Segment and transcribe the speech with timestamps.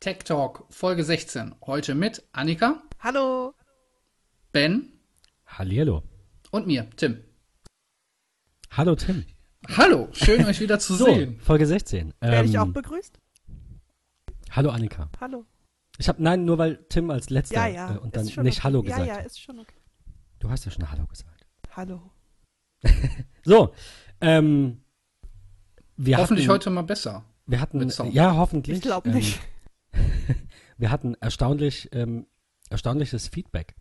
[0.00, 1.54] Tech Talk Folge 16.
[1.66, 3.54] Heute mit Annika, Hallo.
[4.52, 4.92] Ben
[5.46, 6.02] Hallihallo.
[6.50, 7.22] und mir, Tim.
[8.70, 9.24] Hallo Tim.
[9.76, 11.40] Hallo, schön euch wieder zu So, sehen.
[11.40, 12.14] Folge 16.
[12.20, 13.18] Werde ich Ähm, auch begrüßt?
[14.50, 15.10] Hallo Annika.
[15.20, 15.44] Hallo.
[15.98, 17.94] Ich habe nein, nur weil Tim als letzter Ja, ja.
[17.96, 18.60] äh, und dann nicht okay.
[18.62, 19.26] Hallo Ja, gesagt ja, hat.
[19.26, 19.74] ist schon okay.
[20.38, 21.46] Du hast ja schon Hallo gesagt.
[21.74, 22.10] Hallo.
[23.44, 23.72] So,
[24.20, 24.82] ähm,
[25.96, 27.24] wir Hoffentlich hatten, heute mal besser.
[27.46, 27.80] wir hatten,
[28.12, 28.76] ja hoffentlich.
[28.76, 29.40] Ich glaube ähm, nicht.
[30.78, 32.26] Wir hatten erstaunlich, ähm,
[32.70, 33.74] erstaunliches Feedback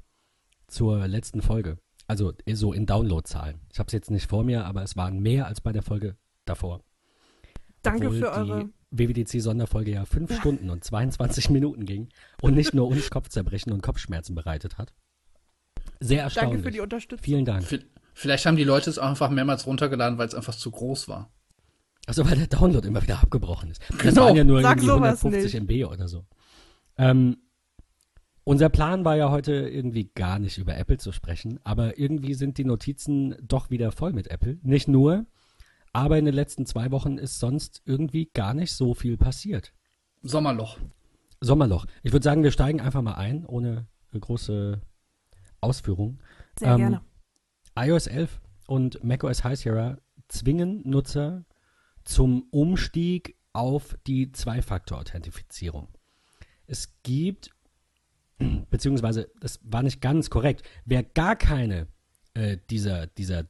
[0.68, 1.78] zur letzten Folge.
[2.08, 3.60] Also eh so in Downloadzahlen.
[3.72, 6.18] Ich habe es jetzt nicht vor mir, aber es waren mehr als bei der Folge
[6.46, 6.82] davor.
[7.84, 8.66] Danke Obwohl für eure.
[8.66, 12.10] die WWDC-Sonderfolge ja fünf Stunden und 22 Minuten ging
[12.42, 14.94] und nicht nur uns Kopfzerbrechen und Kopfschmerzen bereitet hat.
[16.00, 16.52] Sehr erstaunlich.
[16.54, 17.24] Danke für die Unterstützung.
[17.24, 17.64] Vielen Dank.
[17.64, 17.78] V-
[18.14, 21.30] Vielleicht haben die Leute es auch einfach mehrmals runtergeladen, weil es einfach zu groß war.
[22.08, 23.82] Also weil der Download immer wieder abgebrochen ist.
[23.90, 24.26] Das Genau.
[24.26, 25.70] waren ja nur Sag irgendwie sowas 150 nicht.
[25.86, 26.26] MB oder so.
[26.98, 27.38] Ähm,
[28.44, 32.58] unser Plan war ja heute irgendwie gar nicht über Apple zu sprechen, aber irgendwie sind
[32.58, 34.58] die Notizen doch wieder voll mit Apple.
[34.64, 35.26] Nicht nur,
[35.94, 39.74] aber in den letzten zwei Wochen ist sonst irgendwie gar nicht so viel passiert.
[40.22, 40.78] Sommerloch.
[41.42, 41.86] Sommerloch.
[42.04, 44.82] Ich würde sagen, wir steigen einfach mal ein, ohne große
[45.62, 46.20] Ausführung.
[46.58, 47.02] Sehr ähm, gerne.
[47.76, 51.46] iOS 11 und macOS High Sierra zwingen Nutzer
[52.04, 55.90] zum Umstieg auf die Zwei-Faktor-Authentifizierung.
[56.68, 57.50] Es gibt,
[58.70, 61.88] beziehungsweise das war nicht ganz korrekt, wer gar keine
[62.34, 63.46] äh, dieser, dieser,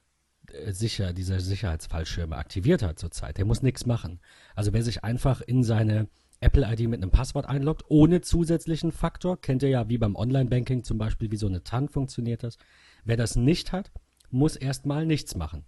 [0.51, 4.19] äh, sicher, dieser Sicherheitsfallschirme aktiviert hat zurzeit, der muss nichts machen.
[4.55, 6.07] Also wer sich einfach in seine
[6.39, 10.97] Apple-ID mit einem Passwort einloggt, ohne zusätzlichen Faktor, kennt ihr ja wie beim Online-Banking zum
[10.97, 12.57] Beispiel, wie so eine TAN funktioniert das.
[13.03, 13.91] Wer das nicht hat,
[14.29, 15.65] muss erstmal nichts machen.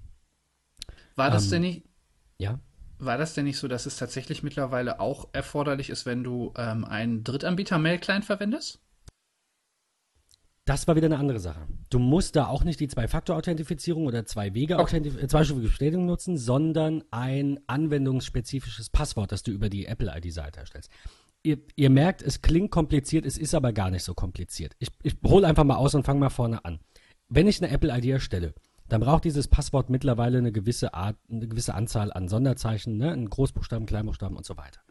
[1.15, 1.83] War das Ähm, denn nicht,
[2.37, 2.59] Ja?
[2.99, 6.85] War das denn nicht so, dass es tatsächlich mittlerweile auch erforderlich ist, wenn du ähm,
[6.85, 8.79] einen Drittanbieter-Mail-Client verwendest?
[10.65, 11.65] Das war wieder eine andere Sache.
[11.89, 18.91] Du musst da auch nicht die Zwei-Faktor-Authentifizierung oder Zwei-Wege-Authentifizierung, zweistufige Bestätigung nutzen, sondern ein anwendungsspezifisches
[18.91, 20.91] Passwort, das du über die Apple-ID-Seite erstellst.
[21.41, 24.73] Ihr, ihr merkt, es klingt kompliziert, es ist aber gar nicht so kompliziert.
[24.77, 26.79] Ich, ich hole einfach mal aus und fange mal vorne an.
[27.29, 28.53] Wenn ich eine Apple-ID erstelle,
[28.89, 33.13] dann braucht dieses Passwort mittlerweile eine gewisse Art, eine gewisse Anzahl an Sonderzeichen, ne?
[33.13, 34.81] in Großbuchstaben, Kleinbuchstaben und so weiter.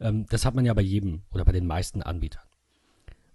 [0.00, 2.42] Ähm, das hat man ja bei jedem oder bei den meisten Anbietern.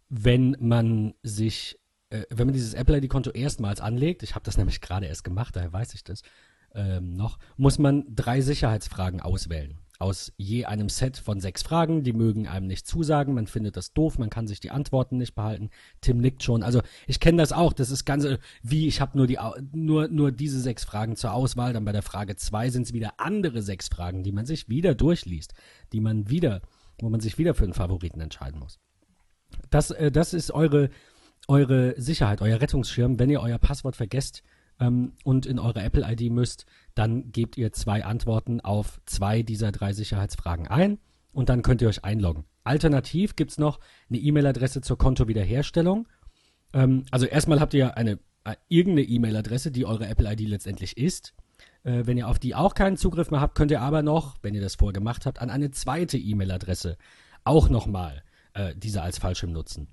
[0.09, 1.79] Wenn man sich,
[2.09, 5.55] äh, wenn man dieses Apple ID-Konto erstmals anlegt, ich habe das nämlich gerade erst gemacht,
[5.55, 6.21] daher weiß ich das
[6.75, 9.79] ähm, noch, muss man drei Sicherheitsfragen auswählen.
[10.03, 13.93] Aus je einem Set von sechs Fragen, die mögen einem nicht zusagen, man findet das
[13.93, 15.69] doof, man kann sich die Antworten nicht behalten.
[16.01, 16.61] Tim nickt schon.
[16.61, 19.39] Also ich kenne das auch, das ist ganz, äh, wie ich habe nur, die
[19.71, 23.13] nur, nur diese sechs Fragen zur Auswahl, dann bei der Frage zwei sind es wieder
[23.17, 25.53] andere sechs Fragen, die man sich wieder durchliest,
[25.93, 26.61] die man wieder,
[26.99, 28.81] wo man sich wieder für einen Favoriten entscheiden muss.
[29.69, 30.89] Das, äh, das ist eure,
[31.47, 33.19] eure Sicherheit, euer Rettungsschirm.
[33.19, 34.43] Wenn ihr euer Passwort vergesst
[34.81, 39.93] ähm, und in eure Apple-ID müsst, dann gebt ihr zwei Antworten auf zwei dieser drei
[39.93, 40.99] Sicherheitsfragen ein
[41.31, 42.45] und dann könnt ihr euch einloggen.
[42.63, 46.07] Alternativ gibt's noch eine E-Mail-Adresse zur Kontowiederherstellung.
[46.73, 51.33] Ähm, also erstmal habt ihr eine äh, irgendeine E-Mail-Adresse, die eure Apple-ID letztendlich ist.
[51.83, 54.53] Äh, wenn ihr auf die auch keinen Zugriff mehr habt, könnt ihr aber noch, wenn
[54.53, 56.97] ihr das vorher gemacht habt, an eine zweite E-Mail-Adresse
[57.43, 58.23] auch nochmal
[58.53, 59.87] äh, diese als Fallschirm nutzen.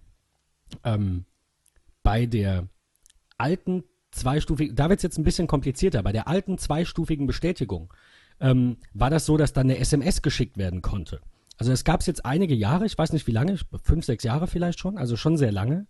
[0.85, 1.25] Ähm,
[2.03, 2.69] bei der
[3.39, 7.93] alten zweistufigen, da wird es jetzt ein bisschen komplizierter, bei der alten zweistufigen Bestätigung
[8.41, 11.21] ähm, war das so, dass dann eine SMS geschickt werden konnte.
[11.59, 14.47] Also es gab es jetzt einige Jahre, ich weiß nicht wie lange, fünf, sechs Jahre
[14.47, 15.87] vielleicht schon, also schon sehr lange.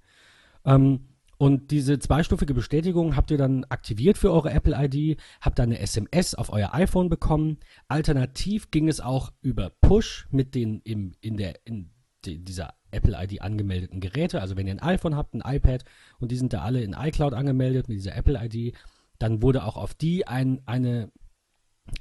[0.64, 1.06] Ähm,
[1.38, 5.78] und diese zweistufige Bestätigung habt ihr dann aktiviert für eure Apple ID, habt dann eine
[5.78, 7.58] SMS auf euer iPhone bekommen.
[7.88, 11.88] Alternativ ging es auch über Push mit den im, in der in
[12.26, 14.40] die, dieser Apple ID angemeldeten Geräte.
[14.40, 15.84] Also wenn ihr ein iPhone habt, ein iPad
[16.18, 18.74] und die sind da alle in iCloud angemeldet mit dieser Apple ID,
[19.18, 21.10] dann wurde auch auf die ein, eine,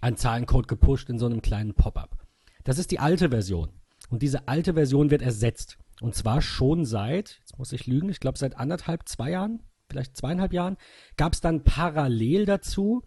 [0.02, 2.18] ein Zahlencode gepusht in so einem kleinen Pop-up.
[2.64, 3.70] Das ist die alte Version.
[4.10, 5.78] Und diese alte Version wird ersetzt.
[6.02, 10.16] Und zwar schon seit, jetzt muss ich lügen, ich glaube seit anderthalb, zwei Jahren, vielleicht
[10.16, 10.78] zweieinhalb Jahren,
[11.18, 13.04] gab es dann parallel dazu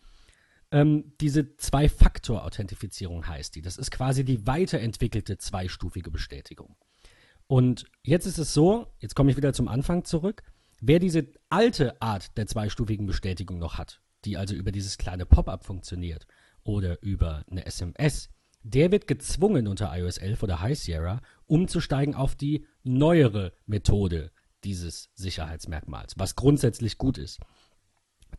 [0.73, 3.63] ähm, diese Zwei-Faktor-Authentifizierung heißt die.
[3.63, 6.75] Das ist quasi die weiterentwickelte zweistufige Bestätigung.
[7.47, 10.43] Und jetzt ist es so, jetzt komme ich wieder zum Anfang zurück,
[10.81, 15.65] wer diese alte Art der zweistufigen Bestätigung noch hat, die also über dieses kleine Pop-up
[15.65, 16.27] funktioniert
[16.65, 18.31] oder über eine SMS,
[18.63, 24.31] der wird gezwungen unter iOS 11 oder High Sierra umzusteigen auf die neuere Methode
[24.65, 27.41] dieses Sicherheitsmerkmals, was grundsätzlich gut ist.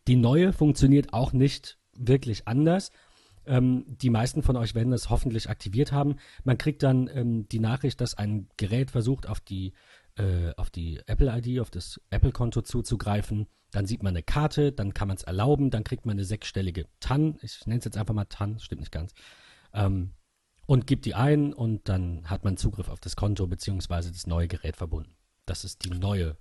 [0.08, 2.92] Die neue funktioniert auch nicht wirklich anders.
[3.46, 6.16] Ähm, die meisten von euch werden das hoffentlich aktiviert haben.
[6.44, 9.74] Man kriegt dann ähm, die Nachricht, dass ein Gerät versucht, auf die,
[10.16, 13.48] äh, auf die Apple-ID, auf das Apple-Konto zuzugreifen.
[13.72, 16.86] Dann sieht man eine Karte, dann kann man es erlauben, dann kriegt man eine sechsstellige
[17.00, 17.38] TAN.
[17.42, 19.14] Ich nenne es jetzt einfach mal TAN, stimmt nicht ganz.
[19.74, 20.12] Ähm,
[20.66, 24.10] und gibt die ein und dann hat man Zugriff auf das Konto bzw.
[24.10, 25.16] das neue Gerät verbunden.
[25.46, 26.38] Das ist die neue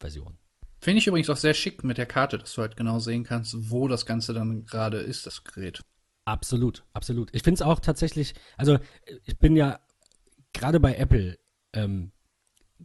[0.00, 0.38] Version.
[0.80, 3.70] Finde ich übrigens auch sehr schick mit der Karte, dass du halt genau sehen kannst,
[3.70, 5.82] wo das Ganze dann gerade ist, das Gerät.
[6.24, 7.30] Absolut, absolut.
[7.34, 8.78] Ich finde es auch tatsächlich, also
[9.24, 9.78] ich bin ja
[10.52, 11.38] gerade bei Apple,
[11.74, 12.12] ähm,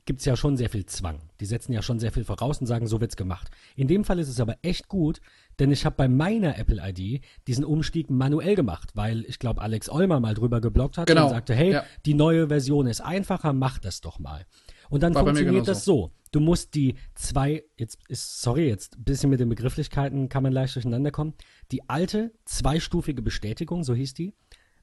[0.05, 1.19] gibt es ja schon sehr viel Zwang.
[1.39, 3.49] Die setzen ja schon sehr viel voraus und sagen, so wird's gemacht.
[3.75, 5.19] In dem Fall ist es aber echt gut,
[5.57, 9.89] denn ich habe bei meiner Apple ID diesen Umstieg manuell gemacht, weil ich glaube, Alex
[9.89, 11.83] Olmer mal drüber geblockt hat Genau, und sagte, hey, ja.
[12.05, 14.45] die neue Version ist einfacher, mach das doch mal.
[14.89, 16.11] Und dann War funktioniert das so.
[16.31, 20.53] Du musst die zwei, jetzt ist, sorry, jetzt ein bisschen mit den Begrifflichkeiten kann man
[20.53, 21.33] leicht durcheinander kommen.
[21.71, 24.35] Die alte zweistufige Bestätigung, so hieß die,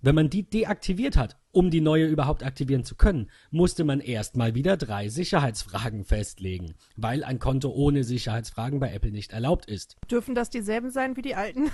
[0.03, 4.55] wenn man die deaktiviert hat, um die neue überhaupt aktivieren zu können, musste man erstmal
[4.55, 9.97] wieder drei Sicherheitsfragen festlegen, weil ein Konto ohne Sicherheitsfragen bei Apple nicht erlaubt ist.
[10.11, 11.71] Dürfen das dieselben sein wie die alten?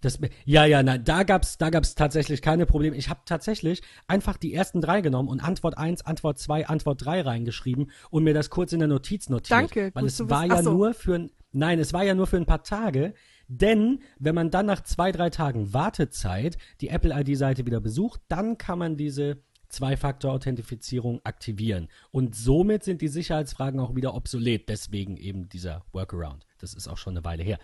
[0.00, 2.96] Das, ja, ja, nein, da gab's, da gab's tatsächlich keine Probleme.
[2.96, 7.22] Ich habe tatsächlich einfach die ersten drei genommen und Antwort 1, Antwort 2, Antwort 3
[7.22, 9.50] reingeschrieben und mir das kurz in der Notiz notiert.
[9.50, 10.56] Danke, Weil es war wissen.
[10.56, 10.72] ja so.
[10.72, 13.14] nur für ein, nein, es war ja nur für ein paar Tage,
[13.48, 18.78] denn wenn man dann nach zwei, drei Tagen Wartezeit die Apple-ID-Seite wieder besucht, dann kann
[18.78, 19.38] man diese
[19.68, 21.88] Zwei-Faktor-Authentifizierung aktivieren.
[22.10, 24.68] Und somit sind die Sicherheitsfragen auch wieder obsolet.
[24.68, 26.46] Deswegen eben dieser Workaround.
[26.58, 27.58] Das ist auch schon eine Weile her.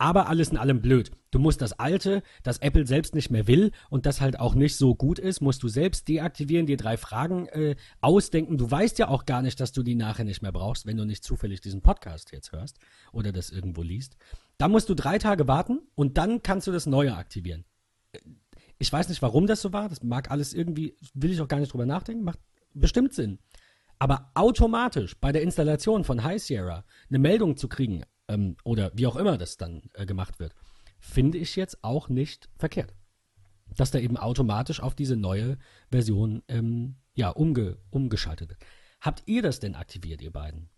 [0.00, 1.10] Aber alles in allem blöd.
[1.32, 4.76] Du musst das alte, das Apple selbst nicht mehr will und das halt auch nicht
[4.76, 8.58] so gut ist, musst du selbst deaktivieren, dir drei Fragen äh, ausdenken.
[8.58, 11.04] Du weißt ja auch gar nicht, dass du die nachher nicht mehr brauchst, wenn du
[11.04, 12.78] nicht zufällig diesen Podcast jetzt hörst
[13.12, 14.16] oder das irgendwo liest.
[14.56, 17.64] Da musst du drei Tage warten und dann kannst du das Neue aktivieren.
[18.12, 18.20] Äh,
[18.78, 19.88] Ich weiß nicht, warum das so war.
[19.88, 22.38] Das mag alles irgendwie, will ich auch gar nicht drüber nachdenken, macht
[22.72, 23.40] bestimmt Sinn.
[23.98, 29.06] Aber automatisch bei der Installation von High Sierra eine Meldung zu kriegen, ähm, oder wie
[29.06, 30.54] auch immer das dann äh, gemacht wird,
[31.00, 32.94] finde ich jetzt auch nicht verkehrt.
[33.76, 35.58] Dass da eben automatisch auf diese neue
[35.90, 38.60] Version ähm, ja, umge umgeschaltet wird.
[39.00, 40.70] Habt ihr das denn aktiviert, ihr beiden?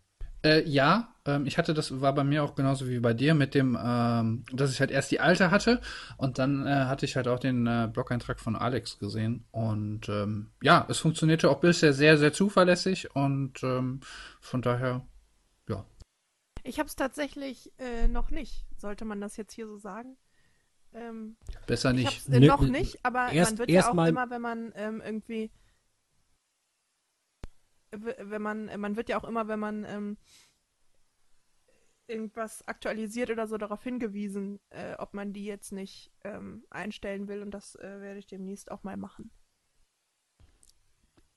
[0.42, 3.54] Äh, ja, ähm, ich hatte das, war bei mir auch genauso wie bei dir mit
[3.54, 5.82] dem, ähm, dass ich halt erst die alte hatte
[6.16, 10.50] und dann äh, hatte ich halt auch den äh, Blog-Eintrag von Alex gesehen und ähm,
[10.62, 14.00] ja, es funktionierte auch bisher sehr, sehr zuverlässig und ähm,
[14.40, 15.02] von daher.
[16.64, 18.66] Ich habe es tatsächlich äh, noch nicht.
[18.76, 20.16] Sollte man das jetzt hier so sagen?
[20.92, 21.36] Ähm,
[21.66, 22.28] Besser ich nicht.
[22.28, 25.52] äh, noch nicht, aber erst- man wird ja auch mal- immer, wenn man ähm, irgendwie,
[27.92, 30.16] wenn man, äh, man wird ja auch immer, wenn man ähm,
[32.08, 37.42] irgendwas aktualisiert oder so darauf hingewiesen, äh, ob man die jetzt nicht ähm, einstellen will
[37.42, 39.30] und das äh, werde ich demnächst auch mal machen.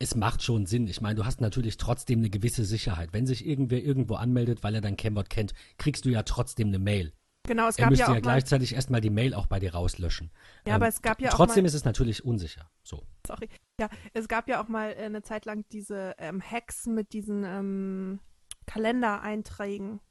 [0.03, 0.88] Es macht schon Sinn.
[0.88, 3.13] Ich meine, du hast natürlich trotzdem eine gewisse Sicherheit.
[3.13, 6.79] Wenn sich irgendwer irgendwo anmeldet, weil er dein Kennwort kennt, kriegst du ja trotzdem eine
[6.79, 7.13] Mail.
[7.47, 9.59] Genau, es Er gab müsste ja ja, auch mal, gleichzeitig erstmal die Mail auch bei
[9.59, 10.29] dir rauslöschen.
[10.67, 12.69] ja, aber es gab ja auch Trotzdem mal, ist es natürlich unsicher.
[12.83, 13.03] So.
[13.25, 13.47] sorry,
[13.79, 17.45] ja, es gab ja auch mal äh, eine Zeit lang diese ähm, Hacks mit diesen
[17.45, 18.19] ähm,
[18.65, 20.01] Kalendereinträgen.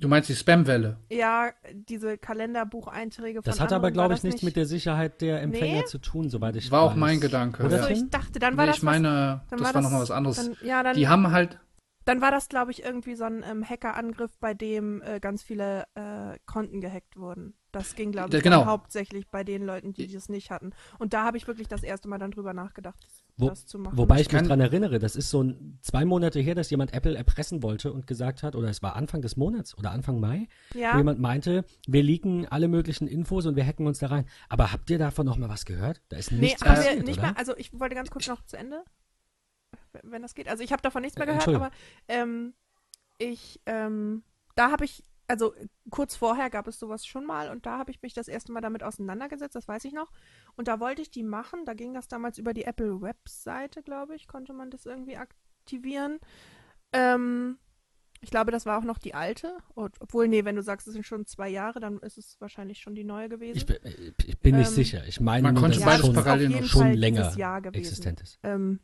[0.00, 0.98] Du meinst die Spam-Welle?
[1.10, 4.66] Ja, diese Kalenderbucheinträge von Das hat anderen, aber, war glaube ich, das nichts mit der
[4.66, 5.84] Sicherheit der Empfänger Nee?
[5.84, 6.96] zu tun, soweit ich War auch weiß.
[6.98, 7.62] mein Gedanke.
[7.62, 7.82] Oder ja.
[7.84, 10.10] So, ich dachte, dann war Nee, das ich meine, was, dann das war nochmal was
[10.10, 10.36] anderes.
[10.36, 11.60] Dann, ja, dann, Die haben halt,
[12.04, 15.84] dann war das, glaube ich, irgendwie so ein ähm, Hackerangriff, bei dem äh, ganz viele
[15.94, 17.54] äh, Konten gehackt wurden.
[17.74, 18.64] Das ging, glaube ich, genau.
[18.66, 20.72] hauptsächlich bei den Leuten, die das nicht hatten.
[20.98, 23.98] Und da habe ich wirklich das erste Mal dann drüber nachgedacht, Wo- das zu machen.
[23.98, 27.16] Wobei ich mich dran erinnere, das ist so ein, zwei Monate her, dass jemand Apple
[27.16, 30.78] erpressen wollte und gesagt hat, oder es war Anfang des Monats oder Anfang Mai, wo
[30.78, 34.26] ja, jemand meinte, wir leaken alle möglichen Infos und wir hacken uns da rein.
[34.48, 36.00] Aber habt ihr davon noch mal was gehört?
[36.08, 37.28] Da ist nee, nichts haben passiert, nicht oder?
[37.28, 38.84] mehr, also ich wollte ganz kurz noch zu Ende,
[40.02, 40.48] wenn das geht.
[40.48, 41.70] Also ich habe davon nichts mehr Äh, gehört, aber
[42.08, 42.54] ähm,
[43.18, 44.22] ich, ähm,
[44.54, 45.54] da habe ich, also
[45.90, 48.60] kurz vorher gab es sowas schon mal und da habe ich mich das erste Mal
[48.60, 50.12] damit auseinandergesetzt, das weiß ich noch.
[50.56, 54.14] Und da wollte ich die machen, da ging das damals über die Apple Webseite, glaube
[54.14, 56.18] ich, konnte man das irgendwie aktivieren.
[56.92, 57.58] Ähm,
[58.20, 59.58] ich glaube, das war auch noch die alte.
[59.74, 62.80] Und, obwohl, nee, wenn du sagst, es sind schon zwei Jahre, dann ist es wahrscheinlich
[62.80, 63.58] schon die neue gewesen.
[63.58, 63.76] Ich bin,
[64.24, 65.06] ich bin nicht Ähm, sicher.
[65.06, 67.36] Ich meine, man nur, konnte beides schon, das ist auf parallel noch schon Fall länger
[67.36, 68.38] Jahr gewesen existent ist.
[68.42, 68.80] ähm,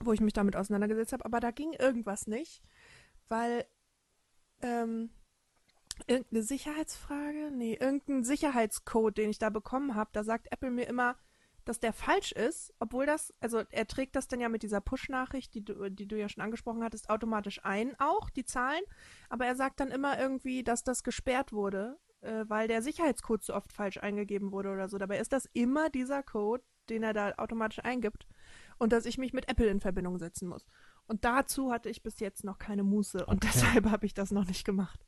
[0.00, 2.62] wo ich mich damit auseinandergesetzt habe, aber da ging irgendwas nicht,
[3.28, 3.64] weil
[4.62, 5.10] ähm,
[6.08, 11.16] irgendeine Sicherheitsfrage, nee, irgendein Sicherheitscode, den ich da bekommen habe, da sagt Apple mir immer,
[11.64, 15.54] dass der falsch ist, obwohl das, also er trägt das dann ja mit dieser Push-Nachricht,
[15.54, 18.82] die du, die du ja schon angesprochen hattest, automatisch ein, auch die Zahlen,
[19.28, 23.54] aber er sagt dann immer irgendwie, dass das gesperrt wurde äh, weil der Sicherheitscode zu
[23.54, 24.98] oft falsch eingegeben wurde oder so.
[24.98, 28.26] Dabei ist das immer dieser Code, den er da automatisch eingibt
[28.78, 30.66] und dass ich mich mit Apple in Verbindung setzen muss.
[31.06, 33.52] Und dazu hatte ich bis jetzt noch keine Muße und Okay.
[33.52, 35.06] deshalb habe ich das noch nicht gemacht.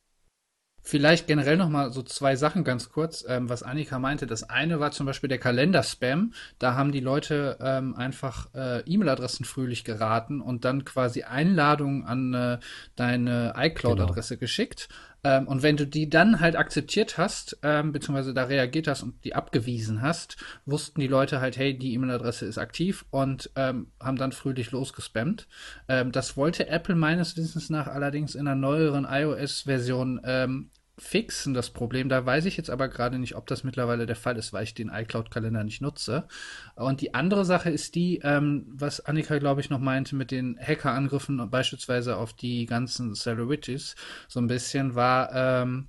[0.84, 4.26] Vielleicht generell noch mal so zwei Sachen ganz kurz, ähm, was Annika meinte.
[4.26, 6.32] Das eine war zum Beispiel der Kalender-Spam.
[6.58, 12.34] Da haben die Leute ähm, einfach äh, E-Mail-Adressen fröhlich geraten und dann quasi Einladungen an
[12.34, 12.58] äh,
[12.96, 14.88] deine iCloud-Adresse geschickt.
[15.24, 19.24] Ähm, und wenn du die dann halt akzeptiert hast, ähm, beziehungsweise da reagiert hast und
[19.24, 20.36] die abgewiesen hast,
[20.66, 25.48] wussten die Leute halt, hey, die E-Mail-Adresse ist aktiv und ähm, haben dann fröhlich losgespammt.
[25.88, 31.70] Ähm, das wollte Apple meines Wissens nach allerdings in einer neueren iOS-Version ähm, fixen, das
[31.70, 32.08] Problem.
[32.08, 34.74] Da weiß ich jetzt aber gerade nicht, ob das mittlerweile der Fall ist, weil ich
[34.74, 36.28] den iCloud-Kalender nicht nutze.
[36.76, 40.58] Und die andere Sache ist die, ähm, was Annika, glaube ich, noch meinte mit den
[40.60, 43.96] Hackerangriffen, beispielsweise auf die ganzen Celebrities,
[44.28, 45.88] so ein bisschen war, ähm,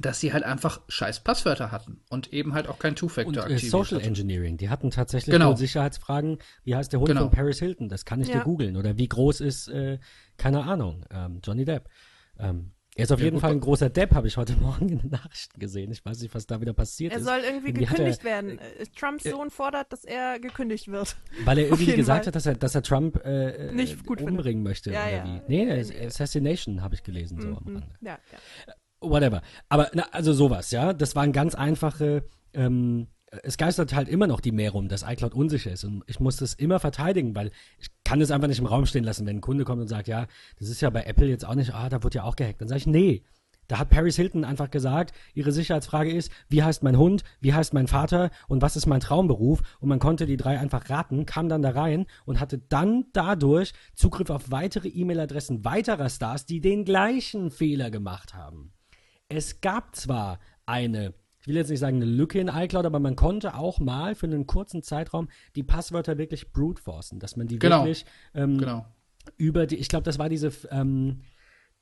[0.00, 3.54] dass sie halt einfach scheiß Passwörter hatten und eben halt auch kein Und Two-Factor äh,
[3.54, 4.06] aktiviert Social hatten.
[4.08, 5.48] Engineering, die hatten tatsächlich Genau.
[5.48, 6.38] nur Sicherheitsfragen.
[6.62, 7.22] Wie heißt der Hund Genau.
[7.22, 7.88] von Paris Hilton?
[7.88, 8.34] Das kann ich Ja.
[8.38, 8.76] dir googeln.
[8.76, 9.98] Oder wie groß ist, äh,
[10.36, 11.88] keine Ahnung, ähm, Johnny Depp.
[12.38, 14.88] Ähm, er ist auf Ja, jeden gut, Fall ein großer Depp, habe ich heute Morgen
[14.88, 15.90] in den Nachrichten gesehen.
[15.92, 17.24] Ich weiß nicht, was da wieder passiert Er ist.
[17.24, 18.58] soll irgendwie Irgendwie gekündigt er- werden.
[18.58, 21.16] Äh, Trumps Sohn fordert, dass er gekündigt wird.
[21.44, 22.26] Weil er irgendwie gesagt Fall.
[22.26, 24.36] hat, dass er, dass er Trump äh, Nicht gut findet.
[24.36, 24.90] umbringen möchte.
[24.92, 25.24] Ja, oder ja.
[25.24, 25.40] wie?
[25.64, 27.76] Nee, Äh, Assassination habe ich gelesen, so am Mhm.
[27.76, 27.86] Rande.
[28.00, 28.74] Ja, ja.
[29.00, 29.42] whatever.
[29.68, 30.92] Aber na, also sowas, ja.
[30.92, 32.24] Das waren ganz einfache.
[32.52, 33.06] Ähm,
[33.42, 35.84] es geistert halt immer noch die Mehr rum, dass iCloud unsicher ist.
[35.84, 39.04] Und ich muss das immer verteidigen, weil ich kann es einfach nicht im Raum stehen
[39.04, 40.26] lassen, wenn ein Kunde kommt und sagt, ja,
[40.58, 42.60] das ist ja bei Apple jetzt auch nicht, ah, da wird ja auch gehackt.
[42.60, 43.22] Dann sage ich, nee.
[43.66, 47.74] Da hat Paris Hilton einfach gesagt, ihre Sicherheitsfrage ist, wie heißt mein Hund, wie heißt
[47.74, 49.60] mein Vater und was ist mein Traumberuf?
[49.78, 53.74] Und man konnte die drei einfach raten, kam dann da rein und hatte dann dadurch
[53.94, 58.72] Zugriff auf weitere E-Mail-Adressen weiterer Stars, die den gleichen Fehler gemacht haben.
[59.28, 63.16] Es gab zwar eine, ich will jetzt nicht sagen eine Lücke in iCloud, aber man
[63.16, 67.58] konnte auch mal für einen kurzen Zeitraum die Passwörter wirklich brute forcen, dass man die
[67.58, 67.80] Genau.
[67.84, 68.04] wirklich
[68.34, 68.86] ähm, Genau.
[69.36, 71.20] über die, ich glaube, das war diese, ähm,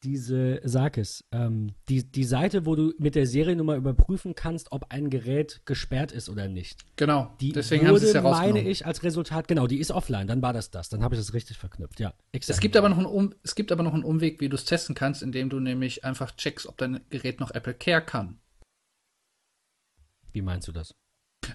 [0.03, 4.93] diese, sag es, ähm, die, die Seite, wo du mit der Seriennummer überprüfen kannst, ob
[4.93, 6.85] ein Gerät gesperrt ist oder nicht.
[6.97, 7.35] Genau.
[7.41, 10.27] Die Deswegen haben sie es wurde, ja meine ich, als Resultat, genau, die ist offline,
[10.29, 12.13] dann war das das, dann habe ich das richtig verknüpft, ja.
[12.33, 12.61] Es exakt.
[12.61, 14.95] gibt aber noch einen um es gibt aber noch einen Umweg, wie du es testen
[14.95, 18.39] kannst, indem du nämlich einfach checkst, ob dein Gerät noch Apple Care kann.
[20.37, 20.95] Wie meinst du das?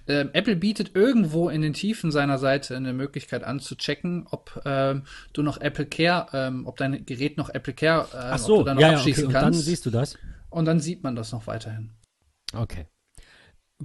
[0.07, 5.43] Ähm, Apple bietet irgendwo in den Tiefen seiner Seite eine Möglichkeit anzuchecken, ob ähm, du
[5.43, 8.63] noch Apple Care, ähm, ob dein Gerät noch Apple Care, äh, Ach ob so, du
[8.63, 10.17] da noch ja, ja, okay, abschließen und dann siehst du das.
[10.50, 11.91] und dann sieht man das noch weiterhin.
[12.55, 12.88] Okay.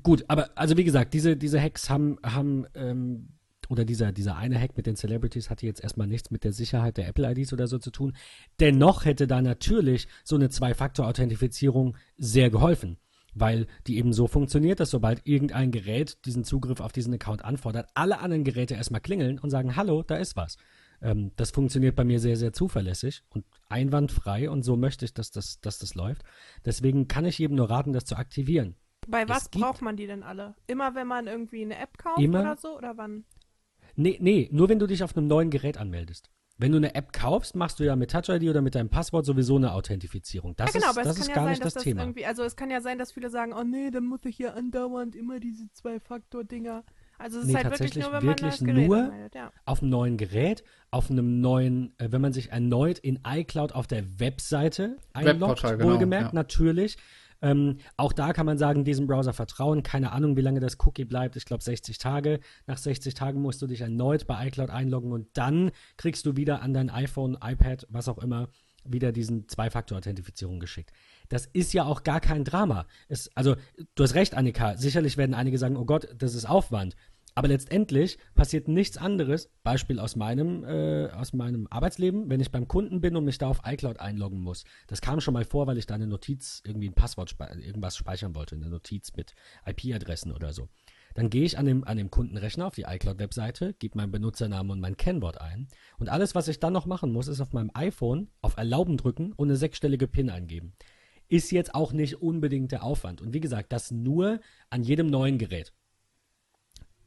[0.02, 3.36] Gut, aber also wie gesagt, diese, diese Hacks haben, haben ähm,
[3.68, 6.96] oder dieser, dieser eine Hack mit den Celebrities hatte jetzt erstmal nichts mit der Sicherheit
[6.96, 8.16] der Apple-IDs oder so zu tun.
[8.60, 12.96] Dennoch hätte da natürlich so eine Zwei-Faktor-Authentifizierung sehr geholfen.
[13.38, 17.90] Weil die eben so funktioniert, dass sobald irgendein Gerät diesen Zugriff auf diesen Account anfordert,
[17.92, 20.56] alle anderen Geräte erstmal klingeln und sagen, hallo, da ist was.
[21.02, 25.30] Ähm, das funktioniert bei mir sehr, sehr zuverlässig und einwandfrei und so möchte ich, dass
[25.30, 26.22] das, dass das läuft.
[26.64, 28.74] Deswegen kann ich jedem nur raten, das zu aktivieren.
[29.06, 30.54] Bei was braucht man die denn alle?
[30.66, 32.76] Immer wenn man irgendwie eine App kauft Immer- oder so?
[32.76, 33.24] Oder wann?
[33.96, 36.30] Nee, nee, nur wenn du dich auf einem neuen Gerät anmeldest.
[36.58, 39.26] Wenn du eine App kaufst, machst du ja mit Touch ID oder mit deinem Passwort
[39.26, 40.56] sowieso eine Authentifizierung.
[40.56, 41.74] Das ja, genau, ist, aber das es ist kann gar ja sein, nicht dass das
[41.74, 42.00] das Thema.
[42.02, 44.54] irgendwie, also es kann ja sein, dass viele sagen, oh nee, dann muss ich hier
[44.54, 46.82] andauernd immer diese Zwei-Faktor-Dinger.
[47.18, 49.52] Also es ist Nee, halt wirklich tatsächlich nur, wenn man wirklich das Gerät nur ja.
[49.64, 53.86] Auf einem neuen Gerät, auf einem neuen, äh, wenn man sich erneut in iCloud auf
[53.86, 56.34] der Webseite einloggt, Webportal, genau, wohlgemerkt, ja.
[56.34, 56.96] natürlich.
[57.42, 59.82] Ähm, auch da kann man sagen, diesem Browser vertrauen.
[59.82, 61.36] Keine Ahnung, wie lange das Cookie bleibt.
[61.36, 62.40] Ich glaube 60 Tage.
[62.66, 66.62] Nach 60 Tagen musst du dich erneut bei iCloud einloggen und dann kriegst du wieder
[66.62, 68.48] an dein iPhone, iPad, was auch immer,
[68.84, 70.92] wieder diesen Zwei-Faktor-Authentifizierung geschickt.
[71.28, 72.86] Das ist ja auch gar kein Drama.
[73.08, 73.56] Es, also,
[73.94, 74.76] du hast recht, Annika.
[74.76, 76.96] Sicherlich werden einige sagen, oh Gott, das ist Aufwand.
[77.36, 79.50] Aber letztendlich passiert nichts anderes.
[79.62, 83.48] Beispiel aus meinem, äh, aus meinem Arbeitsleben, wenn ich beim Kunden bin und mich da
[83.48, 84.64] auf iCloud einloggen muss.
[84.86, 87.94] Das kam schon mal vor, weil ich da eine Notiz, irgendwie ein Passwort, spe irgendwas
[87.94, 89.34] speichern wollte, eine Notiz mit
[89.66, 90.70] IP-Adressen oder so.
[91.12, 94.80] Dann gehe ich an dem, an dem Kundenrechner auf die iCloud-Webseite, gebe meinen Benutzernamen und
[94.80, 95.68] mein Kennwort ein.
[95.98, 99.34] Und alles, was ich dann noch machen muss, ist auf meinem iPhone auf Erlauben drücken
[99.34, 100.72] und eine sechsstellige PIN eingeben.
[101.28, 103.20] Ist jetzt auch nicht unbedingt der Aufwand.
[103.20, 104.40] Und wie gesagt, das nur
[104.70, 105.74] an jedem neuen Gerät.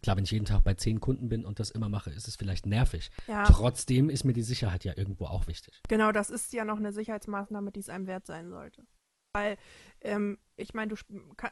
[0.02, 2.36] Klar, wenn ich jeden Tag bei zehn Kunden bin und das immer mache, ist es
[2.36, 3.12] vielleicht nervig.
[3.28, 3.44] Ja.
[3.46, 5.82] Trotzdem ist mir die Sicherheit ja irgendwo auch wichtig.
[5.88, 8.86] Genau, das ist ja noch eine Sicherheitsmaßnahme, die es einem wert sein sollte.
[9.34, 9.58] Weil,
[10.02, 11.02] ähm, ich meine, du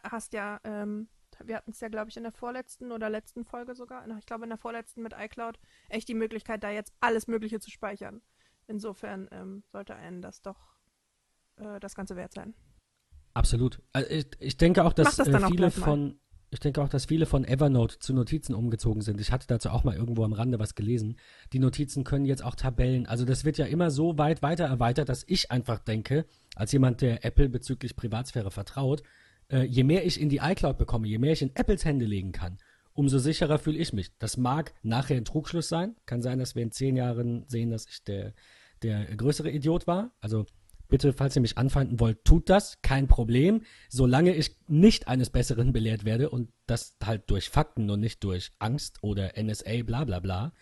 [0.04, 1.10] hast ja, ähm,
[1.44, 4.46] wir hatten es ja, glaube ich, in der vorletzten oder letzten Folge sogar, ich glaube
[4.46, 8.22] in der vorletzten mit iCloud, echt die Möglichkeit, da jetzt alles Mögliche zu speichern.
[8.68, 10.78] Insofern ähm, sollte einen das doch
[11.58, 12.54] äh, das Ganze wert sein.
[13.34, 13.82] Absolut.
[13.94, 15.72] Also ich, ich denke auch, dass das äh, auch viele mal.
[15.72, 19.20] von ich denke auch, dass viele von Evernote zu Notizen umgezogen sind.
[19.20, 21.18] Ich hatte dazu auch mal irgendwo am Rande was gelesen.
[21.52, 23.06] Die Notizen können jetzt auch Tabellen.
[23.06, 26.26] Also das wird ja immer so weit weiter erweitert, dass ich einfach denke,
[26.56, 29.04] als jemand, der Apple bezüglich Privatsphäre vertraut,
[29.50, 32.32] äh, je mehr ich in die iCloud bekomme, je mehr ich in Apples Hände legen
[32.32, 32.58] kann,
[32.94, 34.12] umso sicherer fühle ich mich.
[34.18, 35.96] Das mag nachher ein Trugschluss sein.
[36.06, 38.34] Kann sein, dass wir in zehn Jahren sehen, dass ich der,
[38.84, 40.12] der größere Idiot war.
[40.22, 40.46] Also
[40.88, 42.82] bitte, falls ihr mich anfeinden wollt, tut das.
[42.82, 43.62] Kein Problem.
[43.90, 48.52] Solange ich nicht eines Besseren belehrt werde und das halt durch Fakten und nicht durch
[48.60, 50.54] Angst oder NSA, bla bla bla,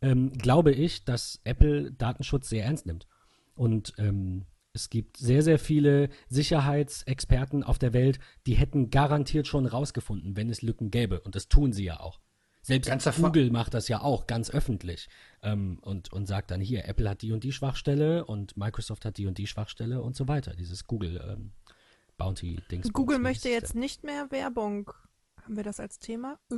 [0.00, 3.06] ähm, glaube ich, dass Apple Datenschutz sehr ernst nimmt.
[3.54, 9.66] Und ähm, es gibt sehr, sehr viele Sicherheitsexperten auf der Welt, die hätten garantiert schon
[9.66, 11.20] rausgefunden, wenn es Lücken gäbe.
[11.20, 12.20] Und das tun sie ja auch.
[12.68, 15.08] Selbst Ganz erfa- Google macht das ja auch ganz öffentlich
[15.42, 19.16] ähm, und, und sagt dann hier, Apple hat die und die Schwachstelle und Microsoft hat
[19.16, 20.54] die und die Schwachstelle und so weiter.
[20.54, 21.52] Dieses Google ähm,
[22.18, 22.92] Bounty-Dings.
[22.92, 24.92] Google möchte jetzt nicht mehr Werbung.
[25.48, 26.38] Haben wir das als Thema?
[26.52, 26.56] Äh,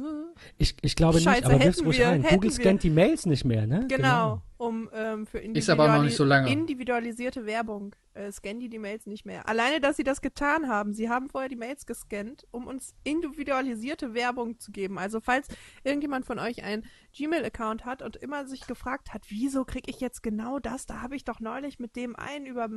[0.58, 2.22] Ich, ich glaube Scheiße, nicht, aber wirf's ruhig wir, ein.
[2.22, 3.86] hätten Google scannt die Mails nicht mehr, ne?
[3.88, 6.50] Genau, um ähm, für Ist aber noch nicht so lange.
[6.50, 9.48] individualisierte Werbung äh, scannen die die Mails nicht mehr.
[9.48, 10.92] Alleine, dass sie das getan haben.
[10.92, 14.98] Sie haben vorher die Mails gescannt, um uns individualisierte Werbung zu geben.
[14.98, 15.46] Also falls
[15.84, 16.84] irgendjemand von euch einen
[17.16, 20.86] Gmail-Account hat und immer sich gefragt hat, wieso kriege ich jetzt genau das?
[20.86, 22.68] Da habe ich doch neulich mit dem einen über,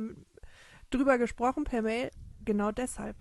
[0.90, 2.10] drüber gesprochen per Mail.
[2.44, 3.16] Genau deshalb.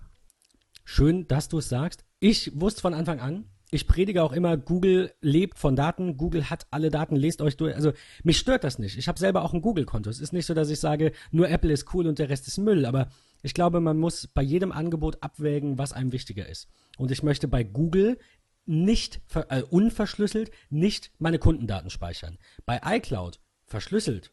[0.86, 2.06] Schön, dass du es sagst.
[2.26, 6.68] Ich wusste von Anfang an, ich predige auch immer, Google lebt von Daten, Google hat
[6.72, 7.76] alle Daten, lest euch durch.
[7.76, 7.92] Also
[8.24, 8.98] mich stört das nicht.
[8.98, 10.10] Ich habe selber auch ein Google-Konto.
[10.10, 12.60] Es ist nicht so, dass ich sage, nur Apple ist cool und der Rest ist
[12.60, 12.86] Müll.
[12.86, 13.10] Aber
[13.42, 16.70] ich glaube, man muss bei jedem Angebot abwägen, was einem wichtiger ist.
[16.98, 18.18] Und ich möchte bei Google
[18.66, 22.38] nicht äh, unverschlüsselt nicht meine Kundendaten speichern.
[22.66, 24.32] Bei iCloud verschlüsselt.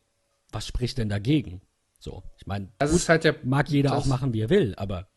[0.52, 1.60] Was spricht denn dagegen?
[1.98, 5.08] So, ich meine, Das ist halt der, mag jeder auch machen, wie er will, aber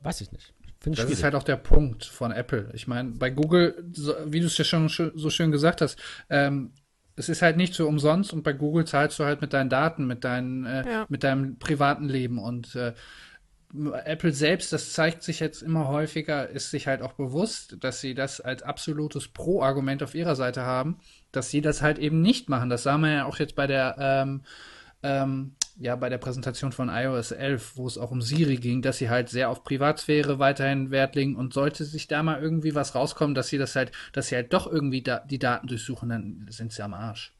[0.00, 0.52] weiß ich nicht.
[0.80, 1.18] Finde ich Das schwierig.
[1.18, 2.70] ist halt auch der Punkt von Apple.
[2.74, 5.98] Ich meine, bei Google, so, wie du es ja schon so schön gesagt hast,
[6.30, 6.72] ähm,
[7.16, 10.06] es ist halt nicht so umsonst und bei Google zahlst du halt mit deinen Daten,
[10.06, 11.06] mit, deinen, äh, Ja.
[11.10, 12.94] mit deinem privaten Leben und äh,
[14.04, 18.14] Apple selbst, das zeigt sich jetzt immer häufiger, ist sich halt auch bewusst, dass sie
[18.14, 20.98] das als absolutes Pro-Argument auf ihrer Seite haben,
[21.30, 22.68] dass sie das halt eben nicht machen.
[22.68, 24.42] Das sah man ja auch jetzt bei der ähm,
[25.04, 28.98] ähm, ja, bei der Präsentation von iOS 11, wo es auch um Siri ging, dass
[28.98, 32.94] sie halt sehr auf Privatsphäre weiterhin Wert legen und sollte sich da mal irgendwie was
[32.94, 36.46] rauskommen, dass sie das halt, dass sie halt doch irgendwie da, die Daten durchsuchen, dann
[36.50, 37.34] sind sie am Arsch.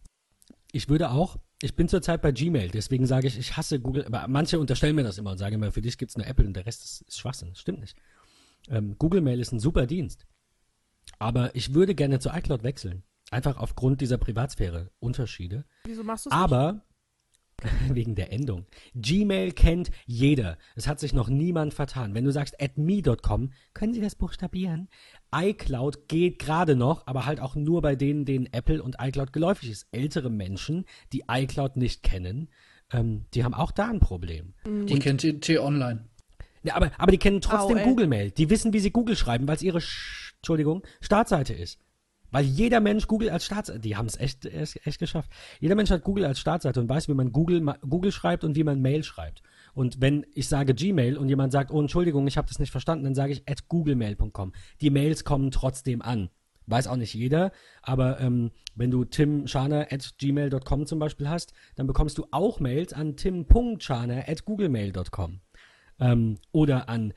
[0.73, 4.27] Ich würde auch, ich bin zurzeit bei Gmail, deswegen sage ich, ich hasse Google, aber
[4.27, 6.55] manche unterstellen mir das immer und sagen immer, für dich gibt es nur Apple und
[6.55, 7.51] der Rest ist, ist Schwachsinn.
[7.51, 7.95] Das stimmt nicht.
[8.71, 10.27] Ähm, Google Mail ist ein super Dienst.
[11.19, 13.03] Aber ich würde gerne zu iCloud wechseln.
[13.31, 15.67] Einfach aufgrund dieser Privatsphäre-Unterschiede.
[15.85, 16.83] Wieso machst du es Aber
[17.89, 18.67] wegen der Endung.
[18.95, 20.59] Gmail kennt jeder.
[20.75, 22.15] Es hat sich noch niemand vertan.
[22.15, 24.89] Wenn du sagst adme.com, können Sie das buchstabieren?
[25.35, 29.71] iCloud geht gerade noch, aber halt auch nur bei denen, denen Apple und iCloud geläufig
[29.71, 29.87] ist.
[29.93, 32.49] Ältere Menschen, die iCloud nicht kennen,
[32.93, 34.55] ähm, die haben auch da ein Problem.
[34.67, 36.05] Die kennt die T-Online.
[36.63, 37.83] Ja, aber, aber die kennen trotzdem.
[37.85, 38.31] Google Mail.
[38.31, 41.79] Die wissen, wie sie Google schreiben, weil es ihre Sch Entschuldigung, Startseite ist.
[42.31, 45.31] Weil jeder Mensch Google als Startseite, die haben es echt, echt, echt geschafft.
[45.59, 48.65] Jeder Mensch hat Google als Startseite und weiß, wie man Google, Google schreibt und wie
[48.65, 49.43] man Mail schreibt.
[49.75, 53.05] Und wenn ich sage Gmail und jemand sagt, oh Entschuldigung, ich habe das nicht verstanden,
[53.05, 54.53] dann sage ich at googlemail.com.
[54.81, 56.31] Die Mails kommen trotzdem an.
[56.67, 57.51] Weiß auch nicht jeder,
[57.83, 62.93] aber ähm, wenn du timscharner at gmail.com zum Beispiel hast, dann bekommst du auch Mails
[62.93, 65.41] an tim.scharner at googlemail.com.
[65.99, 67.13] Ähm, oder an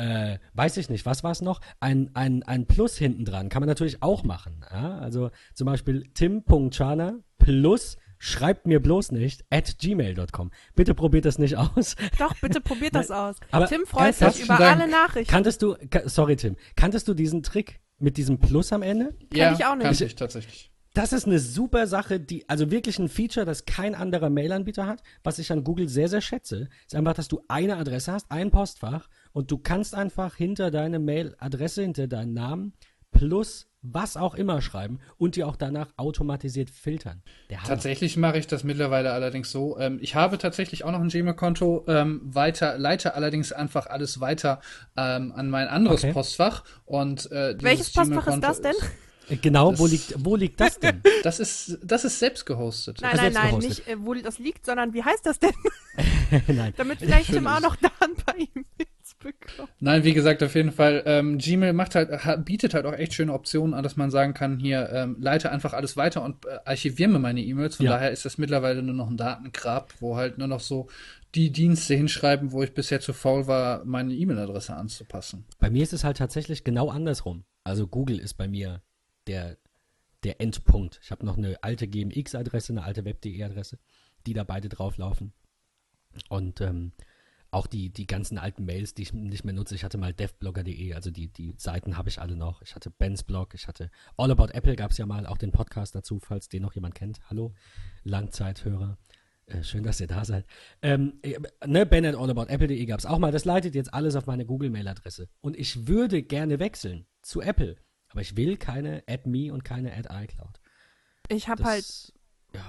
[0.00, 1.60] äh, weiß ich nicht, was war es noch?
[1.78, 4.64] Ein, ein, ein Plus hinten dran kann man natürlich auch machen.
[4.72, 4.98] Ja?
[4.98, 10.50] Also zum Beispiel tim.chana plus schreibt mir bloß nicht at gmail.com.
[10.74, 11.96] Bitte probiert das nicht aus.
[12.18, 13.36] Doch, bitte probiert das aus.
[13.50, 14.80] aber Tim freut sich über Dank.
[14.80, 15.30] alle Nachrichten.
[15.30, 19.14] Kanntest du, sorry Tim, kanntest du diesen Trick mit diesem Plus am Ende?
[19.32, 19.84] ja, ich auch nicht.
[19.84, 20.70] kannte ich tatsächlich.
[20.94, 25.02] Das ist eine super Sache, die, also wirklich ein Feature, das kein anderer Mailanbieter hat,
[25.22, 28.50] was ich an Google sehr, sehr schätze, ist einfach, dass du eine Adresse hast, ein
[28.50, 32.72] Postfach und du kannst einfach hinter deine Mailadresse, hinter deinen Namen
[33.12, 37.22] plus was auch immer schreiben und die auch danach automatisiert filtern.
[37.66, 39.78] Tatsächlich mache ich das mittlerweile allerdings so.
[39.78, 44.60] Ähm, ich habe tatsächlich auch noch ein Gmail-Konto, ähm, weiter, leite allerdings einfach alles weiter
[44.96, 46.12] ähm, an mein anderes Okay.
[46.12, 46.64] Postfach.
[46.84, 48.74] Und, äh, Welches Postfach ist das denn?
[48.74, 49.09] Äh,
[49.42, 51.00] Genau, wo das- liegt, wo liegt das denn?
[51.22, 53.00] Das ist, das ist selbst gehostet.
[53.02, 55.52] Nein, Also nein, nein, nicht äh, wo das liegt, sondern wie heißt das denn?
[56.48, 56.72] Nein.
[56.76, 59.68] Damit vielleicht Tim auch noch da ein paar E-Mails bekommen.
[59.80, 61.02] Nein, wie gesagt, auf jeden Fall.
[61.04, 64.32] Ähm, Gmail macht halt, hat, bietet halt auch echt schöne Optionen an, dass man sagen
[64.32, 67.76] kann, hier ähm, leite einfach alles weiter und äh, archiviere mir meine E-Mails.
[67.76, 67.92] Von Ja.
[67.92, 70.88] daher ist das mittlerweile nur noch ein Datengrab, wo halt nur noch so
[71.34, 75.44] die Dienste hinschreiben, wo ich bisher zu faul war, meine E-Mail-Adresse anzupassen.
[75.58, 77.44] Bei mir ist es halt tatsächlich genau andersrum.
[77.64, 78.80] Also Google ist bei mir
[79.30, 79.56] der,
[80.24, 81.00] der Endpunkt.
[81.02, 83.78] Ich habe noch eine alte GMX-Adresse, eine alte Web.de-Adresse,
[84.26, 85.32] die da beide drauflaufen.
[86.28, 86.92] Und ähm,
[87.52, 89.74] auch die, die ganzen alten Mails, die ich nicht mehr nutze.
[89.74, 92.62] Ich hatte mal devblogger.de, also die, die Seiten habe ich alle noch.
[92.62, 95.52] Ich hatte Bens Blog, ich hatte All About Apple, gab es ja mal auch den
[95.52, 97.20] Podcast dazu, falls den noch jemand kennt.
[97.28, 97.54] Hallo,
[98.04, 98.98] Langzeithörer.
[99.46, 100.44] Äh, schön, dass ihr da seid.
[100.82, 103.32] Ähm, äh, ne, Ben at allaboutapple.de gab es auch mal.
[103.32, 105.28] Das leitet jetzt alles auf meine Google-Mail-Adresse.
[105.40, 107.76] Und ich würde gerne wechseln zu Apple.
[108.10, 110.60] Aber ich will keine Add Me und keine Add iCloud.
[111.28, 112.12] Ich habe halt
[112.52, 112.64] ja.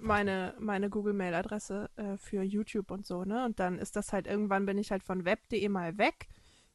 [0.00, 3.44] meine, meine Google-Mail-Adresse äh, für YouTube und so, ne?
[3.44, 6.28] Und dann ist das halt irgendwann bin ich halt von web.de mal weg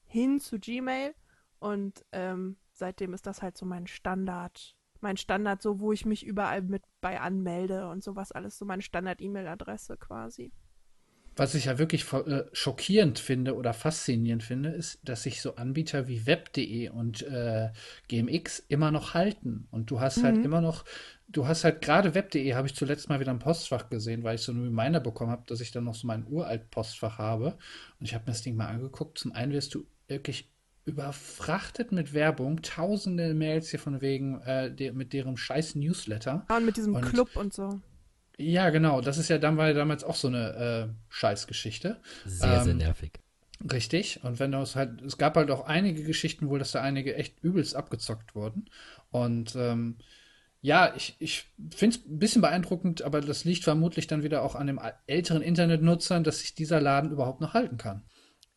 [0.06, 1.14] hin zu Gmail
[1.60, 6.26] und ähm, seitdem ist das halt so mein Standard, mein Standard, so wo ich mich
[6.26, 10.52] überall mit bei anmelde und sowas alles, so meine Standard-E-Mail-Adresse quasi.
[11.38, 16.08] Was ich ja wirklich äh, schockierend finde oder faszinierend finde, ist, dass sich so Anbieter
[16.08, 17.70] wie web.de und äh,
[18.08, 19.68] GMX immer noch halten.
[19.72, 20.44] Und du hast halt Mhm.
[20.46, 20.84] immer noch,
[21.28, 24.42] du hast halt gerade web.de habe ich zuletzt mal wieder im Postfach gesehen, weil ich
[24.42, 27.58] so einen Reminder bekommen habe, dass ich dann noch so mein uralt Postfach habe.
[28.00, 29.18] Und ich habe mir das Ding mal angeguckt.
[29.20, 30.50] Zum einen wirst du wirklich
[30.86, 36.46] überfrachtet mit Werbung, tausende Mails hier von wegen äh, de mit deren scheiß Newsletter.
[36.50, 37.80] Ja, und mit diesem Und- Club und so.
[38.38, 39.02] Ja, genau.
[39.02, 42.02] Das ist ja dann war ja damals auch so eine äh, Scheißgeschichte.
[42.24, 43.20] Sehr, sehr Ähm, nervig.
[43.72, 44.24] Richtig.
[44.24, 47.16] Und wenn du es halt, es gab halt auch einige Geschichten wohl, dass da einige
[47.16, 48.70] echt übelst abgezockt wurden.
[49.10, 49.98] Und ähm,
[50.62, 51.46] ja, ich, ich
[51.76, 55.42] finde es ein bisschen beeindruckend, aber das liegt vermutlich dann wieder auch an den älteren
[55.42, 58.04] Internetnutzern, dass sich dieser Laden überhaupt noch halten kann.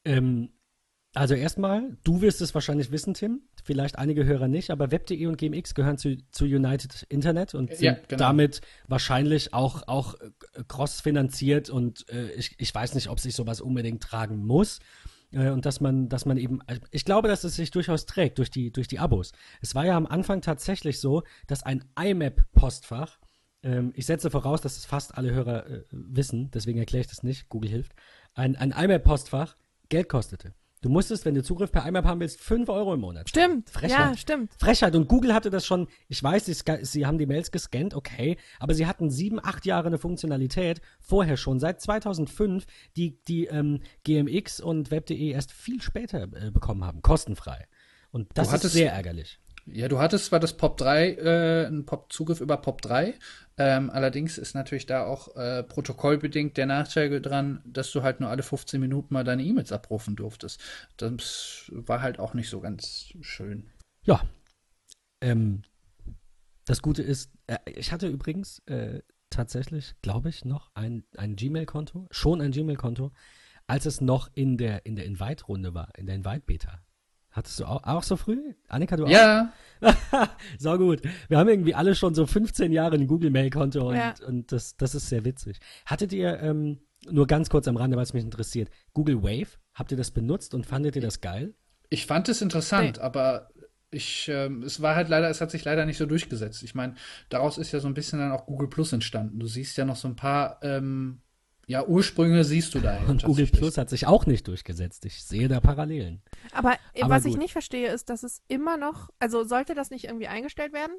[0.05, 0.51] Ähm,
[1.15, 3.43] also erstmal, du wirst es wahrscheinlich wissen, Tim.
[3.65, 7.83] Vielleicht einige Hörer nicht, aber Web.de und GMX gehören zu, zu United Internet und sind
[7.83, 8.19] Ja, genau.
[8.19, 10.31] damit wahrscheinlich auch, auch äh,
[10.67, 14.81] cross-finanziert und äh, ich, ich weiß nicht, ob sich sowas unbedingt tragen muss.
[15.33, 18.39] Äh, und dass man, dass man eben, also ich glaube, dass es sich durchaus trägt
[18.39, 19.33] durch die, durch die Abos.
[19.61, 23.19] Es war ja am Anfang tatsächlich so, dass ein IMAP-Postfach,
[23.63, 27.23] ähm, ich setze voraus, dass es fast alle Hörer äh, wissen, deswegen erkläre ich das
[27.23, 27.93] nicht, Google hilft,
[28.35, 29.57] ein, ein IMAP-Postfach
[29.89, 30.55] Geld kostete.
[30.83, 33.29] Du musstest, wenn du Zugriff per IMAP haben willst, 5 Euro im Monat.
[33.29, 33.69] Stimmt.
[33.69, 33.99] Frechheit.
[33.99, 34.51] Ja, stimmt.
[34.59, 34.95] Frechheit.
[34.97, 38.73] Und Google hatte das schon, ich weiß, sie, sie haben die Mails gescannt, okay, aber
[38.73, 42.65] sie hatten sieben, acht Jahre eine Funktionalität, vorher schon, seit 2005,
[42.97, 47.67] die, die ähm, GMX und Web.de erst viel später äh, bekommen haben, kostenfrei.
[48.11, 49.39] Und das ist hattest- sehr ärgerlich.
[49.73, 53.15] Ja, du hattest zwar das Pop 3, äh, einen Pop Zugriff über Pop 3,
[53.57, 58.31] ähm, allerdings ist natürlich da auch äh, protokollbedingt der Nachteil dran, dass du halt nur
[58.31, 60.61] alle 15 Minuten mal deine E-Mails abrufen durftest.
[60.97, 63.71] Das war halt auch nicht so ganz schön.
[64.03, 64.23] Ja.
[65.21, 65.63] Ähm,
[66.65, 72.09] das Gute ist, äh, ich hatte übrigens äh, tatsächlich, glaube ich, noch ein, ein Gmail-Konto,
[72.11, 73.13] schon ein Gmail-Konto,
[73.67, 76.83] als es noch in der, in der Invite-Runde war, in der Invite-Beta.
[77.33, 78.55] Hattest du auch, auch so früh?
[78.69, 79.09] Annika, du auch?
[79.11, 79.53] Ja,
[80.59, 81.01] so gut.
[81.29, 84.15] Wir haben irgendwie alle schon so 15 Jahre ein Google-Mail-Konto und, Ja.
[84.27, 85.59] und das, das ist sehr witzig.
[85.87, 89.91] Hattet ihr, ähm, nur ganz kurz am Rande, weil es mich interessiert, Google Wave, habt
[89.93, 91.55] ihr das benutzt und fandet ihr das geil?
[91.93, 93.03] ich fand es interessant, Nee.
[93.03, 93.49] aber
[93.91, 96.63] ich, ähm, es war halt leider, es hat sich leider nicht so durchgesetzt.
[96.63, 96.95] Ich meine,
[97.31, 99.41] daraus ist ja so ein bisschen dann auch Google Plus entstanden.
[99.41, 101.21] Du siehst ja noch so ein paar, ähm,
[101.71, 102.99] ja, Ursprünge siehst du da.
[103.07, 103.47] Und Google.
[103.47, 105.05] Plus hat sich auch nicht durchgesetzt.
[105.07, 106.21] Ich sehe da Parallelen.
[106.53, 107.43] Aber, Aber was ich gut.
[107.43, 110.97] nicht verstehe, ist, dass es immer noch, also sollte das nicht irgendwie eingestellt werden?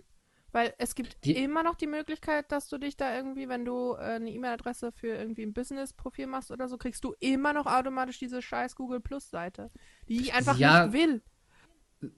[0.54, 3.94] Weil es gibt Die- immer noch die Möglichkeit, dass du dich da irgendwie, wenn du
[3.96, 8.20] äh, eine E-Mail-Adresse für irgendwie ein Business-Profil machst oder so, kriegst du immer noch automatisch
[8.20, 9.72] diese scheiß Google Plus-Seite,
[10.10, 10.86] die ich einfach Ja.
[10.88, 11.22] nicht will.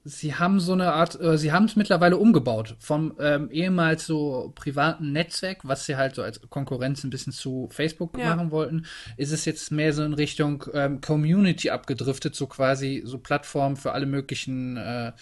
[0.04, 4.50] Sie haben so eine Art, äh, sie haben es mittlerweile umgebaut vom ähm, ehemals so
[4.54, 8.34] privaten Netzwerk, was sie halt so als Konkurrenz ein bisschen zu Facebook Ja.
[8.34, 8.86] machen wollten,
[9.18, 13.92] ist es jetzt mehr so in Richtung ähm, Community abgedriftet, so quasi so Plattformen für
[13.92, 15.12] alle möglichen äh,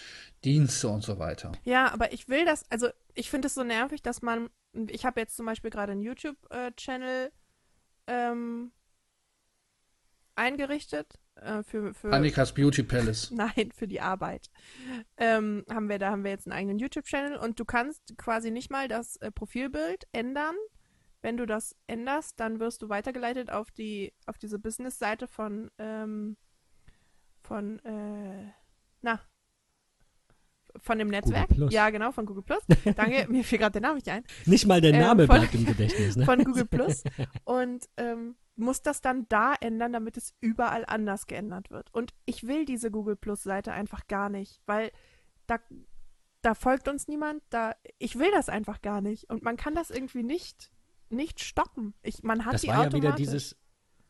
[0.45, 1.53] Dienste und so weiter.
[1.65, 4.49] Ja, aber ich will das, also ich finde es so nervig, dass man,
[4.89, 7.33] ich habe jetzt zum Beispiel gerade einen YouTube-Channel
[8.07, 8.71] ähm,
[10.35, 13.31] eingerichtet äh, für, für Annikas Beauty Palace.
[13.35, 14.51] Nein, für die Arbeit.
[15.17, 18.71] Ähm, haben wir, da haben wir jetzt einen eigenen YouTube-Channel und du kannst quasi nicht
[18.71, 20.55] mal das äh, Profilbild ändern.
[21.21, 26.37] Wenn du das änderst, dann wirst du weitergeleitet auf die, auf diese Business-Seite von, ähm,
[27.43, 28.51] von, äh,
[29.03, 29.21] na,
[30.79, 31.49] von dem Netzwerk.
[31.51, 31.73] Plus.
[31.73, 32.63] Ja, genau, von Google Plus.
[32.97, 35.55] Danke, mir fiel gerade der Name nicht ein Nicht mal der Ähm, Name von- bleibt
[35.55, 36.25] im Gedächtnis, ne?
[36.27, 37.05] von Google Plus.
[37.45, 41.93] Und ähm, muss das dann da ändern, damit es überall anders geändert wird.
[41.93, 44.93] Und ich will diese Google Plus Seite einfach gar nicht, weil
[45.47, 45.59] da,
[46.43, 49.31] da folgt uns niemand, da, ich will das einfach gar nicht.
[49.31, 50.71] Und man kann das irgendwie nicht,
[51.09, 51.95] nicht stoppen.
[52.03, 53.57] Ich, man hat das die war ja wieder dieses,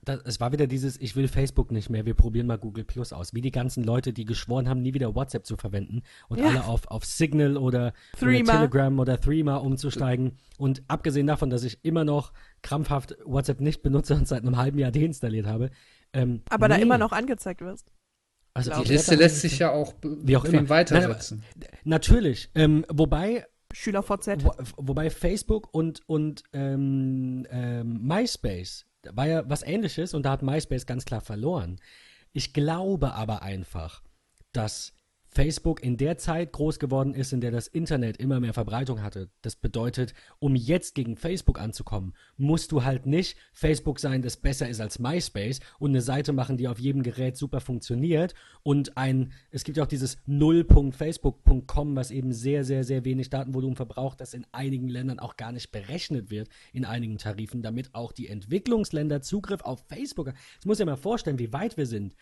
[0.04, 3.12] das, es war wieder dieses, ich will Facebook nicht mehr, wir probieren mal Google Plus
[3.12, 3.34] aus.
[3.34, 6.48] Wie die ganzen Leute, die geschworen haben, nie wieder WhatsApp zu verwenden und Ja.
[6.48, 8.32] alle auf, auf Signal oder, oder.
[8.44, 10.38] Telegram oder Threema umzusteigen.
[10.58, 14.78] Und abgesehen davon, dass ich immer noch krampfhaft WhatsApp nicht benutze und seit einem halben
[14.78, 15.70] Jahr deinstalliert habe.
[16.12, 16.82] Ähm, aber da nee.
[16.82, 17.86] immer noch angezeigt wirst.
[18.54, 18.88] Also Die.
[18.88, 20.68] Liste lässt sich ja auch Wie auch immer.
[20.68, 21.42] weitersetzen.
[21.84, 22.50] Natürlich.
[22.54, 24.44] Ähm, wobei SchülerVZ.
[24.44, 30.32] Wo, wobei Facebook und, und ähm, ähm, MySpace da war ja was ähnliches und da
[30.32, 31.80] hat MySpace ganz klar verloren.
[32.32, 34.02] Ich glaube aber einfach,
[34.52, 34.94] dass
[35.34, 39.30] Facebook in der Zeit groß geworden ist, in der das Internet immer mehr Verbreitung hatte.
[39.40, 44.68] Das bedeutet, um jetzt gegen Facebook anzukommen, musst du halt nicht Facebook sein, das besser
[44.68, 49.32] ist als MySpace und eine Seite machen, die auf jedem Gerät super funktioniert und ein,
[49.50, 54.34] es gibt ja auch dieses null.facebook.com, was eben sehr, sehr, sehr wenig Datenvolumen verbraucht, das
[54.34, 59.22] in einigen Ländern auch gar nicht berechnet wird, in einigen Tarifen, damit auch die Entwicklungsländer
[59.22, 60.38] Zugriff auf Facebook haben.
[60.56, 62.14] Das muss ja mal vorstellen, wie weit wir sind.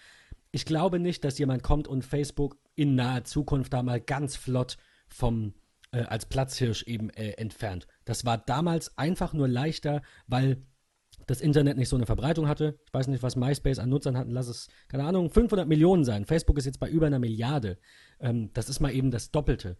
[0.53, 4.77] Ich glaube nicht, dass jemand kommt und Facebook in naher Zukunft da mal ganz flott
[5.09, 5.55] vom
[5.93, 7.87] äh, als Platzhirsch eben äh, entfernt.
[8.05, 10.67] Das war damals einfach nur leichter, weil
[11.27, 12.79] das Internet nicht so eine Verbreitung hatte.
[12.87, 14.31] Ich weiß nicht, was MySpace an Nutzern hatten.
[14.31, 16.25] Lass es, keine Ahnung, 500 Millionen sein.
[16.25, 17.79] Facebook ist jetzt bei über einer Milliarde.
[18.19, 19.77] Ähm, das ist mal eben das Doppelte.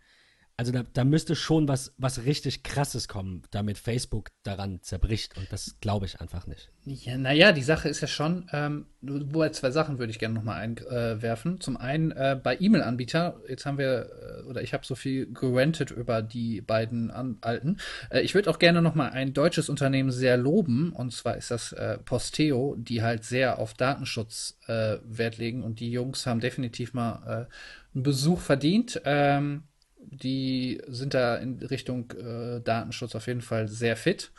[0.61, 5.39] Also da, da müsste schon was, was richtig Krasses kommen, damit Facebook daran zerbricht.
[5.39, 6.71] Und das glaube ich einfach nicht.
[6.85, 10.61] Ja, naja, die Sache ist ja schon, ähm, wobei zwei Sachen würde ich gerne nochmal
[10.61, 11.63] einwerfen.
[11.63, 15.93] Zum einen äh, bei E-Mail-Anbieter, jetzt haben wir, äh, oder ich habe so viel gerantet
[15.93, 17.79] über die beiden an, alten.
[18.11, 21.73] Äh, ich würde auch gerne nochmal ein deutsches Unternehmen sehr loben, und zwar ist das
[21.73, 26.93] äh, Posteo, die halt sehr auf Datenschutz äh, Wert legen und die Jungs haben definitiv
[26.93, 29.01] mal äh, einen Besuch verdient.
[29.07, 29.63] Ähm,
[30.03, 34.33] die sind da in Richtung äh, Datenschutz auf jeden Fall sehr fit.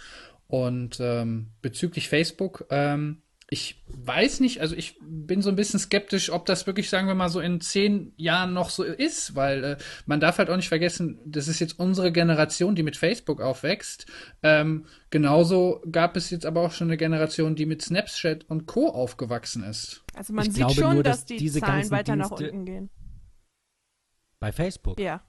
[0.47, 3.21] Und ähm, bezüglich Facebook, ähm,
[3.53, 7.15] ich weiß nicht, also ich bin so ein bisschen skeptisch, ob das wirklich, sagen wir
[7.15, 10.69] mal, so in zehn Jahren noch so ist, weil äh, man darf halt auch nicht
[10.69, 14.05] vergessen, das ist jetzt unsere Generation, die mit Facebook aufwächst.
[14.41, 18.87] Ähm, genauso gab es jetzt aber auch schon eine Generation, die mit Snapchat und Co.
[18.87, 20.03] aufgewachsen ist.
[20.15, 22.65] Also man Ich sieht schon, nur, dass, dass die diese Zahlen weiter nach Dienste- unten
[22.65, 22.89] gehen.
[24.39, 24.97] Bei Facebook.
[24.97, 25.23] Ja.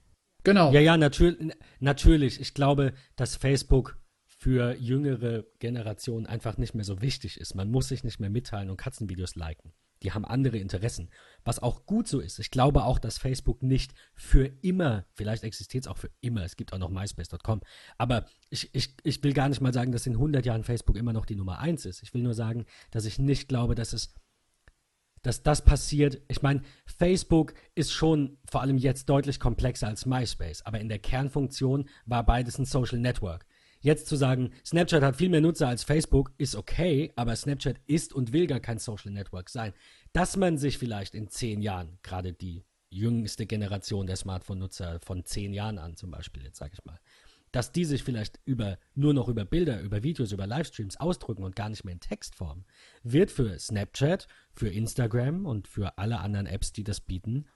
[0.45, 0.73] Genau.
[0.73, 1.37] Ja, ja, natür
[1.81, 2.41] natürlich.
[2.41, 7.55] Ich glaube, dass Facebook für jüngere Generationen einfach nicht mehr so wichtig ist.
[7.55, 9.73] Man muss sich nicht mehr mitteilen und Katzenvideos liken.
[10.03, 11.11] Die haben andere Interessen,
[11.45, 12.41] was auch gut so ist.
[12.41, 16.57] Ich glaube auch, dass Facebook nicht für immer, vielleicht existiert es auch für immer, es
[16.57, 17.61] gibt auch noch myspace.com,
[17.99, 21.13] aber ich, ich, ich will gar nicht mal sagen, dass in 100 Jahren Facebook immer
[21.13, 22.03] noch die Nummer eins ist.
[22.03, 24.13] Ich will nur sagen, dass ich nicht glaube, dass es
[25.23, 26.21] dass das passiert.
[26.29, 30.99] Ich meine, Facebook ist schon vor allem jetzt deutlich komplexer als MySpace, aber in der
[30.99, 33.47] Kernfunktion war beides ein Social Network.
[33.81, 38.13] Jetzt zu sagen, Snapchat hat viel mehr Nutzer als Facebook, ist okay, aber Snapchat ist
[38.13, 39.73] und will gar kein Social Network sein.
[40.13, 45.53] Dass man sich vielleicht in zehn Jahren, gerade die jüngste Generation der Smartphone-Nutzer von zehn
[45.53, 47.01] Jahren an zum Beispiel, jetzt sage ich mal,
[47.53, 51.55] dass die sich vielleicht über nur noch über Bilder, über Videos, über Livestreams ausdrücken und
[51.55, 52.65] gar nicht mehr in Textform,
[53.03, 57.47] wird für Snapchat, für Instagram und für alle anderen Apps, die das bieten,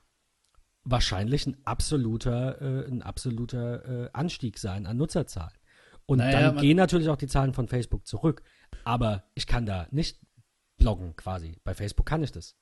[0.85, 5.59] wahrscheinlich ein absoluter, äh, ein absoluter äh, Anstieg sein an Nutzerzahlen.
[6.04, 8.42] Und Naja, dann gehen natürlich auch die Zahlen von Facebook zurück.
[8.85, 10.20] Aber ich kann da nicht
[10.76, 11.56] bloggen quasi.
[11.64, 12.54] Bei Facebook kann ich das.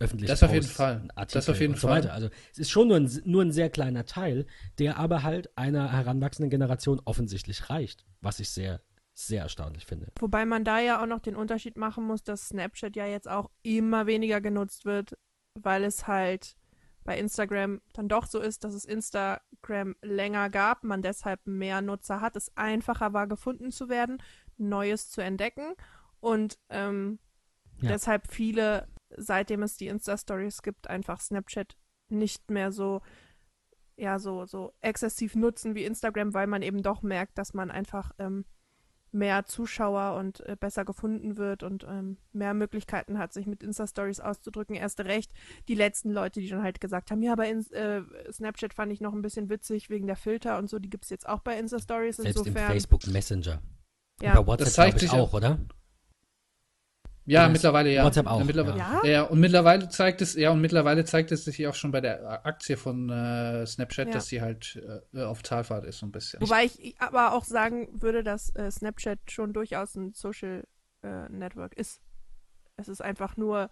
[0.00, 0.28] Öffentlich.
[0.28, 0.96] Das auf jeden Fall.
[0.96, 1.98] einen Das Artikel auf jeden und so Fall.
[2.04, 2.12] weiter.
[2.12, 4.46] Also es ist schon nur ein, nur ein sehr kleiner Teil,
[4.78, 8.04] der aber halt einer heranwachsenden Generation offensichtlich reicht.
[8.20, 8.80] Was ich sehr,
[9.14, 10.12] sehr erstaunlich finde.
[10.20, 13.50] Wobei man da ja auch noch den Unterschied machen muss, dass Snapchat ja jetzt auch
[13.62, 15.16] immer weniger genutzt wird,
[15.60, 16.56] weil es halt
[17.04, 22.20] bei Instagram dann doch so ist, dass es Instagram länger gab, man deshalb mehr Nutzer
[22.20, 24.22] hat, es einfacher war, gefunden zu werden,
[24.58, 25.74] Neues zu entdecken
[26.20, 27.18] und ähm,
[27.80, 27.90] Ja.
[27.92, 31.76] deshalb viele, seitdem es die Insta-Stories gibt, einfach Snapchat
[32.08, 33.00] nicht mehr so
[33.98, 38.12] ja, so, so exzessiv nutzen wie Instagram, weil man eben doch merkt, dass man einfach
[38.18, 38.44] ähm,
[39.10, 44.20] mehr Zuschauer und äh, besser gefunden wird und ähm, mehr Möglichkeiten hat, sich mit Insta-Stories
[44.20, 44.76] auszudrücken.
[44.76, 45.32] Erst recht
[45.66, 49.00] die letzten Leute, die dann halt gesagt haben, ja, bei Ins äh, Snapchat fand ich
[49.00, 51.58] noch ein bisschen witzig wegen der Filter und so, die gibt es jetzt auch bei
[51.58, 52.16] Insta-Stories.
[52.16, 53.62] Selbst im Insofern, Facebook Messenger.
[54.20, 54.32] ja.
[54.32, 55.58] Über WhatsApp Das zeigt sich auch, oder?
[57.28, 58.04] Ja, ist mittlerweile ja.
[58.04, 59.04] WhatsApp auch, Mittlerweile, ja.
[59.04, 59.22] ja.
[59.22, 62.76] und mittlerweile zeigt es, ja, und mittlerweile zeigt es sich auch schon bei der Aktie
[62.76, 64.14] von äh, Snapchat, Ja.
[64.14, 64.80] dass sie halt
[65.12, 66.40] äh, auf Talfahrt ist, so ein bisschen.
[66.40, 70.64] Wobei ich aber auch sagen würde, dass äh, Snapchat schon durchaus ein Social
[71.02, 72.00] äh, Network ist.
[72.76, 73.70] Es ist einfach nur,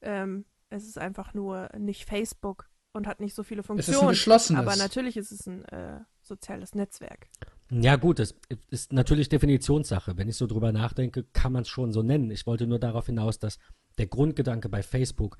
[0.00, 3.94] ähm, es ist einfach nur nicht Facebook und hat nicht so viele Funktionen.
[3.94, 4.60] Es ist ein geschlossenes.
[4.60, 7.28] Aber natürlich ist es ein äh, soziales Netzwerk.
[7.70, 8.34] Ja gut, das
[8.70, 10.16] ist natürlich Definitionssache.
[10.16, 12.30] Wenn ich so drüber nachdenke, kann man es schon so nennen.
[12.30, 13.58] Ich wollte nur darauf hinaus, dass
[13.98, 15.38] der Grundgedanke bei Facebook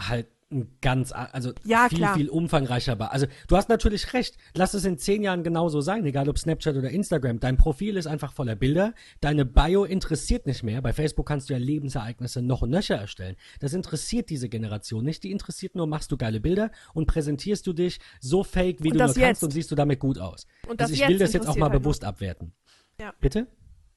[0.00, 2.14] halt ein ganz, also ja, viel, klar.
[2.14, 3.12] viel umfangreicher war.
[3.12, 4.36] Also du hast natürlich recht.
[4.54, 7.38] Lass es in zehn Jahren genauso sein, egal ob Snapchat oder Instagram.
[7.38, 8.94] Dein Profil ist einfach voller Bilder.
[9.20, 10.80] Deine Bio interessiert nicht mehr.
[10.80, 13.36] Bei Facebook kannst du ja Lebensereignisse noch und nöcher erstellen.
[13.60, 15.22] Das interessiert diese Generation nicht.
[15.22, 18.98] Die interessiert nur, machst du geile Bilder und präsentierst du dich so fake, wie und
[18.98, 20.46] du nur kannst und siehst du damit gut aus.
[20.66, 22.08] Und das also ich will das jetzt auch mal halt bewusst noch.
[22.08, 22.52] abwerten.
[22.98, 23.12] Ja.
[23.20, 23.46] Bitte?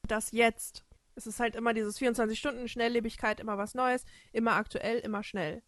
[0.08, 0.84] Das jetzt.
[1.16, 5.62] Es ist halt immer dieses 24-Stunden-Schnelllebigkeit, immer was Neues, immer aktuell, immer schnell.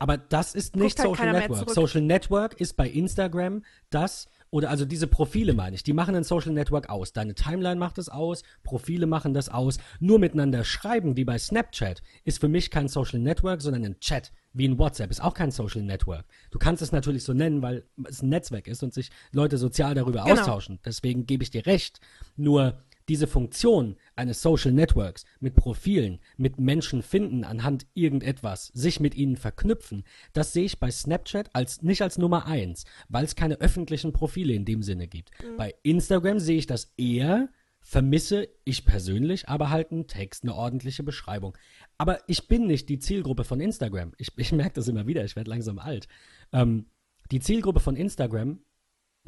[0.00, 1.70] Aber das ist nicht halt Social Network.
[1.70, 6.24] Social Network ist bei Instagram das, oder also diese Profile meine ich, die machen ein
[6.24, 7.12] Social Network aus.
[7.12, 9.76] Deine Timeline macht es aus, Profile machen das aus.
[10.00, 14.32] Nur miteinander schreiben, wie bei Snapchat, ist für mich kein Social Network, sondern ein Chat,
[14.54, 16.24] wie in WhatsApp, ist auch kein Social Network.
[16.50, 19.94] Du kannst es natürlich so nennen, weil es ein Netzwerk ist und sich Leute sozial
[19.94, 20.32] darüber genau.
[20.32, 20.78] austauschen.
[20.82, 22.00] Deswegen gebe ich dir recht.
[22.36, 29.16] Nur diese Funktion eines Social Networks mit Profilen, mit Menschen finden anhand irgendetwas, sich mit
[29.16, 33.60] ihnen verknüpfen, das sehe ich bei Snapchat als nicht als Nummer eins, weil es keine
[33.60, 35.30] öffentlichen Profile in dem Sinne gibt.
[35.42, 35.56] Mhm.
[35.56, 37.48] Bei Instagram sehe ich das eher,
[37.80, 41.58] vermisse ich persönlich, aber halt einen Text, eine ordentliche Beschreibung.
[41.98, 44.12] Aber ich bin nicht die Zielgruppe von Instagram.
[44.18, 46.06] Ich, ich merke das immer wieder, ich werde langsam alt.
[46.52, 46.86] Ähm,
[47.32, 48.60] die Zielgruppe von Instagram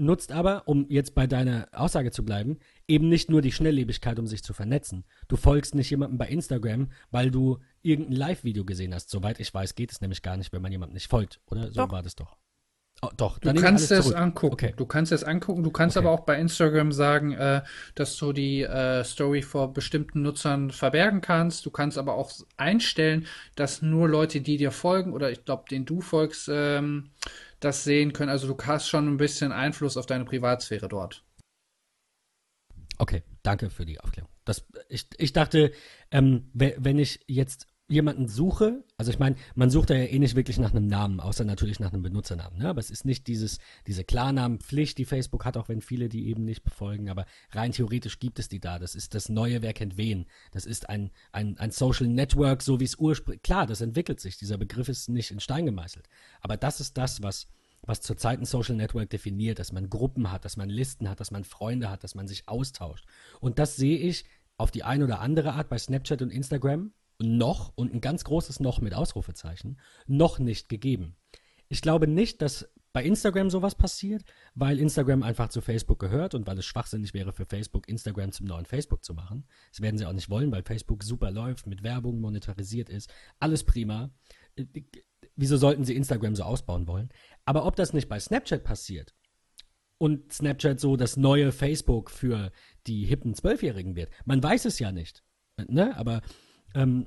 [0.03, 4.27] nutzt aber, um jetzt bei deiner Aussage zu bleiben, eben nicht nur die Schnelllebigkeit, um
[4.27, 5.05] sich zu vernetzen.
[5.29, 9.11] Du folgst nicht jemandem bei Instagram, weil du irgendein Live-Video gesehen hast.
[9.11, 11.73] Soweit ich weiß, geht es nämlich gar nicht, wenn man jemandem nicht folgt, oder?
[11.73, 11.93] So doch.
[11.93, 12.37] war das doch.
[13.05, 14.53] Oh, doch, du kannst es angucken.
[14.53, 14.75] Okay.
[14.77, 15.65] Du kannst es angucken.
[15.65, 16.07] Du kannst okay.
[16.07, 17.63] aber auch bei Instagram sagen, äh,
[17.97, 21.67] dass du die äh, Story vor bestimmten Nutzern verbergen kannst.
[21.67, 25.85] Du kannst aber auch einstellen, dass nur Leute, die dir folgen oder ich glaube, denen
[25.85, 27.11] du folgst, ähm,
[27.65, 28.31] das sehen können.
[28.31, 31.25] Also du hast schon ein bisschen Einfluss auf deine Privatsphäre dort.
[32.99, 34.31] Okay, danke für die Aufklärung.
[34.45, 35.73] Das, ich, ich dachte,
[36.11, 40.35] ähm, wenn ich jetzt jemanden suche, also ich meine, man sucht da ja eh nicht
[40.37, 42.69] wirklich nach einem Namen, außer natürlich nach einem Benutzernamen, ne?
[42.69, 46.45] aber es ist nicht dieses, diese Klarnamenpflicht, die Facebook hat, auch wenn viele die eben
[46.45, 48.79] nicht befolgen, aber rein theoretisch gibt es die da.
[48.79, 50.27] Das ist das neue Wer kennt wen.
[50.53, 54.39] Das ist ein, ein, ein Social Network, so wie es ursprünglich, klar, das entwickelt sich,
[54.39, 56.09] dieser Begriff ist nicht in Stein gemeißelt,
[56.41, 57.49] aber das ist das, was
[57.85, 61.33] was zurzeit ein Social Network definiert, dass man Gruppen hat, dass man Listen hat, dass
[61.33, 63.05] man Freunde hat, dass man sich austauscht.
[63.41, 64.25] Und das sehe ich
[64.57, 68.61] auf die eine oder andere Art bei Snapchat und Instagram noch und ein ganz großes
[68.61, 71.17] noch mit Ausrufezeichen noch nicht gegeben.
[71.69, 74.23] Ich glaube nicht, dass bei Instagram sowas passiert,
[74.55, 78.47] weil Instagram einfach zu Facebook gehört und weil es schwachsinnig wäre für Facebook, Instagram zum
[78.47, 79.45] neuen Facebook zu machen.
[79.71, 83.11] Das werden sie auch nicht wollen, weil Facebook super läuft, mit Werbung monetarisiert ist.
[83.39, 84.11] Alles prima.
[85.37, 87.09] Wieso sollten sie Instagram so ausbauen wollen?
[87.47, 89.15] Aber ob das nicht bei Snapchat passiert
[89.97, 92.53] und Snapchat so das neue Facebook für
[92.87, 95.25] die hippen Zwölfjährigen wird, man weiß es ja nicht.
[95.69, 95.97] Ne?
[95.97, 96.21] Aber
[96.75, 97.07] ähm,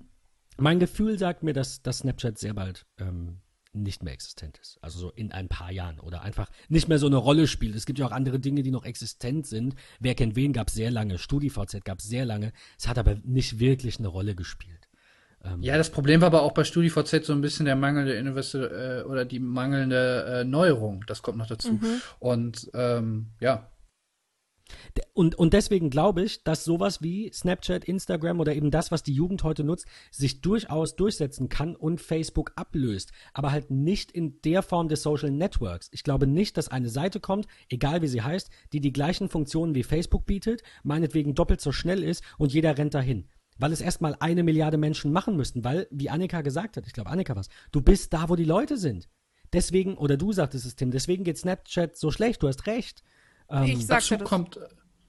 [0.58, 3.40] mein Gefühl sagt mir, dass, dass Snapchat sehr bald ähm,
[3.74, 4.78] nicht mehr existent ist.
[4.82, 7.76] Also so in ein paar Jahren oder einfach nicht mehr so eine Rolle spielt.
[7.76, 9.76] Es gibt ja auch andere Dinge, die noch existent sind.
[10.00, 11.18] Wer kennt wen gab es sehr lange.
[11.18, 12.54] StudiVZ gab es sehr lange.
[12.80, 14.88] Es hat aber nicht wirklich eine Rolle gespielt.
[15.44, 18.58] Ähm, ja, das Problem war aber auch bei StudiVZ so ein bisschen der mangelnde Investi
[18.58, 21.04] äh, oder die mangelnde äh, Neuerung.
[21.08, 21.74] Das kommt noch dazu.
[21.74, 22.02] Mhm.
[22.20, 23.70] Und ähm, ja,
[25.14, 29.14] und, und deswegen glaube ich, dass sowas wie Snapchat, Instagram oder eben das, was die
[29.14, 33.12] Jugend heute nutzt, sich durchaus durchsetzen kann und Facebook ablöst.
[33.34, 35.90] Aber halt nicht in der Form des Social Networks.
[35.92, 39.76] Ich glaube nicht, dass eine Seite kommt, egal wie sie heißt, die die gleichen Funktionen
[39.76, 43.28] wie Facebook bietet, meinetwegen doppelt so schnell ist und jeder rennt dahin.
[43.58, 47.10] Weil es erstmal eine Milliarde Menschen machen müssten, weil, wie Annika gesagt hat, ich glaube
[47.10, 49.08] Annika was, du bist da, wo die Leute sind.
[49.54, 53.04] Deswegen, oder du sagtest es, Tim, deswegen geht Snapchat so schlecht, du hast recht.
[53.50, 54.28] Ähm, ich sagte das.
[54.28, 54.60] kommt.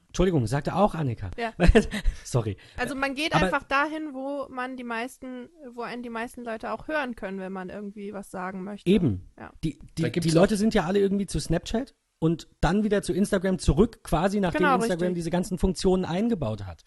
[0.08, 1.30] Entschuldigung, sagte auch Annika.
[1.36, 1.52] Ja.
[2.24, 2.56] Sorry.
[2.78, 6.72] Also man geht Aber, einfach dahin, wo man die meisten, wo einen die meisten Leute
[6.72, 8.88] auch hören können, wenn man irgendwie was sagen möchte.
[8.88, 9.28] Eben.
[9.38, 9.52] Ja.
[9.62, 13.58] Die, die, die Leute sind ja alle irgendwie zu Snapchat und dann wieder zu Instagram
[13.58, 15.14] zurück, quasi nachdem genau, Instagram richtig.
[15.16, 16.84] diese ganzen Funktionen eingebaut hat.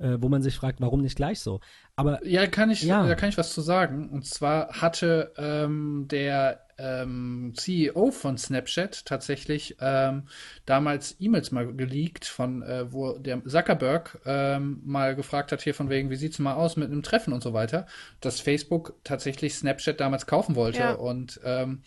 [0.00, 1.60] Äh, wo man sich fragt, warum nicht gleich so.
[1.96, 3.04] Aber ja, kann ich, ja.
[3.04, 4.10] da kann ich was zu sagen.
[4.10, 10.28] Und zwar hatte ähm, der ähm, CEO von Snapchat tatsächlich ähm,
[10.64, 15.90] damals E-Mails mal geleakt, von äh, wo der Zuckerberg ähm, mal gefragt hat, hier von
[15.90, 17.86] wegen, wie sieht's mal aus mit einem Treffen und so weiter,
[18.20, 20.78] dass Facebook tatsächlich Snapchat damals kaufen wollte.
[20.78, 20.92] Ja.
[20.92, 21.82] Und ähm,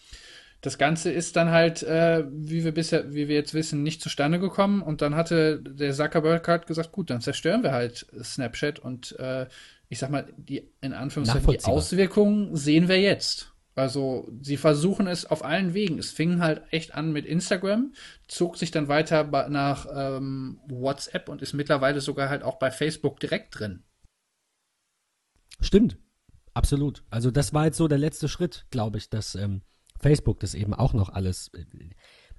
[0.62, 4.40] das Ganze ist dann halt, äh, wie wir bisher, wie wir jetzt wissen, nicht zustande
[4.40, 4.84] gekommen.
[4.84, 9.48] Und dann hatte der Zuckerberg halt gesagt, gut, dann zerstören wir halt Snapchat und äh,
[9.90, 13.52] ich sag mal, die in Anführungszeichen die Auswirkungen sehen wir jetzt.
[13.74, 15.98] Also sie versuchen es auf allen Wegen.
[15.98, 17.94] Es fing halt echt an mit Instagram,
[18.28, 23.20] zog sich dann weiter nach ähm, WhatsApp und ist mittlerweile sogar halt auch bei Facebook
[23.20, 23.84] direkt drin.
[25.60, 25.98] Stimmt,
[26.54, 27.04] absolut.
[27.10, 29.62] Also das war jetzt so der letzte Schritt, glaube ich, dass ähm,
[30.02, 31.64] Facebook das eben auch noch alles, äh,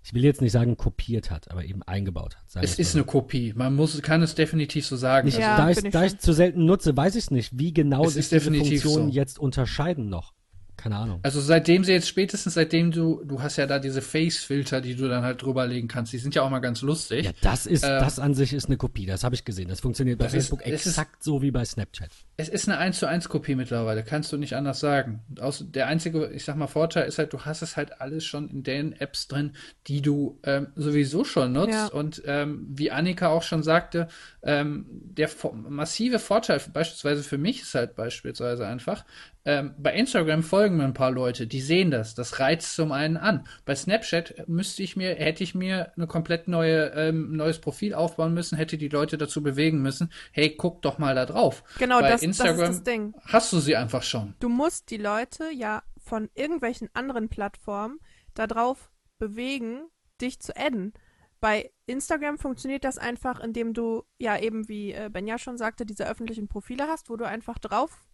[0.03, 2.63] ich will jetzt nicht sagen kopiert hat, aber eben eingebaut hat.
[2.63, 2.99] Es ist so.
[2.99, 3.53] eine Kopie.
[3.55, 5.27] Man muss, kann es definitiv so sagen.
[5.27, 8.51] Nicht, ja, da ich es zu selten nutze, weiß ich nicht, wie genau sich diese
[8.51, 9.15] Funktionen so.
[9.15, 10.33] jetzt unterscheiden noch.
[10.77, 11.20] Keine Ahnung.
[11.23, 15.09] Also seitdem sie jetzt spätestens seitdem du, du hast ja da diese Face-Filter, die du
[15.09, 17.27] dann halt drüberlegen kannst, die sind ja auch mal ganz lustig.
[17.27, 19.68] Ja, das ist, ähm, das an sich ist eine Kopie, das habe ich gesehen.
[19.68, 22.11] Das funktioniert bei Facebook ist, exakt ist, so wie bei Snapchat.
[22.37, 25.20] Es ist eine 1 zu 1 Kopie mittlerweile, kannst du nicht anders sagen.
[25.39, 28.49] Aus, der einzige, ich sag mal, Vorteil ist halt, du hast es halt alles schon
[28.49, 29.53] in den Apps drin,
[29.87, 31.73] die du ähm, sowieso schon nutzt.
[31.73, 31.87] Ja.
[31.87, 34.09] Und ähm, wie Annika auch schon sagte,
[34.43, 35.31] ähm, der
[35.68, 39.05] massive Vorteil beispielsweise für mich ist halt beispielsweise einfach,
[39.45, 42.14] ähm, bei Instagram folgen mir ein paar Leute, die sehen das.
[42.14, 43.47] Das reizt zum einen an.
[43.64, 48.34] Bei Snapchat müsste ich mir, hätte ich mir eine komplett neue, ähm, neues Profil aufbauen
[48.34, 51.64] müssen, hätte die Leute dazu bewegen müssen, hey, guck doch mal da drauf.
[51.78, 53.14] Genau, bei das, Instagram das ist das Ding.
[53.24, 54.34] Hast du sie einfach schon.
[54.38, 57.99] Du musst die Leute ja von irgendwelchen anderen Plattformen
[58.34, 59.88] darauf bewegen,
[60.20, 60.93] dich zu adden.
[61.40, 66.09] Bei Instagram funktioniert das einfach, indem du ja eben, wie äh, Benja schon sagte, diese
[66.09, 68.07] öffentlichen Profile hast, wo du einfach drauf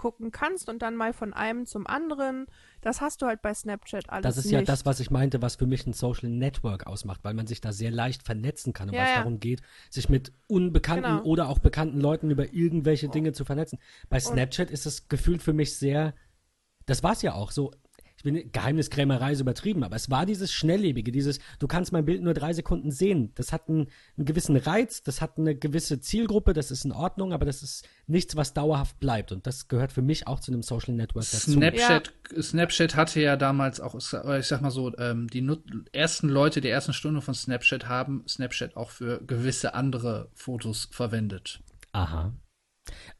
[0.00, 2.46] gucken kannst und dann mal von einem zum anderen.
[2.80, 4.22] Das hast du halt bei Snapchat alles.
[4.22, 4.54] Das ist nicht.
[4.54, 7.60] ja das, was ich meinte, was für mich ein Social Network ausmacht, weil man sich
[7.60, 9.18] da sehr leicht vernetzen kann und ja, weil es ja.
[9.18, 11.22] darum geht, sich mit unbekannten genau.
[11.24, 13.78] oder auch bekannten Leuten über irgendwelche Dinge zu vernetzen.
[14.08, 16.14] Bei Snapchat und ist es gefühlt für mich sehr,
[16.86, 17.70] das war es ja auch so
[18.20, 22.22] ich bin Geheimniskrämerei ist übertrieben, aber es war dieses Schnelllebige, dieses, du kannst mein Bild
[22.22, 23.32] nur drei Sekunden sehen.
[23.34, 27.32] Das hat einen, einen, gewissen Reiz, das hat eine gewisse Zielgruppe, das ist in Ordnung,
[27.32, 29.32] aber das ist nichts, was dauerhaft bleibt.
[29.32, 31.52] Und das gehört für mich auch zu einem Social Network dazu.
[31.52, 32.42] Snapchat, ja.
[32.42, 35.50] Snapchat hatte ja damals auch, ich sag mal so, ähm, die
[35.92, 41.60] ersten Leute der ersten Stunde von Snapchat haben Snapchat auch für gewisse andere Fotos verwendet.
[41.92, 42.34] Aha.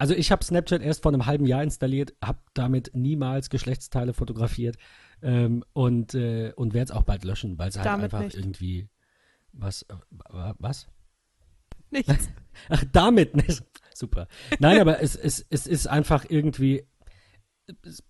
[0.01, 4.77] Also ich habe Snapchat erst vor einem halben Jahr installiert, habe damit niemals Geschlechtsteile fotografiert
[5.21, 8.35] ähm, und, äh, und werde es auch bald löschen, weil es halt damit einfach nicht.
[8.35, 8.89] irgendwie
[9.53, 10.89] was äh, was?
[11.91, 12.31] Nichts.
[12.71, 13.63] Ach, damit nicht.
[13.95, 14.27] Super.
[14.59, 16.87] Nein, aber es, es, es ist einfach irgendwie
[17.83, 18.03] es,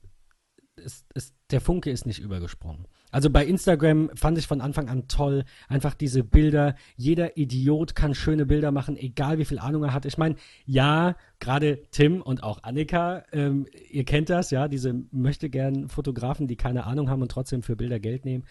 [0.77, 2.87] es, es, der Funke ist nicht übergesprungen.
[3.11, 6.75] Also bei Instagram fand ich von Anfang an toll, einfach diese Bilder.
[6.97, 10.05] Jeder Idiot kann schöne Bilder machen, egal wie viel Ahnung er hat.
[10.07, 15.51] Ich meine, ja, gerade Tim und auch Annika, ähm, ihr kennt das, ja, diese möchte
[15.51, 18.45] gern Fotografen, die keine Ahnung haben und trotzdem für Bilder Geld nehmen.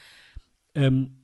[0.75, 1.18] Ähm,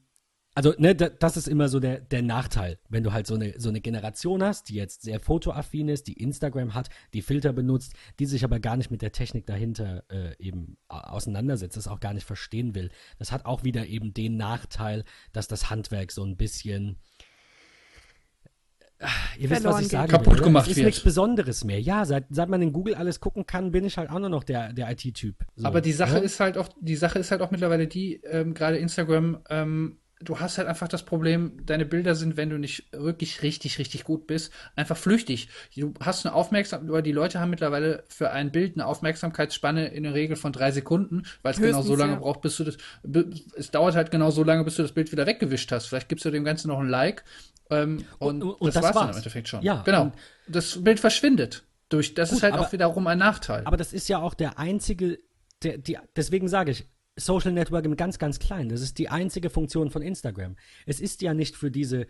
[0.58, 3.68] also, ne, das ist immer so der, der Nachteil, wenn du halt so eine, so
[3.68, 8.26] eine Generation hast, die jetzt sehr fotoaffin ist, die Instagram hat, die Filter benutzt, die
[8.26, 12.26] sich aber gar nicht mit der Technik dahinter äh, eben auseinandersetzt, das auch gar nicht
[12.26, 12.90] verstehen will.
[13.20, 15.04] Das hat auch wieder eben den Nachteil,
[15.34, 17.00] dass das Handwerk so ein bisschen,
[19.00, 20.10] äh, Ihr wisst, was ich sage.
[20.10, 20.86] Kaputt will, gemacht ist wird.
[20.86, 21.82] nichts Besonderes mehr.
[21.82, 24.46] Ja, seit, seit man in Google alles gucken kann, bin ich halt auch nur noch
[24.46, 25.36] der, der IT-Typ.
[25.58, 25.68] So.
[25.68, 26.24] Aber die Sache ja?
[26.24, 30.40] ist halt auch, die Sache ist halt auch mittlerweile die, ähm, gerade Instagram, ähm, du
[30.40, 34.28] hast halt einfach das Problem, deine Bilder sind, wenn du nicht wirklich richtig, richtig gut
[34.28, 35.50] bist, einfach flüchtig.
[35.76, 40.04] Du hast eine Aufmerksamkeit, aber die Leute haben mittlerweile für ein Bild eine Aufmerksamkeitsspanne in
[40.04, 42.20] der Regel von drei Sekunden, weil es genau so lange ja.
[42.20, 42.78] braucht, bis du das,
[43.56, 45.88] es dauert halt genau so lange, bis du das Bild wieder weggewischt hast.
[45.88, 47.24] Vielleicht gibst du dem Ganzen noch ein Like,
[47.70, 49.62] ähm, und, und, und, das, das war's, dann im Endeffekt schon.
[49.64, 50.12] Ja, genau.
[50.48, 51.64] Das Bild verschwindet.
[51.90, 53.64] Durch, das gut, ist halt aber, auch wiederum ein Nachteil.
[53.66, 55.20] Aber das ist ja auch der einzige,
[55.64, 58.70] der, die, deswegen sage ich, Social Network im ganz, ganz klein.
[58.70, 60.56] Das ist die einzige Funktion von Instagram.
[60.86, 62.08] Es ist ja nicht für diese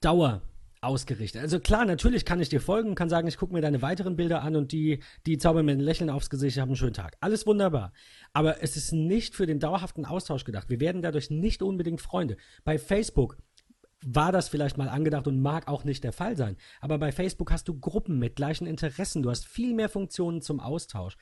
[0.00, 0.42] Dauer
[0.80, 1.42] ausgerichtet.
[1.42, 4.42] Also klar, natürlich kann ich dir folgen, kann sagen, ich gucke mir deine weiteren Bilder
[4.42, 7.16] an und die, die zaubern mir ein Lächeln aufs Gesicht, ich habe einen schönen Tag.
[7.20, 7.92] Alles wunderbar.
[8.32, 10.70] Aber es ist nicht für den dauerhaften Austausch gedacht.
[10.70, 12.36] Wir werden dadurch nicht unbedingt Freunde.
[12.64, 13.36] Bei Facebook
[14.04, 16.56] war das vielleicht mal angedacht und mag auch nicht der Fall sein.
[16.80, 19.22] Aber bei Facebook hast du Gruppen mit gleichen Interessen.
[19.22, 21.16] Du hast viel mehr Funktionen zum Austausch.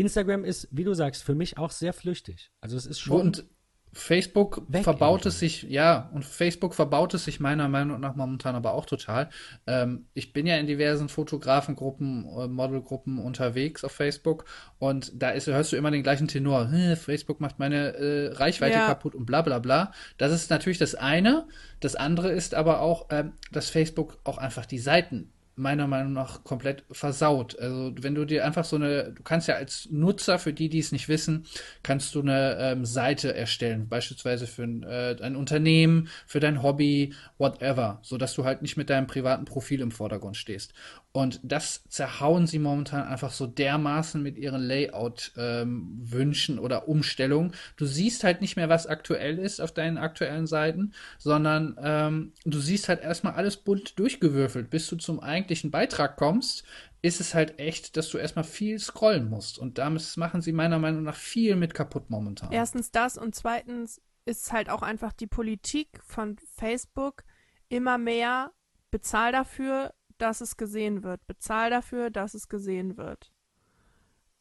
[0.00, 2.50] Instagram ist, wie du sagst, für mich auch sehr flüchtig.
[2.60, 3.20] Also es ist schon.
[3.20, 3.44] Und
[3.92, 8.72] Facebook verbaut es sich, ja, und Facebook verbaut es sich meiner Meinung nach momentan aber
[8.72, 9.28] auch total.
[9.66, 14.44] Ähm, ich bin ja in diversen Fotografengruppen, äh, Modelgruppen unterwegs auf Facebook
[14.78, 16.68] und da ist, hörst du immer den gleichen Tenor.
[16.96, 18.86] Facebook macht meine äh, Reichweite ja.
[18.86, 19.92] kaputt und bla bla bla.
[20.18, 21.46] Das ist natürlich das eine.
[21.80, 26.44] Das andere ist aber auch, ähm, dass Facebook auch einfach die Seiten meiner Meinung nach
[26.44, 27.58] komplett versaut.
[27.58, 30.78] Also wenn du dir einfach so eine, du kannst ja als Nutzer, für die, die
[30.78, 31.46] es nicht wissen,
[31.82, 37.14] kannst du eine ähm, Seite erstellen, beispielsweise für ein, äh, ein Unternehmen, für dein Hobby,
[37.38, 40.72] whatever, so dass du halt nicht mit deinem privaten Profil im Vordergrund stehst.
[41.18, 47.54] Und das zerhauen sie momentan einfach so dermaßen mit ihren Layout-Wünschen ähm, oder Umstellungen.
[47.76, 52.60] Du siehst halt nicht mehr, was aktuell ist auf deinen aktuellen Seiten, sondern ähm, du
[52.60, 54.70] siehst halt erstmal alles bunt durchgewürfelt.
[54.70, 56.62] Bis du zum eigentlichen Beitrag kommst,
[57.02, 59.58] ist es halt echt, dass du erstmal viel scrollen musst.
[59.58, 62.52] Und damit machen sie meiner Meinung nach viel mit kaputt momentan.
[62.52, 67.24] Erstens das und zweitens ist halt auch einfach die Politik von Facebook
[67.68, 68.52] immer mehr
[68.92, 71.26] bezahl dafür, dass es gesehen wird.
[71.26, 73.32] Bezahl dafür, dass es gesehen wird.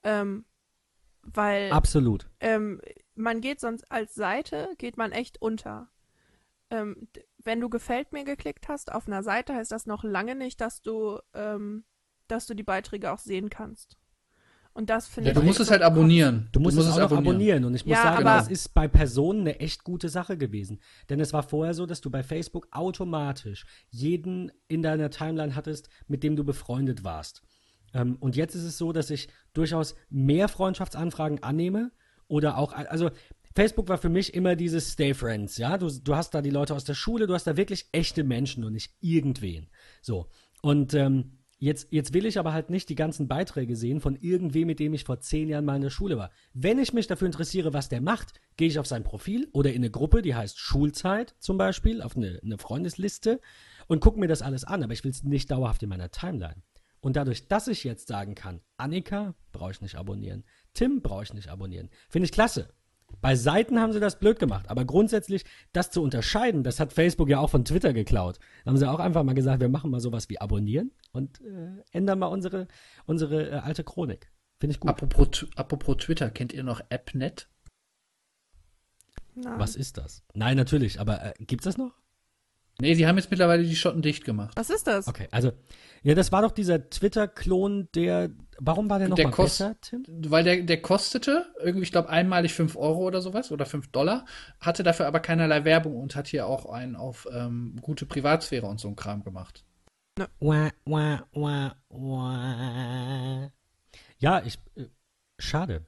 [0.03, 0.45] Ähm,
[1.21, 1.71] weil.
[1.71, 2.29] Absolut.
[2.39, 2.81] Ähm,
[3.15, 5.89] man geht sonst als Seite, geht man echt unter.
[6.69, 7.07] Ähm,
[7.37, 10.81] wenn du gefällt mir geklickt hast auf einer Seite, heißt das noch lange nicht, dass
[10.81, 11.85] du, ähm,
[12.27, 13.96] dass du die Beiträge auch sehen kannst.
[14.77, 15.39] Und das finde ja, ich.
[15.39, 16.49] Du musst es halt abonnieren.
[16.51, 17.27] Du musst, du musst es, es abonnieren.
[17.27, 17.65] abonnieren.
[17.65, 20.79] Und ich muss ja, sagen, das ist bei Personen eine echt gute Sache gewesen.
[21.09, 25.89] Denn es war vorher so, dass du bei Facebook automatisch jeden in deiner Timeline hattest,
[26.07, 27.41] mit dem du befreundet warst.
[27.95, 31.91] Ähm, und jetzt ist es so, dass ich durchaus mehr Freundschaftsanfragen annehme
[32.27, 33.09] oder auch, also
[33.55, 35.79] Facebook war für mich immer dieses Stay Friends, ja.
[35.79, 38.63] Du, du hast da die Leute aus der Schule, du hast da wirklich echte Menschen
[38.63, 39.71] und nicht irgendwen.
[40.03, 40.27] So.
[40.61, 44.67] Und ähm, Jetzt, jetzt will ich aber halt nicht die ganzen Beiträge sehen von irgendwem,
[44.67, 46.29] mit dem ich vor zehn Jahren mal in der Schule war.
[46.53, 49.77] Wenn ich mich dafür interessiere, was der macht, gehe ich auf sein Profil oder in
[49.77, 53.41] eine Gruppe, die heißt Schulzeit zum Beispiel, auf eine, eine Freundesliste
[53.87, 54.83] und gucke mir das alles an.
[54.83, 56.61] Aber ich will es nicht dauerhaft in meiner Timeline.
[56.99, 60.43] Und dadurch, dass ich jetzt sagen kann, Annika brauche ich nicht abonnieren,
[60.73, 62.69] Tim brauche ich nicht abonnieren, finde ich klasse.
[63.21, 65.43] Bei Seiten haben sie das blöd gemacht, aber grundsätzlich
[65.73, 68.39] das zu unterscheiden, das hat Facebook ja auch von Twitter geklaut.
[68.63, 71.83] Da haben sie auch einfach mal gesagt, wir machen mal sowas wie abonnieren und äh,
[71.91, 72.67] ändern mal unsere,
[73.05, 74.31] unsere äh, alte Chronik.
[74.59, 74.89] Finde ich gut.
[74.89, 77.49] Apropos, apropos Twitter, kennt ihr noch AppNet?
[79.35, 79.59] Nein.
[79.59, 80.23] Was ist das?
[80.33, 81.93] Nein, natürlich, aber äh, gibt's das noch?
[82.79, 84.55] Nee, sie haben jetzt mittlerweile die Schotten dicht gemacht.
[84.55, 85.07] Was ist das?
[85.07, 85.51] Okay, also,
[86.03, 88.29] ja, das war doch dieser Twitter-Klon, der.
[88.59, 90.03] Warum war der noch der mal besser, Tim?
[90.07, 94.25] Weil der, der kostete irgendwie, ich glaube, einmalig 5 Euro oder sowas oder 5 Dollar,
[94.59, 98.79] hatte dafür aber keinerlei Werbung und hat hier auch einen auf ähm, gute Privatsphäre und
[98.79, 99.63] so ein Kram gemacht.
[100.17, 100.27] Ne.
[100.39, 103.51] Wah, wah, wah, wah.
[104.19, 104.59] Ja, ich.
[104.75, 104.85] Äh,
[105.39, 105.83] schade.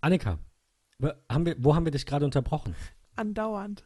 [0.00, 0.38] Annika,
[1.28, 2.76] haben wir, wo haben wir dich gerade unterbrochen?
[3.16, 3.84] Andauernd.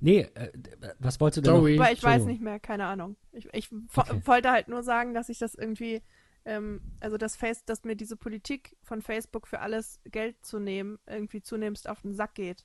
[0.00, 0.52] Nee, äh,
[0.98, 1.76] was wolltest du denn Sorry.
[1.76, 1.84] noch?
[1.84, 3.16] Weil ich weiß nicht mehr, keine Ahnung.
[3.32, 4.20] Ich, ich okay.
[4.24, 6.02] wollte halt nur sagen, dass ich das irgendwie,
[6.44, 10.98] ähm, also das Face, dass mir diese Politik von Facebook für alles Geld zu nehmen,
[11.06, 12.64] irgendwie zunehmend auf den Sack geht.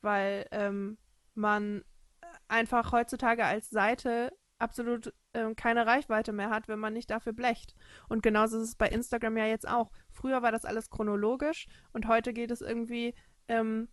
[0.00, 0.98] Weil ähm,
[1.34, 1.84] man
[2.48, 7.74] einfach heutzutage als Seite absolut ähm, keine Reichweite mehr hat, wenn man nicht dafür blecht.
[8.08, 9.90] Und genauso ist es bei Instagram ja jetzt auch.
[10.10, 13.14] Früher war das alles chronologisch und heute geht es irgendwie
[13.48, 13.88] ähm,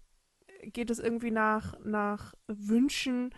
[0.71, 3.33] geht es irgendwie nach, nach Wünschen,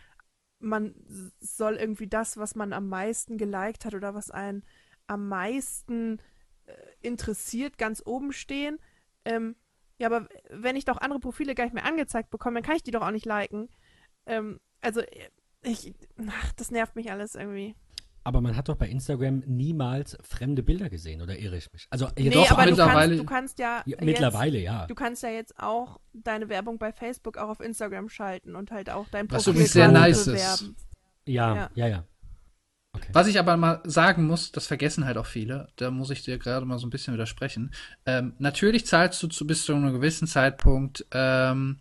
[0.59, 0.95] man
[1.39, 4.63] soll irgendwie das, was man am meisten geliked hat oder was einen
[5.07, 6.19] am meisten
[6.65, 8.79] äh, interessiert, ganz oben stehen.
[9.25, 9.55] Ähm,
[9.97, 12.83] ja, aber wenn ich doch andere Profile gar nicht mehr angezeigt bekomme, dann kann ich
[12.83, 13.69] die doch auch nicht liken.
[14.25, 15.29] Ähm, also, äh,
[15.61, 15.93] ich,
[16.27, 17.75] ach, das nervt mich alles irgendwie.
[18.25, 21.85] Aber man hat doch bei Instagram niemals fremde Bilder gesehen, oder irre ich mich?
[21.91, 24.87] Also nee, doch, aber mittlerweile, du kannst, du kannst ja, ja mittlerweile ja.
[24.87, 28.89] Du kannst ja jetzt auch deine Werbung bei Facebook auch auf Instagram schalten und halt
[28.89, 30.71] auch dein Profil Was sehr nice ist.
[31.25, 31.87] Ja, ja, ja.
[31.87, 32.03] ja.
[32.93, 33.09] Okay.
[33.13, 36.39] Was ich aber mal sagen muss, das vergessen halt auch viele, da muss ich dir
[36.39, 37.73] gerade mal so ein bisschen widersprechen.
[38.07, 41.79] Ähm, natürlich zahlst du zu bis zu einem gewissen Zeitpunkt ähm,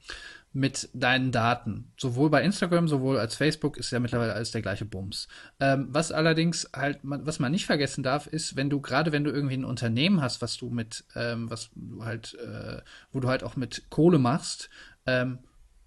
[0.55, 1.93] mit deinen Daten.
[1.99, 5.27] Sowohl bei Instagram, sowohl als Facebook ist ja mittlerweile alles der gleiche Bums.
[5.59, 9.33] Ähm, was allerdings halt, was man nicht vergessen darf, ist, wenn du gerade, wenn du
[9.33, 12.81] irgendwie ein Unternehmen hast, was du mit, ähm, was du halt, äh,
[13.11, 14.71] wo du halt auch mit Kohle machst,
[15.07, 15.41] ähm,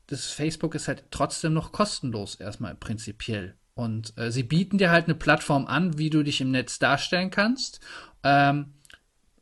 [0.07, 3.55] das Facebook ist halt trotzdem noch kostenlos erstmal prinzipiell.
[3.73, 7.29] Und äh, sie bieten dir halt eine Plattform an, wie du dich im Netz darstellen
[7.29, 7.79] kannst.
[8.23, 8.73] Ähm,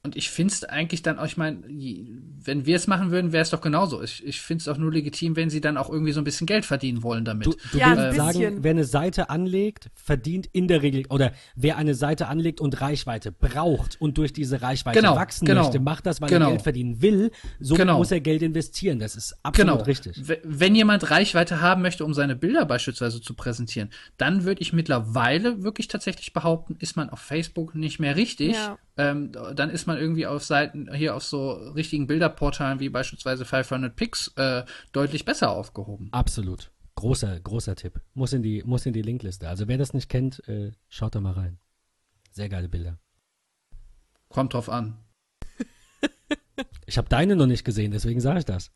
[0.06, 1.64] und ich finde es eigentlich dann auch, ich meine,
[2.44, 4.04] wenn wir es machen würden, wäre es doch genauso.
[4.04, 6.46] Ich, ich finde es auch nur legitim, wenn sie dann auch irgendwie so ein bisschen
[6.46, 7.48] Geld verdienen wollen damit.
[7.48, 11.78] Du, du ja, willst sagen, wer eine Seite anlegt, verdient in der Regel, oder wer
[11.78, 16.06] eine Seite anlegt und Reichweite braucht und durch diese Reichweite genau, wachsen genau, möchte, macht
[16.06, 16.46] das, weil genau.
[16.46, 17.98] er Geld verdienen will, so genau.
[17.98, 19.00] muss er Geld investieren.
[19.00, 19.84] Das ist absolut genau.
[19.84, 20.22] richtig.
[20.44, 25.64] Wenn jemand Reichweite haben möchte, um seine Bilder beispielsweise zu präsentieren, dann würde ich mittlerweile
[25.64, 28.54] wirklich tatsächlich behaupten, ist man auf Facebook nicht mehr richtig.
[28.54, 28.78] Ja.
[28.98, 33.96] Ähm, dann ist man irgendwie auf Seiten, hier auf so richtigen Bilderportalen wie beispielsweise 500
[33.96, 36.10] Pix äh, deutlich besser aufgehoben.
[36.12, 36.72] Absolut.
[36.96, 38.02] Großer, großer Tipp.
[38.14, 39.50] Muss in die, muss in die Linkliste.
[39.50, 41.60] Also wer das nicht kennt, äh, schaut da mal rein.
[42.32, 43.00] Sehr geile Bilder.
[44.30, 44.98] Kommt drauf an.
[46.88, 48.72] Ich habe deine noch nicht gesehen, deswegen sage ich das.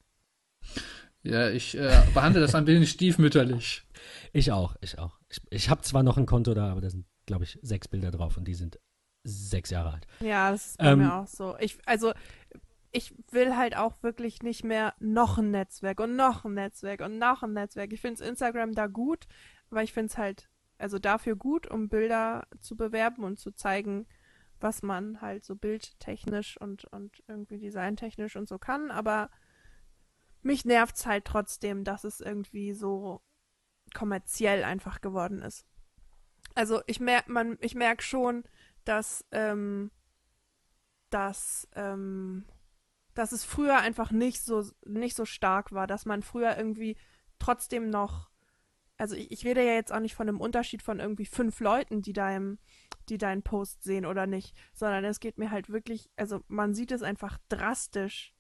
[1.22, 3.84] Ja, ich äh, behandle das ein wenig stiefmütterlich.
[4.32, 5.20] Ich auch, ich auch.
[5.28, 8.12] Ich, ich habe zwar noch ein Konto da, aber da sind, glaube ich, sechs Bilder
[8.12, 8.80] drauf und die sind
[9.24, 10.08] sechs Jahre alt.
[10.20, 11.58] Ja, das ist bei Ähm, mir auch so.
[11.60, 12.14] Ich, also,
[12.92, 17.18] ich will halt auch wirklich nicht mehr noch ein Netzwerk und noch ein Netzwerk und
[17.20, 17.94] noch ein Netzwerk.
[17.94, 19.28] Ich finde Instagram da gut,
[19.70, 24.08] aber ich finde es halt, also dafür gut, um Bilder zu bewerben und zu zeigen,
[24.60, 28.92] was man halt so bildtechnisch und, und irgendwie designtechnisch und so kann.
[28.92, 29.30] Aber
[30.42, 33.22] mich nervt's halt trotzdem, dass es irgendwie so
[33.94, 35.66] kommerziell einfach geworden ist.
[36.56, 38.44] Also ich merke man, ich merke schon,
[38.86, 39.92] dass, ähm,
[41.10, 42.46] dass, ähm,
[43.16, 46.98] dass es früher einfach nicht so, nicht so stark war, dass man früher irgendwie
[47.40, 48.30] trotzdem noch,
[48.98, 52.02] also ich, ich rede ja jetzt auch nicht von einem Unterschied von irgendwie fünf Leuten,
[52.02, 52.60] die deinem,
[53.10, 56.92] die deinen Post sehen oder nicht, sondern es geht mir halt wirklich, also man sieht
[56.92, 58.34] es einfach drastisch,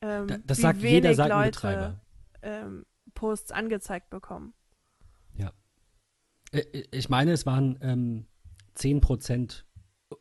[0.00, 1.80] ähm, Da- das wie sagt jeder wenig Seitenbetreiber.
[1.88, 2.00] Leute
[2.42, 4.54] ähm, Posts angezeigt bekommen.
[6.52, 8.26] Äh, Ich meine, es waren ähm,
[8.74, 9.66] 10 Prozent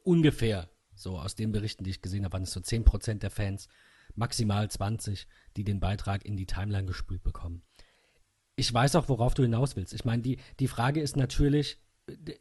[0.03, 3.31] ungefähr, so aus den Berichten, die ich gesehen habe, waren es so 10 Prozent der
[3.31, 3.67] Fans,
[4.15, 5.27] maximal 20,
[5.57, 7.63] die den Beitrag in die Timeline gespült bekommen.
[8.55, 9.93] Ich weiß auch, worauf du hinaus willst.
[9.93, 11.79] Ich meine, die, die Frage ist natürlich,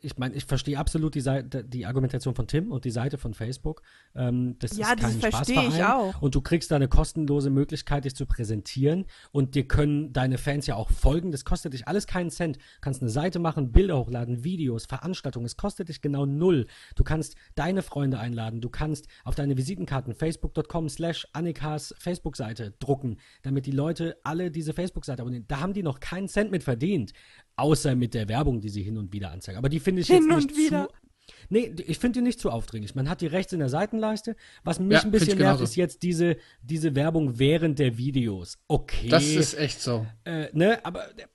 [0.00, 3.32] ich meine, ich verstehe absolut die, Seite, die Argumentation von Tim und die Seite von
[3.32, 3.82] Facebook.
[4.14, 6.20] Ähm, das Ja, ist kein das verstehe ich auch.
[6.20, 9.06] Und du kriegst da eine kostenlose Möglichkeit, dich zu präsentieren.
[9.30, 11.30] Und dir können deine Fans ja auch folgen.
[11.30, 12.56] Das kostet dich alles keinen Cent.
[12.56, 15.46] Du kannst eine Seite machen, Bilder hochladen, Videos, Veranstaltungen.
[15.46, 16.66] Es kostet dich genau null.
[16.96, 18.60] Du kannst deine Freunde einladen.
[18.60, 24.72] Du kannst auf deine Visitenkarten facebook.com slash Annikas Facebook-Seite drucken, damit die Leute alle diese
[24.72, 25.44] Facebook-Seite abonnieren.
[25.46, 27.12] Da haben die noch keinen Cent mit verdient.
[27.56, 29.58] Außer mit der Werbung, die sie hin und wieder anzeigen.
[29.58, 30.88] Aber die finde ich Hin jetzt und nicht wieder.
[30.88, 30.94] zu
[31.48, 32.94] Nee, ich finde die nicht zu aufdringlich.
[32.94, 34.36] Man hat die rechts in der Seitenleiste.
[34.64, 35.64] Was mich Ja, ein bisschen nervt, genauso.
[35.64, 38.58] ist jetzt diese, diese Werbung während der Videos.
[38.68, 39.08] Okay.
[39.08, 40.06] Das ist echt so.
[40.24, 41.26] äh, ne, aber äh,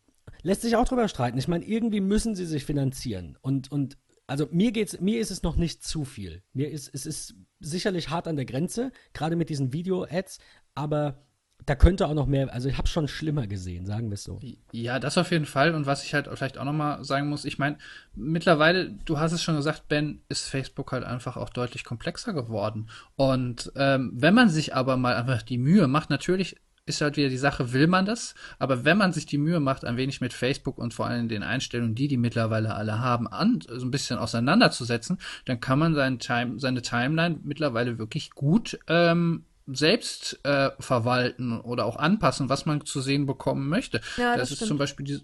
[0.44, 1.38] lässt sich auch drüber streiten.
[1.38, 3.38] Ich meine, irgendwie müssen sie sich finanzieren.
[3.42, 3.98] Und, und
[4.28, 6.44] also mir geht's, mir ist es noch nicht zu viel.
[6.54, 10.40] Mir ist, es ist sicherlich hart an der Grenze, gerade mit diesen Video-Ads,
[10.76, 11.24] aber
[11.68, 14.40] da könnte auch noch mehr, also ich habe schon schlimmer gesehen, sagen wir es so.
[14.72, 15.76] Ja, das auf jeden Fall.
[15.76, 17.78] Und was ich halt vielleicht auch nochmal sagen muss, ich meine,
[18.16, 22.90] mittlerweile, du hast es schon gesagt, Ben, ist Facebook halt einfach auch deutlich komplexer geworden.
[23.18, 26.56] Und ähm, wenn man sich aber mal einfach die Mühe macht, natürlich
[26.86, 28.34] ist halt wieder die Sache, will man das?
[28.60, 31.44] Aber wenn man sich die Mühe macht, ein wenig mit Facebook und vor allem den
[31.44, 36.20] Einstellungen, die die mittlerweile alle haben, an, so ein bisschen auseinanderzusetzen, dann kann man seinen
[36.20, 42.86] Time, seine Timeline mittlerweile wirklich gut ähm, selbst äh, verwalten oder auch anpassen, was man
[42.86, 44.02] zu sehen bekommen möchte.
[44.18, 44.68] Ja, das, das ist stimmt.
[44.70, 45.22] zum Beispiel diese,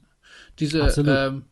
[0.60, 1.46] diese ähm,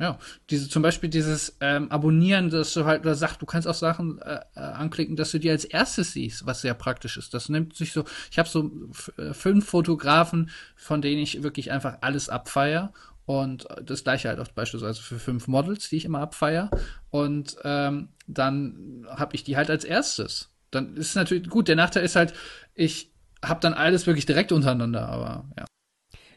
[0.00, 0.16] ja,
[0.48, 4.20] diese zum Beispiel dieses ähm, Abonnieren, dass du halt oder sagst, du kannst auch Sachen
[4.22, 7.34] äh, äh, anklicken, dass du die als erstes siehst, was sehr praktisch ist.
[7.34, 8.04] Das nimmt sich so.
[8.30, 8.70] Ich habe so
[9.16, 12.92] äh, fünf Fotografen, von denen ich wirklich einfach alles abfeier.
[13.26, 16.70] Und das gleiche halt auch beispielsweise für fünf Models, die ich immer abfeier.
[17.10, 20.50] Und ähm, dann habe ich die halt als erstes.
[20.70, 21.68] Dann ist es natürlich gut.
[21.68, 22.34] Der Nachteil ist halt,
[22.74, 23.12] ich
[23.44, 25.64] habe dann alles wirklich direkt untereinander, aber ja.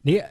[0.03, 0.23] Nee,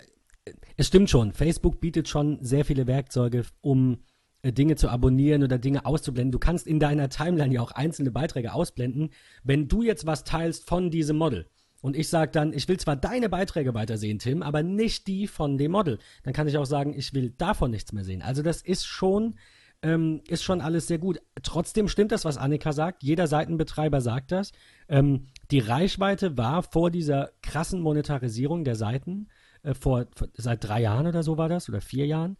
[0.76, 1.32] es stimmt schon.
[1.32, 3.98] Facebook bietet schon sehr viele Werkzeuge, um
[4.42, 6.32] äh, Dinge zu abonnieren oder Dinge auszublenden.
[6.32, 9.10] Du kannst in deiner Timeline ja auch einzelne Beiträge ausblenden.
[9.42, 11.46] Wenn du jetzt was teilst von diesem Model
[11.82, 15.58] und ich sage dann, ich will zwar deine Beiträge weitersehen, Tim, aber nicht die von
[15.58, 18.22] dem Model, dann kann ich auch sagen, ich will davon nichts mehr sehen.
[18.22, 19.36] Also das ist schon,
[19.82, 21.20] ähm, ist schon alles sehr gut.
[21.42, 23.02] Trotzdem stimmt das, was Annika sagt.
[23.02, 24.52] Jeder Seitenbetreiber sagt das.
[24.88, 29.28] Ähm, die Reichweite war vor dieser krassen Monetarisierung der Seiten,
[29.62, 32.36] äh, vor, vor seit drei Jahren oder so war das, oder vier Jahren,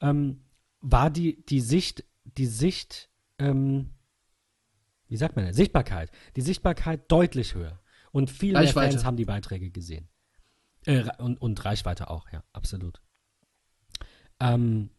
[0.00, 0.44] ähm,
[0.80, 3.90] war die, die Sicht, die Sicht, ähm,
[5.08, 5.56] wie sagt man, das?
[5.56, 7.80] Sichtbarkeit, die Sichtbarkeit deutlich höher.
[8.12, 8.92] Und viel mehr Reichweite.
[8.92, 10.08] Fans haben die Beiträge gesehen.
[10.86, 13.00] Äh, und, und Reichweite auch, ja, absolut.
[14.38, 14.90] Ähm,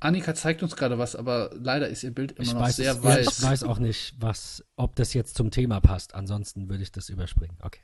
[0.00, 3.02] Annika zeigt uns gerade was, aber leider ist ihr Bild immer ich, noch weiß, sehr
[3.02, 3.38] weiß.
[3.38, 6.14] ich weiß auch nicht, was, ob das jetzt zum Thema passt.
[6.14, 7.56] Ansonsten würde ich das überspringen.
[7.60, 7.80] Okay.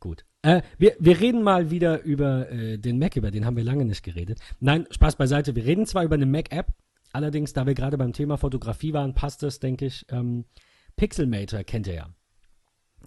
[0.00, 0.24] Gut.
[0.42, 3.84] Äh, wir, wir reden mal wieder über äh, den Mac, über den haben wir lange
[3.84, 4.40] nicht geredet.
[4.58, 5.54] Nein, Spaß beiseite.
[5.54, 6.72] Wir reden zwar über eine Mac-App,
[7.12, 10.04] allerdings, da wir gerade beim Thema Fotografie waren, passt das, denke ich.
[10.08, 10.44] Ähm,
[10.96, 12.08] Pixelmator kennt ihr ja.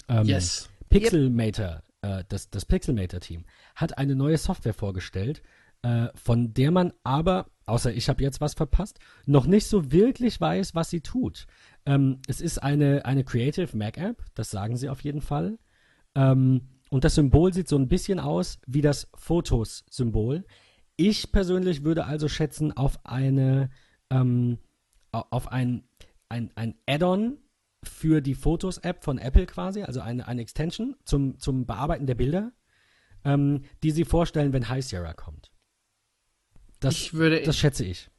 [0.07, 0.69] Ähm, Yes.
[0.89, 3.43] Pixelmator, äh, das, das Pixelmator-Team,
[3.76, 5.41] hat eine neue Software vorgestellt,
[5.86, 10.41] äh, von der man aber, außer ich habe jetzt was verpasst, noch nicht so wirklich
[10.41, 11.45] weiß, was sie tut.
[11.86, 15.59] Ähm, es ist eine, eine Creative Mac App, das sagen sie auf jeden Fall.
[16.15, 20.45] Ähm, und das Symbol sieht so ein bisschen aus wie das Fotos-Symbol.
[20.95, 23.69] Ich persönlich würde also schätzen auf eine,
[24.09, 24.57] ähm,
[25.11, 25.83] auf ein,
[26.29, 27.38] ein, ein Add-on
[27.83, 32.53] für die Fotos-App von Apple quasi, also eine, eine Extension zum, zum Bearbeiten der Bilder,
[33.23, 35.51] ähm, die sie vorstellen, wenn High Sierra kommt.
[36.86, 38.09] Das, Ich würde- das schätze ich.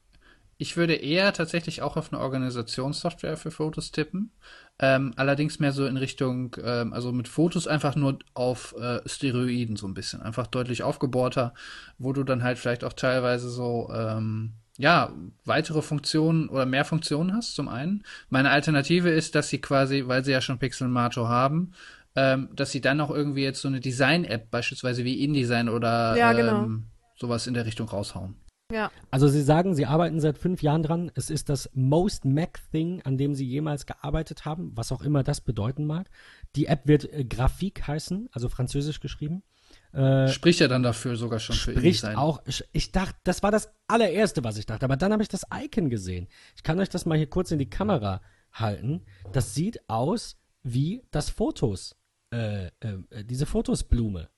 [0.59, 4.31] Ich würde eher tatsächlich auch auf eine Organisationssoftware für Fotos tippen.
[4.79, 9.77] Ähm, allerdings mehr so in Richtung, ähm, also mit Fotos einfach nur auf äh, Steroiden
[9.77, 10.23] so ein bisschen.
[10.23, 11.53] Einfach deutlich aufgebohrter,
[11.99, 15.13] wo du dann halt vielleicht auch teilweise so, ähm, ja,
[15.45, 18.05] weitere Funktionen oder mehr Funktionen hast, zum einen.
[18.29, 21.73] Meine Alternative ist, dass sie quasi, weil sie ja schon Pixelmator haben,
[22.15, 26.33] ähm, dass sie dann auch irgendwie jetzt so eine Design-App, beispielsweise wie InDesign oder Ja,
[26.33, 26.65] genau.
[26.65, 26.87] ähm,
[27.19, 28.37] sowas in der Richtung raushauen.
[28.73, 28.91] Ja.
[29.13, 31.13] Also Sie sagen, Sie arbeiten seit fünf Jahren dran.
[31.15, 35.23] Es ist das Most Mac Thing, an dem Sie jemals gearbeitet haben, was auch immer
[35.23, 36.09] das bedeuten mag.
[36.57, 39.45] Die App wird äh, Grafik heißen, also französisch geschrieben.
[39.93, 42.17] Äh, Spricht ja dann dafür sogar schon für spricht InDesign.
[42.17, 42.43] auch,
[42.73, 45.89] ich dachte, das war das allererste, was ich dachte, aber dann habe ich das Icon
[45.89, 46.27] gesehen.
[46.57, 48.21] Ich kann euch das mal hier kurz in die Kamera
[48.53, 49.03] halten.
[49.33, 51.97] Das sieht aus wie das Fotos,
[52.33, 54.29] äh, äh, diese Fotosblume.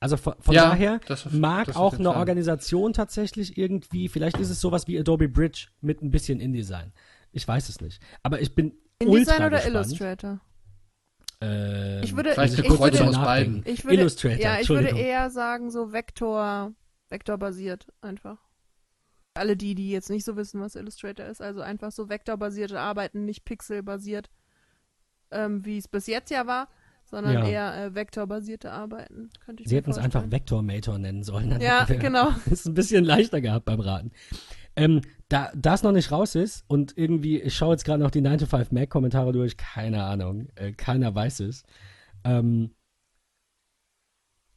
[0.00, 2.10] Also von, von Ja, daher das mag das auch eine.
[2.14, 6.92] Organisation tatsächlich irgendwie, vielleicht ist es sowas wie Adobe Bridge mit ein bisschen InDesign.
[7.32, 8.00] Ich weiß es nicht.
[8.22, 9.74] Aber ich bin InDesign ultra oder gespannt.
[9.74, 10.40] Illustrator?
[11.40, 13.62] Ähm, Ich würde- Vielleicht eine ich Kreuzung aus beiden.
[13.66, 16.72] Ich würde, Illustrator, ja, ich würde eher sagen, so Vektor,
[17.08, 18.38] vektorbasiert einfach.
[19.34, 23.24] Alle die, die jetzt nicht so wissen, was Illustrator ist, also einfach so vektorbasierte Arbeiten,
[23.24, 24.30] nicht pixelbasiert,
[25.30, 26.68] ähm, wie es bis jetzt ja war,
[27.10, 27.46] sondern Ja.
[27.48, 30.30] eher äh, vektorbasierte Arbeiten, könnte ich Sie hätten es einfach.
[30.30, 31.50] Vectormator nennen sollen.
[31.50, 32.28] Dann Ja, wir genau.
[32.50, 34.12] Es ein bisschen leichter gehabt beim Raten.
[34.76, 38.20] Ähm, da das noch nicht raus ist und irgendwie, ich schaue jetzt gerade noch die
[38.20, 41.64] 9 to 5 Mac-Kommentare durch, keine Ahnung, äh, keiner weiß es.
[42.24, 42.70] Ähm,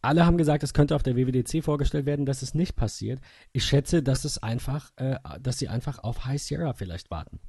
[0.03, 3.19] alle haben gesagt, es könnte auf der WWDC vorgestellt werden, dass es nicht passiert.
[3.51, 7.39] Ich schätze, dass es einfach, äh, dass sie einfach auf High Sierra vielleicht warten.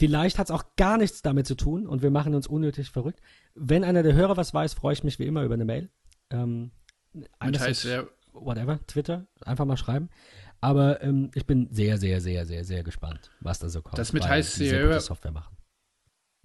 [0.00, 3.20] Vielleicht hat es auch gar nichts damit zu tun und wir machen uns unnötig verrückt.
[3.54, 5.90] Wenn einer der Hörer was weiß, freue ich mich wie immer über eine Mail.
[6.30, 6.70] Ähm,
[7.12, 10.08] Mit einerseits- heißt ja, whatever, Twitter, einfach mal schreiben.
[10.62, 13.98] Aber ähm, ich bin sehr, sehr, sehr, sehr, sehr gespannt, was da so kommt.
[13.98, 15.54] Das mit die sehr gute Software machen.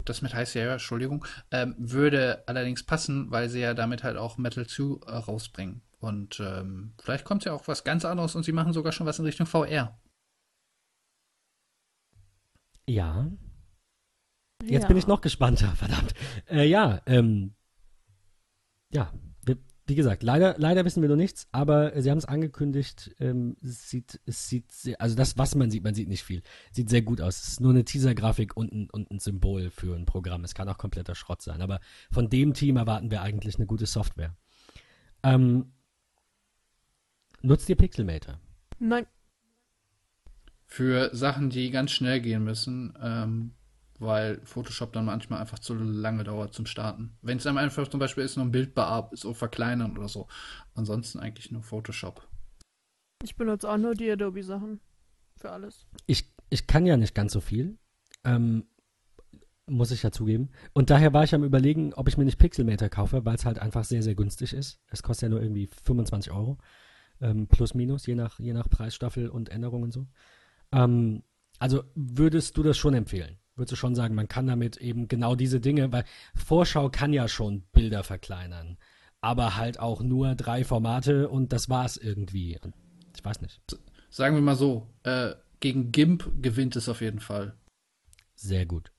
[0.03, 4.37] das mit High Sierra, Entschuldigung, ähm, würde allerdings passen, weil sie ja damit halt auch
[4.37, 5.81] Metal 2 äh, rausbringen.
[5.99, 9.17] Und ähm, vielleicht kommt ja auch was ganz anderes und sie machen sogar schon was
[9.17, 9.97] in Richtung VR.
[12.87, 13.31] Ja,
[14.69, 14.87] jetzt ja.
[14.87, 16.13] bin ich noch gespannter, verdammt.
[16.49, 17.53] Äh, ja, ähm,
[18.91, 19.11] ja,
[19.87, 23.15] wie gesagt, leider, leider wissen wir noch nichts, aber sie haben es angekündigt.
[23.19, 26.41] Ähm, es sieht, es sieht, sehr, also das, was man sieht, man sieht nicht viel.
[26.71, 27.37] Sieht sehr gut aus.
[27.37, 30.43] Es ist nur eine Teaser-Grafik und ein, und ein Symbol für ein Programm.
[30.43, 33.85] Es kann auch kompletter Schrott sein, aber von dem Team erwarten wir eigentlich eine gute
[33.85, 34.35] Software.
[35.21, 35.73] Ähm,
[37.43, 38.39] nutzt ihr Pixelmator?
[38.79, 39.05] Nein,
[40.65, 43.53] Für Sachen, die ganz schnell gehen müssen, ähm,
[43.99, 47.17] weil Photoshop dann manchmal einfach zu lange dauert zum Starten.
[47.21, 50.27] Wenn es einem einfach zum Beispiel ist, nur ein Bild bearbeiten, so verkleinern oder so.
[50.73, 52.27] Ansonsten eigentlich nur Photoshop.
[53.23, 54.79] ich benutze auch nur die Adobe-Sachen.
[55.37, 55.85] Für alles.
[56.07, 57.77] ich, ich kann ja nicht ganz so viel.
[58.23, 58.65] Ähm,
[59.67, 60.49] muss ich ja zugeben.
[60.73, 63.59] Und daher war ich am überlegen, ob ich mir nicht Pixelmator kaufe, weil es halt
[63.59, 64.79] einfach sehr, sehr günstig ist.
[64.87, 66.57] Es kostet ja nur irgendwie 25 Euro.
[67.19, 70.07] Ähm, plus, minus, je nach, je nach Preisstaffel und Änderungen und so.
[70.71, 71.23] Ähm,
[71.59, 73.37] also würdest du das schon empfehlen?
[73.55, 76.03] Würdest du schon sagen, man kann damit eben genau diese Dinge, weil
[76.35, 78.77] Vorschau kann ja schon Bilder verkleinern,
[79.21, 82.59] aber halt auch nur drei Formate und das war's irgendwie.
[82.61, 82.73] Und
[83.15, 83.61] ich weiß nicht.
[84.09, 87.55] Sagen wir mal so, äh, gegen GIMP gewinnt es auf jeden Fall.
[88.35, 88.91] Sehr gut.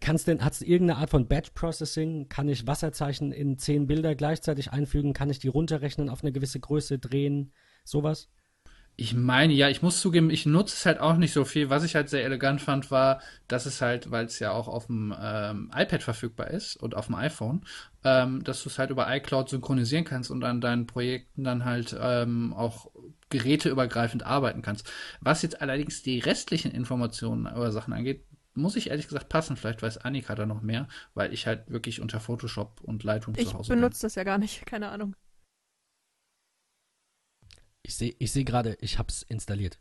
[0.00, 2.28] Kannst denn, hast du irgendeine Art von Batch Processing?
[2.28, 5.14] Kann ich Wasserzeichen in zehn Bilder gleichzeitig einfügen?
[5.14, 7.52] Kann ich die runterrechnen auf eine gewisse Größe, drehen?
[7.84, 8.28] Sowas?
[8.96, 11.70] Ich meine, ja, ich muss zugeben, ich nutze es halt auch nicht so viel.
[11.70, 14.86] Was ich halt sehr elegant fand, war, dass es halt, weil es ja auch auf
[14.88, 17.62] dem ähm, iPad verfügbar ist und auf dem iPhone,
[18.04, 21.96] ähm, dass du es halt über iCloud synchronisieren kannst und an deinen Projekten dann halt
[21.98, 22.90] ähm, auch
[23.30, 24.90] geräteübergreifend arbeiten kannst.
[25.20, 28.24] Was jetzt allerdings die restlichen Informationen oder Sachen angeht,
[28.54, 29.56] muss ich ehrlich gesagt passen.
[29.56, 33.48] Vielleicht weiß Annika da noch mehr, weil ich halt wirklich unter Photoshop und Lightroom Ich
[33.48, 33.80] zu Hause bin.
[33.80, 35.14] benutze das ja gar nicht, keine Ahnung.
[37.82, 39.78] Ich sehe ich seh gerade, ich habe es installiert.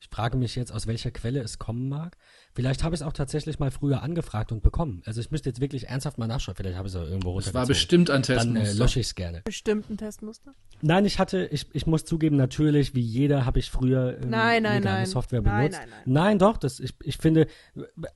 [0.00, 2.16] Ich frage mich jetzt, aus welcher Quelle es kommen mag.
[2.54, 5.02] Vielleicht habe ich es auch tatsächlich mal früher angefragt und bekommen.
[5.06, 6.54] Also ich müsste jetzt wirklich ernsthaft mal nachschauen.
[6.54, 7.68] Vielleicht habe ich es auch irgendwo Das war runtergezogen.
[7.68, 8.84] bestimmt ein Dann äh, Testmuster.
[8.84, 9.40] lösche ich es gerne.
[9.42, 10.54] Bestimmten Testmuster.
[10.82, 14.62] Nein, ich hatte, ich, ich muss zugeben, natürlich, wie jeder, habe ich früher ähm, Nein,
[14.62, 15.04] nein, nein.
[15.06, 15.80] Software Nein, benutzt.
[15.80, 16.02] nein, nein.
[16.04, 17.48] Nein, doch, das, ich, ich finde,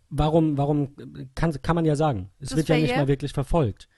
[0.08, 0.94] warum, warum
[1.34, 2.30] kann, kann man ja sagen.
[2.38, 3.88] Es Das wird ja nicht mal wirklich verfolgt.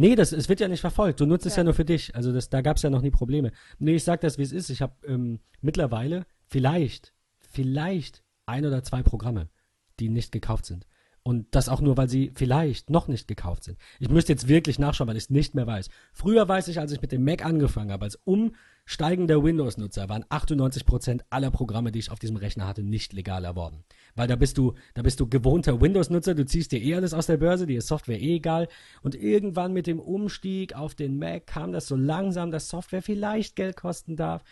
[0.00, 1.20] Nee, das, es wird ja nicht verfolgt.
[1.20, 1.60] Du nutzt es Ja.
[1.60, 2.16] ja nur für dich.
[2.16, 3.52] Also das, da gab es ja noch nie Probleme.
[3.78, 4.70] Nee, ich sag das, wie es ist.
[4.70, 9.50] Ich habe ähm, mittlerweile vielleicht, vielleicht ein oder zwei Programme,
[9.98, 10.86] die nicht gekauft sind.
[11.22, 13.78] Und das auch nur, weil sie vielleicht noch nicht gekauft sind.
[13.98, 15.90] Ich müsste jetzt wirklich nachschauen, weil ich es nicht mehr weiß.
[16.14, 21.20] Früher weiß ich, als ich mit dem Mac angefangen habe, als umsteigender Windows-Nutzer, waren 98%
[21.28, 23.84] aller Programme, die ich auf diesem Rechner hatte, nicht legal erworben.
[24.14, 27.26] Weil da bist du, da bist du gewohnter Windows-Nutzer, du ziehst dir eh alles aus
[27.26, 28.68] der Börse, dir ist Software eh egal.
[29.02, 33.56] Und irgendwann mit dem Umstieg auf den Mac kam das so langsam, dass Software vielleicht
[33.56, 34.42] Geld kosten darf.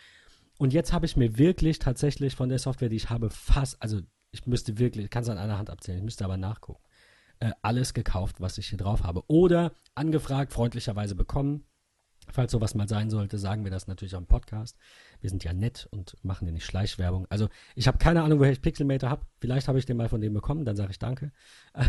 [0.59, 4.01] Und jetzt habe ich mir wirklich tatsächlich von der Software, die ich habe, fast, also
[4.31, 6.83] ich müsste wirklich, ich kann es an einer Hand abzählen, ich müsste aber nachgucken,
[7.39, 9.23] äh, alles gekauft, was ich hier drauf habe.
[9.27, 11.65] Oder angefragt, freundlicherweise bekommen.
[12.31, 14.77] Falls sowas mal sein sollte, sagen wir das natürlich am Podcast.
[15.21, 17.25] Wir sind ja nett und machen ja nicht Schleichwerbung.
[17.29, 19.25] Also ich habe keine Ahnung, woher ich Pixelmator habe.
[19.39, 21.31] Vielleicht habe ich den mal von dem bekommen, dann sage ich danke.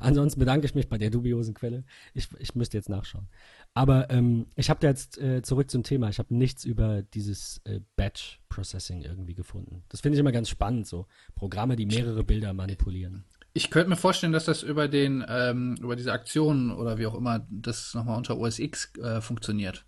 [0.00, 1.84] Ansonsten bedanke ich mich bei der dubiosen Quelle.
[2.12, 3.28] Ich, ich müsste jetzt nachschauen.
[3.72, 6.08] Aber ähm, ich habe da jetzt äh, zurück zum Thema.
[6.08, 9.82] Ich habe nichts über dieses äh, Batch Processing irgendwie gefunden.
[9.88, 13.24] Das finde ich immer ganz spannend, so Programme, die mehrere Bilder manipulieren.
[13.56, 17.14] Ich könnte mir vorstellen, dass das über den, ähm, über diese Aktionen oder wie auch
[17.14, 19.86] immer das nochmal unter OS X äh, funktioniert.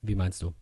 [0.00, 0.54] Wie meinst du?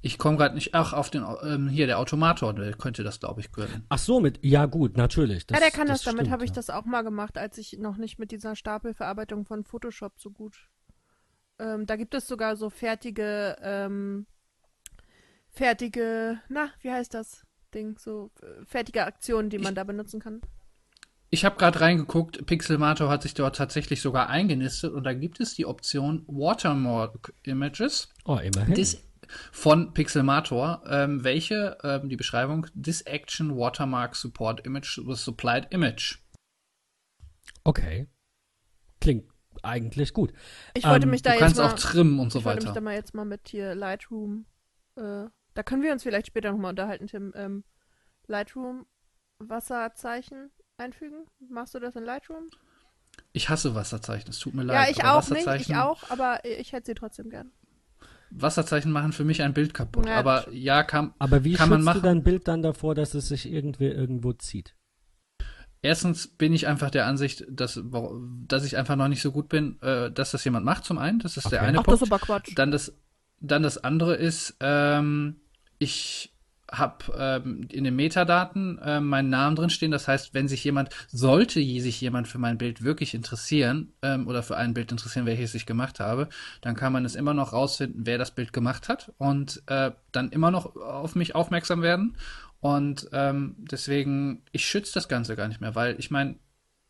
[0.00, 3.42] Ich komme gerade nicht, ach, auf den, ähm, hier, der Automator, der könnte das, glaube
[3.42, 3.84] ich, können.
[3.90, 5.46] Ach so, mit, ja gut, natürlich.
[5.50, 6.56] ja, der kann das, damit stimmt, habe ich ja.
[6.56, 10.70] das auch mal gemacht, als ich noch nicht mit dieser Stapelverarbeitung von Photoshop so gut.
[11.58, 14.26] Ähm, da gibt es sogar so fertige, ähm,
[15.50, 17.43] fertige, na, wie heißt das
[17.74, 17.98] Ding?
[17.98, 20.40] So äh, fertige Aktionen, die man Ich- da benutzen kann.
[21.30, 25.54] Ich habe gerade reingeguckt, Pixelmator hat sich dort tatsächlich sogar eingenistet und da gibt es
[25.54, 28.74] die Option Watermark Images Oh, immerhin.
[28.74, 29.02] dis
[29.50, 36.18] von Pixelmator, ähm, welche ähm, die Beschreibung This Action Watermark Support Image with Supplied Image.
[37.64, 38.06] Okay.
[39.00, 39.24] Klingt
[39.62, 40.32] eigentlich gut.
[40.74, 42.58] Ich wollte Ähm, mich Du da jetzt kannst mal, auch trimmen und so ich wollte
[42.58, 42.80] mich da weiter.
[42.82, 44.46] mal jetzt mal mit hier Lightroom,
[44.96, 47.32] äh, da können wir uns vielleicht später nochmal unterhalten, Tim.
[47.36, 47.64] Ähm,
[48.26, 48.86] Lightroom
[49.38, 51.26] Wasserzeichen einfügen?
[51.48, 52.46] Machst du das in Lightroom?
[53.32, 54.90] Ich hasse Wasserzeichen, es tut mir ja, leid.
[54.90, 57.52] ich aber auch nicht, ich auch, aber ich hätte sie trotzdem gern.
[58.30, 60.06] Wasserzeichen machen für mich ein Bild kaputt.
[60.06, 62.02] Ja, aber das- ja, kann, Aber wie Kann man schützt du machen.
[62.02, 64.74] dein Bild dann davor, dass es sich irgendwer irgendwo zieht?
[65.82, 67.80] Erstens bin ich einfach der Ansicht, dass,
[68.48, 71.18] dass ich einfach noch nicht so gut bin, äh, dass das jemand macht, zum einen.
[71.18, 71.68] Das ist der Okay.
[71.68, 72.02] eine Ach, das Punkt.
[72.02, 72.52] ist aber Quatsch.
[72.56, 72.94] Dann das,
[73.40, 75.40] dann das andere ist, ähm,
[75.78, 76.34] ich
[76.70, 79.90] habe ähm, in den Metadaten äh, meinen Namen drin stehen.
[79.90, 84.42] Das heißt, wenn sich jemand, sollte sich jemand für mein Bild wirklich interessieren ähm, oder
[84.42, 86.28] für ein Bild interessieren, welches ich gemacht habe,
[86.62, 90.30] dann kann man es immer noch rausfinden, wer das Bild gemacht hat und äh, dann
[90.30, 92.16] immer noch auf mich aufmerksam werden.
[92.60, 96.36] Und ähm, deswegen, ich schütze das Ganze gar nicht mehr, weil ich meine,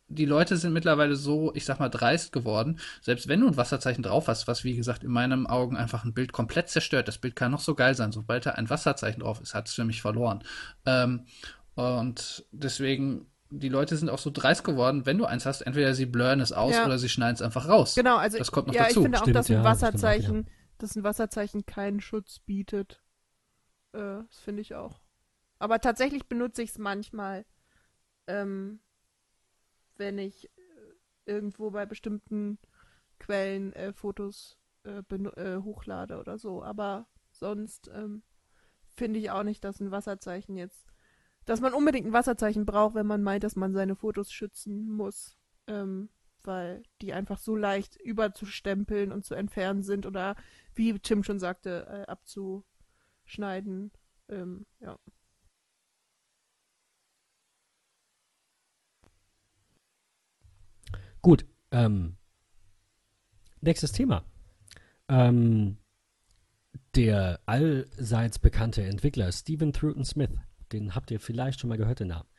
[0.07, 2.79] die Leute sind mittlerweile so, ich sag mal, dreist geworden.
[3.01, 6.13] Selbst wenn du ein Wasserzeichen drauf hast, was wie gesagt in meinen Augen einfach ein
[6.13, 8.11] Bild komplett zerstört, das Bild kann noch so geil sein.
[8.11, 10.43] Sobald da ein Wasserzeichen drauf ist, hat es für mich verloren.
[10.85, 11.25] Ähm,
[11.73, 16.05] und deswegen, die Leute sind auch so dreist geworden, wenn du eins hast, entweder sie
[16.05, 16.85] blurren es aus Ja.
[16.85, 17.95] oder sie schneiden es einfach raus.
[17.95, 18.99] Genau, also Das kommt noch ja, dazu.
[18.99, 23.01] ich finde auch, Stimmt, dass ein ja, Wasserzeichen, dass ein Wasserzeichen keinen Schutz bietet.
[23.93, 25.01] Äh, das finde ich auch.
[25.57, 27.45] Aber tatsächlich benutze ich es manchmal,
[28.27, 28.79] ähm,
[29.97, 30.51] wenn ich äh,
[31.25, 32.57] irgendwo bei bestimmten
[33.19, 36.63] Quellen äh, Fotos äh, äh, hochlade oder so.
[36.63, 38.23] Aber sonst ähm,
[38.95, 40.85] finde ich auch nicht, dass ein Wasserzeichen jetzt,
[41.45, 45.37] dass man unbedingt ein Wasserzeichen braucht, wenn man meint, dass man seine Fotos schützen muss.
[45.67, 46.09] Ähm,
[46.43, 50.35] weil die einfach so leicht überzustempeln und zu entfernen sind oder
[50.73, 53.91] wie Tim schon sagte, äh, abzuschneiden.
[54.29, 54.97] Ähm, ja.
[61.25, 62.17] Gut, ähm,
[63.59, 64.23] nächstes Thema.
[65.09, 65.77] Ähm,
[66.93, 70.29] der allseits bekannte Entwickler Stephen Troughton Smith,
[70.71, 72.29] den habt ihr vielleicht schon mal gehört, den Namen.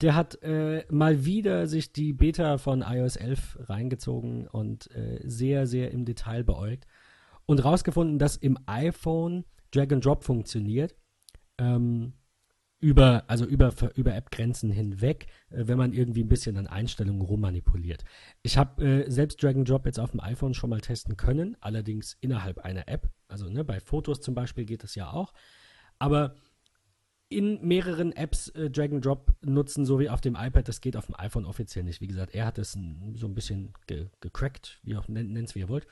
[0.00, 5.68] Der hat äh, mal wieder sich die Beta von iOS 11 reingezogen und äh, sehr,
[5.68, 6.88] sehr im Detail beäugt
[7.46, 10.96] und rausgefunden, dass im iPhone Drag and Drop funktioniert.
[11.56, 12.14] Ähm,
[12.84, 18.04] über, also über, über App-Grenzen hinweg, äh, wenn man irgendwie ein bisschen an Einstellungen rummanipuliert.
[18.42, 21.56] Ich habe äh, selbst Drag and Drop jetzt auf dem iPhone schon mal testen können,
[21.60, 23.08] allerdings innerhalb einer App.
[23.26, 25.32] Also ne, bei Fotos zum Beispiel geht das ja auch.
[25.98, 26.34] Aber
[27.30, 30.94] in mehreren Apps äh, Drag and Drop nutzen, so wie auf dem iPad, das geht
[30.98, 32.02] auf dem iPhone offiziell nicht.
[32.02, 35.60] Wie gesagt, er hat es so ein bisschen ge gecrackt, wie auch nennt es wie
[35.60, 35.86] ihr wollt,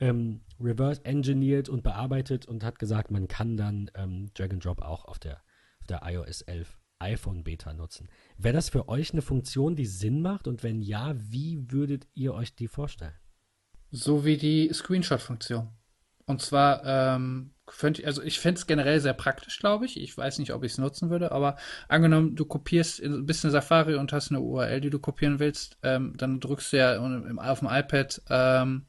[0.00, 4.80] ähm, reverse engineert und bearbeitet und hat gesagt, man kann dann ähm, Drag and Drop
[4.80, 5.42] auch auf der,
[5.88, 8.08] der iOS 11 iPhone-Beta nutzen.
[8.36, 10.48] Wäre das für euch eine Funktion, die Sinn macht?
[10.48, 13.14] Und wenn ja, wie würdet ihr euch die vorstellen?
[13.90, 15.68] So wie die Screenshot-Funktion.
[16.26, 19.98] Und zwar, ähm, könnte, also ich fände es generell sehr praktisch, glaube ich.
[20.00, 21.56] Ich weiß nicht, ob ich es nutzen würde, aber
[21.88, 26.14] angenommen, du kopierst ein bisschen Safari und hast eine URL, die du kopieren willst, ähm,
[26.16, 28.86] dann drückst du ja auf dem iPad ähm,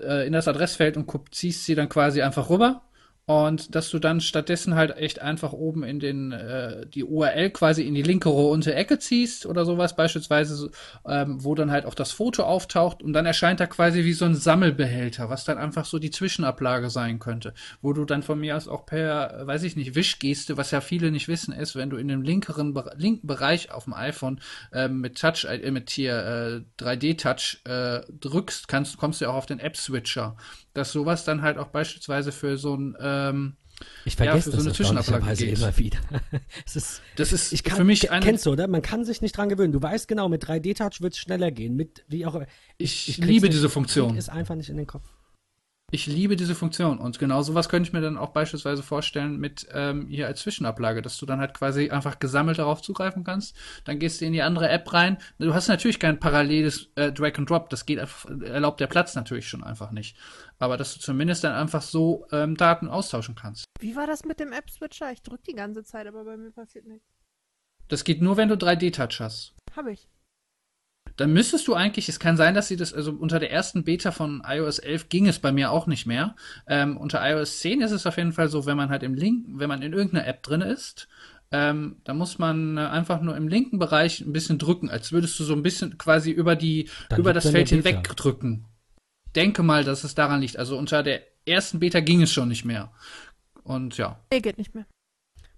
[0.00, 2.85] äh, in das Adressfeld und ziehst sie dann quasi einfach rüber
[3.26, 7.82] und dass du dann stattdessen halt echt einfach oben in den äh, die URL quasi
[7.82, 10.70] in die linke untere Ecke ziehst oder sowas beispielsweise,
[11.08, 14.26] ähm, wo dann halt auch das Foto auftaucht und dann erscheint da quasi wie so
[14.26, 17.52] ein Sammelbehälter, was dann einfach so die Zwischenablage sein könnte,
[17.82, 21.10] wo du dann von mir aus auch per, weiß ich nicht, Wischgeste, was ja viele
[21.10, 24.40] nicht wissen, ist, wenn du in dem linkeren linken Bereich auf dem iPhone
[24.72, 29.34] äh, mit Touch äh, mit hier äh, 3D Touch äh, drückst, kannst kommst du auch
[29.34, 30.36] auf den App Switcher
[30.76, 32.94] dass sowas dann halt auch beispielsweise für so ein
[33.28, 33.56] ähm,
[34.04, 35.98] ich vergesse ja, das so eine Zwischenablage immer wieder.
[36.74, 38.68] ist, das ist ich kann, für mich eine, kennst du, oder?
[38.68, 39.72] Man kann sich nicht dran gewöhnen.
[39.72, 41.76] Du weißt genau, mit 3D-Touch wird es schneller gehen.
[41.76, 42.40] Mit wie auch
[42.78, 44.16] Ich, ich liebe diese Funktion.
[44.16, 45.04] Ist einfach nicht in den Kopf.
[45.92, 49.68] Ich liebe diese Funktion und genau sowas könnte ich mir dann auch beispielsweise vorstellen mit
[49.72, 53.56] ähm, hier als Zwischenablage, dass du dann halt quasi einfach gesammelt darauf zugreifen kannst.
[53.84, 55.18] Dann gehst du in die andere App rein.
[55.38, 58.00] Du hast natürlich kein paralleles äh, Drag and Drop, das geht
[58.42, 60.16] erlaubt der Platz natürlich schon einfach nicht.
[60.58, 63.66] Aber dass du zumindest dann einfach so ähm, Daten austauschen kannst.
[63.80, 65.12] Wie war das mit dem App-Switcher?
[65.12, 67.06] Ich drück die ganze Zeit, aber bei mir passiert nichts.
[67.88, 69.54] Das geht nur, wenn du 3D-Touch hast.
[69.76, 70.08] Hab ich
[71.16, 74.10] dann müsstest du eigentlich, es kann sein, dass sie das, also unter der ersten Beta
[74.10, 76.36] von iOS 11 ging es bei mir auch nicht mehr.
[76.66, 79.46] Ähm, unter iOS 10 ist es auf jeden Fall so, wenn man halt im Link,
[79.48, 81.08] wenn man in irgendeiner App drin ist,
[81.52, 85.38] ähm, da muss man äh, einfach nur im linken Bereich ein bisschen drücken, als würdest
[85.38, 88.66] du so ein bisschen quasi über die, dann über das Feld hinweg drücken.
[89.36, 90.58] Denke mal, dass es daran liegt.
[90.58, 92.90] Also unter der ersten Beta ging es schon nicht mehr.
[93.62, 94.18] Und ja.
[94.32, 94.86] Nee, geht nicht mehr.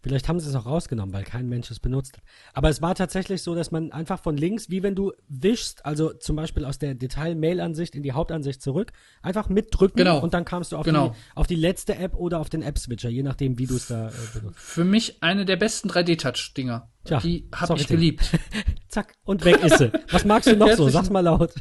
[0.01, 2.25] Vielleicht haben sie es auch rausgenommen, weil kein Mensch es benutzt hat.
[2.55, 6.13] Aber es war tatsächlich so, dass man einfach von links, wie wenn du wischst, also
[6.13, 10.21] zum Beispiel aus der Detail-Mail-Ansicht in die Hauptansicht zurück, einfach mitdrücken genau.
[10.21, 11.09] und dann kamst du auf, genau.
[11.09, 14.09] die, auf die letzte App oder auf den App-Switcher, je nachdem, wie du es da
[14.09, 14.59] äh, benutzt.
[14.59, 16.89] Für mich eine der besten 3D-Touch-Dinger.
[17.05, 18.31] Tja, die habe ich geliebt.
[18.89, 19.93] Zack, und weg ist sie.
[20.11, 20.89] Was magst du noch so?
[20.89, 21.53] Sag's mal laut.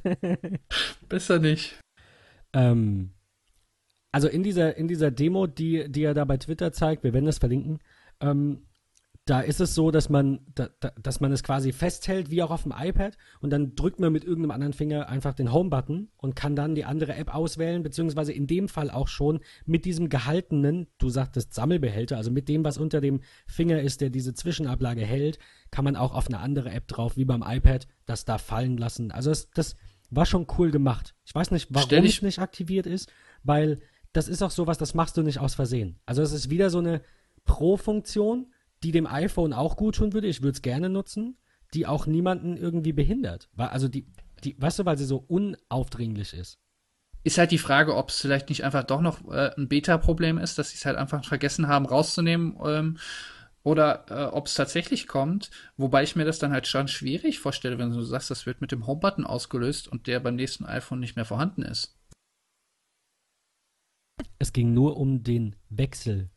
[1.09, 1.75] Besser nicht.
[2.57, 3.11] Ähm,
[4.11, 7.25] also in dieser, in dieser Demo, die, die er da bei Twitter zeigt, wir werden
[7.25, 7.79] das verlinken,
[8.19, 8.63] ähm,
[9.25, 12.49] da ist es so, dass man, da, da, dass man es quasi festhält, wie auch
[12.49, 16.35] auf dem iPad, und dann drückt man mit irgendeinem anderen Finger einfach den Home-Button und
[16.35, 20.87] kann dann die andere App auswählen, beziehungsweise in dem Fall auch schon mit diesem gehaltenen,
[20.97, 25.39] du sagtest Sammelbehälter, also mit dem, was unter dem Finger ist, der diese Zwischenablage hält,
[25.71, 29.11] kann man auch auf eine andere App drauf, wie beim iPad, das da fallen lassen.
[29.11, 29.75] Also das, das
[30.09, 31.15] war schon cool gemacht.
[31.25, 33.11] Ich weiß nicht, warum es nicht aktiviert ist,
[33.43, 33.79] weil
[34.13, 35.99] das ist auch sowas, das machst du nicht aus Versehen.
[36.05, 37.01] Also es ist wieder so eine
[37.45, 38.51] Pro-Funktion,
[38.83, 40.27] die dem iPhone auch gut tun würde.
[40.27, 41.37] Ich würde es gerne nutzen,
[41.73, 43.49] die auch niemanden irgendwie behindert.
[43.57, 44.07] Also die,
[44.43, 46.59] die, weißt du, weil sie so unaufdringlich ist.
[47.23, 50.57] Ist halt die Frage, ob es vielleicht nicht einfach doch noch äh, ein Beta-Problem ist,
[50.57, 52.57] dass sie es halt einfach vergessen haben rauszunehmen.
[52.63, 52.97] Ähm,
[53.67, 57.77] oder äh, ob es tatsächlich kommt, wobei ich mir das dann halt schon schwierig vorstelle,
[57.77, 61.17] wenn du sagst, das wird mit dem Home-Button ausgelöst und der beim nächsten iPhone nicht
[61.17, 61.99] mehr vorhanden ist.
[64.39, 66.29] Es ging nur um den Wechsel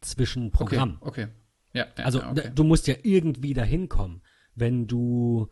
[0.00, 0.98] zwischen Programmen.
[1.00, 1.32] Okay, okay.
[1.74, 2.50] Ja, ja also ja, okay.
[2.52, 4.20] du musst ja irgendwie dahin kommen,
[4.56, 5.48] wenn du,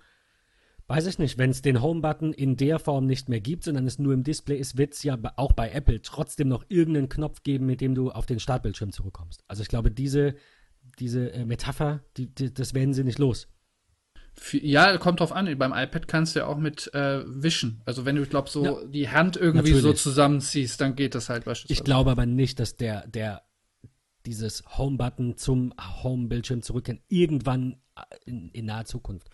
[0.88, 4.00] weiß ich nicht, wenn es den Home-Button in der Form nicht mehr gibt, sondern es
[4.00, 7.66] nur im Display ist, wird es ja auch bei Apple trotzdem noch irgendeinen Knopf geben,
[7.66, 9.44] mit dem du auf den Startbildschirm zurückkommst.
[9.46, 10.34] Also ich glaube, diese,
[10.98, 13.48] diese äh, Metapher, die, die, das werden sie nicht los.
[14.52, 15.56] Ja, kommt drauf an.
[15.58, 17.80] Beim iPad kannst du ja auch mit äh, wischen.
[17.84, 19.82] Also wenn du, glaub, so ja, die Hand irgendwie natürlich.
[19.82, 21.80] so zusammenziehst, dann geht das halt beispielsweise.
[21.80, 23.42] Ich glaube aber nicht, dass der, der
[24.26, 25.72] dieses Home-Button zum
[26.02, 29.28] Home-Bildschirm zurückkehren, irgendwann äh, in, in naher Zukunft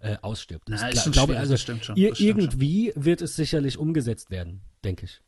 [0.00, 0.68] äh, ausstirbt.
[0.68, 3.04] Na, ich glaube, also stimmt schon, ir irgendwie schon.
[3.04, 5.20] wird es sicherlich umgesetzt werden, denke ich.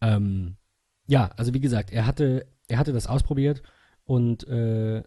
[0.00, 0.56] Ähm,
[1.06, 3.62] ja, also wie gesagt, er hatte, er hatte das ausprobiert
[4.04, 5.02] und äh,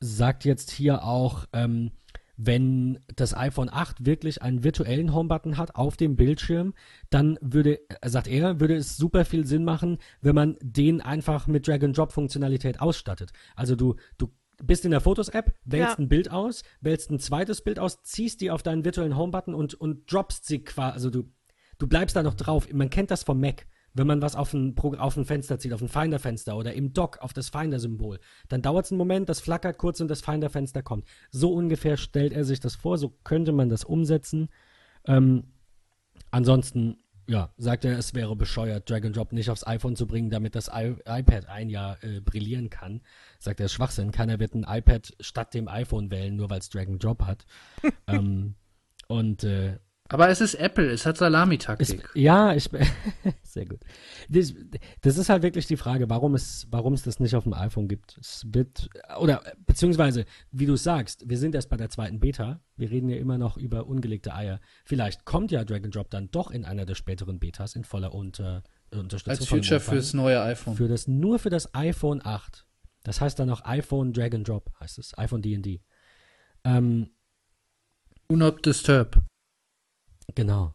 [0.00, 1.90] sagt jetzt hier auch, ähm,
[2.38, 6.72] wenn das iPhone 8 wirklich einen virtuellen Home-Button hat auf dem Bildschirm,
[7.10, 11.66] dann würde, sagt er, würde es super viel Sinn machen, wenn man den einfach mit
[11.66, 13.32] Drag-and-Drop-Funktionalität ausstattet.
[13.56, 14.28] Also du, du
[14.62, 15.98] bist in der Fotos-App, wählst ja.
[15.98, 19.74] ein Bild aus, wählst ein zweites Bild aus, ziehst die auf deinen virtuellen Home-Button und,
[19.74, 21.24] und droppst sie quasi, also du,
[21.78, 22.72] du bleibst da noch drauf.
[22.72, 23.66] Man kennt das vom Mac
[23.98, 27.18] wenn man was auf ein, auf ein Fenster zieht, auf ein Finder-Fenster oder im Dock
[27.18, 28.18] auf das Finder-Symbol,
[28.48, 31.06] dann dauert es einen Moment, das flackert kurz und das Finder-Fenster kommt.
[31.30, 34.48] So ungefähr stellt er sich das vor, so könnte man das umsetzen.
[35.06, 35.44] Ähm,
[36.30, 40.30] ansonsten, ja, sagt er, es wäre bescheuert, Drag and Drop nicht aufs iPhone zu bringen,
[40.30, 43.02] damit das I iPad ein Jahr äh, brillieren kann.
[43.38, 44.12] Sagt er, ist Schwachsinn.
[44.12, 47.44] Keiner wird ein iPad statt dem iPhone wählen, nur weil es Drag and Drop hat.
[48.06, 48.54] ähm,
[49.08, 49.78] und äh,
[50.10, 52.08] Aber es ist Apple, es hat Salamitaktik.
[52.14, 52.70] ja, ich
[53.42, 53.80] sehr gut.
[54.30, 54.54] Das,
[55.02, 57.88] das ist halt wirklich die Frage, warum es, warum es das nicht auf dem iPhone
[57.88, 58.16] gibt.
[58.18, 58.88] Es wird
[59.18, 62.60] oder beziehungsweise, wie du sagst, wir sind erst bei der zweiten Beta.
[62.76, 64.60] Wir reden ja immer noch über ungelegte Eier.
[64.84, 68.14] Vielleicht kommt ja Drag and Drop dann doch in einer der späteren Betas in voller
[68.14, 69.40] Unter, Unterstützung.
[69.40, 69.90] Als Feature Wi-Fi.
[69.90, 70.74] fürs neue iPhone.
[70.76, 72.64] für das nur für das iPhone 8.
[73.02, 75.82] Das heißt dann auch iPhone Drag and Drop heißt es, iPhone D&D.
[76.64, 77.10] Ähm,
[78.28, 79.22] Do not disturb.
[80.34, 80.74] Genau.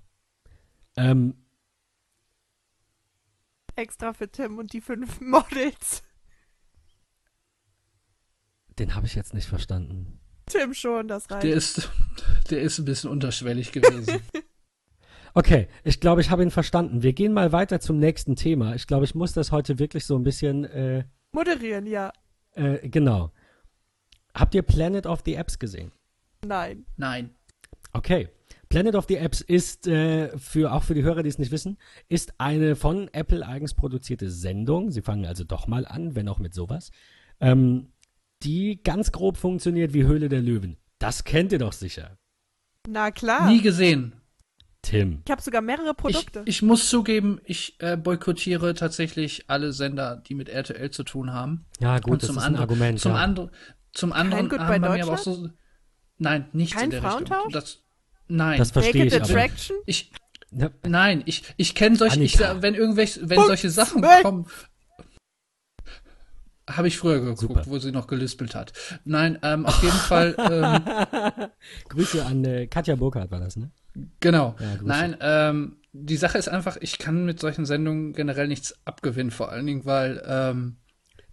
[0.98, 1.36] Ähm,
[3.76, 6.04] Extra für Tim und die fünf Models.
[8.80, 10.20] den habe ich jetzt nicht verstanden.
[10.48, 11.44] Tim schon, das reicht.
[11.44, 11.90] Der ist,
[12.50, 14.22] der ist ein bisschen unterschwellig gewesen.
[15.36, 17.02] Okay, ich glaube, ich habe ihn verstanden.
[17.02, 18.76] Wir gehen mal weiter zum nächsten Thema.
[18.76, 22.14] Ich glaube, ich muss das heute wirklich so ein bisschen, äh, Moderieren, ja.
[22.52, 23.32] äh, genau.
[24.36, 25.92] Habt ihr Planet of the Apps gesehen?
[26.46, 26.86] Nein.
[26.98, 27.32] Nein.
[27.94, 28.30] Okay.
[28.74, 31.78] Planet of the Apps ist, äh, für, auch für die Hörer, die es nicht wissen,
[32.10, 34.90] ist eine von Apple eigens produzierte Sendung.
[34.90, 36.90] Sie fangen also doch mal an, wenn auch mit sowas.
[37.40, 37.92] Ähm,
[38.42, 40.78] die ganz grob funktioniert wie Höhle der Löwen.
[40.98, 42.18] Das kennt ihr doch sicher.
[42.88, 43.48] Na klar.
[43.48, 44.16] Nie gesehen.
[44.82, 45.22] Tim.
[45.24, 46.42] ich habe sogar mehrere Ich, Produkte.
[46.46, 51.66] ich muss zugeben, ich äh, boykottiere tatsächlich alle Sender, die mit RTL zu tun haben.
[51.80, 53.00] Ja, gut, Und das zum ist ein anderen- Argument.
[53.00, 53.18] Zum, ja.
[53.20, 53.52] andre,
[53.94, 55.50] zum anderen Goodbye haben bei mir aber auch so.
[56.18, 57.28] Nein, nichts Kein in der Richtung.
[57.28, 57.54] Frauentausch?
[57.54, 57.83] Das,
[58.28, 58.58] nein.
[58.58, 59.24] Das verstehe ich aber.
[59.26, 59.76] Attraction?
[59.86, 60.12] ich,
[60.52, 64.24] Ja, nein, ich, ich kenne solche, ich, wenn irgendwelche, wenn Punkt solche Sachen zwölf.
[64.24, 64.46] kommen,
[66.70, 67.64] habe ich früher geguckt, Super.
[67.68, 68.72] wo sie noch gelispelt hat.
[69.04, 70.36] Nein, ähm, auf jeden Fall,
[71.38, 71.48] ähm,
[71.90, 73.70] Grüße an äh, Katja Burkhardt war das, ne?
[74.22, 74.56] genau.
[74.60, 74.78] Ja.
[74.82, 79.52] Nein, ähm, die Sache ist einfach, ich kann mit solchen Sendungen generell nichts abgewinnen, vor
[79.52, 80.78] allen Dingen, weil, ähm,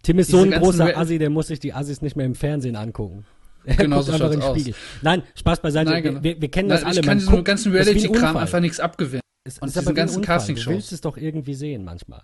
[0.03, 2.35] Tim ist so ein großer Re- Assi, der muss sich die Assis nicht mehr im
[2.35, 3.25] Fernsehen angucken.
[3.77, 4.61] Genau so schaut's aus.
[5.01, 5.91] Nein, Spaß beiseite.
[5.91, 6.23] Nein, genau.
[6.23, 6.99] wir, wir kennen na, das alle.
[6.99, 9.21] ich kann diesem guckt- ganzen Reality-Kram einfach nichts abgewinnen.
[9.43, 10.21] Es und ist diesen ganzen.
[10.23, 10.65] Castingshows.
[10.65, 12.23] Du willst es doch irgendwie sehen manchmal.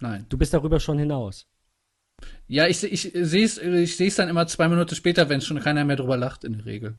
[0.00, 0.26] Nein.
[0.28, 1.46] Du bist darüber schon hinaus.
[2.46, 5.84] Ja, ich, ich sehe es ich seh's dann immer zwei Minuten später, wenn schon keiner
[5.84, 6.98] mehr drüber lacht, in der Regel.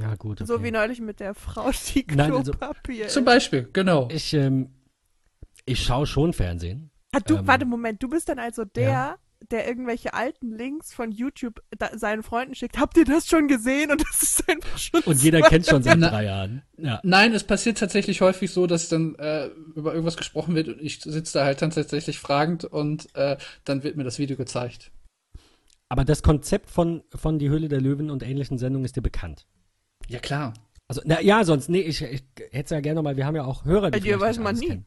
[0.00, 0.40] Ja, gut.
[0.40, 0.46] Okay.
[0.46, 3.08] So wie neulich mit der Frau, die Nein, also- Klopapier.
[3.08, 4.08] Zum Beispiel, genau.
[4.10, 4.70] Ich, ähm,
[5.64, 6.90] ich schaue schon Fernsehen.
[7.12, 9.16] ah, du, ähm, warte, Moment, du bist dann also der, ja.
[9.50, 12.78] Der irgendwelche alten Links von YouTube da, seinen Freunden schickt.
[12.78, 13.90] Habt ihr das schon gesehen?
[13.90, 16.62] Und das ist einfach schon Und jeder kennt schon seit drei Jahren.
[16.76, 17.00] Ja.
[17.02, 21.00] Nein, es passiert tatsächlich häufig so, dass dann äh, über irgendwas gesprochen wird und ich
[21.00, 24.90] sitze da halt dann tatsächlich fragend und äh, dann wird mir das Video gezeigt.
[25.88, 29.46] Aber das Konzept von, von Die Höhle der Löwen und ähnlichen Sendungen ist dir bekannt.
[30.08, 30.54] Ja, klar.
[30.86, 33.44] Also, na ja, sonst, nee, ich, ich hätte es ja gerne mal, wir haben ja
[33.44, 34.66] auch Hörer, die Bei dir weiß nicht man nie.
[34.66, 34.86] kennen.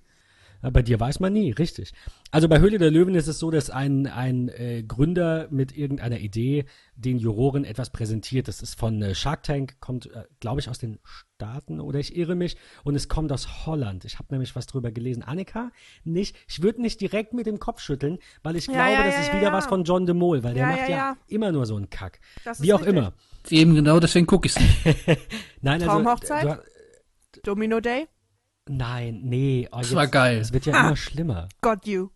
[0.64, 1.92] Ja, bei dir weiß man nie, richtig.
[2.30, 6.20] Also bei Höhle der Löwen ist es so, dass ein, ein äh, Gründer mit irgendeiner
[6.20, 8.48] Idee den Juroren etwas präsentiert.
[8.48, 12.16] Das ist von äh, Shark Tank, kommt, äh, glaube ich, aus den Staaten oder ich
[12.16, 12.58] irre mich.
[12.84, 14.06] Und es kommt aus Holland.
[14.06, 15.24] Ich habe nämlich was drüber gelesen.
[15.24, 15.72] Annika,
[16.04, 19.16] nicht, ich würde nicht direkt mit dem Kopf schütteln, weil ich Ja, glaube, ja, das
[19.16, 19.54] ja, ist wieder ja.
[19.54, 22.20] was von John de Mol, weil der Ja, macht ja, immer nur so einen Kack.
[22.46, 22.98] Das ist Wie auch richtig.
[22.98, 23.14] immer.
[23.50, 25.08] Eben genau, deswegen gucke ich es nicht.
[25.62, 26.44] Nein, also, Traumhochzeit?
[27.34, 28.08] du- Domino Day?
[28.70, 29.68] Nein, nee.
[29.72, 30.38] Oh, Das war geil.
[30.40, 30.88] Es wird ja Ah.
[30.88, 31.50] immer schlimmer.
[31.62, 32.10] Got you.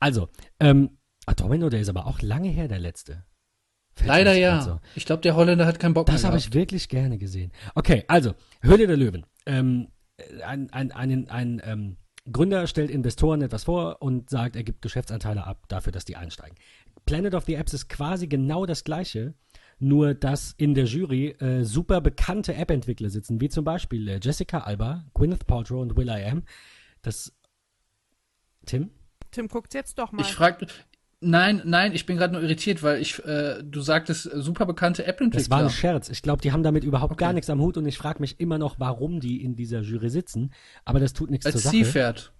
[0.00, 3.24] Also, ähm, ah, Domino Day ist aber auch lange her, der letzte.
[3.94, 4.60] Fällt Leider jetzt ja.
[4.62, 4.80] so.
[4.94, 6.48] Ich glaube, der Holländer hat keinen Bock Das mehr habe gehabt.
[6.48, 7.52] ich wirklich gerne gesehen.
[7.74, 9.26] Okay, also, Höhle der Löwen.
[9.46, 9.88] Ähm,
[10.44, 11.96] ein ein, ein, ein ähm,
[12.30, 16.56] Gründer stellt Investoren etwas vor und sagt, er gibt Geschäftsanteile ab dafür, dass die einsteigen.
[17.04, 19.34] Planet of the Apps ist quasi genau das gleiche,
[19.82, 24.58] nur dass in der Jury äh, super bekannte App-Entwickler sitzen, wie zum Beispiel äh, Jessica
[24.60, 26.44] Alba, Gwyneth Paltrow und Will I Am.
[27.02, 27.32] Das
[28.66, 28.90] Tim?
[29.30, 30.22] Tim guckt jetzt doch mal.
[30.22, 30.66] Ich frage,
[31.20, 35.02] nein, nein, ich bin gerade nur irritiert, weil ich, äh, du sagtest, äh, super bekannte
[35.02, 35.56] Das war App-Entwickler.
[35.64, 36.08] ein Scherz.
[36.10, 37.24] Ich glaube, die haben damit überhaupt Okay.
[37.24, 40.10] gar nichts am Hut und ich frage mich immer noch, warum die in dieser Jury
[40.10, 40.52] sitzen.
[40.84, 41.76] Aber das tut nichts zur Als Sache.
[41.76, 42.32] Seepferd.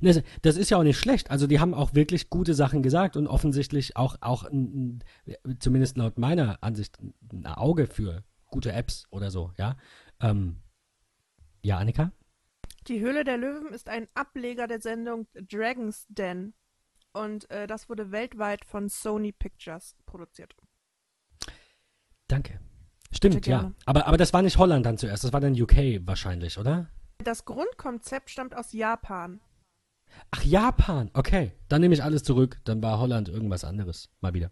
[0.00, 1.30] Das, ist ja auch nicht schlecht.
[1.30, 4.44] Also die haben auch wirklich gute Sachen gesagt und offensichtlich auch, auch
[5.58, 6.98] zumindest laut meiner Ansicht,
[7.32, 9.76] ein Auge für gute Apps oder so, ja.
[10.20, 10.56] Ähm,
[11.62, 12.12] ja, Annika?
[12.88, 16.54] Die Höhle der Löwen ist ein Ableger der Sendung Dragon's Den.
[17.12, 20.54] Und äh, das wurde weltweit von Sony Pictures produziert.
[22.26, 22.58] Danke.
[23.12, 23.72] Stimmt, ja.
[23.84, 26.88] Aber, aber das war nicht Holland dann zuerst, das war dann UK wahrscheinlich, oder?
[27.18, 29.40] Das Grundkonzept stammt aus Japan.
[30.30, 31.10] Ach, Japan.
[31.14, 32.60] Okay, dann nehme ich alles zurück.
[32.64, 34.10] Dann war Holland irgendwas anderes.
[34.20, 34.50] Mal wieder.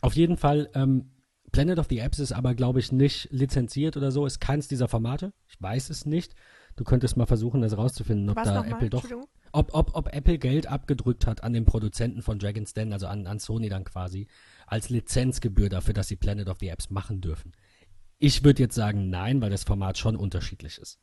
[0.00, 1.10] Auf jeden Fall, ähm,
[1.52, 4.26] Planet of the Apps ist aber, glaube ich, nicht lizenziert oder so.
[4.26, 5.32] Ist keins dieser Formate.
[5.48, 6.34] Ich weiß es nicht.
[6.76, 8.64] Du könntest mal versuchen, das rauszufinden, ob Was da?
[8.64, 9.04] Apple doch,
[9.52, 13.26] ob, ob, ob Apple Geld abgedrückt hat an den Produzenten von Dragon's Den, also an,
[13.26, 14.28] an Sony dann quasi,
[14.66, 17.52] als Lizenzgebühr dafür, dass sie Planet of the Apps machen dürfen.
[18.18, 21.00] Ich würde jetzt sagen, nein, weil das Format schon unterschiedlich ist.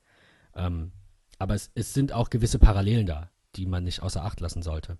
[0.55, 0.93] Ähm,
[1.39, 4.97] aber es, es sind auch gewisse Parallelen da, die man nicht außer Acht lassen sollte.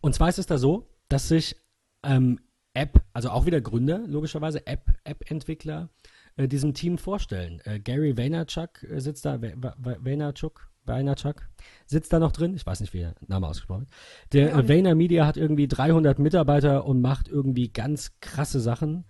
[0.00, 1.56] Und zwar ist es da so, dass sich
[2.02, 2.40] ähm,
[2.72, 5.90] App, also auch wieder Gründer, logischerweise App, App-Entwickler,
[6.36, 7.60] äh, diesem Team vorstellen.
[7.64, 11.48] Äh, Gary Vaynerchuk äh, sitzt da, Va- Va- Vaynerchuk, Vaynerchuk
[11.86, 12.54] sitzt da noch drin.
[12.54, 13.92] Ich weiß nicht, wie der Name ausgesprochen wird.
[14.32, 14.68] Der Ja, äh.
[14.68, 19.04] Vayner Media hat irgendwie 300 Mitarbeiter und macht irgendwie ganz krasse Sachen.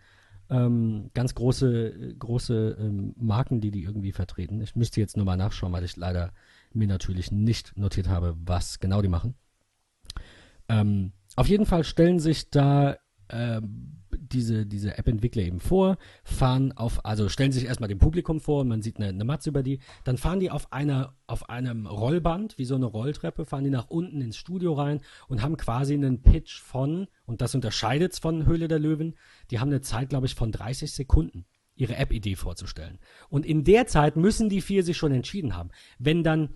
[0.50, 4.60] Ähm, ganz große, große ähm, Marken, die die irgendwie vertreten.
[4.60, 6.32] Ich müsste jetzt nur mal nachschauen, weil ich leider
[6.72, 9.34] mir natürlich nicht notiert habe, was genau die machen.
[10.68, 12.96] Ähm, auf jeden Fall stellen sich da
[13.32, 18.64] ähm, diese, diese App-Entwickler eben vor, fahren auf, also stellen sich erstmal dem Publikum vor,
[18.64, 22.58] man sieht eine, eine Matze über die, dann fahren die auf einer, auf einem Rollband,
[22.58, 26.22] wie so eine Rolltreppe, fahren die nach unten ins Studio rein und haben quasi einen
[26.22, 29.14] Pitch von, und das unterscheidet von Höhle der Löwen,
[29.50, 31.44] die haben eine Zeit, glaube ich, von 30 Sekunden
[31.74, 32.98] ihre App-Idee vorzustellen.
[33.28, 35.70] Und in der Zeit müssen die vier sich schon entschieden haben.
[35.98, 36.50] Wenn dann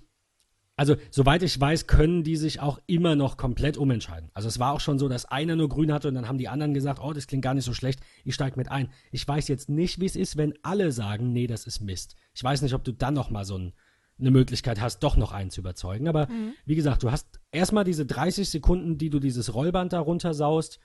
[0.77, 4.31] also, soweit ich weiß, können die sich auch immer noch komplett umentscheiden.
[4.35, 6.49] Also, es war auch schon so, dass einer nur grün hatte und dann haben die
[6.49, 8.89] anderen gesagt, oh, das klingt gar nicht so schlecht, ich steig mit ein.
[9.13, 12.17] Ich weiß jetzt nicht, wie es ist, wenn alle sagen, nee, das ist Mist.
[12.35, 13.73] Ich weiß nicht, ob du dann noch mal so ein,
[14.19, 16.09] eine Möglichkeit hast, doch noch einen zu überzeugen.
[16.09, 16.29] Aber
[16.67, 20.79] wie gesagt, du hast erstmal diese 30 Sekunden, die du dieses Rollband da runtersaust.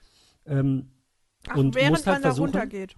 [0.46, 0.90] Ähm,
[1.48, 2.96] Ach, Und während musst halt man da versuchen- runtergeht.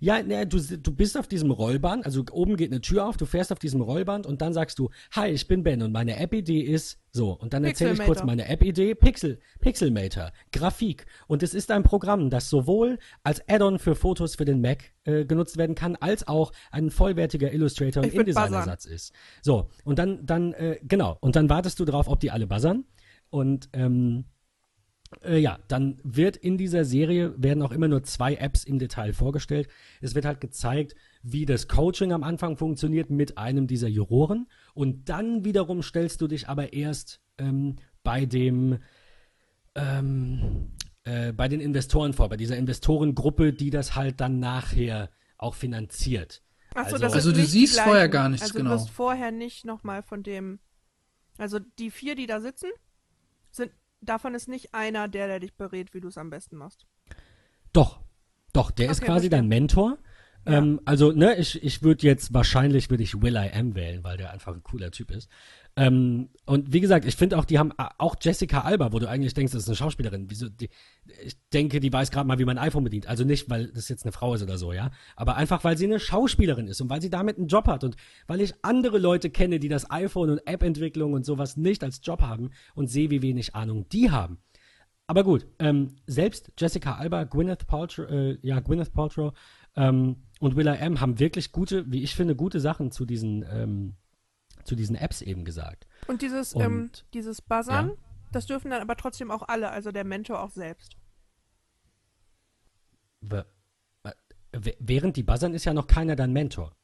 [0.00, 3.26] Ja, ne, du, du bist auf diesem Rollband, also oben geht eine Tür auf, du
[3.26, 6.60] fährst auf diesem Rollband und dann sagst du, hi, ich bin Ben und meine App-Idee
[6.60, 7.32] ist so.
[7.32, 11.06] Und dann erzähle ich kurz meine App-Idee, Pixel, Pixelmator, Grafik.
[11.26, 15.24] Und es ist ein Programm, das sowohl als Add-on für Fotos für den Mac äh,
[15.24, 19.12] genutzt werden kann, als auch ein vollwertiger Illustrator und InDesign-Ersatz ist.
[19.42, 22.84] So, und dann, dann, äh, genau, und dann wartest du drauf, ob die alle buzzern.
[23.30, 24.24] Und ähm,
[25.22, 29.12] äh, ja, dann wird in dieser Serie werden auch immer nur zwei Apps im Detail
[29.12, 29.68] vorgestellt.
[30.00, 35.08] Es wird halt gezeigt, wie das Coaching am Anfang funktioniert mit einem dieser Juroren und
[35.08, 38.78] dann wiederum stellst du dich aber erst ähm, bei dem
[39.74, 40.72] ähm,
[41.04, 46.42] äh, bei den Investoren vor, bei dieser Investorengruppe, die das halt dann nachher auch finanziert.
[46.74, 47.88] Achso, Also- das Also du siehst gleichen.
[47.88, 48.70] vorher gar nichts, also genau.
[48.70, 50.58] Du wirst vorher nicht nochmal von dem.
[51.38, 52.68] Also die vier, die da sitzen,
[53.50, 53.70] sind.
[54.00, 56.86] Davon ist nicht einer der, der dich berät, wie du es am besten machst.
[57.72, 58.00] Doch,
[58.52, 59.48] doch, der ist Okay, quasi dein.
[59.48, 59.98] Mentor.
[60.46, 60.58] Ja.
[60.58, 64.16] Ähm, also, ne, ich, ich würde jetzt, wahrscheinlich würde ich Will I Am wählen, weil
[64.16, 65.28] der einfach ein cooler Typ ist.
[65.78, 69.08] Ähm, und wie gesagt, ich finde auch, die haben a- auch Jessica Alba, wo du
[69.08, 70.26] eigentlich denkst, das ist eine Schauspielerin.
[70.28, 70.70] Wieso, die,
[71.24, 73.06] ich denke, die weiß gerade mal, wie man ein iPhone bedient.
[73.06, 74.90] Also nicht, weil das jetzt eine Frau ist oder so, ja.
[75.14, 77.94] Aber einfach, weil sie eine Schauspielerin ist und weil sie damit einen Job hat und
[78.26, 82.22] weil ich andere Leute kenne, die das iPhone und App-Entwicklung und sowas nicht als Job
[82.22, 84.38] haben und sehe, wie wenig Ahnung die haben.
[85.06, 89.32] Aber gut, ähm, selbst Jessica Alba, Gwyneth Paltrow, äh, ja, Gwyneth Paltrow
[89.76, 93.44] ähm, und Will I Am haben wirklich gute, wie ich finde, gute Sachen zu diesen,
[93.48, 93.94] ähm,
[94.68, 95.86] zu diesen Apps eben gesagt.
[96.06, 97.94] Und dieses, Und- ähm, dieses Buzzern, Ja.
[98.32, 100.96] das dürfen dann aber trotzdem auch alle, also der Mentor auch selbst.
[103.30, 103.42] Äh,
[104.78, 106.74] während die buzzern ist ja noch keiner dein Mentor.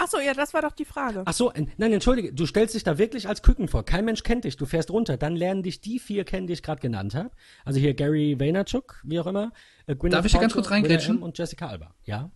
[0.00, 1.22] Achso, ja, das war doch die Frage.
[1.26, 3.84] Ach so, nein, entschuldige, du stellst dich da wirklich als Küken vor.
[3.84, 5.16] Kein Mensch kennt dich, du fährst runter.
[5.16, 7.30] Dann lernen dich die vier kennen, die ich gerade genannt habe.
[7.64, 9.52] Also hier Gary Vaynerchuk, wie auch immer.
[9.86, 11.20] Äh, Darf ich hier ganz kurz reingrätschen?
[11.20, 12.30] Und Jessica Alba, ja.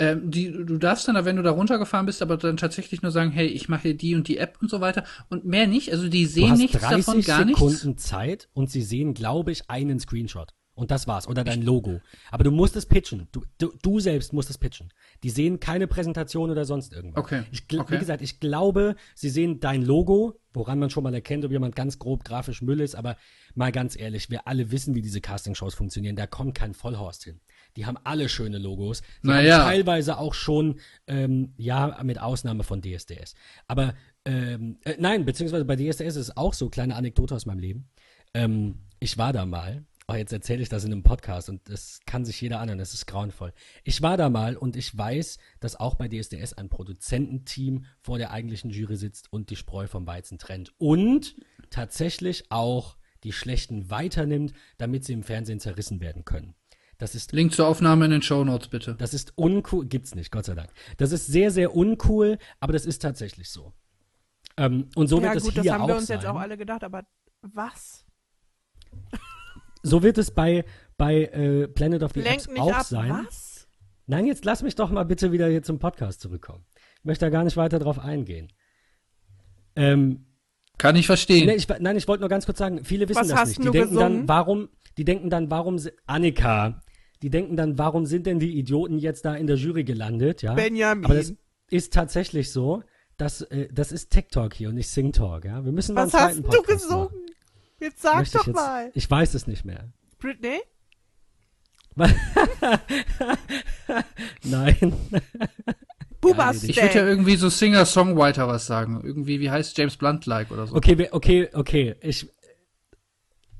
[0.00, 3.30] Ähm, die, du darfst dann, wenn du da runtergefahren bist, aber dann tatsächlich nur sagen,
[3.30, 5.92] hey, ich mache hier die und die App und so weiter und mehr nicht.
[5.92, 8.08] Also die sehen hast nichts 30 davon, gar Sekunden nichts.
[8.08, 10.54] Zeit und sie sehen, glaube ich, einen Screenshot.
[10.80, 11.28] Und das war's.
[11.28, 12.00] Oder dein Logo.
[12.30, 13.28] Aber du musst es pitchen.
[13.32, 14.90] Du, du, du selbst musst es pitchen.
[15.22, 17.22] Die sehen keine Präsentation oder sonst irgendwas.
[17.22, 17.92] Okay, Ich, okay.
[17.92, 21.76] Wie gesagt, ich glaube, sie sehen dein Logo, woran man schon mal erkennt, ob jemand
[21.76, 22.94] ganz grob grafisch Müll ist.
[22.94, 23.18] Aber
[23.54, 26.16] mal ganz ehrlich, wir alle wissen, wie diese Castingshows funktionieren.
[26.16, 27.40] Da kommt kein Vollhorst hin.
[27.76, 29.02] Die haben alle schöne Logos.
[29.22, 29.64] Die Naja.
[29.64, 33.34] teilweise auch schon, ähm, ja, mit Ausnahme von DSDS.
[33.66, 33.94] Aber,
[34.24, 37.88] ähm, äh, nein, beziehungsweise bei DSDS ist es auch so, kleine Anekdote aus meinem Leben.
[38.34, 42.00] Ähm, ich war da mal, oh, jetzt erzähle ich das in einem Podcast und das
[42.04, 43.52] kann sich jeder anhören, das ist grauenvoll.
[43.84, 48.32] Ich war da mal und ich weiß, dass auch bei DSDS ein Produzententeam vor der
[48.32, 50.72] eigentlichen Jury sitzt und die Spreu vom Weizen trennt.
[50.78, 51.36] Und
[51.70, 56.54] tatsächlich auch die Schlechten weiternimmt, damit sie im Fernsehen zerrissen werden können.
[57.00, 58.94] Das ist Link zur Aufnahme in den Show Notes bitte.
[58.94, 60.68] das ist uncool, gibt's nicht, Gott sei Dank.
[60.98, 63.72] Das ist sehr, sehr uncool, aber das ist tatsächlich so.
[64.58, 66.18] Ähm, und so ja wird es gut, hier das haben auch wir uns sein.
[66.18, 67.04] jetzt auch alle gedacht, aber
[67.40, 68.04] was?
[69.82, 70.66] So wird es bei,
[70.98, 73.24] bei äh, Planet of the Lenk nicht auch ab, sein.
[73.26, 73.66] was?
[74.06, 76.66] Nein, jetzt lass mich doch mal bitte wieder hier zum Podcast zurückkommen.
[77.02, 78.52] möchte da gar nicht weiter drauf eingehen.
[79.74, 80.26] Ähm,
[80.76, 81.46] Kann ich verstehen.
[81.46, 83.60] Nee, ich, nein, ich wollte nur ganz kurz sagen, viele wissen Was das hast nicht.
[83.60, 84.18] Die denken gesungen?
[84.18, 84.68] dann, warum,
[84.98, 86.82] die denken dann, warum, Annika,
[87.22, 90.54] die denken dann, warum sind denn die Idioten jetzt da in der Jury gelandet, ja?
[90.54, 91.04] Benjamin.
[91.04, 91.34] Aber das
[91.70, 92.82] ist tatsächlich so,
[93.16, 95.64] dass, äh, das ist TikTok hier und nicht Sing Talk, ja?
[95.64, 97.04] Wir müssen mal Was einen hast du gesungen?
[97.04, 97.16] machen.
[97.80, 98.90] Jetzt sag Möchte ich doch jetzt, mal.
[98.94, 99.92] Ich weiß es nicht mehr.
[100.18, 100.60] Britney?
[104.44, 104.92] Nein.
[106.22, 106.70] Idee.
[106.70, 109.00] ich würde ja irgendwie so Singer-Songwriter was sagen.
[109.02, 110.76] Irgendwie, wie heißt James Blunt-like oder so.
[110.76, 111.96] Okay, okay, okay.
[112.02, 112.28] Ich,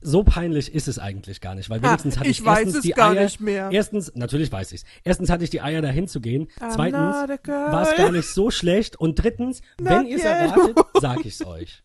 [0.02, 2.74] so peinlich ist es eigentlich gar nicht, weil Ha, wenigstens hatte ich, ich weiß erstens
[2.76, 3.24] es die gar Eier.
[3.24, 3.70] nicht mehr.
[3.70, 4.84] Erstens, natürlich weiß ich's.
[5.04, 6.48] Erstens hatte ich die Eier, dahin zu gehen.
[6.60, 8.96] I'm Zweitens war es gar nicht so schlecht.
[8.96, 10.30] Und drittens, wenn Not ihr es yet.
[10.32, 11.82] erratet, sag ich's euch.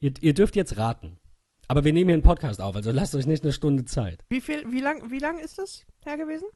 [0.00, 1.18] Ihr, ihr dürft jetzt raten.
[1.66, 4.22] Aber wir nehmen hier einen Podcast auf, also lasst euch nicht eine Stunde Zeit.
[4.28, 6.46] Wie viel, wie lang, wie lang ist das her gewesen?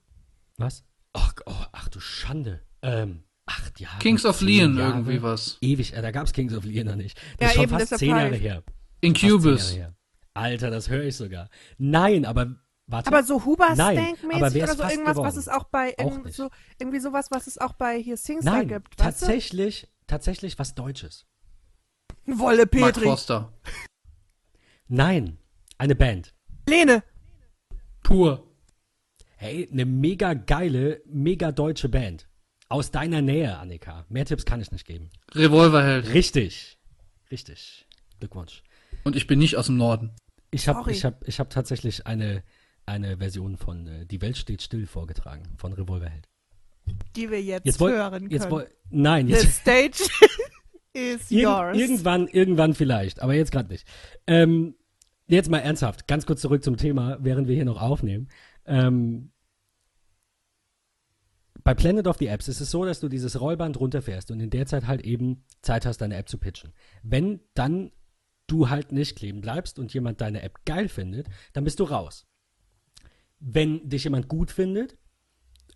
[0.59, 0.85] Was?
[1.15, 2.61] Ach, oh, ach du Schande.
[2.83, 3.99] Ähm, acht Jahre.
[4.01, 4.91] Kings of Leon Jahre.
[4.91, 5.57] irgendwie was.
[5.63, 7.17] Ewig, äh, da gab's Kings of Leon noch nicht.
[7.39, 8.63] Das Ja, ist schon eben, fast zehn Jahre her.
[9.01, 9.79] Incubus.
[10.39, 11.49] Alter, das höre ich sogar.
[11.79, 12.57] Nein, aber
[12.87, 13.09] warte.
[13.09, 15.39] Aber so Huber Nein, Stank aber mäßig wär's oder so fast irgendwas, was geworden.
[15.39, 16.37] es auch bei Auch irgend nicht.
[16.37, 18.97] so, irgendwie sowas, was es auch bei hier Singstar Nein, gibt.
[18.97, 21.27] Tatsächlich, tatsächlich was Deutsches.
[22.27, 22.39] du?
[22.39, 23.05] Wolle Mark Petri.
[23.05, 23.53] Foster.
[24.89, 25.39] Nein,
[25.77, 26.35] eine Band.
[26.67, 27.03] Lene.
[28.03, 28.45] Pur.
[29.37, 32.29] Hey, eine mega geile, mega deutsche Band.
[32.71, 34.05] Aus deiner Nähe, Annika.
[34.09, 35.11] Mehr Tipps kann ich nicht geben.
[35.33, 36.13] Revolverheld.
[36.13, 36.79] Richtig.
[37.31, 37.87] Richtig.
[38.19, 38.63] Glückwunsch.
[39.05, 40.11] Und ich bin nicht aus dem Norden.
[40.51, 42.43] Ich habe ich hab, ich hab tatsächlich eine,
[42.87, 46.29] eine Version von äh, Die Welt steht still vorgetragen, von Revolverheld.
[47.17, 48.31] Die wir jetzt, Jetzt hören können.
[48.31, 50.09] jetzt woll, Nein, The jetzt, stage
[50.95, 51.77] is Irgend, yours.
[51.77, 53.87] irgendwann, irgendwann vielleicht, aber jetzt gerade nicht.
[54.27, 54.75] Ähm,
[55.27, 58.29] jetzt mal ernsthaft, ganz kurz zurück zum Thema, während wir hier noch aufnehmen.
[58.65, 59.33] Ähm,
[61.63, 64.49] bei Planet of the Apps ist es so, dass du dieses Rollband runterfährst und in
[64.49, 66.73] der Zeit halt eben Zeit hast, deine App zu pitchen.
[67.03, 67.93] Wenn dann
[68.49, 72.27] du halt nicht kleben bleibst und jemand deine App geil findet, dann bist du raus.
[73.39, 74.97] Wenn dich jemand gut findet,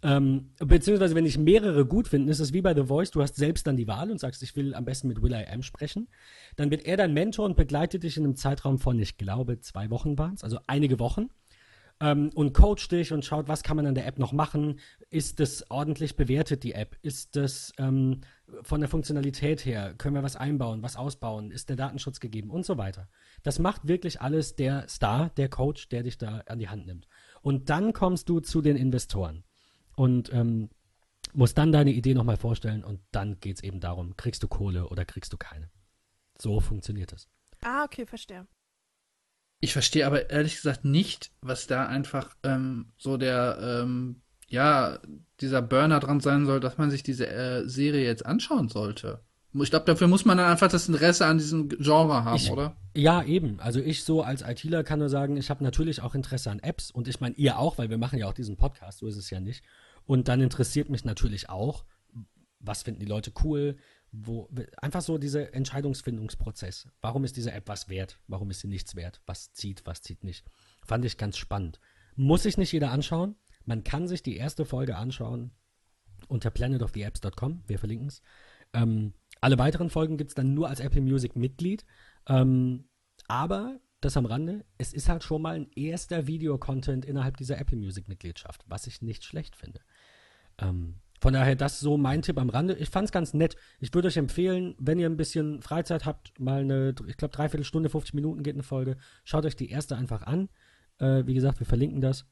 [0.04, 3.36] ähm, beziehungsweise wenn dich mehrere gut finden, ist es wie bei The Voice, du hast
[3.36, 6.08] selbst dann die Wahl und sagst, ich will am besten mit Will I Am sprechen.
[6.56, 9.90] Dann wird er dein Mentor und begleitet dich in einem Zeitraum von, ich glaube, zwei
[9.90, 11.28] Wochen waren es, also einige Wochen.
[12.00, 14.80] Ähm, und coacht dich und schaut, was kann man an der App noch machen.
[15.08, 16.96] Ist das ordentlich bewertet, die App?
[17.02, 18.22] Ist das ähm,
[18.62, 19.94] von der Funktionalität her?
[19.96, 21.50] Können wir was einbauen, was ausbauen?
[21.50, 23.08] Ist der Datenschutz gegeben und so weiter?
[23.42, 27.08] Das macht wirklich alles der Star, der Coach, der dich da an die Hand nimmt.
[27.42, 29.44] Und dann kommst du zu den Investoren
[29.96, 30.70] und ähm,
[31.32, 34.88] musst dann deine Idee nochmal vorstellen und dann geht es eben darum, kriegst du Kohle
[34.88, 35.70] oder kriegst du keine.
[36.40, 37.28] So funktioniert es.
[37.62, 38.46] ah, okay, verstehe.
[39.60, 44.21] Ich verstehe aber ehrlich gesagt nicht, was da einfach ähm, so der, ähm,
[44.52, 44.98] ja,
[45.40, 49.20] dieser Burner dran sein soll, dass man sich diese äh, Serie jetzt anschauen sollte.
[49.54, 52.76] Ich glaube, dafür muss man dann einfach das Interesse an diesem Genre haben, Ich- oder?
[52.94, 53.58] Ja, eben.
[53.60, 56.90] Also ich so als ITler kann nur sagen, ich habe natürlich auch Interesse an Apps
[56.90, 59.30] und ich meine ihr auch, weil wir machen ja auch diesen Podcast, so ist es
[59.30, 59.62] ja nicht.
[60.06, 61.84] Und dann interessiert mich natürlich auch,
[62.60, 63.76] was finden die Leute cool,
[64.10, 64.48] wo
[64.80, 66.88] einfach so dieser Entscheidungsfindungsprozess.
[67.00, 68.18] Warum ist diese App was wert?
[68.28, 69.20] Warum ist sie nichts wert?
[69.26, 70.44] Was zieht, was zieht nicht?
[70.86, 71.80] Fand ich ganz spannend.
[72.14, 73.36] Muss sich nicht jeder anschauen.
[73.64, 75.52] Man kann sich die erste Folge anschauen
[76.28, 77.62] unter planetoftheapps.com.
[77.66, 78.22] Wir verlinken es.
[78.72, 81.84] Ähm, alle weiteren Folgen gibt es dann nur als Apple Music Mitglied.
[82.26, 82.84] Ähm,
[83.28, 87.76] aber das am Rande, es ist halt schon mal ein erster Videocontent innerhalb dieser Apple
[87.76, 89.80] Music Mitgliedschaft, was ich nicht schlecht finde.
[90.58, 92.74] Ähm, von daher, das so mein Tipp am Rande.
[92.74, 93.54] Ich fand's ganz nett.
[93.78, 97.64] Ich würde euch empfehlen, wenn ihr ein bisschen Freizeit habt, mal eine, ich glaube, dreiviertel
[97.64, 98.96] Stunde, 50 Minuten geht eine Folge.
[99.22, 100.48] Schaut euch die erste einfach an.
[100.98, 102.26] Äh, wie gesagt, wir verlinken das.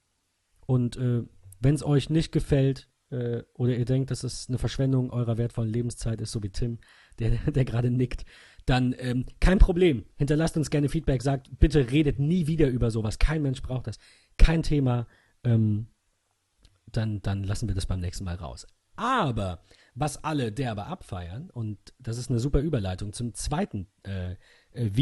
[0.71, 1.25] Und äh,
[1.59, 5.73] wenn es euch nicht gefällt äh, oder ihr denkt, dass es eine Verschwendung eurer wertvollen
[5.73, 6.79] Lebenszeit ist, so wie Tim,
[7.19, 8.25] der, der gerade nickt,
[8.67, 10.05] dann ähm, kein Problem.
[10.15, 13.19] Hinterlasst uns gerne Feedback, sagt, bitte redet nie wieder über sowas.
[13.19, 13.99] Kein Mensch braucht das.
[14.39, 15.09] Kein Thema.
[15.43, 15.89] Ähm,
[16.93, 18.69] dann, dann lassen wir das beim nächsten Mal raus.
[18.95, 19.65] Aber
[19.97, 24.37] was alle derbe abfeiern, und das ist eine super Überleitung zum zweiten äh,
[24.71, 24.95] äh,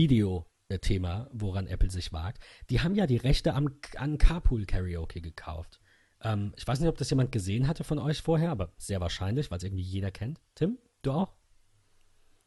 [0.78, 5.80] Video-Thema, woran Apple sich wagt, die haben ja die Rechte am, an Carpool Karaoke gekauft.
[6.22, 9.50] Ähm, ich weiß nicht, ob das jemand gesehen hatte von euch vorher, aber sehr wahrscheinlich,
[9.50, 10.40] weil es irgendwie jeder kennt.
[10.54, 11.34] Tim, du auch?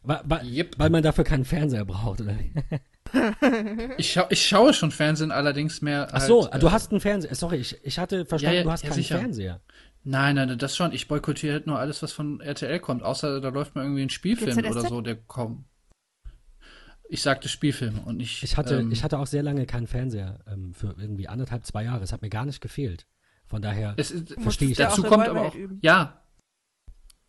[0.04, 0.76] Weil, weil, Yep.
[0.78, 2.38] weil man dafür keinen Fernseher braucht, oder?
[3.98, 6.08] Ich, schau, ich schaue schon Fernsehen, allerdings mehr.
[6.14, 7.36] Ach so, halt, du äh, hast einen Fernseher.
[7.36, 9.18] Sorry, ich, ich hatte verstanden, Ja, ja, du hast ja, keinen sicher.
[9.18, 9.62] Fernseher.
[10.04, 10.94] Nein, nein, das schon.
[10.94, 13.04] Ich boykottiere halt nur alles, was von RTL kommt.
[13.04, 15.66] Außer da läuft mal irgendwie ein Spielfilm oder so, der kommt.
[17.12, 18.42] Ich sagte Spielfilm und nicht.
[18.42, 21.84] Ich hatte, ähm, ich hatte auch sehr lange keinen Fernseher ähm, für irgendwie anderthalb, zwei
[21.84, 22.06] Jahre.
[22.06, 23.06] Es hat mir gar nicht gefehlt.
[23.48, 24.82] Von daher, es ist, verstehe ich.
[24.82, 25.56] auch dazu kommt aber auch.
[25.56, 25.78] üben.
[25.82, 26.22] Ja.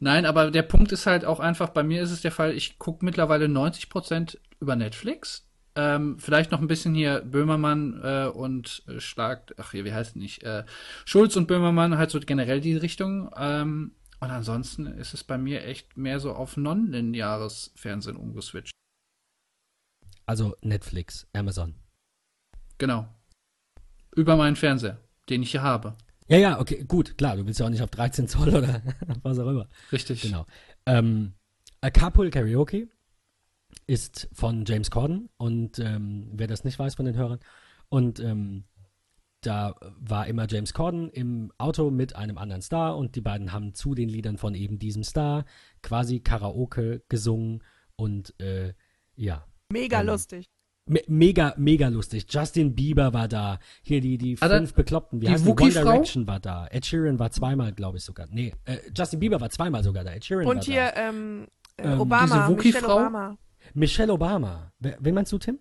[0.00, 2.80] Nein, aber der Punkt ist halt auch einfach, bei mir ist es der Fall, ich
[2.80, 5.48] gucke mittlerweile 90% über Netflix.
[5.76, 10.10] Ähm, vielleicht noch ein bisschen hier Böhmermann äh, und äh, Schlag, ach hier, wie heißt
[10.10, 10.42] es nicht?
[10.42, 10.64] Äh,
[11.04, 13.30] Schulz und Böhmermann, halt so generell die Richtung.
[13.36, 18.72] Ähm, und ansonsten ist es bei mir echt mehr so auf non-lineares Fernsehen umgeswitcht.
[20.26, 21.74] Also Netflix, Amazon.
[22.78, 23.08] Genau.
[24.14, 24.98] Über meinen Fernseher,
[25.28, 25.96] den ich hier habe.
[26.28, 28.82] Ja, ja, okay, gut, klar, du willst ja auch nicht auf 13 Zoll oder
[29.22, 29.68] was auch immer.
[29.92, 30.22] Richtig.
[30.22, 30.44] Genau.
[30.84, 31.34] Ähm,
[31.80, 32.88] A Carpool Karaoke
[33.86, 37.38] ist von James Corden und ähm, wer das nicht weiß von den Hörern.
[37.88, 38.64] Und ähm,
[39.40, 43.74] da war immer James Corden im Auto mit einem anderen Star und die beiden haben
[43.74, 45.44] zu den Liedern von eben diesem Star
[45.82, 47.62] quasi Karaoke gesungen
[47.94, 48.74] und äh,
[49.14, 49.46] ja.
[49.72, 50.46] Mega ähm, lustig.
[50.88, 52.26] Me mega, mega lustig.
[52.28, 53.58] Justin Bieber war da.
[53.82, 55.20] Hier die, die also, fünf Bekloppten.
[55.20, 56.68] Wie die heißt One Direction war da.
[56.68, 58.26] Ed Sheeran war zweimal, glaube ich sogar.
[58.30, 60.12] Nee, äh, Justin Bieber war zweimal sogar da.
[60.12, 61.08] Ed Sheeran Und war hier, da.
[61.08, 63.38] Ähm, äh, Obama, Michelle Obama.
[63.74, 64.72] Michelle Obama.
[64.78, 65.58] Wen meinst du, Tim?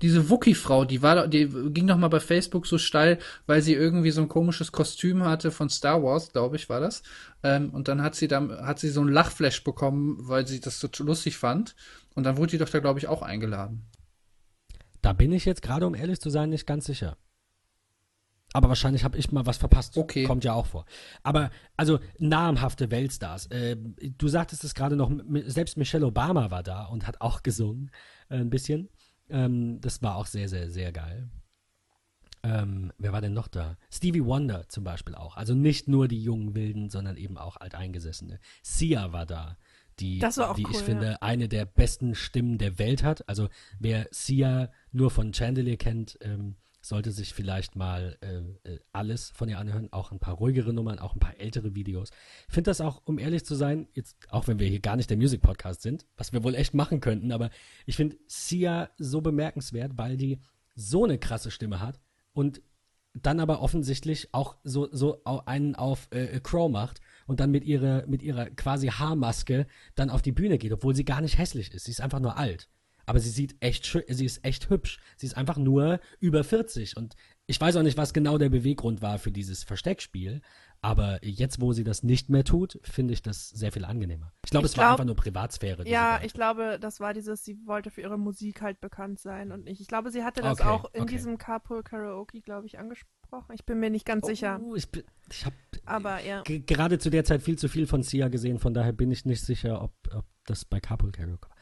[0.00, 4.10] Diese Wookie-Frau, die war, die ging noch mal bei Facebook so steil, weil sie irgendwie
[4.10, 7.02] so ein komisches Kostüm hatte von Star Wars, glaube ich, war das.
[7.42, 10.80] Ähm, und dann hat sie dann, hat sie so ein Lachflash bekommen, weil sie das
[10.80, 11.76] so lustig fand.
[12.14, 13.86] Und dann wurde die doch da, glaube ich, auch eingeladen.
[15.02, 17.16] Da bin ich jetzt gerade, um ehrlich zu sein, nicht ganz sicher.
[18.52, 19.96] Aber wahrscheinlich habe ich mal was verpasst.
[19.96, 20.24] Okay.
[20.24, 20.84] Kommt ja auch vor.
[21.22, 23.46] Aber, also, namhafte Weltstars.
[23.46, 25.10] Äh, du sagtest es gerade noch,
[25.46, 27.90] selbst Michelle Obama war da und hat auch gesungen,
[28.28, 28.88] äh, ein bisschen.
[29.28, 31.30] Ähm, das war auch sehr, sehr, sehr geil.
[32.42, 33.76] Ähm, wer war denn noch da?
[33.90, 35.36] Stevie Wonder zum Beispiel auch.
[35.36, 38.40] Also nicht nur die jungen Wilden, sondern eben auch Alteingesessene.
[38.62, 39.58] Sia war da
[40.00, 40.84] die, die cool, ich ja.
[40.84, 43.28] finde, eine der besten Stimmen der Welt hat.
[43.28, 43.48] Also
[43.78, 49.48] wer Sia nur von Chandelier kennt, ähm, sollte sich vielleicht mal äh, äh, alles von
[49.48, 52.10] ihr anhören, auch ein paar ruhigere Nummern, auch ein paar ältere Videos.
[52.48, 55.10] Ich finde das auch, um ehrlich zu sein, jetzt, auch wenn wir hier gar nicht
[55.10, 57.50] der Music Podcast sind, was wir wohl echt machen könnten, aber
[57.84, 60.40] ich finde Sia so bemerkenswert, weil die
[60.74, 62.00] so eine krasse Stimme hat
[62.32, 62.62] und
[63.12, 67.00] dann aber offensichtlich auch so, so einen auf äh, Crow macht
[67.30, 71.04] und dann mit ihrer, mit ihrer quasi Haarmaske dann auf die Bühne geht, obwohl sie
[71.04, 71.84] gar nicht hässlich ist.
[71.84, 72.68] Sie ist einfach nur alt.
[73.06, 74.98] Aber sie sieht echt schön, sie ist echt hübsch.
[75.16, 76.96] Sie ist einfach nur über 40.
[76.96, 77.14] Und
[77.46, 80.40] ich weiß auch nicht, was genau der Beweggrund war für dieses Versteckspiel.
[80.80, 84.32] Aber jetzt, wo sie das nicht mehr tut, finde ich das sehr viel angenehmer.
[84.44, 85.86] Ich glaube, es glaub, war einfach nur Privatsphäre.
[85.88, 89.66] Ja, ich glaube, das war dieses, sie wollte für ihre Musik halt bekannt sein und
[89.66, 89.80] nicht.
[89.80, 91.14] Ich glaube, sie hatte das okay, auch in okay.
[91.14, 93.19] diesem Carpool Karaoke, glaube ich, angesprochen.
[93.52, 94.60] Ich bin mir nicht ganz oh, sicher.
[94.74, 94.88] Ich,
[95.30, 96.42] ich habe ja.
[96.44, 99.42] gerade zu der Zeit viel zu viel von Sia gesehen, von daher bin ich nicht
[99.42, 101.56] sicher, ob, ob das bei Carpool Karaoke war.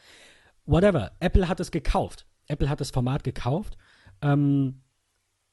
[0.65, 1.11] Whatever.
[1.19, 2.27] Apple hat es gekauft.
[2.47, 3.77] Apple hat das Format gekauft.
[4.21, 4.81] Ähm,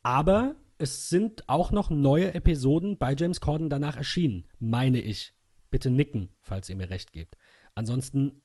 [0.03, 5.35] aber es sind auch noch neue Episoden bei James Corden danach erschienen, meine ich.
[5.71, 7.37] Bitte nicken, falls ihr mir recht gebt.
[7.75, 8.43] Ansonsten,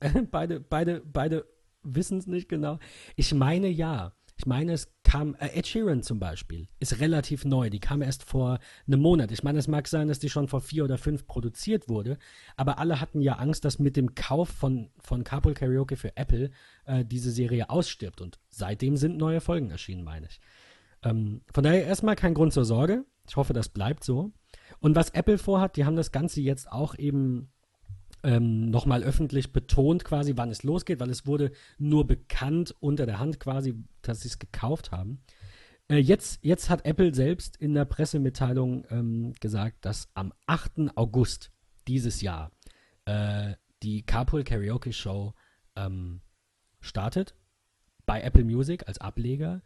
[0.30, 1.46] beide, beide, beide
[1.82, 2.78] wissen es nicht genau.
[3.16, 4.16] Ich meine ja.
[4.36, 7.70] Ich meine, es kam, äh, Ed Sheeran zum Beispiel, ist relativ neu.
[7.70, 9.30] Die kam erst vor einem Monat.
[9.30, 12.18] Ich meine, es mag sein, dass die schon vor vier oder fünf produziert wurde,
[12.56, 16.50] aber alle hatten ja Angst, dass mit dem Kauf von, von Carpool Karaoke für Apple
[16.84, 18.20] äh, diese Serie ausstirbt.
[18.20, 20.40] Und seitdem sind neue Folgen erschienen, meine ich.
[21.04, 23.04] Ähm, von daher erstmal kein Grund zur Sorge.
[23.28, 24.32] Ich hoffe, das bleibt so.
[24.80, 27.52] Und was Apple vorhat, die haben das Ganze jetzt auch eben
[28.24, 33.18] ähm, nochmal öffentlich betont, quasi, wann es losgeht, weil es wurde nur bekannt unter der
[33.18, 35.20] Hand quasi, dass sie es gekauft haben.
[35.88, 40.96] Äh, jetzt, jetzt hat Apple selbst in der Pressemitteilung ähm, gesagt, dass am 8.
[40.96, 41.52] August
[41.86, 42.50] dieses Jahr
[43.04, 45.34] äh, die Carpool Karaoke Show
[45.76, 46.22] ähm,
[46.80, 47.34] startet
[48.06, 49.62] bei Apple Music als Ableger.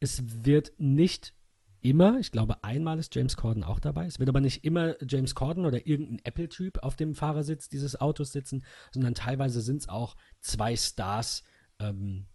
[0.00, 1.34] Es wird nicht
[1.80, 4.06] immer, ich glaube einmal ist James Corden auch dabei.
[4.06, 8.32] Es wird aber nicht immer James Corden oder irgendein Apple-Typ auf dem Fahrersitz dieses Autos
[8.32, 11.42] sitzen, sondern teilweise sind es auch zwei Stars,
[11.78, 12.26] ähm,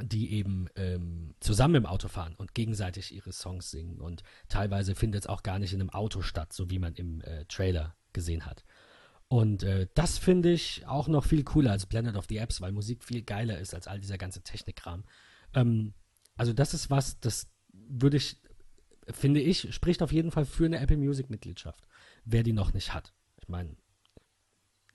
[0.00, 4.00] die eben ähm, zusammen im Auto fahren und gegenseitig ihre Songs singen.
[4.00, 7.20] Und teilweise findet es auch gar nicht in einem Auto statt, so wie man im
[7.22, 8.64] äh, Trailer gesehen hat.
[9.28, 12.72] Und äh, das finde ich auch noch viel cooler als Planet of the Apps, weil
[12.72, 15.04] Musik viel geiler ist als all dieser ganze Technikkram.
[15.54, 15.94] Ähm,
[16.36, 18.36] also das ist was, das würde ich,
[19.12, 21.86] finde ich, spricht auf jeden Fall für eine Apple Music Mitgliedschaft,
[22.24, 23.12] wer die noch nicht hat.
[23.40, 23.76] Ich meine,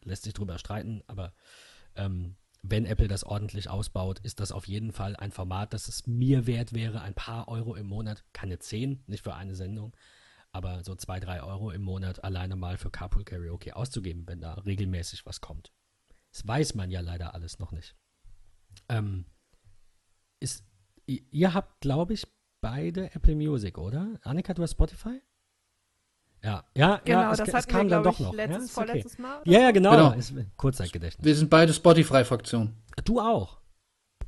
[0.04, 1.34] lässt sich drüber streiten, aber
[1.96, 6.08] ähm, wenn Apple das ordentlich ausbaut, ist das auf jeden Fall ein Format, das es
[6.08, 9.96] mir wert wäre, ein paar Euro im Monat, keine zehn, nicht für eine Sendung,
[10.52, 14.54] aber so zwei, drei Euro im Monat alleine mal für Carpool Karaoke auszugeben, wenn da
[14.54, 15.72] regelmäßig was kommt.
[16.32, 17.96] Das weiß man ja leider alles noch nicht.
[18.90, 19.26] Ähm,
[20.40, 20.66] ist,
[21.06, 22.28] ihr habt, glaube ich,
[22.62, 24.20] beide Apple Music, oder?
[24.24, 25.22] Annika, du hast Spotify?
[26.44, 28.34] Ja, ja, Genau, ja, es, das es kam wir, dann glaube doch ich, noch.
[28.34, 28.88] letztes, ja, okay.
[28.88, 29.42] vorletztes Mal.
[29.46, 29.92] Ja, ja, genau.
[29.92, 30.14] Genau.
[30.14, 31.26] Ist, Kurzzeitgedächtnis.
[31.26, 32.74] Wir sind beide Spotify-Fraktion.
[33.06, 33.58] Du auch.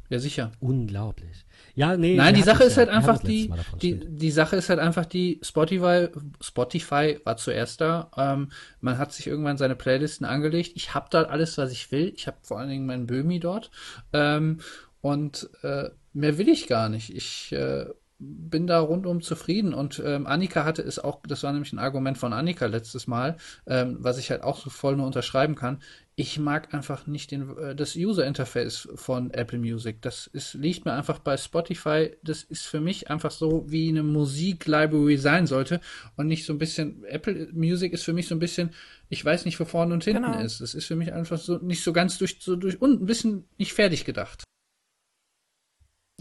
[0.10, 0.52] Ja, sicher.
[0.60, 1.46] Unglaublich.
[1.76, 2.16] Ja, nee.
[2.16, 2.80] Nein, die Sache ist ja.
[2.80, 6.08] halt einfach die, die, die Sache ist halt einfach die, Spotify,
[6.42, 8.10] Spotify war zuerst da.
[8.18, 8.52] Ähm,
[8.82, 10.72] man hat sich irgendwann seine Playlisten angelegt.
[10.74, 12.12] Ich habe da alles, was ich will.
[12.16, 13.70] Ich habe vor allen Dingen meinen Böhmi dort.
[14.12, 14.62] Ähm,
[15.02, 17.16] und äh, mehr will ich gar nicht.
[17.16, 17.86] Ich äh,
[18.20, 19.74] bin da rundum zufrieden.
[19.74, 23.38] Und ähm, Annika hatte es auch, das war nämlich ein Argument von Annika letztes Mal,
[23.66, 25.82] ähm, was ich halt auch so voll nur unterschreiben kann.
[26.16, 30.02] Ich mag einfach nicht den, äh, das User Interface von Apple Music.
[30.02, 32.12] Das ist, liegt mir einfach bei Spotify.
[32.22, 35.80] Das ist für mich einfach so, wie eine Musiklibrary sein sollte
[36.18, 37.06] und nicht so ein bisschen.
[37.06, 38.72] Apple Music ist für mich so ein bisschen,
[39.08, 40.40] ich weiß nicht, wo vorne und hinten Genau.
[40.42, 40.60] ist.
[40.60, 43.46] Das ist für mich einfach so nicht so ganz durch, so durch und ein bisschen
[43.58, 44.44] nicht fertig gedacht.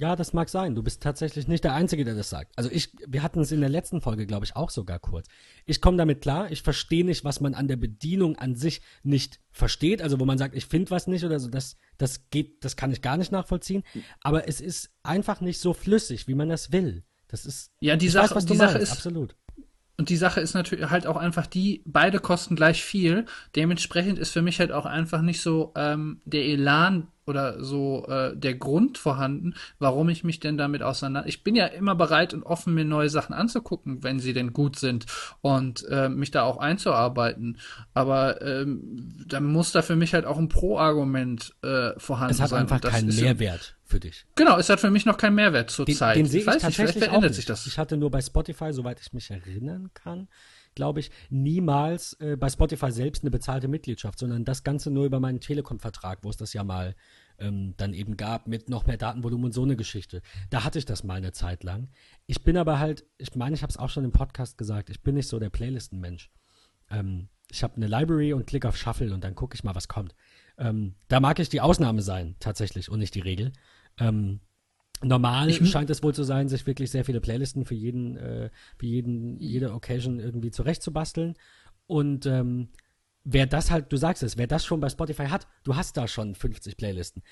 [0.01, 0.75] Ja, das mag sein.
[0.75, 2.53] Du bist tatsächlich nicht der Einzige, der das sagt.
[2.57, 5.27] Also ich, wir hatten es in der letzten Folge, glaube ich, auch sogar kurz.
[5.67, 6.51] Ich komme damit klar.
[6.53, 10.01] Ich verstehe nicht, was man an der Bedienung an sich nicht versteht.
[10.01, 11.49] Also wo man sagt, ich finde was nicht oder so.
[11.49, 13.83] Das, das geht, das kann ich gar nicht nachvollziehen.
[14.21, 17.03] Aber es ist einfach nicht so flüssig, wie man das will.
[17.27, 17.73] Das ist.
[17.81, 18.85] Ja, die Sache- weiß, was die Sache meinst.
[18.85, 19.35] ist- Absolut.
[20.01, 23.27] Und die Sache ist natürlich halt auch einfach die, beide kosten gleich viel.
[23.57, 28.37] Dementsprechend ist für mich halt auch einfach nicht so ähm, der Elan oder so äh,
[28.37, 31.29] der Grund vorhanden, warum ich mich denn damit auseinander.
[31.29, 34.77] Ich bin ja immer bereit und offen, mir neue Sachen anzugucken, wenn sie denn gut
[34.79, 35.07] sind
[35.41, 37.59] und äh, mich da auch einzuarbeiten.
[37.95, 42.51] Aber ähm, dann muss da für mich halt auch ein Pro-Argument äh, vorhanden Es hat
[42.51, 42.61] sein.
[42.63, 44.27] einfach keinen Mehrwert für dich.
[44.35, 46.17] Genau, es hat für mich noch keinen Mehrwert zur Den, Zeit.
[46.17, 47.37] den sehe ich, weiß nicht, tatsächlich vielleicht auch verändert nicht.
[47.37, 47.67] sich das.
[47.67, 50.29] Ich hatte nur bei Spotify, soweit ich mich erinnern kann,
[50.79, 55.19] glaube ich, niemals äh, bei Spotify selbst eine bezahlte Mitgliedschaft, sondern das Ganze nur über
[55.19, 56.95] meinen Telekom-Vertrag, wo es das ja mal
[57.41, 60.23] ähm, dann eben gab mit noch mehr Datenvolumen und so eine Geschichte.
[60.51, 61.89] Da hatte ich das mal eine Zeit lang.
[62.27, 65.03] Ich bin aber halt, ich meine, ich habe es auch schon im Podcast gesagt, ich
[65.03, 66.31] bin nicht so der Playlisten-Mensch.
[66.91, 69.89] Ähm, ich habe eine Library und klicke auf Shuffle und dann gucke ich mal, was
[69.89, 70.15] kommt.
[70.59, 73.53] Ähm, da mag ich die Ausnahme sein, tatsächlich, und nicht die Regel.
[73.99, 74.39] Ähm,
[75.03, 78.17] normal Ich mu- scheint es wohl zu sein, sich wirklich sehr viele Playlisten für jeden,
[78.17, 81.35] äh, für jeden, jede Occasion irgendwie zurechtzubasteln.
[81.87, 82.69] Und ähm,
[83.25, 86.09] wer das halt, du sagst es, wer das schon bei Spotify hat, du hast da
[86.09, 87.23] schon 50 Playlisten.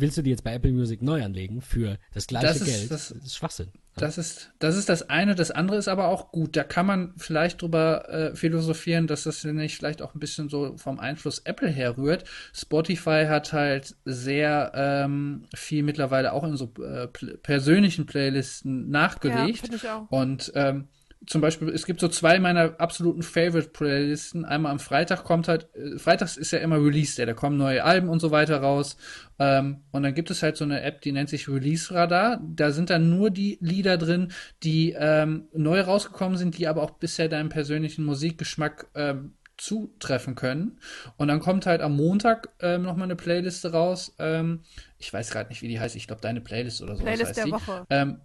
[0.00, 2.90] Willst du die jetzt bei Apple Music neu anlegen für das gleiche Das ist- Geld?
[2.90, 3.68] das- ist Schwachsinn.
[3.96, 5.34] Das ist, das ist das eine.
[5.34, 6.56] Das andere ist aber auch gut.
[6.56, 10.76] Da kann man vielleicht drüber äh, philosophieren, dass das nicht vielleicht auch ein bisschen so
[10.78, 12.24] vom Einfluss Apple herrührt.
[12.54, 17.08] Spotify hat halt sehr ähm, viel mittlerweile auch in so äh,
[17.42, 19.58] persönlichen Playlisten Ja, nachgelegt.
[19.58, 20.08] finde ich auch.
[20.10, 20.88] Und ähm,
[21.26, 24.44] zum Beispiel, es gibt so zwei meiner absoluten Favorite-Playlisten.
[24.44, 27.84] Einmal am Freitag kommt halt, äh, freitags ist ja immer Release Day, da kommen neue
[27.84, 28.96] Alben und so weiter raus.
[29.38, 32.40] Ähm, und dann gibt es halt so eine App, die nennt sich Release Radar.
[32.42, 34.32] Da sind dann nur die Lieder drin,
[34.62, 40.78] die ähm, neu rausgekommen sind, die aber auch bisher deinem persönlichen Musikgeschmack ähm, zutreffen können.
[41.18, 44.14] Und dann kommt halt am Montag ähm, nochmal eine Playliste raus.
[44.18, 44.62] Ähm,
[44.98, 45.96] ich weiß gerade nicht, wie die heißt.
[45.96, 47.52] Ich glaube, deine Playlist oder so Playlist heißt der die.
[47.52, 47.86] Woche.
[47.90, 48.20] Ähm,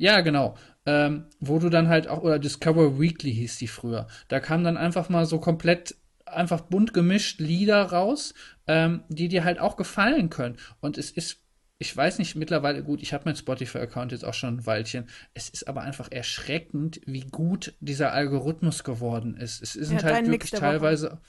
[0.00, 0.56] ja, genau.
[0.86, 4.06] Ähm, wo du dann halt auch, oder Discover Weekly hieß die früher.
[4.28, 5.94] Da kam dann einfach mal so komplett,
[6.24, 8.32] einfach bunt gemischt Lieder raus,
[8.66, 10.56] ähm, die dir halt auch gefallen können.
[10.80, 11.42] Und es ist,
[11.76, 15.06] ich weiß nicht, mittlerweile, gut, ich habe meinen Spotify-Account jetzt auch schon ein Weilchen.
[15.34, 19.62] Es ist aber einfach erschreckend, wie gut dieser Algorithmus geworden ist.
[19.62, 21.20] Es sind Ja, halt wirklich teilweise.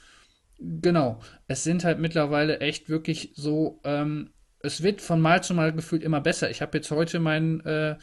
[0.58, 1.20] Genau.
[1.46, 4.30] Es sind halt mittlerweile echt wirklich so, ähm,
[4.60, 6.50] es wird von Mal zu Mal gefühlt immer besser.
[6.50, 7.96] Ich habe jetzt heute meinen, äh,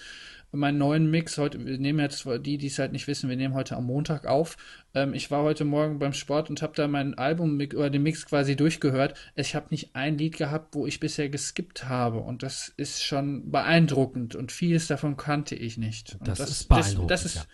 [0.51, 1.37] meinen neuen Mix.
[1.37, 4.25] Heute, wir nehmen jetzt, die, die es halt nicht wissen, wir nehmen heute am Montag
[4.25, 4.57] auf.
[4.93, 8.25] Ähm, ich war heute Morgen beim Sport und habe da mein Album oder den Mix
[8.25, 9.13] quasi durchgehört.
[9.35, 12.19] Ich habe nicht ein Lied gehabt, wo ich bisher geskippt habe.
[12.19, 14.35] Und das ist schon beeindruckend.
[14.35, 16.17] Und vieles davon kannte ich nicht.
[16.19, 17.45] Und Das ist beeindruckend, Das, das ist, ja.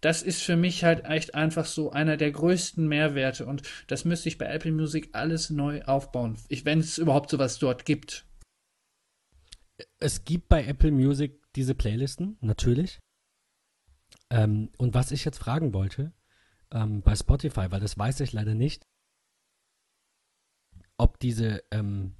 [0.00, 3.46] das ist für mich halt echt einfach so einer der größten Mehrwerte.
[3.46, 6.36] Und das müsste ich bei Apple Music alles neu aufbauen.
[6.48, 8.24] Ich, wenn es überhaupt sowas dort gibt.
[9.98, 13.00] Es gibt bei Apple Music diese Playlisten, natürlich.
[14.30, 16.12] Ähm, und was ich jetzt fragen wollte,
[16.72, 18.86] ähm, bei Spotify, weil das weiß ich leider nicht,
[20.96, 22.16] ob diese ähm,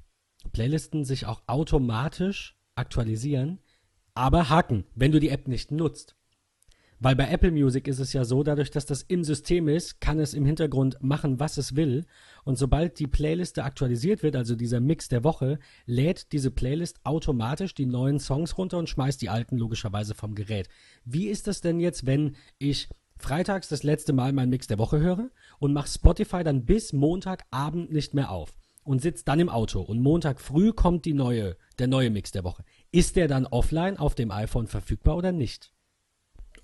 [0.53, 3.61] Playlisten sich auch automatisch aktualisieren,
[4.15, 6.17] aber haken, wenn du die App nicht nutzt.
[7.01, 10.19] Weil bei Apple Music ist es ja so, dadurch, dass das im System ist, kann
[10.19, 12.07] es im Hintergrund machen, was es will.
[12.45, 17.75] Und sobald die Playliste aktualisiert wird, also dieser Mix der Woche, lädt diese Playlist automatisch
[17.75, 20.69] die neuen Songs runter und schmeißt die alten logischerweise vom Gerät.
[21.05, 22.89] Wie ist das denn jetzt, wenn ich
[23.19, 27.93] freitags das letzte Mal meinen Mix der Woche höre und mache Spotify dann bis Montagabend
[27.93, 31.89] nicht mehr auf und sitze dann im Auto und Montag früh kommt die neue, der
[31.89, 32.65] neue Mix der Woche.
[32.93, 35.74] Ist der dann offline auf dem iPhone verfügbar oder nicht?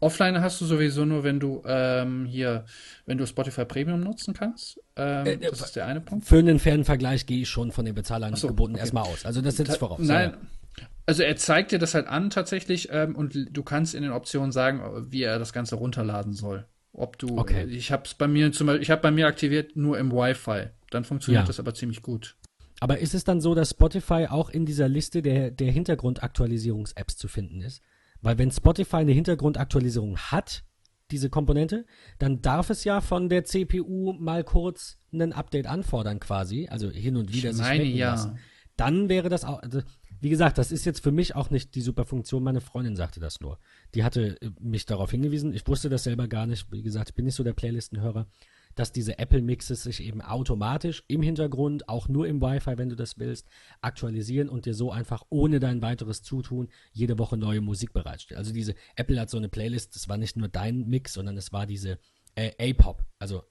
[0.00, 2.64] Offline hast du sowieso nur, wenn du ähm, hier,
[3.06, 4.80] wenn du Spotify Premium nutzen kannst.
[4.96, 6.26] Ähm, Äh, das ist der eine Punkt.
[6.26, 8.80] Für einen fairen Vergleich gehe ich schon von den Bezahlangeboten okay.
[8.80, 9.24] erstmal aus.
[9.24, 10.00] Also das setzt voraus.
[10.00, 10.32] Nein.
[10.78, 10.86] Ja.
[11.06, 14.52] Also er zeigt dir das halt an tatsächlich ähm, und du kannst in den Optionen
[14.52, 16.66] sagen, wie er das Ganze runterladen soll.
[16.92, 17.64] Ob du, Okay.
[17.66, 20.68] ich habe es bei mir zum Beispiel, ich habe bei mir aktiviert nur im Wi-Fi.
[20.90, 21.46] Dann funktioniert Ja.
[21.46, 22.36] das aber ziemlich gut.
[22.80, 27.28] Aber ist es dann so, dass Spotify auch in dieser Liste der, der Hintergrundaktualisierungs-Apps zu
[27.28, 27.82] finden ist?
[28.22, 30.64] Weil wenn Spotify eine Hintergrundaktualisierung hat,
[31.10, 31.86] diese Komponente,
[32.18, 37.16] dann darf es ja von der CPU mal kurz ein Update anfordern quasi, also hin
[37.16, 38.12] und wieder Ich sich meine ja.
[38.12, 38.38] lassen.
[38.76, 39.82] Dann wäre das auch, also,
[40.20, 42.42] wie gesagt, das ist jetzt für mich auch nicht die super Funktion.
[42.42, 43.58] Meine Freundin sagte das nur.
[43.94, 45.52] Die hatte äh, mich darauf hingewiesen.
[45.52, 46.70] Ich wusste das selber gar nicht.
[46.70, 48.26] Wie gesagt, ich bin nicht so der Playlistenhörer,
[48.74, 53.18] dass diese Apple-Mixes sich eben automatisch im Hintergrund, auch nur im Wi-Fi, wenn du das
[53.18, 53.48] willst,
[53.80, 58.38] aktualisieren und dir so einfach ohne dein weiteres Zutun jede Woche neue Musik bereitstellen.
[58.38, 61.52] Also diese Apple hat so eine Playlist, das war nicht nur dein Mix, sondern es
[61.52, 61.98] war diese
[62.34, 63.42] äh, A-Pop, also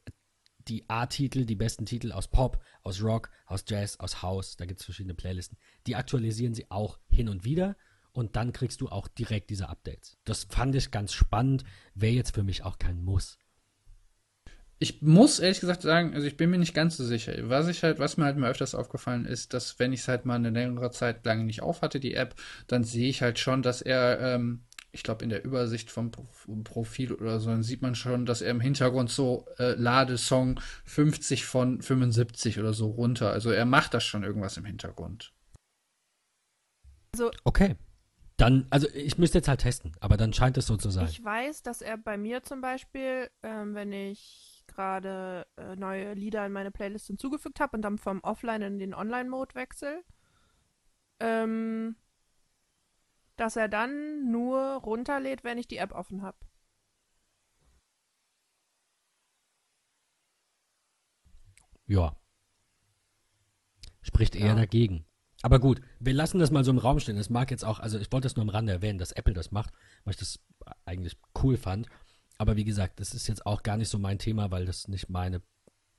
[0.68, 4.80] die A-Titel, die besten Titel aus Pop, aus Rock, aus Jazz, aus House, da gibt
[4.80, 5.58] es verschiedene Playlisten.
[5.88, 7.76] Die aktualisieren sie auch hin und wieder
[8.12, 10.18] und dann kriegst du auch direkt diese Updates.
[10.26, 11.64] Das fand ich ganz spannend,
[11.96, 13.38] wäre jetzt für mich auch kein Muss.
[14.82, 17.34] Ich muss ehrlich gesagt sagen, also ich bin mir nicht ganz so sicher.
[17.50, 20.26] Was ich halt, was mir halt mal öfters aufgefallen ist, dass wenn ich es halt
[20.26, 22.34] mal eine längere Zeit lang nicht auf hatte, die App,
[22.68, 26.26] dann sehe ich halt schon, dass er, ähm, ich glaube in der Übersicht vom Pro
[26.64, 31.46] Profil oder so, dann sieht man schon, dass er im Hintergrund so äh, Ladesong 50
[31.46, 33.32] von 75 oder so runter.
[33.32, 35.34] Also er macht das schon irgendwas im Hintergrund.
[37.44, 37.76] Okay.
[38.38, 41.08] Dann, also ich müsste jetzt halt testen, aber dann scheint es so zu sein.
[41.10, 44.49] Ich weiß, dass er bei mir zum Beispiel, ähm, wenn ich
[44.80, 48.94] gerade äh, neue Lieder in meine Playlist hinzugefügt habe und dann vom Offline in den
[48.94, 50.06] Online-Mode wechsle,
[51.20, 51.98] ähm,
[53.36, 56.38] dass er dann nur runterlädt, wenn ich die App offen habe.
[61.86, 62.16] Ja.
[64.02, 64.56] Spricht eher Ja.
[64.56, 65.06] dagegen.
[65.42, 67.18] Aber gut, wir lassen das mal so im Raum stehen.
[67.18, 69.52] Es mag jetzt auch, also ich wollte das nur am Rande erwähnen, dass Apple das
[69.52, 69.74] macht,
[70.06, 70.40] weil ich das
[70.86, 71.88] eigentlich cool fand.
[72.40, 75.10] Aber wie gesagt, das ist jetzt auch gar nicht so mein Thema, weil das nicht
[75.10, 75.42] meine,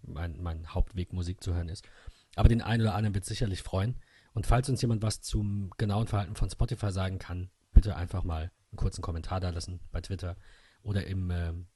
[0.03, 1.87] mein, mein Hauptweg, Musik zu hören ist.
[2.35, 4.01] Aber den einen oder anderen wird sicherlich freuen.
[4.33, 8.51] Und falls uns jemand was zum genauen Verhalten von Spotify sagen kann, bitte einfach mal
[8.71, 10.37] einen kurzen Kommentar da lassen bei Twitter
[10.83, 11.67] oder im, ähm,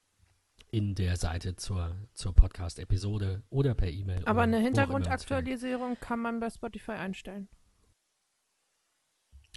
[0.71, 4.23] in der Seite zur, zur Podcast-Episode oder per E-Mail.
[4.25, 4.61] Aber eine.
[4.61, 7.49] Hintergrundaktualisierung kann man bei Spotify einstellen.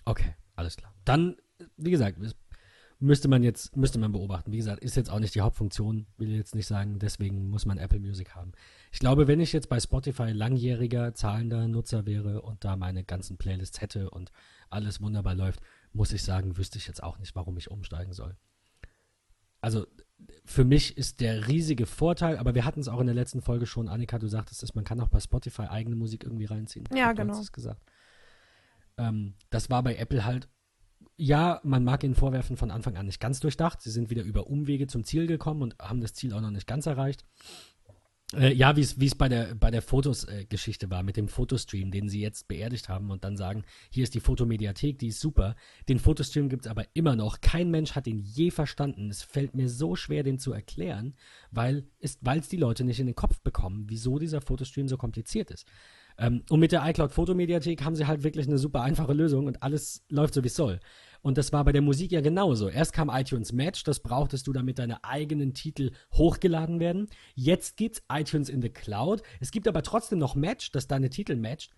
[0.03, 0.93] Okay, alles klar.
[1.05, 1.37] Dann,
[1.77, 2.35] wie gesagt, es
[2.99, 4.51] müsste man jetzt, müsste man beobachten.
[4.51, 7.77] Wie gesagt, ist jetzt auch nicht die Hauptfunktion, will jetzt nicht sagen, deswegen muss man
[7.77, 8.53] Apple Music haben.
[8.91, 13.37] Ich glaube, wenn ich jetzt bei Spotify langjähriger, zahlender Nutzer wäre und da meine ganzen
[13.37, 14.31] Playlists hätte und
[14.69, 15.61] alles wunderbar läuft,
[15.93, 18.35] muss ich sagen, wüsste ich jetzt auch nicht, warum ich umsteigen soll.
[19.61, 19.85] Also,
[20.45, 23.65] für mich ist der riesige Vorteil, aber wir hatten es auch in der letzten Folge
[23.67, 26.87] schon, Annika, du sagtest es, man kann auch bei Spotify eigene Musik irgendwie reinziehen.
[26.91, 27.39] Ja, du hast genau.
[27.39, 27.81] es gesagt.
[28.97, 30.47] Ähm, das war bei Apple halt,
[31.17, 33.81] ja, man mag ihnen vorwerfen, von Anfang an nicht ganz durchdacht.
[33.81, 36.67] Sie sind wieder über Umwege zum Ziel gekommen und haben das Ziel auch noch nicht
[36.67, 37.25] ganz erreicht.
[38.33, 42.19] Äh, ja, wie es bei der bei der Fotos-Geschichte war, mit dem Fotostream, den sie
[42.19, 45.55] jetzt beerdigt haben und dann sagen, hier ist die Fotomediathek, die ist super.
[45.87, 47.39] Den Fotostream gibt es aber immer noch.
[47.39, 49.09] Kein Mensch hat den je verstanden.
[49.09, 51.15] Es fällt mir so schwer, den zu erklären,
[51.51, 52.19] weil es
[52.49, 55.65] die Leute nicht in den Kopf bekommen, wieso dieser Fotostream so kompliziert ist.
[56.17, 59.63] Ähm, und mit der iCloud Fotomediathek haben sie halt wirklich eine super einfache Lösung und
[59.63, 60.81] alles läuft so wie es soll.
[61.27, 62.69] Und das war bei der Musik ja genauso.
[62.69, 67.09] Erst kam iTunes Match, das brauchtest du, damit deine eigenen Titel hochgeladen werden.
[67.35, 69.21] Jetzt gibt's iTunes in the Cloud.
[69.41, 71.73] Es gibt aber trotzdem noch Match, das deine Titel matcht.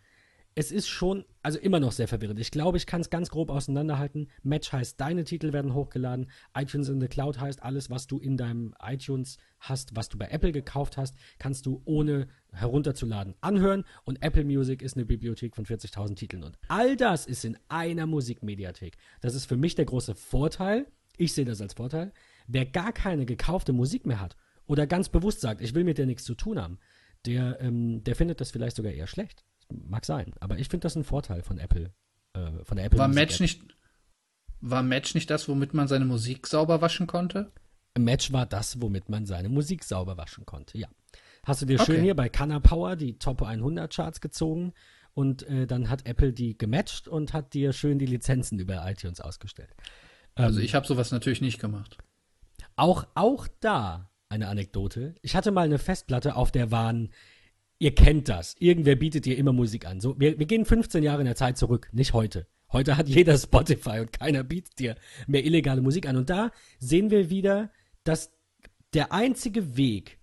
[0.56, 2.40] Es ist schon, also immer noch sehr verwirrend.
[2.40, 4.30] Ich glaube, ich kann es ganz grob auseinanderhalten.
[4.44, 6.30] Match heißt, deine Titel werden hochgeladen.
[6.58, 10.28] iTunes in the Cloud heißt, alles, was du in deinem iTunes hast, was du bei
[10.28, 13.86] Apple gekauft hast, kannst du ohne herunterzuladen anhören.
[14.04, 16.44] Und Apple Music ist eine Bibliothek von 40.000 Titeln.
[16.44, 18.98] Und all das ist in einer Musikmediathek.
[19.22, 20.88] Das ist für mich der große Vorteil.
[21.18, 22.12] Ich sehe das als Vorteil.
[22.48, 24.36] Wer gar keine gekaufte Musik mehr hat
[24.68, 26.80] oder ganz bewusst sagt, ich will mit der nichts zu tun haben,
[27.26, 29.44] der, ähm, der findet das vielleicht sogar eher schlecht.
[29.72, 30.34] Mag sein.
[30.40, 31.94] Aber ich finde das ein Vorteil von Apple.
[32.34, 33.42] Äh, von der Apple War Match App.
[33.42, 33.62] nicht,
[34.62, 37.52] war Match nicht das, womit man seine Musik sauber waschen konnte?
[37.98, 40.88] Match war das, womit man seine Musik sauber waschen konnte, ja.
[41.44, 41.94] Hast du dir Okay.
[41.94, 44.74] schön hier bei Canna Power die Top 100 Charts gezogen
[45.14, 49.22] und äh, dann hat Apple die gematcht und hat dir schön die Lizenzen über iTunes
[49.22, 49.74] ausgestellt.
[50.36, 51.98] Also Ähm, ich habe sowas natürlich nicht gemacht.
[52.76, 55.16] Auch, auch da eine Anekdote.
[55.22, 57.10] Ich hatte mal eine Festplatte, auf der waren,
[57.80, 60.02] ihr kennt das, irgendwer bietet dir immer Musik an.
[60.02, 62.46] So, wir, wir gehen 15 Jahre in der Zeit zurück, nicht heute.
[62.72, 64.96] Heute hat jeder Spotify und keiner bietet dir
[65.28, 66.18] mehr illegale Musik an.
[66.18, 67.72] Und da sehen wir wieder,
[68.04, 68.32] dass
[68.94, 70.20] der einzige Weg,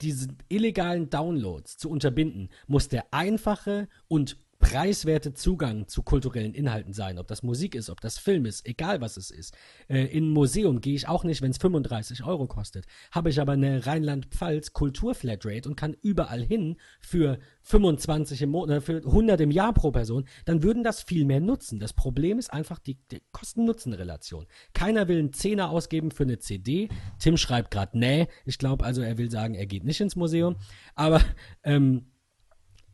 [0.00, 7.18] diese illegalen Downloads zu unterbinden, muss der einfache und preiswerte Zugang zu kulturellen Inhalten sein.
[7.18, 9.54] Ob das Musik ist, ob das Film ist, egal was es ist.
[9.88, 12.86] Äh, in ein Museum gehe ich auch nicht, wenn es 35 Euro kostet.
[13.10, 18.80] Habe ich aber eine Rheinland-Pfalz Kultur-Flatrate und kann überall hin für 25 im Monat, äh,
[18.80, 21.80] für 100 im Jahr pro Person, dann würden das viel mehr nutzen.
[21.80, 24.46] Das Problem ist einfach die, die Kosten-Nutzen-Relation.
[24.74, 26.88] Keiner will einen Zehner ausgeben für eine CD.
[27.18, 28.28] Tim schreibt gerade, nee.
[28.46, 30.56] Ich glaube also, er will sagen, er geht nicht ins Museum.
[30.94, 31.20] Aber
[31.64, 32.06] ähm,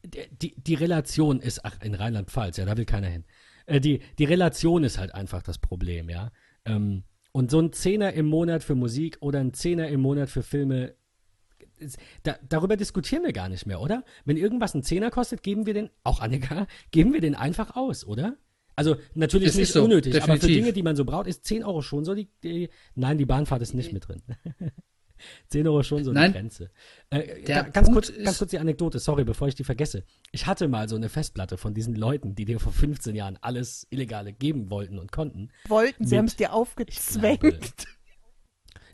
[0.05, 3.25] die, die Relation ist, ach, in Rheinland-Pfalz, ja, da will keiner hin.
[3.67, 6.31] Äh, die, die Relation ist halt einfach das Problem, ja.
[6.65, 10.43] Ähm, und so ein Zehner im Monat für Musik oder ein Zehner im Monat für
[10.43, 10.95] Filme,
[11.77, 14.05] ist, da, darüber diskutieren wir gar nicht mehr, oder?
[14.25, 18.05] Wenn irgendwas ein Zehner kostet, geben wir den, auch Annika, geben wir den einfach aus,
[18.05, 18.37] oder?
[18.75, 20.57] Also natürlich Es nicht so, unnötig, aber für definitiv.
[20.57, 23.61] Dinge, die man so braucht, ist 10 Euro schon so die, die Nein, die Bahnfahrt
[23.61, 24.23] ist nicht mit drin.
[25.49, 26.33] 10 Euro schon so Nein.
[26.33, 26.71] die Grenze.
[27.11, 30.05] Äh, ga- ganz, kurz, ganz kurz die Anekdote, sorry, bevor ich die vergesse.
[30.33, 33.87] Ich hatte mal so eine Festplatte von diesen Leuten, die dir vor 15 Jahren alles
[33.91, 35.51] Illegale geben wollten und konnten.
[35.69, 37.87] Wollten, sie haben es dir aufgezwängt.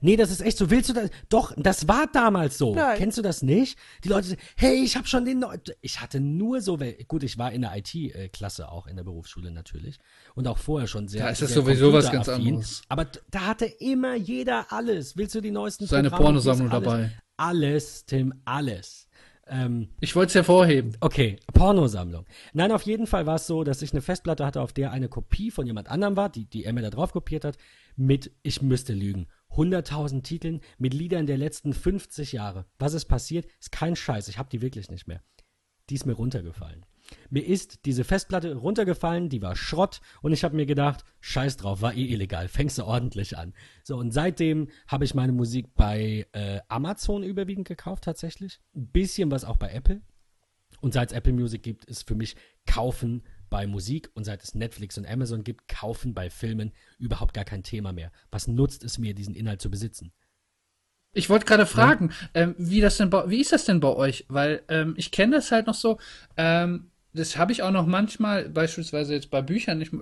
[0.05, 0.69] Nee, das ist echt so.
[0.69, 1.09] Willst du das?
[1.31, 2.75] Doch, das war damals so.
[2.75, 2.99] Nein.
[2.99, 3.79] Kennst du das nicht?
[4.05, 7.23] Die Leute sagen, hey, ich habe schon den neu Ich hatte nur so wel Gut,
[7.23, 9.99] ich war in der IT-Klasse auch in der Berufsschule natürlich.
[10.35, 11.23] Und auch vorher schon sehr.
[11.23, 12.83] Da ist das sowieso was ganz anderes.
[12.89, 15.17] Aber da hatte immer jeder alles.
[15.17, 16.25] Willst du die neuesten Seine Programme?
[16.25, 16.85] Pornosammlung Alles.
[16.85, 17.11] dabei.
[17.39, 19.04] Alles, Tim, alles.
[19.47, 20.97] Ähm, Ich wollte es hervorheben.
[21.01, 22.27] Okay, Pornosammlung.
[22.53, 25.09] Nein, auf jeden Fall war es so, dass ich eine Festplatte hatte, auf der eine
[25.09, 27.57] Kopie von jemand anderem war, die, die er mir da drauf kopiert hat,
[27.97, 32.67] mit, ich müsste lügen, 100.000 Titeln mit Liedern der letzten 50 Jahre.
[32.79, 33.47] Was ist passiert?
[33.61, 35.23] Ist kein Scheiß, ich habe die wirklich nicht mehr.
[35.91, 36.85] Die ist mir runtergefallen.
[37.31, 41.83] Mir ist diese Festplatte runtergefallen, die war Schrott und ich habe mir gedacht, scheiß drauf,
[41.83, 43.55] war eh illegal, fängst du ordentlich an.
[43.83, 48.61] So, und seitdem habe ich meine Musik bei äh, Amazon überwiegend gekauft tatsächlich.
[48.75, 50.01] Ein bisschen was auch bei Apple.
[50.81, 52.37] Und seit es Apple Music gibt, ist für mich
[52.67, 57.45] Kaufen bei Musik und seit es Netflix und Amazon gibt, Kaufen bei Filmen überhaupt gar
[57.45, 58.11] kein Thema mehr.
[58.31, 60.13] Was nutzt es mir, diesen Inhalt zu besitzen?
[61.15, 64.27] Ich wollte gerade fragen, ähm, wie das denn bei, wie ist das denn bei euch?
[64.29, 65.99] Weil ähm, ich kenne das halt noch so.
[66.37, 69.81] Ähm, das habe ich auch noch manchmal, beispielsweise jetzt bei Büchern.
[69.81, 69.93] Ich,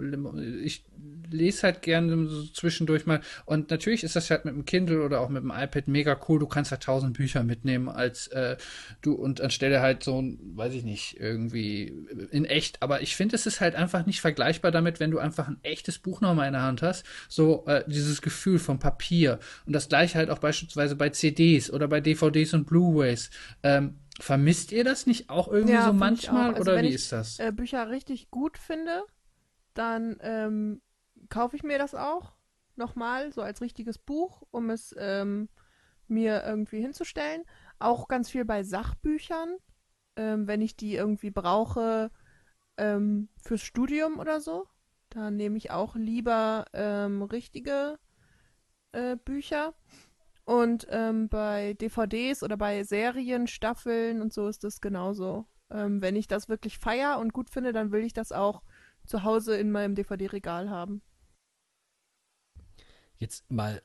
[0.65, 0.85] ich
[1.31, 3.21] lese halt gerne so zwischendurch mal.
[3.45, 6.39] Und natürlich ist das halt mit dem Kindle oder auch mit dem iPad mega cool.
[6.39, 8.57] Du kannst halt tausend Bücher mitnehmen als äh,
[9.03, 11.93] du und anstelle halt so ein, weiß ich nicht, irgendwie
[12.31, 12.83] in echt.
[12.83, 15.99] Aber ich finde, es ist halt einfach nicht vergleichbar damit, wenn du einfach ein echtes
[15.99, 17.05] Buch nochmal in der Hand hast.
[17.29, 19.39] So äh, dieses Gefühl von Papier.
[19.67, 23.31] Und das gleiche halt auch beispielsweise bei CDs oder bei DVDs und Blu-rays.
[23.63, 26.51] Ähm, vermisst ihr das nicht auch irgendwie Ja, so ich manchmal.
[26.51, 27.39] Also oder wenn wie ich, ist das?
[27.39, 29.05] Äh, Bücher richtig gut finde,
[29.75, 30.83] dann ähm,
[31.29, 32.35] kaufe ich mir das auch
[32.77, 35.49] nochmal, so als richtiges Buch, um es ähm,
[36.09, 37.45] mir irgendwie hinzustellen.
[37.79, 39.57] Auch ganz viel bei Sachbüchern,
[40.17, 42.11] ähm, wenn ich die irgendwie brauche
[42.77, 44.67] ähm, fürs Studium oder so.
[45.11, 47.99] Da nehme ich auch lieber ähm, richtige
[48.93, 49.75] äh, Bücher.
[50.53, 55.47] Und ähm, bei DVDs oder bei Serien, Staffeln und so ist das genauso.
[55.71, 58.63] Ähm, wenn ich das wirklich feier und gut finde, dann will ich das auch
[59.07, 61.01] zu Hause in meinem DVD-Regal haben.
[63.17, 63.81] Jetzt mal,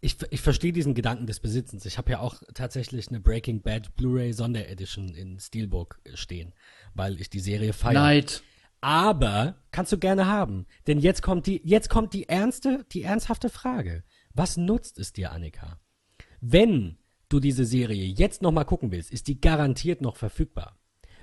[0.00, 1.86] ich, ich verstehe diesen Gedanken des Besitzens.
[1.86, 6.54] Ich habe ja auch tatsächlich eine Breaking Bad Blu-ray Sonderedition in Steelbook stehen,
[6.94, 7.94] weil ich die Serie feiere.
[7.94, 8.44] Neid.
[8.80, 13.48] Aber kannst du gerne haben, denn jetzt kommt die, jetzt kommt die ernste, die ernsthafte
[13.48, 14.04] Frage.
[14.34, 15.78] Was nutzt es dir, Annika?
[16.40, 16.98] Wenn
[17.28, 20.78] du diese Serie jetzt noch mal gucken willst, ist die garantiert noch verfügbar.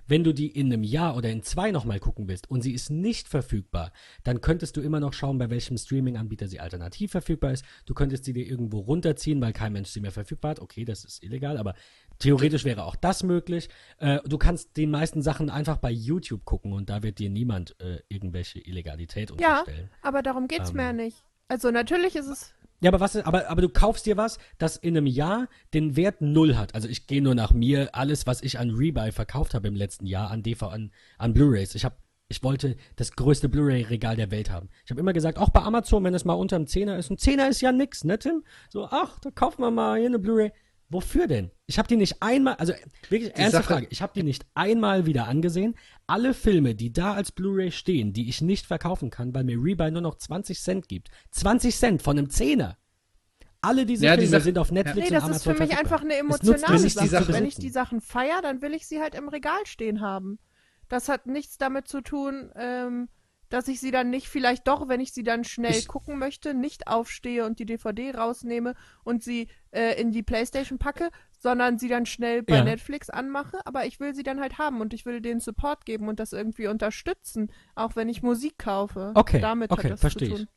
[0.07, 2.73] Wenn du die in einem Jahr oder in zwei noch mal gucken willst und sie
[2.73, 3.91] ist nicht verfügbar,
[4.23, 7.63] dann könntest du immer noch schauen, bei welchem Streaming-Anbieter sie alternativ verfügbar ist.
[7.85, 10.59] Du könntest sie dir irgendwo runterziehen, weil kein Mensch sie mehr verfügbar hat.
[10.59, 11.75] Okay, das ist illegal, aber
[12.17, 13.69] theoretisch wäre auch das möglich.
[13.99, 17.79] Äh, du kannst den meisten Sachen einfach bei YouTube gucken und da wird dir niemand
[17.79, 19.89] äh, irgendwelche Illegalität Ja, unterstellen.
[20.01, 20.77] aber darum geht's Ähm.
[20.77, 21.17] mir nicht.
[21.47, 22.53] Also natürlich ist es.
[22.81, 26.19] Ja, aber was, aber, aber du kaufst dir was, das in einem Jahr den Wert
[26.21, 26.73] null hat.
[26.73, 30.07] Also ich gehe nur nach mir, alles, was ich an Rebuy verkauft habe im letzten
[30.07, 31.75] Jahr, an DV, an, an Blu-Rays.
[31.75, 31.95] Ich habe,
[32.27, 34.69] ich wollte das größte Blu-ray-Regal der Welt haben.
[34.83, 37.19] Ich habe immer gesagt, auch bei Amazon, wenn es mal unter einem Zehner ist, ein
[37.19, 38.43] Zehner ist ja nix, ne, Tim?
[38.69, 40.51] So, ach, da kaufen wir mal hier eine Blu-ray.
[40.93, 41.51] Wofür denn?
[41.68, 42.73] Ich habe die nicht einmal, also
[43.09, 45.76] wirklich ernste Sache- Frage, ich habe die nicht einmal wieder angesehen.
[46.05, 49.89] Alle Filme, die da als Blu-ray stehen, die ich nicht verkaufen kann, weil mir Rebuy
[49.89, 51.09] nur noch 20 Cent gibt.
[51.31, 52.77] 20 Cent von einem Zehner.
[53.61, 55.57] Alle diese Ja, die Filme Sache- sind auf Netflix Nee, und das ist für mich
[55.59, 55.80] verfügbar.
[55.80, 57.07] einfach eine emotionale die Sache.
[57.07, 60.39] Sache Wenn ich die Sachen feier, dann will ich sie halt im Regal stehen haben.
[60.89, 63.07] Das hat nichts damit zu tun, ähm,
[63.52, 66.53] dass ich sie dann nicht vielleicht doch, wenn ich sie dann schnell Ich- gucken möchte,
[66.56, 68.73] nicht aufstehe und die DVD rausnehme
[69.03, 71.10] und sie äh, in die Playstation packe,
[71.40, 72.64] sondern sie dann schnell bei Ja.
[72.64, 73.60] Netflix anmache.
[73.65, 76.34] Aber ich will sie dann halt haben und ich will denen Support geben und das
[76.34, 79.11] irgendwie unterstützen, auch wenn ich Musik kaufe.
[79.15, 80.38] Okay, Damit okay, hat das versteh zu ich.
[80.40, 80.48] tun.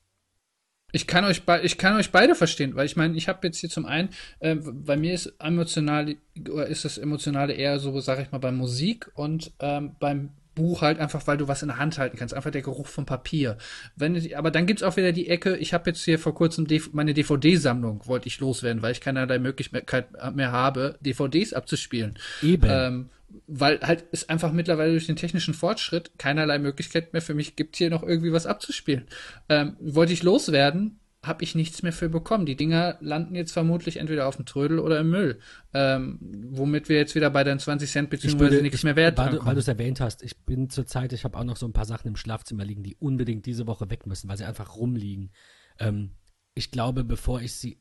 [0.93, 3.69] Ich kann euch, ich kann euch beide verstehen, weil ich meine, ich habe jetzt hier
[3.69, 6.15] zum einen, äh, bei mir ist emotional,
[6.49, 10.83] oder ist das Emotionale eher so, sag ich mal, bei Musik und ähm, beim Buch
[10.83, 13.57] halt einfach, weil du was in der Hand halten kannst, einfach der Geruch vom Papier.
[13.97, 16.91] Wenn, aber dann gibt's auch wieder die Ecke, ich habe jetzt hier vor kurzem DV
[16.93, 22.19] meine DVD-Sammlung, wollte ich loswerden, weil ich keinerlei Möglichkeit mehr habe, DVDs abzuspielen.
[22.43, 22.67] Eben.
[22.69, 23.11] Ähm,
[23.47, 27.77] weil halt es einfach mittlerweile durch den technischen Fortschritt keinerlei Möglichkeit mehr für mich gibt,
[27.77, 29.07] hier noch irgendwie was abzuspielen.
[29.49, 32.47] Ähm, wollte ich loswerden, habe ich nichts mehr für bekommen.
[32.47, 35.41] Die Dinger landen jetzt vermutlich entweder auf dem Trödel oder im Müll.
[35.73, 36.19] Ähm,
[36.51, 39.55] womit wir jetzt wieder bei den 20 Cent beziehungsweise nichts mehr wert weil, du, weil
[39.55, 42.09] du es erwähnt hast, ich bin zurzeit, ich habe auch noch so ein paar Sachen
[42.09, 45.31] im Schlafzimmer liegen, die unbedingt diese Woche weg müssen, weil sie einfach rumliegen.
[45.79, 46.11] Ähm,
[46.55, 47.81] ich glaube, bevor ich sie,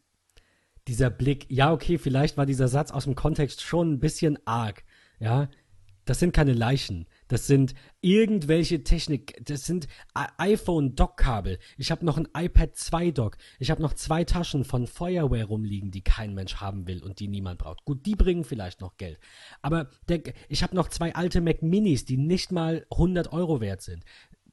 [0.87, 4.83] dieser Blick, ja, okay, vielleicht war dieser Satz aus dem Kontext schon ein bisschen arg,
[5.19, 5.49] ja.
[6.05, 7.07] Das sind keine Leichen.
[7.33, 9.43] Das sind irgendwelche Technik.
[9.43, 9.87] Das sind
[10.37, 11.57] iPhone-Dock-Kabel.
[11.77, 13.37] Ich habe noch ein iPad 2-Dock.
[13.59, 17.27] Ich habe noch zwei Taschen von Feuerwehr rumliegen, die kein Mensch haben will und die
[17.27, 17.85] niemand braucht.
[17.85, 19.19] Gut, die bringen vielleicht noch Geld.
[19.63, 23.81] Aber der, ich habe noch zwei alte Mac Minis, die nicht mal 100 Euro wert
[23.81, 24.03] sind.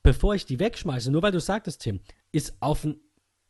[0.02, 2.01] Bevor ich die wegschmeiße, nur weil du sagtest, Tim,
[2.32, 2.98] ist auf ein,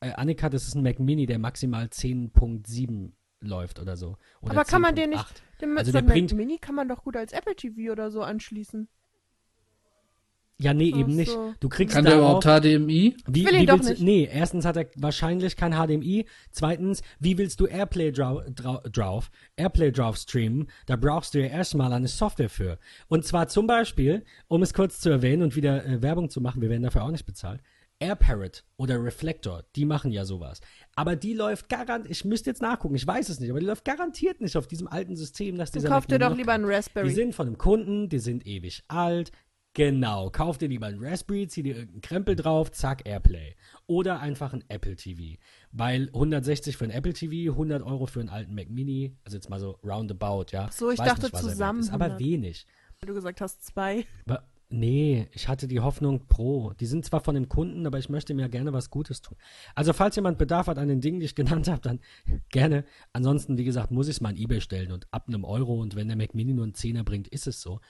[0.01, 3.13] äh, Annika, das ist ein Mac Mini, der maximal 10.7
[3.43, 4.17] läuft oder so.
[4.43, 5.61] Oder Aber kann man den nicht, 10.8.
[5.61, 8.11] den Also so der einem bringt- Mini kann man doch gut als Apple TV oder
[8.11, 8.89] so anschließen.
[10.61, 11.33] Ja, nee, Ach eben nicht.
[11.33, 11.55] so.
[11.59, 13.17] Du kriegst Kann der überhaupt HDMI?
[13.27, 14.03] wie, will ihn wie doch willst du, nicht.
[14.03, 16.27] Nee, erstens hat er wahrscheinlich kein HDMI.
[16.51, 20.69] Zweitens, wie willst du Airplay drau, drau, drauf, Airplay drauf streamen?
[20.87, 22.79] Da brauchst du ja erstmal eine Software für.
[23.09, 26.61] Und zwar zum Beispiel, um es kurz zu erwähnen und wieder äh, Werbung zu machen,
[26.61, 27.61] wir werden dafür auch nicht bezahlt.
[28.03, 30.61] AirParrot oder Reflector, die machen ja sowas.
[30.95, 33.85] Aber die läuft garantiert, ich müsste jetzt nachgucken, ich weiß es nicht, aber die läuft
[33.85, 36.73] garantiert nicht auf diesem alten System, das Dann dieser kauf dir doch lieber einen Die
[36.73, 37.11] Raspberry.
[37.11, 39.33] sind von einem Kunden, die sind ewig alt.
[39.75, 43.55] Genau, kauf dir lieber einen Raspberry, zieh dir irgendeinen Krempel drauf, zack, Airplay.
[43.87, 45.41] Oder einfach ein Apple TV.
[45.71, 49.49] Weil 160 für ein Apple TV, 100 Euro für einen alten Mac Mini, also jetzt
[49.49, 50.67] mal so roundabout, ja.
[50.69, 52.21] Ach so, ich Weiß dachte nicht, zusammen Ist, aber 100.
[52.21, 52.67] wenig.
[53.01, 54.05] Weil du gesagt hast, zwei.
[54.27, 56.73] Aber, nee, ich hatte die Hoffnung Pro.
[56.81, 59.39] Die sind zwar von dem Kunden, aber ich möchte mir gerne was Gutes tun.
[59.77, 62.01] Also falls jemand Bedarf hat an den Dingen, die ich genannt habe, dann
[62.51, 62.85] gerne.
[63.13, 65.95] Ansonsten, wie gesagt, muss ich es mal in Ebay stellen und ab einem Euro und
[65.95, 67.81] wenn der Mac Mini nur einen Zehner bringt, ist es so.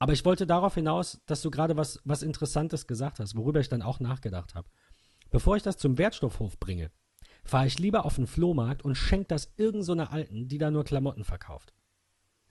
[0.00, 3.68] Aber ich wollte darauf hinaus, dass du gerade was, was Interessantes gesagt hast, worüber ich
[3.68, 4.66] dann auch nachgedacht habe.
[5.30, 6.90] Bevor ich das zum Wertstoffhof bringe,
[7.44, 10.70] fahre ich lieber auf den Flohmarkt und schenke das irgendeiner so einer Alten, die da
[10.70, 11.74] nur Klamotten verkauft.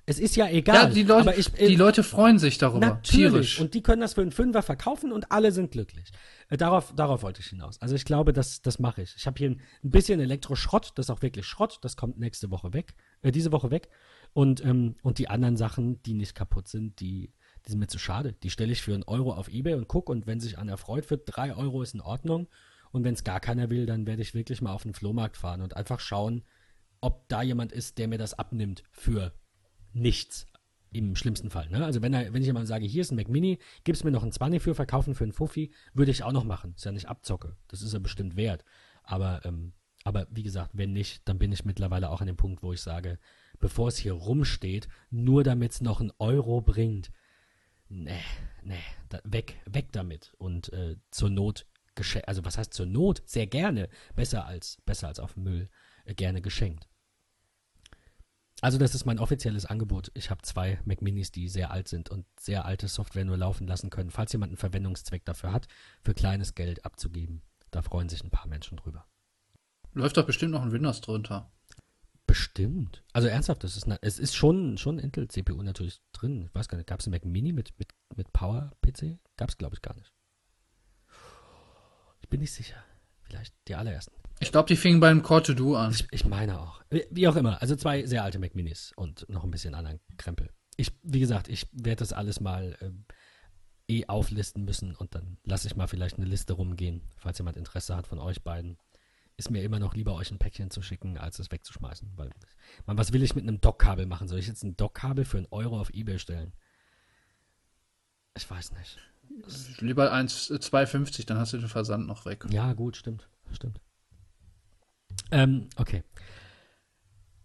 [0.06, 0.76] Es ist ja egal.
[0.76, 2.80] Ja, die Leute, aber ich, äh, die Leute freuen sich darüber.
[2.80, 3.32] Natürlich.
[3.32, 3.60] Tierisch.
[3.60, 6.10] Und die können das für einen Fünfer verkaufen und alle sind glücklich.
[6.50, 7.80] Äh, darauf, darauf wollte ich hinaus.
[7.80, 9.16] Also ich glaube, das, das mache ich.
[9.18, 12.50] Ich habe hier ein, ein bisschen Elektroschrott, das ist auch wirklich Schrott, das kommt nächste
[12.50, 13.90] Woche weg, äh, diese Woche weg.
[14.34, 17.32] Und, ähm, und die anderen Sachen, die nicht kaputt sind, die,
[17.66, 18.34] die sind mir zu schade.
[18.34, 21.06] Die stelle ich für einen Euro auf Ebay und guck und wenn sich einer freut,
[21.06, 22.48] für drei Euro ist in Ordnung.
[22.92, 25.62] Und wenn es gar keiner will, dann werde ich wirklich mal auf den Flohmarkt fahren
[25.62, 26.44] und einfach schauen,
[27.02, 29.34] ob da jemand ist, der mir das abnimmt für
[29.94, 30.48] nichts.
[30.92, 31.70] Im schlimmsten Fall.
[31.70, 31.86] Ne?
[31.86, 34.24] Also wenn, er, wenn ich jemand sage, hier ist ein Mac Mini, gib's mir noch
[34.24, 36.74] ein 20 für, verkaufen für einen Fuffi, würde ich auch noch machen.
[36.76, 37.56] Ist ja nicht Abzocke.
[37.68, 38.66] Das ist ja bestimmt wert.
[39.04, 39.74] Aber, ähm,
[40.04, 42.82] aber wie gesagt, wenn nicht, dann bin ich mittlerweile auch an dem Punkt, wo ich
[42.82, 43.20] sage,
[43.60, 47.12] bevor es hier rumsteht, nur damit es noch einen Euro bringt,
[47.90, 48.24] nee,
[48.64, 50.34] nee, da, weg, weg damit.
[50.38, 51.66] Und äh, zur Not,
[52.26, 53.22] also was heißt zur Not?
[53.26, 53.90] Sehr gerne.
[54.16, 55.70] Besser als, besser als auf Müll,
[56.06, 56.88] äh, gerne geschenkt.
[58.62, 60.12] Also das ist mein offizielles Angebot.
[60.16, 63.68] Ich habe zwei Mac Minis, die sehr alt sind und sehr alte Software nur laufen
[63.68, 65.68] lassen können, falls jemand einen Verwendungszweck dafür hat,
[66.02, 67.42] für kleines Geld abzugeben.
[67.72, 69.06] Da freuen sich ein paar Menschen drüber.
[69.94, 71.52] Läuft doch bestimmt noch ein Windows drunter.
[72.30, 73.04] Bestimmt.
[73.12, 76.44] Also ernsthaft, das ist eine, es ist schon, schon Intel-CPU natürlich drin.
[76.48, 79.18] Ich weiß gar nicht, gab es einen Mac Mini mit, mit, mit Power-PC?
[79.36, 80.14] Gab es, glaube ich, gar nicht.
[82.22, 82.76] Ich bin nicht sicher.
[83.24, 84.14] Vielleicht die allerersten.
[84.40, 85.92] Ich glaube, die fingen beim Core to Do an.
[85.92, 86.82] Ich, ich meine auch.
[86.92, 87.62] Wie- Wie auch immer.
[87.62, 90.50] Also zwei sehr alte Mac Minis und noch ein bisschen anderen Krempel.
[90.78, 93.06] Ich, wie gesagt, ich werde das alles mal ähm,
[93.90, 97.96] eh auflisten müssen und dann lasse ich mal vielleicht eine Liste rumgehen, falls jemand Interesse
[97.96, 98.78] hat von euch beiden.
[99.40, 102.12] Ist mir immer noch lieber, euch ein Päckchen zu schicken, als es wegzuschmeißen.
[102.18, 102.30] Weil,
[102.86, 104.28] man, was will ich mit einem Dockkabel machen?
[104.28, 106.52] Soll ich jetzt ein Dockkabel für einen Euro auf Ebay stellen?
[108.36, 108.98] Ich weiß nicht.
[109.80, 112.48] Lieber 1, 2,50, dann hast du den Versand noch weg.
[112.50, 113.30] Ja, gut, stimmt.
[113.54, 113.80] Stimmt.
[115.32, 116.04] Ähm, okay.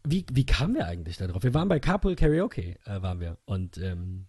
[0.03, 1.45] Wie, wie kamen wir eigentlich da drauf?
[1.45, 3.39] Wir waren bei Carpool Karaoke, äh, waren wir.
[3.45, 4.27] Und ähm,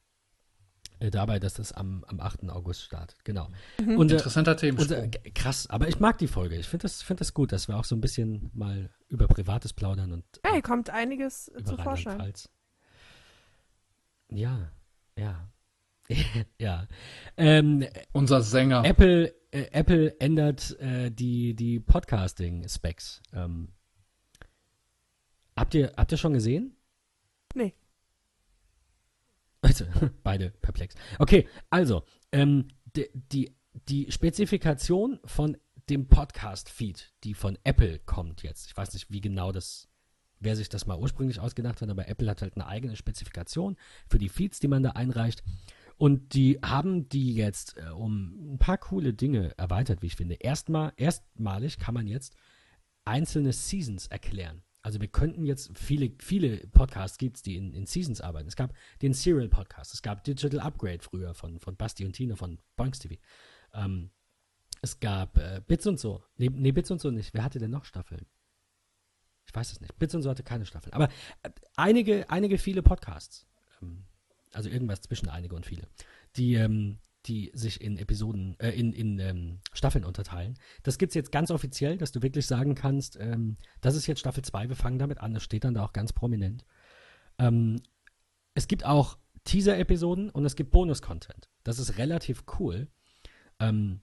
[0.99, 2.49] Äh, dabei, dass das am, am 8.
[2.49, 3.49] August startet, genau.
[3.81, 3.97] Mhm.
[3.97, 5.03] Und, Interessanter Themensprung.
[5.03, 6.55] Und, äh, krass, aber ich mag die Folge.
[6.55, 9.73] Ich finde das, find das gut, dass wir auch so ein bisschen mal über Privates
[9.73, 10.25] plaudern und.
[10.49, 12.33] Hier kommt einiges zu Vorschein.
[14.31, 14.71] Ja,
[15.17, 15.49] ja.
[16.59, 16.87] ja.
[17.37, 18.83] Ähm, Unser Sänger.
[18.85, 23.21] Apple, äh, Apple ändert äh, die, die Podcasting-Specs.
[23.33, 23.69] Ähm,
[25.55, 26.75] habt, ihr, habt ihr schon gesehen?
[27.53, 27.73] Nee.
[29.81, 30.95] Also, beide perplex.
[31.19, 33.55] Okay, also, ähm, die, die,
[33.87, 35.57] die Spezifikation von
[35.89, 39.87] dem Podcast-Feed, die von Apple kommt jetzt, ich weiß nicht, wie genau das,
[40.39, 43.75] wer sich das mal ursprünglich ausgedacht hat, aber Apple hat halt eine eigene Spezifikation
[44.07, 45.43] für die Feeds, die man da einreicht.
[45.97, 50.35] Und die haben die jetzt äh, um ein paar coole Dinge erweitert, wie ich finde.
[50.35, 52.35] Erstmal, erstmalig kann man jetzt
[53.05, 54.63] einzelne Seasons erklären.
[54.85, 58.47] Also wir könnten jetzt viele, viele Podcasts gibt es, die in, in, Seasons arbeiten.
[58.47, 58.71] Es gab
[59.01, 62.99] den Serial Podcast, es gab Digital Upgrade früher von, von Basti und Tina von Boinks
[62.99, 63.15] TV.
[63.73, 64.11] Ähm,
[64.83, 66.23] es gab äh, Bits und so.
[66.37, 67.33] Nee, nee, Bits und so nicht.
[67.33, 68.27] Wer hatte denn noch Staffeln?
[69.47, 69.97] Ich weiß es nicht.
[69.97, 70.93] Bits und so hatte keine Staffeln.
[70.93, 71.09] Aber
[71.41, 73.47] äh, einige, einige viele Podcasts.
[73.81, 74.05] Ähm,
[74.53, 75.87] also irgendwas zwischen einige und viele,
[76.35, 80.57] die, ähm, die sich in Episoden, äh, in, in ähm, Staffeln unterteilen.
[80.83, 84.19] Das gibt es jetzt ganz offiziell, dass du wirklich sagen kannst, ähm, das ist jetzt
[84.19, 86.65] Staffel 2, wir fangen damit an, das steht dann da auch ganz prominent.
[87.37, 87.81] Ähm,
[88.53, 91.49] es gibt auch Teaser-Episoden und es gibt Bonus-Content.
[91.63, 92.87] Das ist relativ cool.
[93.59, 94.01] Ähm,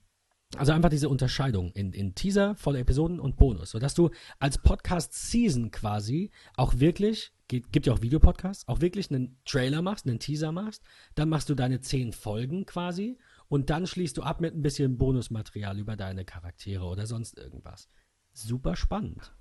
[0.57, 5.71] also einfach diese Unterscheidung in, in Teaser, volle Episoden und Bonus, sodass du als Podcast-Season
[5.71, 10.53] quasi auch wirklich, gibt, gibt ja auch Videopodcasts, auch wirklich einen Trailer machst, einen Teaser
[10.53, 10.83] machst,
[11.15, 13.19] dann machst du deine zehn Folgen quasi
[13.49, 17.89] und dann schließt du ab mit ein bisschen Bonusmaterial über deine Charaktere oder sonst irgendwas.
[18.33, 19.33] Super spannend.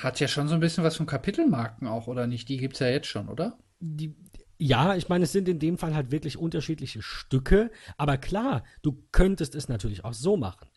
[0.00, 2.48] Hat ja schon so ein bisschen was von Kapitelmarken auch, oder nicht?
[2.48, 3.58] Die gibt es ja jetzt schon, oder?
[3.80, 4.14] Die,
[4.62, 9.02] ja, ich meine, es sind in dem Fall halt wirklich unterschiedliche Stücke, aber klar, du
[9.10, 10.68] könntest es natürlich auch so machen.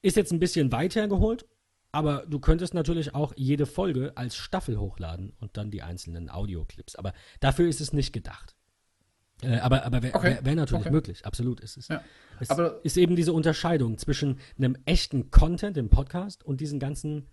[0.00, 1.46] Ist jetzt ein bisschen weiter geholt,
[1.92, 6.96] aber du könntest natürlich auch jede Folge als Staffel hochladen und dann die einzelnen Audioclips.
[6.96, 8.56] Aber dafür ist es nicht gedacht.
[9.42, 10.36] Äh, aber aber wäre okay.
[10.36, 10.94] wär, wär natürlich okay.
[10.94, 11.62] möglich, absolut.
[11.62, 12.02] Es, ist, ja.
[12.40, 17.26] es aber ist eben diese Unterscheidung zwischen einem echten Content im Podcast und diesen ganzen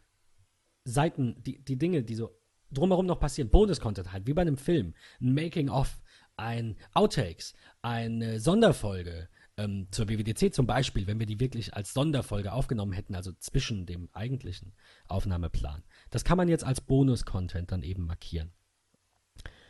[0.84, 2.38] Seiten, die, die Dinge, die so
[2.72, 3.52] drumherum noch passiert.
[3.52, 4.94] Bonus-Content halt, wie bei einem Film.
[5.22, 6.02] Ein Making-of,
[6.36, 12.54] ein Outtakes, eine Sonderfolge ähm, zur WWDC zum Beispiel, wenn wir die wirklich als Sonderfolge
[12.54, 14.74] aufgenommen hätten, also zwischen dem eigentlichen
[15.08, 15.84] Aufnahmeplan.
[16.12, 18.52] Das kann man jetzt als Bonus-Content dann eben markieren.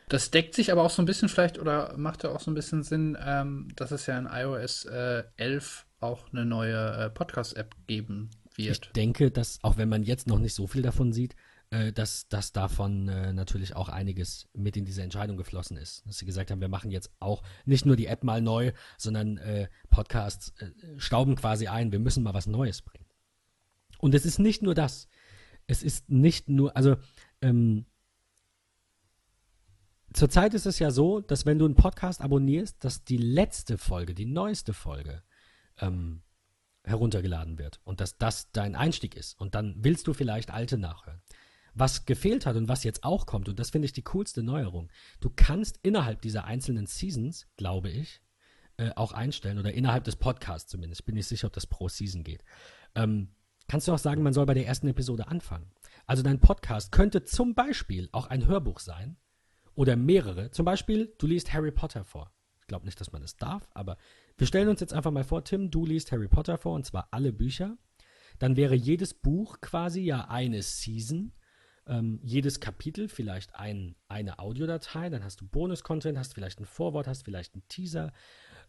[0.09, 2.53] Das deckt sich aber auch so ein bisschen vielleicht oder macht ja auch so ein
[2.53, 7.75] bisschen Sinn, ähm, dass es ja in iOS äh, 11 auch eine neue äh, Podcast-App
[7.87, 8.85] geben wird.
[8.85, 11.35] Ich denke, dass, auch wenn man jetzt noch nicht so viel davon sieht,
[11.69, 16.05] äh, dass, dass davon äh, natürlich auch einiges mit in diese Entscheidung geflossen ist.
[16.07, 19.37] Dass sie gesagt haben, wir machen jetzt auch nicht nur die App mal neu, sondern
[19.37, 23.05] äh, Podcasts äh, stauben quasi ein, wir müssen mal was Neues bringen.
[23.99, 25.09] Und es ist nicht nur das.
[25.65, 26.95] Es ist nicht nur, also
[27.41, 27.85] ähm,
[30.13, 34.13] zurzeit ist es ja so, dass wenn du einen Podcast abonnierst, dass die letzte Folge,
[34.13, 35.23] die neueste Folge,
[35.79, 36.21] ähm,
[36.87, 39.39] heruntergeladen wird und dass das dein Einstieg ist.
[39.39, 41.21] Und dann willst du vielleicht alte nachhören.
[41.79, 44.89] Was gefehlt hat und was jetzt auch kommt, und das finde ich die coolste Neuerung,
[45.19, 48.19] du kannst innerhalb dieser einzelnen Seasons, glaube ich,
[48.77, 52.23] äh, auch einstellen, oder innerhalb des Podcasts zumindest, bin ich sicher, ob das pro Season
[52.23, 52.43] geht,
[52.95, 53.29] ähm,
[53.67, 55.69] kannst du auch sagen, man soll bei der ersten Episode anfangen.
[56.07, 59.17] Also dein Podcast könnte zum Beispiel auch ein Hörbuch sein
[59.75, 60.49] oder mehrere.
[60.49, 62.31] Zum Beispiel, du liest Harry Potter vor.
[62.61, 63.97] Ich glaube nicht, dass man das darf, aber
[64.35, 67.09] wir stellen uns jetzt einfach mal vor, Tim, du liest Harry Potter vor, und zwar
[67.11, 67.77] alle Bücher.
[68.39, 71.33] Dann wäre jedes Buch quasi ja eine Season
[71.87, 77.07] ähm, jedes Kapitel vielleicht ein, eine Audiodatei, dann hast du Bonus-Content, hast vielleicht ein Vorwort,
[77.07, 78.13] hast vielleicht einen Teaser.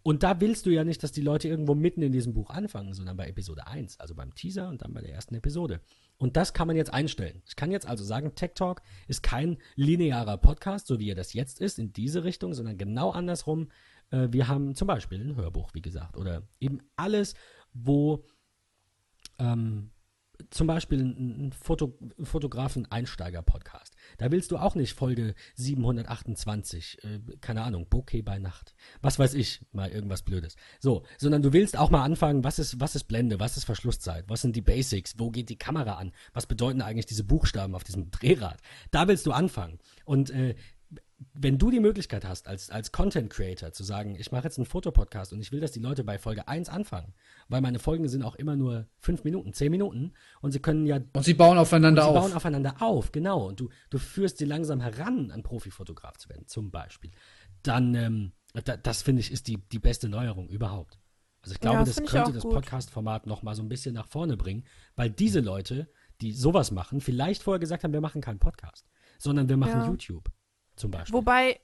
[0.03, 2.95] Und da willst du ja nicht, dass die Leute irgendwo mitten in diesem Buch anfangen,
[2.95, 5.81] sondern bei Episode 1, also beim Teaser und dann bei der ersten Episode.
[6.19, 7.43] Und das kann man jetzt einstellen.
[7.47, 11.32] Ich kann jetzt also sagen, Tech Talk ist kein linearer Podcast, so wie er das
[11.32, 13.70] jetzt ist, in diese Richtung, sondern genau andersrum.
[14.11, 17.35] Äh, wir haben zum Beispiel ein Hörbuch, wie gesagt, oder eben alles,
[17.73, 18.24] wo
[19.39, 19.90] ähm,
[20.51, 23.94] zum Beispiel ein, Foto, Fotografen-Einsteiger-Podcast.
[24.19, 28.74] Da willst du auch nicht Folge 728, äh, keine Ahnung, Bokeh bei Nacht.
[29.01, 30.56] Was weiß ich, mal irgendwas Blödes.
[30.81, 34.24] So, sondern du willst auch mal anfangen, was ist, was ist Blende, was ist Verschlusszeit,
[34.28, 37.85] was sind die Basics, wo geht die Kamera an, was bedeuten eigentlich diese Buchstaben auf
[37.85, 38.60] diesem Drehrad.
[38.90, 39.78] Da willst du anfangen.
[40.05, 40.55] Und äh,
[41.35, 44.66] wenn du die Möglichkeit hast, als, als Content Creator zu sagen, ich mache jetzt einen
[44.66, 47.12] Fotopodcast und ich will, dass die Leute bei Folge 1 anfangen,
[47.49, 51.01] weil meine Folgen sind auch immer nur 5 Minuten, 10 Minuten und sie können ja.
[51.12, 52.15] Und sie bauen aufeinander auf.
[52.15, 53.49] Sie bauen aufeinander auf, genau.
[53.49, 57.11] Und du, du führst sie langsam heran, ein Profifotograf zu werden, zum Beispiel.
[57.65, 58.32] Dann ähm,
[58.65, 61.01] Da, das finde ich ist die, die beste Neuerung überhaupt.
[61.43, 62.43] Also ich glaube, Ja, das das, könnte das.
[62.45, 64.65] Podcast-Format noch mal so ein bisschen nach vorne bringen,
[64.95, 65.90] weil diese Leute,
[66.20, 68.86] die sowas machen, vielleicht vorher gesagt haben, wir machen keinen Podcast,
[69.19, 69.86] sondern wir machen Ja.
[69.89, 70.31] YouTube
[70.79, 71.15] zum Beispiel.
[71.15, 71.61] Wobei,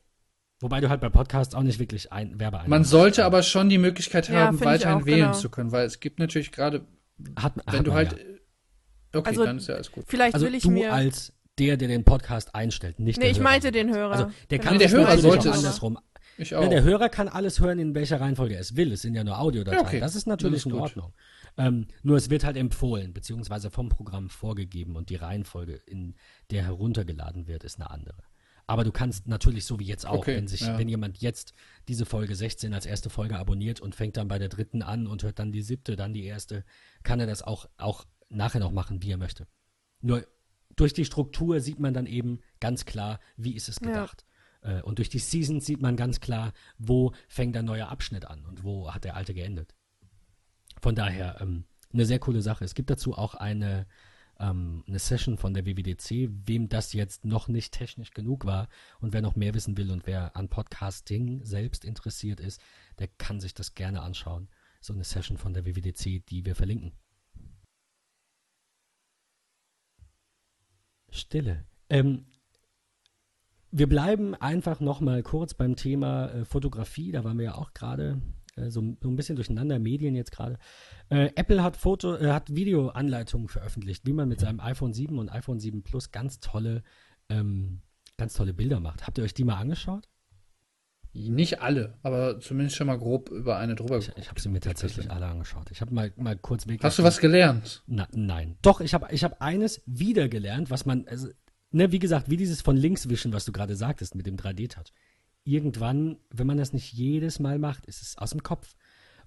[0.61, 2.91] Wobei du halt bei Podcasts auch nicht wirklich ein Werbeeinnahmen Man hast.
[2.91, 5.32] sollte aber schon die Möglichkeit Ja, haben, ich weiterhin auch, wählen genau.
[5.32, 6.86] zu können, weil es gibt natürlich gerade,
[7.36, 8.12] hat, wenn hat du man halt.
[8.12, 8.19] ja.
[9.20, 10.05] Okay, Also, dann ist ja alles gut.
[10.09, 10.93] vielleicht Also will ich du mir.
[10.93, 13.45] als der, der den Podcast einstellt, nicht nee, der ich Hörer.
[13.45, 14.11] meinte den Hörer.
[14.12, 14.70] Also der Genau.
[14.70, 15.59] kann Nee, der Hörer sollte auch es.
[15.59, 15.99] andersrum.
[16.36, 16.62] Ich auch.
[16.62, 18.91] Ja, der Hörer kann alles hören, in welcher Reihenfolge er es will.
[18.91, 19.86] Es sind ja nur Audiodateien.
[19.86, 20.81] Okay, Das ist natürlich das ist in.
[20.81, 21.12] Ordnung.
[21.57, 26.16] Ähm, nur es wird halt empfohlen, beziehungsweise vom Programm vorgegeben und die Reihenfolge, in
[26.51, 28.16] der heruntergeladen wird, ist eine andere.
[28.66, 30.78] Aber du kannst natürlich so wie jetzt auch, Okay, wenn sich, ja.
[30.78, 31.53] wenn jemand jetzt
[31.89, 35.23] diese Folge 16 als erste Folge abonniert und fängt dann bei der dritten an und
[35.23, 36.65] hört dann die siebte, dann die erste,
[37.03, 39.47] kann er das auch, auch nachher noch machen, wie er möchte.
[40.01, 40.27] Nur
[40.77, 43.89] durch die Struktur sieht man dann eben ganz klar, wie ist es Ja.
[43.89, 44.24] gedacht.
[44.62, 48.47] Äh, Und durch die Seasons sieht man ganz klar, wo fängt ein neuer Abschnitt an
[48.47, 49.74] und wo hat der alte geendet.
[50.81, 52.65] Von daher ähm, eine sehr coole Sache.
[52.65, 53.86] Es gibt dazu auch eine,
[54.39, 58.69] ähm, eine Session von der WWDC, wem das jetzt noch nicht technisch genug war
[59.01, 62.61] und wer noch mehr wissen will und wer an Podcasting selbst interessiert ist,
[62.98, 64.48] der kann sich das gerne anschauen.
[64.81, 66.93] So eine Session von der WWDC, die wir verlinken.
[71.11, 71.65] Stille.
[71.89, 72.27] Ähm,
[73.70, 77.12] wir bleiben einfach noch mal kurz beim Thema äh, Fotografie.
[77.12, 78.20] Da waren wir ja auch gerade
[78.56, 80.59] äh, so, so ein bisschen durcheinander, Medien jetzt gerade.
[81.09, 85.31] Äh, Apple hat Foto, äh, hat Videoanleitungen veröffentlicht, wie man mit seinem iPhone 7 und
[85.31, 86.82] iPhone 7 Plus ganz tolle,
[87.28, 87.81] ähm,
[88.16, 89.06] ganz tolle Bilder macht.
[89.06, 90.09] Habt ihr euch die mal angeschaut?
[91.16, 94.59] Nicht alle, aber zumindest schon mal grob über eine drüber Ich, ich habe sie mir
[94.59, 95.70] tatsächlich alle angeschaut.
[95.70, 96.82] Ich habe mal, mal kurz wirklich.
[96.82, 97.85] Hast du was gelernt?
[97.86, 98.56] Na, nein.
[98.62, 101.28] Doch, ich habe ich hab eines wieder gelernt, was man, also,
[101.70, 104.93] ne, wie gesagt, wie dieses von links wischen, was du gerade sagtest mit dem 3D-Touch.
[105.45, 108.77] Irgendwann, wenn man das nicht jedes Mal macht, ist es aus dem Kopf.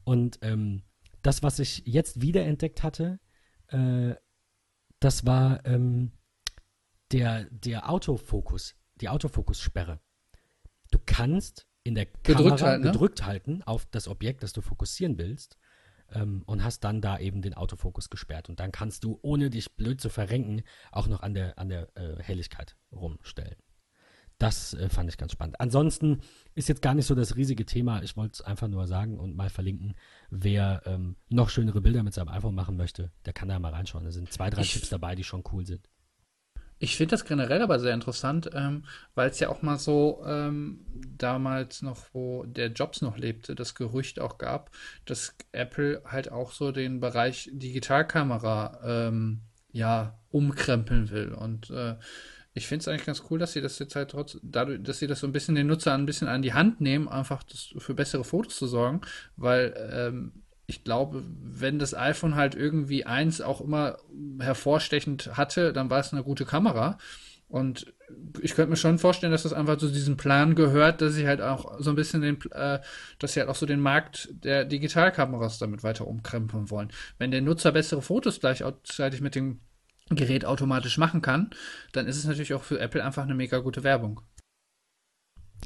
[0.03, 0.83] Und ähm,
[1.21, 3.19] das, was ich jetzt wiederentdeckt hatte,
[3.67, 4.15] äh,
[4.99, 6.11] das war ähm,
[7.11, 9.99] der, der Autofokus, die Autofokussperre.
[10.91, 12.91] Du kannst in der Gedrückt Kamera halten, ne?
[12.91, 15.57] gedrückt halten auf das Objekt, das du fokussieren willst
[16.11, 18.49] ähm, und hast dann da eben den Autofokus gesperrt.
[18.49, 21.95] Und dann kannst du, ohne dich blöd zu verrenken, auch noch an der, an der
[21.95, 23.55] äh, Helligkeit rumstellen.
[24.39, 25.59] Das äh, fand ich ganz spannend.
[25.59, 26.19] Ansonsten
[26.53, 28.03] ist jetzt gar nicht so das riesige Thema.
[28.03, 29.95] Ich wollte es einfach nur sagen und mal verlinken.
[30.29, 34.05] Wer ähm, noch schönere Bilder mit seinem iPhone machen möchte, der kann da mal reinschauen.
[34.05, 35.89] Da sind zwei, drei Ich- Tipps dabei, die schon cool sind.
[36.79, 38.85] Ich finde das generell aber sehr interessant, ähm,
[39.15, 40.85] weil es ja auch mal so ähm,
[41.17, 44.69] damals noch, wo der Jobs noch lebte, das Gerücht auch gab,
[45.05, 49.41] dass Apple halt auch so den Bereich Digitalkamera ähm,
[49.71, 51.33] ja umkrempeln will.
[51.33, 51.95] Und äh,
[52.57, 55.07] ich finde es eigentlich ganz cool, dass sie das jetzt halt trotz, dadurch, dass sie
[55.07, 57.93] das so ein bisschen den Nutzer ein bisschen an die Hand nehmen, einfach das, für
[57.93, 59.01] bessere Fotos zu sorgen,
[59.35, 60.31] weil ähm,
[60.65, 63.99] ich glaube, wenn das iPhone halt irgendwie eins auch immer
[64.39, 66.97] hervorstechend hatte, dann war es eine gute Kamera.
[67.47, 67.93] Und
[68.41, 71.39] ich könnte mir schon vorstellen, dass das einfach zu diesem Plan gehört, dass sie halt
[71.39, 72.79] auch so ein bisschen den, äh,
[73.19, 76.89] dass sie halt auch so den Markt der Digitalkameras damit weiter umkrempeln wollen.
[77.17, 79.61] Wenn der Nutzer bessere Fotos gleichzeitig mit dem
[80.09, 81.49] Gerät automatisch machen kann,
[81.91, 84.21] dann ist es natürlich auch für Apple einfach eine mega gute Werbung.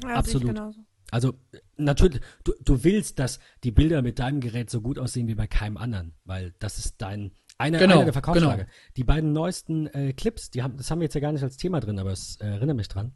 [0.00, 0.48] Ja, sehe ich Absolut.
[0.48, 0.80] genauso.
[1.10, 1.34] Also
[1.76, 5.46] natürlich, du, du willst, dass die Bilder mit deinem Gerät so gut aussehen wie bei
[5.46, 8.62] keinem anderen, weil das ist dein einer, Genau, einer der Verkaufsfrage.
[8.62, 8.70] genau.
[8.96, 11.58] Die beiden neuesten äh, Clips, die haben, das haben wir jetzt ja gar nicht als
[11.58, 13.12] Thema drin, aber es äh, erinnert mich dran.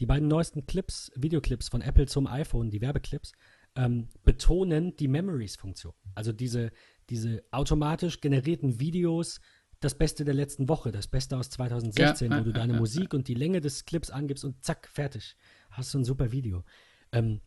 [0.00, 3.32] Die beiden neuesten Clips, Videoclips von Apple zum iPhone, die Werbeclips,
[3.76, 5.94] ähm, betonen die Memories-Funktion.
[6.14, 6.72] Also diese,
[7.08, 9.40] diese automatisch generierten Videos,
[9.80, 13.14] das Beste der letzten Woche, das Beste aus 2016, Ja, wo du deine äh, Musik
[13.14, 15.36] und die Länge des Clips angibst und zack, fertig.
[15.70, 16.64] Hast du ein super Video.
[17.12, 17.40] Ähm,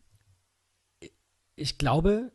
[1.56, 2.32] ich glaube,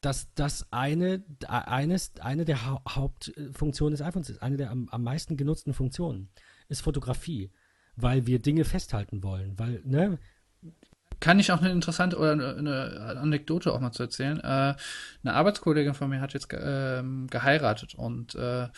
[0.00, 5.02] dass das eine, eines, eine der Hau Hauptfunktionen des iPhones ist, eine der am, am
[5.02, 6.30] meisten genutzten Funktionen,
[6.68, 7.50] ist Fotografie,
[7.96, 10.18] weil wir Dinge festhalten wollen, weil, ne,
[11.20, 14.38] Kann ich auch eine interessante oder eine, Anekdote auch mal zu erzählen.
[14.38, 14.74] Äh,
[15.24, 18.68] eine Arbeitskollegin von mir hat jetzt ähm, geheiratet und äh,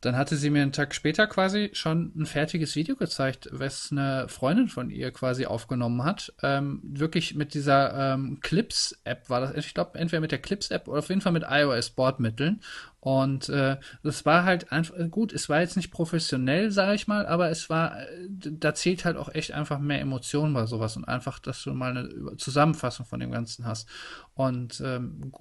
[0.00, 4.28] dann hatte sie mir einen Tag später quasi schon ein fertiges Video gezeigt, was eine
[4.28, 6.32] Freundin von ihr quasi aufgenommen hat.
[6.42, 11.00] Ähm, wirklich mit dieser ähm, Clips-App war das, ich glaube, entweder mit der Clips-App oder
[11.00, 12.62] auf jeden Fall mit iOS-Bordmitteln.
[13.00, 17.26] Und äh, das war halt einfach gut, es war jetzt nicht professionell, sage ich mal,
[17.26, 21.06] aber es war, äh, da zählt halt auch echt einfach mehr Emotionen bei sowas und
[21.06, 23.88] einfach, dass du mal eine Zusammenfassung von dem Ganzen hast.
[24.34, 25.32] Und ähm,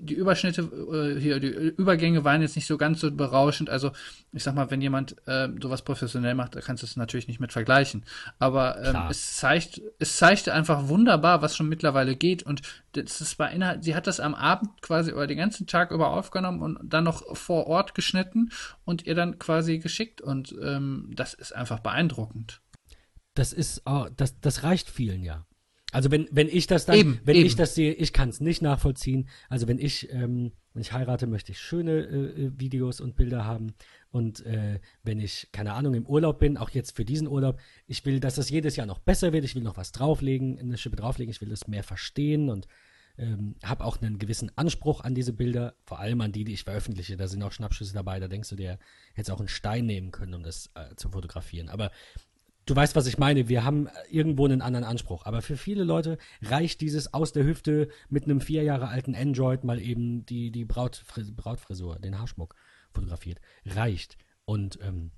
[0.00, 3.70] die Überschnitte äh, hier, die Übergänge waren jetzt nicht so ganz so berauschend.
[3.70, 3.92] Also
[4.32, 7.40] ich sag mal, wenn jemand äh, sowas professionell macht, da kannst du es natürlich nicht
[7.40, 8.04] mit vergleichen.
[8.38, 12.42] Aber ähm, es zeigt, es zeigte einfach wunderbar, was schon mittlerweile geht.
[12.42, 12.62] Und
[12.92, 16.10] das, das war innerhalb, sie hat das am Abend quasi über den ganzen Tag über
[16.10, 18.50] aufgenommen und dann noch vor Ort geschnitten
[18.84, 20.20] und ihr dann quasi geschickt.
[20.20, 22.62] Und ähm, das ist einfach beeindruckend.
[23.34, 25.46] Das ist, oh, das, das reicht vielen ja.
[25.90, 27.46] Also wenn, wenn ich das dann, eben, wenn eben.
[27.46, 29.28] ich das sehe, ich kann es nicht nachvollziehen.
[29.48, 33.46] Also wenn ich, ähm, wenn ich heirate, möchte ich schöne äh, äh, Videos und Bilder
[33.46, 33.72] haben.
[34.10, 38.04] Und äh, wenn ich, keine Ahnung, im Urlaub bin, auch jetzt für diesen Urlaub, ich
[38.04, 39.44] will, dass das jedes Jahr noch besser wird.
[39.44, 41.30] Ich will noch was drauflegen, eine Schippe drauflegen.
[41.30, 42.68] Ich will das mehr verstehen und
[43.18, 46.64] ähm, habe auch einen gewissen Anspruch an diese Bilder, vor allem an die, die ich
[46.64, 47.16] veröffentliche.
[47.16, 48.20] Da sind auch Schnappschüsse dabei.
[48.20, 48.78] Da denkst du dir,
[49.14, 51.68] hättest auch einen Stein nehmen können, um das äh, zu fotografieren.
[51.68, 51.90] Aber
[52.66, 53.48] du weißt, was ich meine.
[53.48, 55.26] Wir haben irgendwo einen anderen Anspruch.
[55.26, 59.64] Aber für viele Leute reicht dieses aus der Hüfte mit einem vier Jahre alten Android
[59.64, 62.54] mal eben die, die Brautfris Brautfrisur, den Haarschmuck
[62.92, 63.40] fotografiert.
[63.64, 64.16] Reicht.
[64.44, 65.10] Und ähm,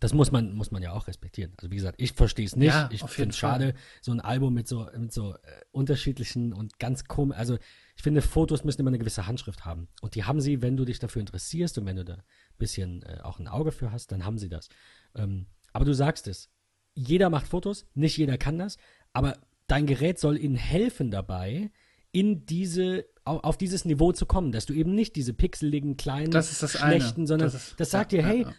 [0.00, 1.52] das muss man, muss man ja auch respektieren.
[1.56, 2.68] Also wie gesagt, ich verstehe es nicht.
[2.68, 5.38] Ja, ich finde es schade, so ein Album mit so, mit so äh,
[5.72, 7.36] unterschiedlichen und ganz komisch.
[7.36, 7.58] Also
[7.96, 9.88] ich finde, Fotos müssen immer eine gewisse Handschrift haben.
[10.02, 12.22] Und die haben sie, wenn du dich dafür interessierst und wenn du da ein
[12.58, 14.68] bisschen äh, auch ein Auge für hast, dann haben sie das.
[15.14, 16.50] Ähm, aber du sagst es,
[16.94, 18.76] jeder macht Fotos, nicht jeder kann das,
[19.12, 21.70] aber dein Gerät soll ihnen helfen dabei,
[22.12, 26.50] in diese, auf dieses Niveau zu kommen, dass du eben nicht diese pixeligen, kleinen, das
[26.50, 27.26] ist das schlechten, eine.
[27.26, 28.54] sondern das, ist, das sagt ja, dir, hey, ja, ja.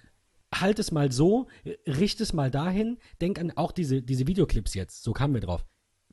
[0.61, 1.47] Halt es mal so,
[1.87, 5.65] richte es mal dahin, denk an auch diese, diese Videoclips jetzt, so kamen wir drauf.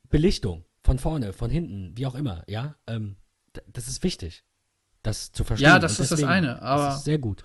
[0.09, 3.17] Belichtung, von vorne, von hinten, wie auch immer, ja, ähm,
[3.67, 4.43] das ist wichtig,
[5.03, 5.69] das zu verstehen.
[5.69, 6.85] Ja, das ist deswegen, das eine, aber.
[6.85, 7.43] Das ist sehr gut.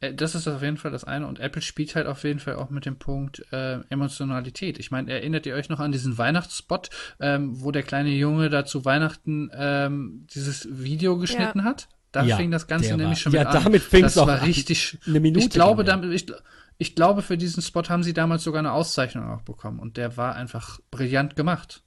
[0.00, 1.26] Äh, das ist auf jeden Fall das eine.
[1.26, 4.78] Und Apple spielt halt auf jeden Fall auch mit dem Punkt äh, Emotionalität.
[4.78, 8.64] Ich meine, erinnert ihr euch noch an diesen Weihnachtsspot, ähm, wo der kleine Junge da
[8.64, 11.64] zu Weihnachten ähm, dieses Video geschnitten ja.
[11.64, 11.88] hat?
[12.16, 13.54] Da ja, fing das Ganze nämlich war, schon mit ja, an.
[13.54, 14.44] Ja, damit fing es auch war an.
[14.44, 14.98] richtig.
[15.06, 15.44] Eine Minute.
[15.44, 16.32] Ich glaube, damit, ich,
[16.78, 19.78] ich glaube, für diesen Spot haben sie damals sogar eine Auszeichnung auch bekommen.
[19.78, 21.84] Und der war einfach brillant gemacht.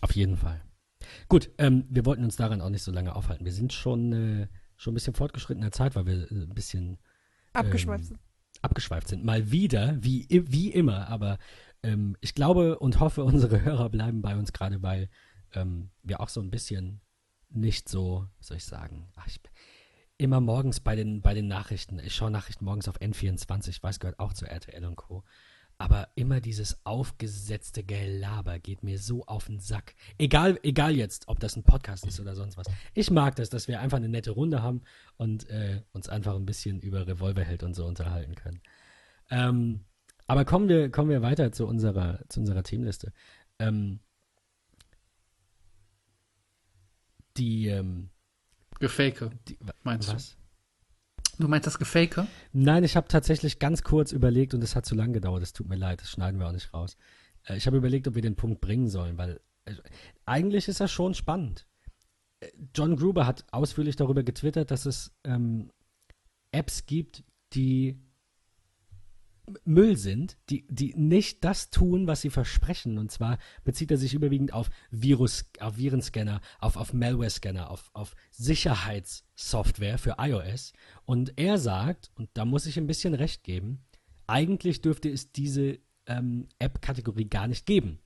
[0.00, 0.60] Auf jeden Fall.
[1.28, 3.44] Gut, ähm, wir wollten uns daran auch nicht so lange aufhalten.
[3.44, 6.98] Wir sind schon äh, schon ein bisschen fortgeschrittener Zeit, weil wir äh, ein bisschen
[7.52, 8.20] abgeschweift ähm, sind.
[8.62, 9.24] Abgeschweift sind.
[9.24, 11.38] Mal wieder, wie, wie immer, aber
[11.82, 15.08] ähm, ich glaube und hoffe, unsere Hörer bleiben bei uns gerade, weil
[15.54, 17.00] ähm, wir auch so ein bisschen
[17.54, 19.40] nicht so, soll ich sagen, ach, ich,
[20.18, 24.00] immer morgens bei den, bei den Nachrichten, ich schaue Nachrichten morgens auf N24, ich weiß,
[24.00, 25.24] gehört auch zu RTL und Co.
[25.78, 29.96] Aber immer dieses aufgesetzte Gelaber geht mir so auf den Sack.
[30.16, 32.66] Egal, egal jetzt, ob das ein Podcast ist oder sonst was.
[32.94, 34.82] Ich mag das, dass wir einfach eine nette Runde haben
[35.16, 38.60] und äh, uns einfach ein bisschen über Revolverheld und so unterhalten können.
[39.30, 39.84] Ähm,
[40.28, 43.12] aber kommen wir, kommen wir weiter zu unserer, zu unserer Themenliste.
[43.58, 43.98] Ähm,
[47.36, 48.10] die ähm,
[48.78, 49.30] Gefake,
[49.82, 50.14] meinst du?
[50.14, 50.36] Was?
[51.38, 52.26] Du meinst das Gefake?
[52.52, 55.42] Nein, ich habe tatsächlich ganz kurz überlegt und es hat zu lang gedauert.
[55.42, 56.96] Es tut mir leid, das schneiden wir auch nicht raus.
[57.46, 59.74] Äh, ich habe überlegt, ob wir den Punkt bringen sollen, weil äh,
[60.26, 61.66] eigentlich ist das schon spannend.
[62.40, 65.70] Äh, John Gruber hat ausführlich darüber getwittert, dass es ähm,
[66.50, 67.98] Apps gibt, die
[69.64, 72.98] Müll sind, die, die nicht das tun, was sie versprechen.
[72.98, 78.14] Und zwar bezieht er sich überwiegend auf Virus, auf Virenscanner, auf, auf Malware-Scanner, auf, auf
[78.30, 80.72] Sicherheitssoftware für iOS.
[81.04, 83.84] Und er sagt, und da muss ich ein bisschen recht geben,
[84.26, 87.98] eigentlich dürfte es diese ähm, App-Kategorie gar nicht geben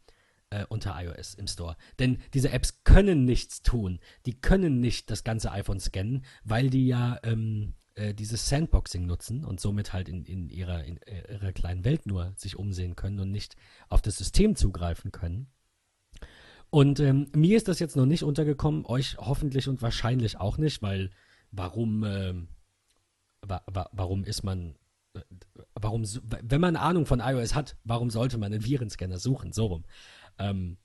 [0.51, 1.77] äh, unter iOS im Store.
[1.99, 4.01] Denn diese Apps können nichts tun.
[4.25, 9.45] Die können nicht das ganze iPhone scannen, weil die ja ähm, äh, dieses Sandboxing nutzen
[9.45, 13.19] und somit halt in, in, ihrer, in äh, ihrer kleinen Welt nur sich umsehen können
[13.21, 13.57] und nicht
[13.89, 15.51] auf das System zugreifen können.
[16.69, 20.83] Und ähm, mir ist das jetzt noch nicht untergekommen, euch hoffentlich und wahrscheinlich auch nicht,
[20.83, 21.11] weil
[21.51, 22.35] warum, äh,
[23.41, 24.75] wa wa warum ist man,
[25.15, 25.21] äh,
[25.75, 29.53] warum, wenn man Ahnung von iOS hat, warum sollte man einen Virenscanner suchen?
[29.53, 29.85] So rum.
[30.39, 30.77] Ähm,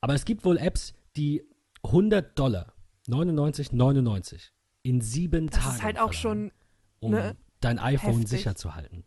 [0.00, 1.42] aber es gibt wohl Apps, die
[1.82, 2.72] 100 Dollar,
[3.06, 4.51] 99, 99
[4.82, 5.66] in sieben das Tagen.
[5.66, 6.52] Das ist halt auch schon,
[7.00, 8.30] um ne, dein iPhone heftig.
[8.30, 9.04] sicher zu halten.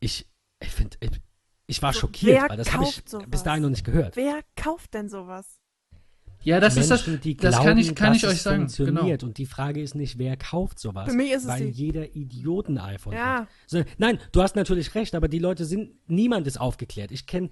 [0.00, 0.26] Ich,
[0.60, 1.10] ich finde, ich,
[1.66, 3.26] ich, war so, schockiert, weil das habe ich sowas?
[3.28, 4.16] bis dahin noch nicht gehört.
[4.16, 5.60] Wer kauft denn sowas?
[6.42, 7.20] Ja, das Menschen, ist das.
[7.20, 8.62] Die das glauben, kann ich, kann ich euch sagen.
[8.62, 9.20] Funktioniert.
[9.20, 9.28] Genau.
[9.28, 11.10] Und die Frage ist nicht, wer kauft sowas.
[11.10, 11.70] Für mich ist es weil die.
[11.70, 13.40] jeder Idioten iPhone ja.
[13.40, 13.48] hat.
[13.66, 17.10] So, nein, du hast natürlich recht, aber die Leute sind, niemand ist aufgeklärt.
[17.12, 17.50] Ich kenne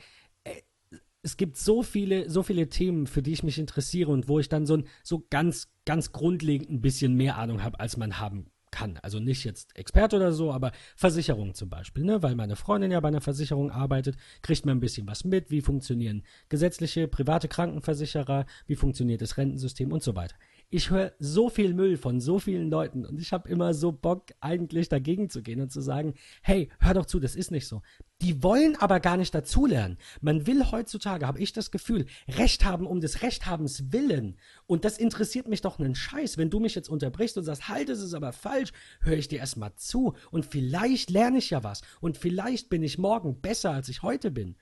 [1.28, 4.48] es gibt so viele, so viele Themen, für die ich mich interessiere und wo ich
[4.48, 8.46] dann so, ein, so ganz, ganz grundlegend ein bisschen mehr Ahnung habe, als man haben
[8.70, 8.98] kann.
[9.02, 12.22] Also nicht jetzt Experte oder so, aber Versicherung zum Beispiel, ne?
[12.22, 15.60] Weil meine Freundin ja bei einer Versicherung arbeitet, kriegt man ein bisschen was mit, wie
[15.60, 20.36] funktionieren gesetzliche, private Krankenversicherer, wie funktioniert das Rentensystem und so weiter
[20.70, 24.26] ich höre so viel Müll von so vielen Leuten und ich habe immer so Bock,
[24.40, 27.80] eigentlich dagegen zu gehen und zu sagen, hey, hör doch zu, das ist nicht so.
[28.20, 29.96] Die wollen aber gar nicht dazulernen.
[30.20, 34.36] Man will heutzutage, habe ich das Gefühl, Recht haben um des Rechthabens willen.
[34.66, 36.36] Und das interessiert mich doch einen Scheiß.
[36.36, 39.38] Wenn du mich jetzt unterbrichst und sagst, halt, es ist aber falsch, höre ich dir
[39.38, 40.14] erstmal zu.
[40.30, 41.82] Und vielleicht lerne ich ja was.
[42.00, 44.56] Und vielleicht bin ich morgen besser, als ich heute bin.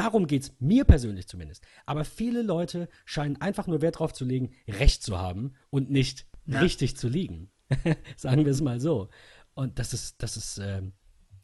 [0.00, 1.62] Darum geht es mir persönlich zumindest.
[1.84, 6.24] Aber viele Leute scheinen einfach nur Wert darauf zu legen, Recht zu haben und nicht
[6.46, 6.60] ja.
[6.60, 7.50] richtig zu liegen.
[8.16, 9.10] Sagen wir es mal so.
[9.52, 10.80] Und das ist, das ist, äh,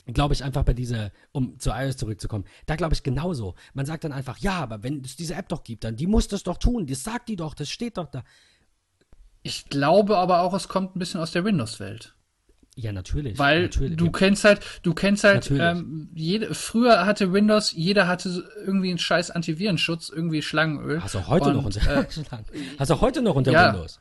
[0.06, 3.56] glaube ich, einfach bei dieser, um zu iOS zurückzukommen, da glaube ich genauso.
[3.74, 6.26] Man sagt dann einfach, ja, aber wenn es diese App doch gibt, dann die muss
[6.26, 8.24] das doch tun, das sagt die doch, das steht doch da.
[9.42, 12.15] Ich glaube aber auch, es kommt ein bisschen aus der Windows-Welt.
[12.78, 13.38] Ja, natürlich.
[13.38, 18.44] Weil natürlich, du kennst halt, du kennst halt, ähm, jede, früher hatte Windows, jeder hatte
[18.66, 21.02] irgendwie einen scheiß Antivirenschutz, irgendwie Schlangenöl.
[21.02, 22.04] Hast du heute Und, noch unter, äh,
[22.78, 23.98] hast du heute noch unter ja, Windows?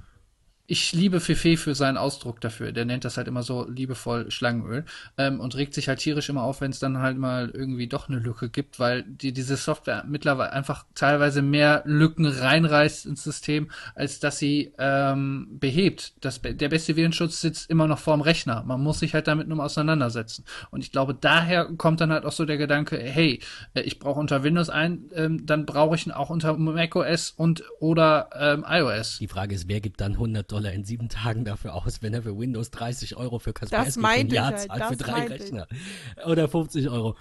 [0.67, 2.71] Ich liebe Fefe für seinen Ausdruck dafür.
[2.71, 4.85] Der nennt das halt immer so liebevoll Schlangenöl
[5.17, 8.09] ähm, und regt sich halt tierisch immer auf, wenn es dann halt mal irgendwie doch
[8.09, 13.69] eine Lücke gibt, weil die, diese Software mittlerweile einfach teilweise mehr Lücken reinreißt ins System,
[13.93, 16.13] als dass sie ähm, behebt.
[16.21, 18.63] Das, der beste Virenschutz sitzt immer noch vorm Rechner.
[18.63, 20.45] Man muss sich halt damit nur auseinandersetzen.
[20.71, 23.39] Und ich glaube, daher kommt dann halt auch so der Gedanke, hey,
[23.75, 27.63] äh, ich brauche unter Windows ein, ähm, dann brauche ich ihn auch unter macOS und
[27.79, 29.19] oder ähm, iOS.
[29.19, 32.23] Die Frage ist, wer gibt dann 100 Dollar in sieben Tagen dafür aus, wenn er
[32.23, 35.67] für Windows 30 Euro für Kaspersky ein Jahr halt, zahlt für drei Rechner.
[35.69, 36.25] Ich.
[36.25, 37.17] Oder 50 Euro.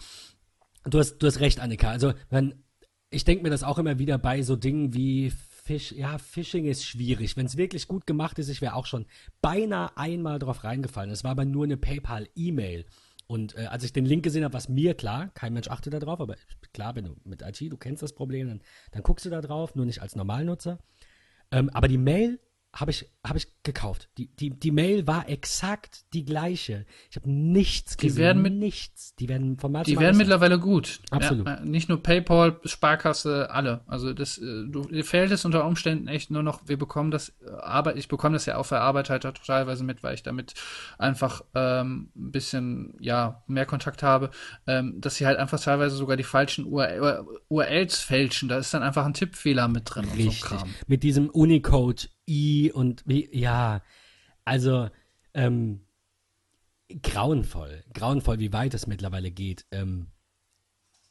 [0.85, 1.91] Du hast, du hast recht, Annika.
[1.91, 2.63] Also, wenn,
[3.11, 6.85] ich denke mir das auch immer wieder bei so Dingen wie Fish, ja, Phishing ist
[6.85, 7.37] schwierig.
[7.37, 9.07] Wenn es wirklich gut gemacht ist, ich wäre auch schon
[9.43, 11.11] beinahe einmal drauf reingefallen.
[11.11, 12.85] Es war aber nur eine PayPal-E-Mail.
[13.27, 15.99] Und äh, als ich den Link gesehen habe, was mir klar, kein Mensch achtet da
[15.99, 16.37] drauf, aber
[16.73, 18.61] klar, wenn du mit IT, du kennst das Problem, dann,
[18.93, 20.79] dann guckst du da drauf, nur nicht als Normalnutzer.
[21.51, 22.39] Ähm, aber die Mail
[22.75, 24.09] habe ich, hab ich gekauft.
[24.19, 26.87] Die, die, die Mail war exakt die gleiche.
[27.09, 28.17] Ich habe nichts gesehen.
[28.17, 29.15] Die werden mit, nichts.
[29.15, 31.01] Die werden vom Die werden mittlerweile gut.
[31.11, 31.47] Absolut.
[31.47, 33.83] Ja, nicht nur PayPal, Sparkasse, alle.
[33.87, 37.31] Also das, äh, du, dir fällt es unter Umständen echt nur noch, wir bekommen das,
[37.47, 40.55] äh, Arbeit, ich bekomme das ja auf der Arbeit halt teilweise mit, weil ich damit
[40.99, 44.31] einfach ähm, ein bisschen, ja, mehr Kontakt habe,
[44.67, 48.49] ähm, dass sie halt einfach teilweise sogar die falschen URL, URLs fälschen.
[48.49, 50.27] Da ist dann einfach ein Tippfehler mit drin Richtig.
[50.27, 50.75] und so Kram.
[50.89, 53.83] Mit diesem Unicode I und wie, ja,
[54.45, 54.89] also
[55.35, 55.81] ähm,
[57.03, 59.67] grauenvoll, grauenvoll, wie weit es mittlerweile geht.
[59.71, 60.09] Ähm,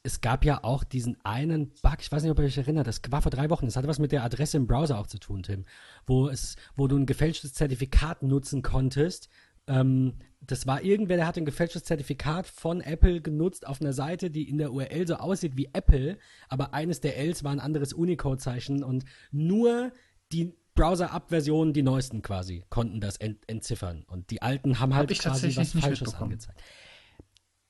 [0.02, 3.00] es gab ja auch diesen einen Bug, ich weiß nicht, ob ihr euch erinnert, das
[3.08, 5.42] war vor drei Wochen, das hatte was mit der Adresse im Browser auch zu tun,
[5.42, 5.64] Tim,
[6.06, 9.30] wo es, wo du ein gefälschtes Zertifikat nutzen konntest.
[9.66, 14.30] Ähm, das war irgendwer, der hat ein gefälschtes Zertifikat von Apple genutzt auf einer Seite,
[14.30, 16.18] die in der URL so aussieht wie Apple,
[16.50, 19.90] aber eines der Ls war ein anderes Unicode-Zeichen und nur
[20.32, 24.04] die Browser-Up-Versionen, die neuesten quasi, konnten das ent entziffern.
[24.04, 26.62] Und die alten haben halt Hab quasi was Falsches angezeigt.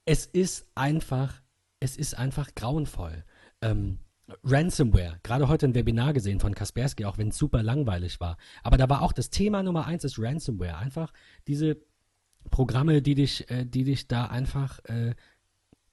[0.06, 1.42] Es ist einfach,
[1.80, 3.24] es ist einfach grauenvoll.
[3.62, 3.98] Ähm,
[4.42, 8.38] Ransomware, gerade heute ein Webinar gesehen von Kaspersky, auch wenn es super langweilig war.
[8.62, 10.78] Aber da war auch das Thema Nummer eins ist Ransomware.
[10.78, 11.12] Einfach
[11.46, 11.76] diese
[12.50, 15.14] Programme, die dich, äh, die dich da einfach, äh,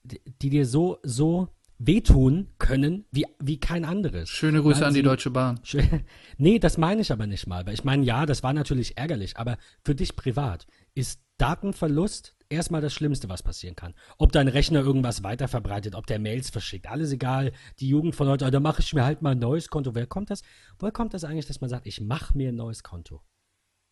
[0.02, 1.48] die, die dir so, so
[1.86, 4.28] wehtun können wie, wie kein anderes.
[4.28, 5.60] Schöne Grüße an die Deutsche Bahn.
[6.38, 7.66] nee, das meine ich aber nicht mal.
[7.66, 12.80] Weil ich meine, ja, das war natürlich ärgerlich, aber für dich privat ist Datenverlust erstmal
[12.80, 13.94] das Schlimmste, was passieren kann.
[14.18, 17.52] Ob dein Rechner irgendwas weiterverbreitet, ob der Mails verschickt, alles egal.
[17.80, 19.94] Die Jugend von heute, da mache ich mir halt mal ein neues Konto.
[19.94, 20.42] Wer kommt das?
[20.78, 23.22] Woher kommt das eigentlich, dass man sagt, ich mache mir ein neues Konto?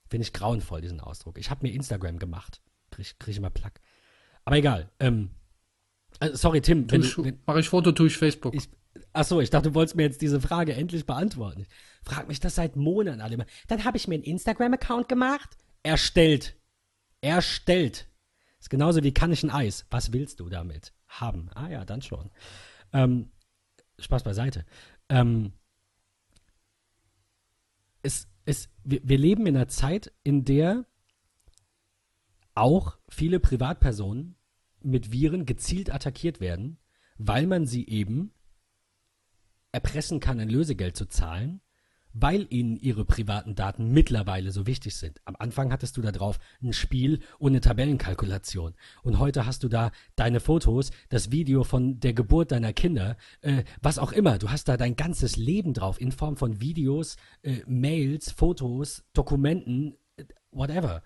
[0.09, 1.39] Finde ich grauenvoll, diesen Ausdruck.
[1.39, 2.61] Ich habe mir Instagram gemacht.
[2.91, 3.81] Krieg, krieg ich immer Plack.
[4.45, 4.91] Aber egal.
[5.01, 5.31] Ähm,
[6.19, 6.91] also, sorry, Tim.
[6.91, 8.55] Wenn, wenn, Mache ich Foto, tue ich Facebook.
[8.55, 8.69] Ich,
[9.13, 11.63] achso, ich dachte, du wolltest mir jetzt diese Frage endlich beantworten.
[11.63, 11.69] Ich
[12.05, 13.47] frag mich das seit Monaten alle.
[13.69, 15.57] Dann habe ich mir einen Instagram-Account gemacht.
[15.83, 16.57] Erstellt.
[17.21, 18.09] Erstellt.
[18.59, 19.87] Ist genauso wie kann ich ein Eis.
[19.91, 21.51] Was willst du damit haben?
[21.55, 22.31] Ah ja, dann schon.
[22.93, 23.31] Ähm,
[23.99, 24.67] Spaß beiseite.
[25.09, 25.53] Ähm,
[28.03, 30.85] es, es, wir, wir leben in einer Zeit, in der
[32.55, 34.37] auch viele Privatpersonen
[34.83, 36.79] mit Viren gezielt attackiert werden,
[37.19, 38.33] weil man sie eben
[39.73, 41.61] erpressen kann, ein Lösegeld zu zahlen
[42.13, 45.21] weil ihnen ihre privaten Daten mittlerweile so wichtig sind.
[45.25, 48.75] Am Anfang hattest du da drauf ein Spiel und eine Tabellenkalkulation.
[49.03, 53.65] Und heute hast du da deine Fotos, das Video von der Geburt deiner Kinder, äh,
[53.81, 54.39] was auch immer.
[54.39, 59.97] Du hast da dein ganzes Leben drauf in Form von Videos, äh, Mails, Fotos, Dokumenten,
[60.17, 61.03] äh, whatever.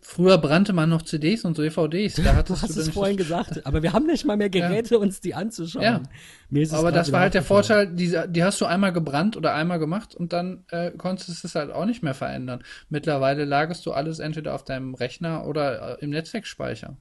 [0.00, 2.14] Früher brannte man noch CDs und DVDs.
[2.14, 4.94] Da hattest du hast du es vorhin gesagt, aber wir haben nicht mal mehr Geräte,
[4.94, 5.00] ja.
[5.00, 5.82] uns die anzuschauen.
[5.82, 6.78] Ja.
[6.78, 10.14] aber das war halt der Vorteil, die, die, hast du einmal gebrannt oder einmal gemacht
[10.14, 12.62] und dann äh, konntest du es halt auch nicht mehr verändern.
[12.88, 16.96] Mittlerweile lagerst du alles entweder auf deinem Rechner oder äh, im Netzwerkspeicher.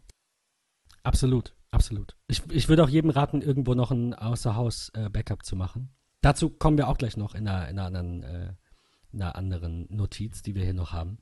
[1.04, 2.16] Absolut, absolut.
[2.28, 5.94] Ich, ich würde auch jedem raten, irgendwo noch ein Außerhaus-Backup äh, zu machen.
[6.22, 8.54] Dazu kommen wir auch gleich noch in einer, in einer anderen äh,
[9.14, 11.18] einer anderen Notiz, die wir hier noch haben.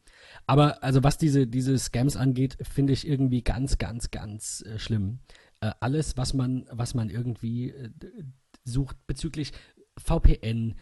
[0.48, 5.20] Aber also was diese, diese Scams angeht, finde ich irgendwie ganz, ganz, ganz äh, schlimm.
[5.62, 7.90] Äh, alles, was man, was man irgendwie äh,
[8.64, 9.54] sucht bezüglich
[9.98, 10.76] VPN,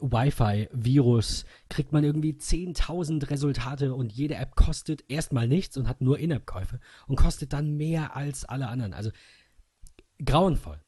[0.00, 6.00] Wi-Fi, Virus, kriegt man irgendwie 10.000 Resultate und jede App kostet erstmal nichts und hat
[6.00, 8.94] nur In-App-Käufe und kostet dann mehr als alle anderen.
[8.94, 9.10] Also
[10.24, 10.80] grauenvoll.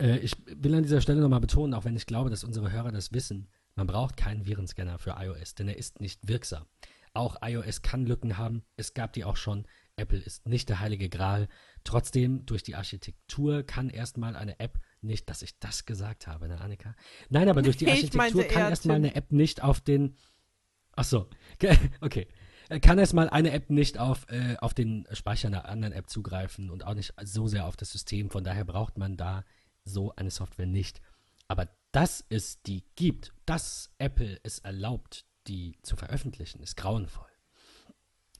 [0.00, 2.92] Äh, ich will an dieser Stelle nochmal betonen, auch wenn ich glaube, dass unsere Hörer
[2.92, 6.66] das wissen, man braucht keinen Virenscanner für iOS, denn er ist nicht wirksam.
[7.12, 9.66] Auch iOS kann Lücken haben, es gab die auch schon.
[9.96, 11.48] Apple ist nicht der heilige Gral.
[11.84, 16.60] Trotzdem, durch die Architektur kann erstmal eine App nicht, dass ich das gesagt habe, ne,
[16.60, 16.96] Annika?
[17.28, 20.16] Nein, aber durch die Architektur kann erstmal eine App nicht auf den.
[20.96, 21.28] Ach so,
[22.00, 22.26] okay.
[22.80, 26.86] Kann erstmal eine App nicht auf, äh, auf den Speicher einer anderen App zugreifen und
[26.86, 28.30] auch nicht so sehr auf das System.
[28.30, 29.44] Von daher braucht man da
[29.84, 31.02] so eine Software nicht.
[31.46, 37.30] Aber dass es die gibt, dass Apple es erlaubt, die zu veröffentlichen, ist grauenvoll.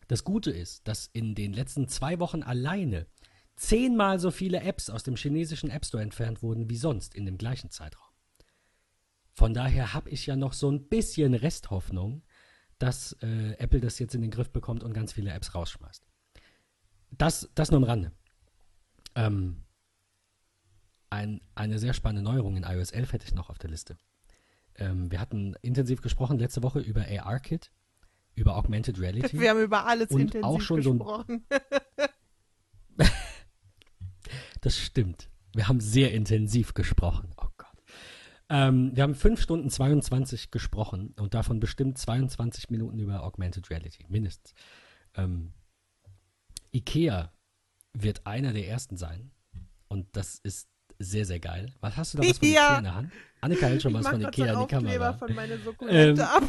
[0.09, 3.07] Das Gute ist, dass in den letzten zwei Wochen alleine
[3.55, 7.39] zehnmal so viele Apps aus dem chinesischen App Store entfernt wurden wie sonst in dem
[7.39, 8.13] gleichen Zeitraum.
[9.31, 12.25] Von daher habe ich ja noch so ein bisschen Resthoffnung,
[12.81, 16.05] dass äh, Apple das jetzt in den Griff bekommt und ganz viele Apps rausschmeißt.
[17.13, 18.13] Das, das nur am Rande.
[19.15, 19.64] Ähm,
[21.15, 23.97] ein, eine sehr spannende Neuerung in iOS 11 hätte ich noch auf der Liste.
[24.77, 27.71] Ähm, wir hatten intensiv gesprochen letzte Woche über AR-Kit,
[28.35, 29.39] über Augmented Reality.
[29.39, 31.47] Wir haben über alles und intensiv auch schon gesprochen.
[32.99, 33.05] So
[34.61, 35.31] das stimmt.
[35.55, 37.31] Wir haben sehr intensiv gesprochen.
[37.37, 37.69] Oh Gott.
[38.49, 44.05] Ähm, wir haben 5 Stunden 22 gesprochen und davon bestimmt 22 Minuten über Augmented Reality,
[44.09, 44.53] mindestens.
[45.15, 45.53] Ähm,
[46.75, 47.33] IKEA
[47.93, 49.31] wird einer der ersten sein.
[49.87, 50.74] Und das ist
[51.05, 51.73] sehr, sehr geil.
[51.81, 52.49] Was hast du da was von.
[52.49, 53.13] Ikea in der Hand?
[53.41, 55.13] Annika hält schon was von Ikea in die Kamera.
[55.13, 55.59] von meine
[55.89, 56.43] ähm, ab.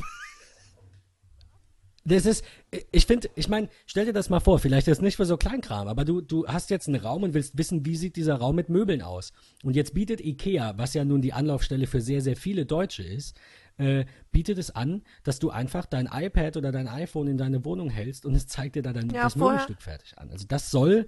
[2.07, 2.45] Das ist,
[2.91, 5.38] ich finde, ich meine, stell dir das mal vor, vielleicht ist es nicht für so
[5.38, 8.56] Kleinkram, aber du, du hast jetzt einen Raum und willst wissen, wie sieht dieser Raum
[8.56, 9.34] mit Möbeln aus.
[9.64, 13.36] Und jetzt bietet Ikea, was ja nun die Anlaufstelle für sehr, sehr viele Deutsche ist,
[13.77, 17.90] äh, bietet es an, dass du einfach dein iPad oder dein iPhone in deine Wohnung
[17.90, 20.30] hältst und es zeigt dir da dann ja, das Möbelstück fertig an.
[20.30, 21.07] Also das soll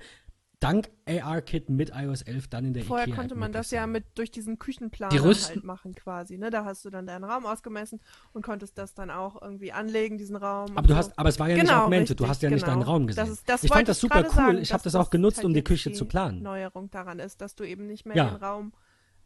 [0.59, 4.05] dank AR-Kit mit iOS 11 dann in der Vorher IKEA konnte man das ja mit
[4.15, 6.49] durch diesen Küchenplan halt machen quasi, ne?
[6.49, 7.99] Da hast du dann deinen Raum ausgemessen
[8.33, 10.75] und konntest das dann auch irgendwie anlegen, diesen Raum.
[10.75, 10.97] Aber du so.
[10.97, 12.91] hast, aber es war ja genau, nicht Augmented, richtig, du hast ja nicht deinen genau.
[12.91, 13.25] Raum gesehen.
[13.25, 15.45] Das ist, das ich fand das super cool, sagen, ich habe das auch genutzt, halt
[15.45, 16.41] um die Küche zu planen.
[16.41, 18.29] Neuerung daran ist, dass du eben nicht mehr ja.
[18.29, 18.73] den Raum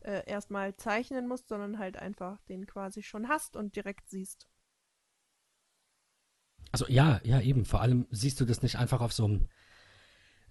[0.01, 4.47] äh, erstmal zeichnen musst, sondern halt einfach den quasi schon hast und direkt siehst.
[6.73, 9.47] Also ja, ja eben, vor allem siehst du das nicht einfach auf so einem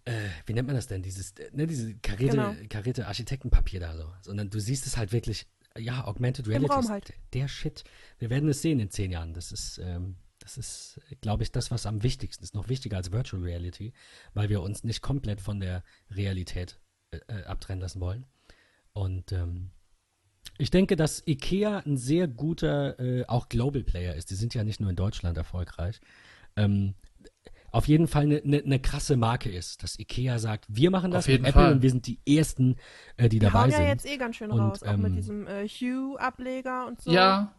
[0.05, 1.03] äh, wie nennt man das denn?
[1.03, 2.55] Dieses, äh, ne, diese karierte, genau.
[2.69, 4.13] karierte Architektenpapier da so.
[4.23, 5.47] Sondern du siehst es halt wirklich,
[5.79, 7.15] ja, Augmented Reality ist halt.
[7.33, 7.85] der Shit.
[8.19, 9.35] Wir werden es sehen in zehn Jahren.
[9.35, 12.55] Das ist, ähm, das ist, glaube ich, das, was am wichtigsten ist.
[12.55, 13.93] Noch wichtiger als Virtual Reality,
[14.35, 18.27] weil wir uns nicht komplett von der Realität äh, äh abtrennen lassen wollen.
[18.93, 19.71] Und ähm,
[20.59, 24.31] ich denke, dass IKEA ein sehr guter, äh, auch Global Player ist.
[24.31, 26.01] Die sind ja nicht nur in Deutschland erfolgreich.
[26.57, 26.95] Ähm,
[27.71, 31.27] auf jeden Fall eine, eine, eine, krasse Marke ist, dass Ikea sagt, wir machen das
[31.29, 31.73] mit Apple Fall.
[31.73, 32.77] und wir sind die Ersten,
[33.17, 33.79] äh, die, die dabei sind.
[33.79, 36.87] Die ja jetzt eh ganz schön und, raus, ähm, auch mit ähm, diesem äh, Hue-Ableger
[36.87, 37.13] und so.
[37.13, 37.55] Ja,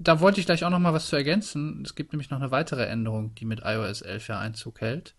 [0.00, 1.82] da wollte ich gleich auch noch mal was zu ergänzen.
[1.84, 5.14] Es gibt nämlich noch eine weitere Änderung, die mit iOS 11 ja Einzug hält.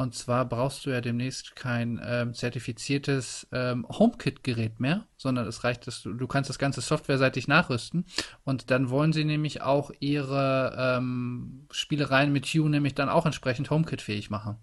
[0.00, 5.86] Und zwar brauchst du ja demnächst kein ähm, zertifiziertes ähm, HomeKit-Gerät mehr, sondern es reicht,
[5.86, 8.06] dass du, du kannst das Ganze softwareseitig nachrüsten.
[8.42, 13.68] Und dann wollen sie nämlich auch ihre ähm, Spielereien mit Hue nämlich dann auch entsprechend
[13.68, 14.56] HomeKit-fähig machen.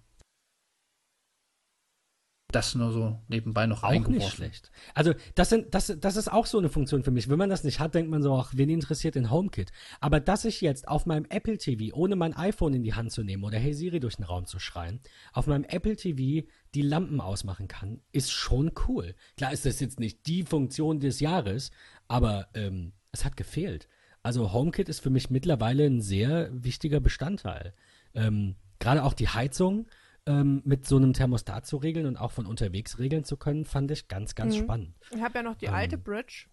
[2.57, 4.71] Das nur so nebenbei noch auch nicht schlecht.
[4.95, 7.29] Also das, sind, das, das ist auch so eine Funktion für mich.
[7.29, 9.71] Wenn man das nicht hat, denkt man so, ach, wen interessiert in HomeKit?
[9.99, 13.21] Aber dass ich jetzt auf meinem Apple TV, ohne mein iPhone in die Hand zu
[13.21, 15.01] nehmen oder Hey Siri durch den Raum zu schreien,
[15.33, 19.13] auf meinem Apple TV die Lampen ausmachen kann, ist schon cool.
[19.37, 21.69] Klar ist das jetzt nicht die Funktion des Jahres,
[22.07, 23.87] aber ähm, es hat gefehlt.
[24.23, 27.75] Also HomeKit ist für mich mittlerweile ein sehr wichtiger Bestandteil.
[28.15, 29.85] Ähm, Gerade auch die Heizung
[30.27, 33.89] ähm, mit so einem Thermostat zu regeln und auch von unterwegs regeln zu können, fand
[33.91, 34.59] ich ganz, ganz Mhm.
[34.63, 34.95] spannend.
[35.11, 36.45] Ich habe ja noch die Ähm, alte Bridge.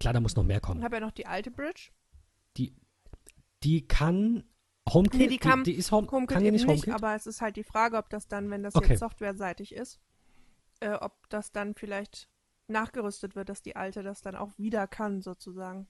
[0.00, 0.82] Klar, da muss noch mehr Ich kommen.
[0.82, 1.90] habe ja noch die alte Bridge.
[3.62, 4.44] Die kann
[4.92, 6.94] HomeKit, Nee, die kann- die, ist Home, HomeKit kann die eben nicht nicht, HomeKit?
[7.02, 8.90] aber es ist halt die Frage, ob das dann, wenn das Okay.
[8.90, 9.98] jetzt softwareseitig ist,
[10.80, 12.28] äh, ob das dann vielleicht
[12.68, 15.86] nachgerüstet wird, dass die alte das dann auch wieder kann, sozusagen.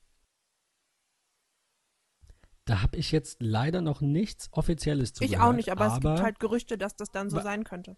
[2.64, 5.94] Da habe ich jetzt leider noch nichts Offizielles zu ich gehört, auch nicht, aber, es
[5.94, 7.96] gibt halt Gerüchte, dass das dann so sein könnte.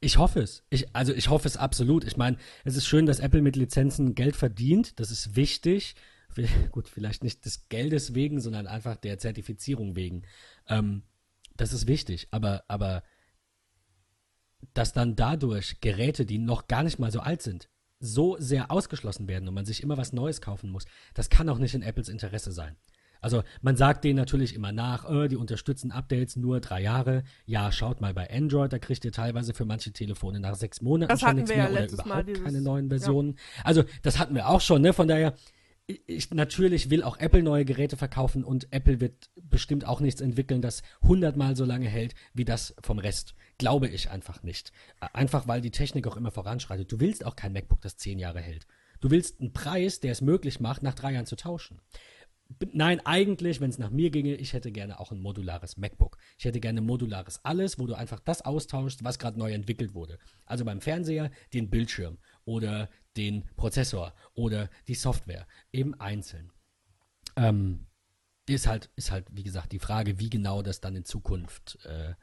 [0.00, 0.62] Ich hoffe es.
[0.70, 2.04] Ich, also ich hoffe es absolut.
[2.04, 4.98] Ich meine, es ist schön, dass Apple mit Lizenzen Geld verdient.
[5.00, 5.94] Das ist wichtig.
[6.70, 10.22] Gut, vielleicht nicht des Geldes wegen, sondern einfach der Zertifizierung wegen.
[10.68, 11.02] Ähm,
[11.56, 12.28] das ist wichtig.
[12.30, 13.02] Aber, aber
[14.74, 17.68] dass dann dadurch Geräte, die noch gar nicht mal so alt sind,
[18.00, 21.58] so sehr ausgeschlossen werden und man sich immer was Neues kaufen muss, das kann auch
[21.58, 22.76] nicht in Apples Interesse sein.
[23.22, 27.24] Also man sagt denen natürlich immer nach, äh, die unterstützen Updates nur drei Jahre.
[27.46, 31.08] Ja, schaut mal bei Android, da kriegt ihr teilweise für manche Telefone nach sechs Monaten
[31.10, 33.36] Das schon nichts wir ja mehr oder überhaupt dieses- keine neuen Versionen.
[33.64, 34.92] Also das hatten wir auch schon, ne?
[34.92, 35.34] Von daher,
[35.86, 40.20] ich- ich, natürlich will auch Apple neue Geräte verkaufen und Apple wird bestimmt auch nichts
[40.20, 43.34] entwickeln, das hundertmal so lange hält wie das vom Rest.
[43.58, 44.72] Glaube ich einfach nicht.
[45.00, 46.90] Einfach weil die Technik auch immer voranschreitet.
[46.90, 48.66] Du willst auch kein MacBook, das zehn Jahre hält.
[49.00, 51.80] Du willst einen Preis, der es möglich macht, nach drei Jahren zu tauschen.
[52.72, 56.16] Nein, eigentlich, wenn es nach mir ginge, ich hätte gerne auch ein modulares MacBook.
[56.38, 60.18] Ich hätte gerne modulares alles, wo du einfach das austauschst, was gerade neu entwickelt wurde.
[60.44, 66.52] Also beim Fernseher den Bildschirm oder den Prozessor oder die Software, eben einzeln.
[67.36, 67.86] Ähm,
[68.48, 72.14] ist halt, ist halt, wie gesagt, die Frage, wie genau das dann in Zukunft äh,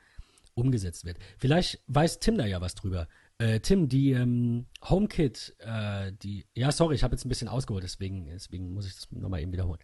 [0.56, 1.18] umgesetzt wird.
[1.38, 3.08] Vielleicht weiß Tim da ja was drüber.
[3.40, 7.84] Äh, Tim, die ähm, HomeKit, äh, die, ja, sorry, ich habe jetzt ein bisschen ausgeholt,
[7.84, 9.80] deswegen, deswegen muss ich das nochmal eben wiederholen.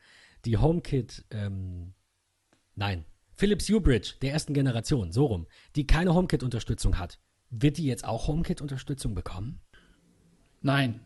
[0.46, 1.94] Die HomeKit, ähm,
[2.76, 7.20] nein, Philips U-Bridge der ersten Generation, so rum, die keine HomeKit-Unterstützung hat,
[7.50, 9.62] wird die jetzt auch HomeKit-Unterstützung bekommen?
[10.62, 11.02] Nein.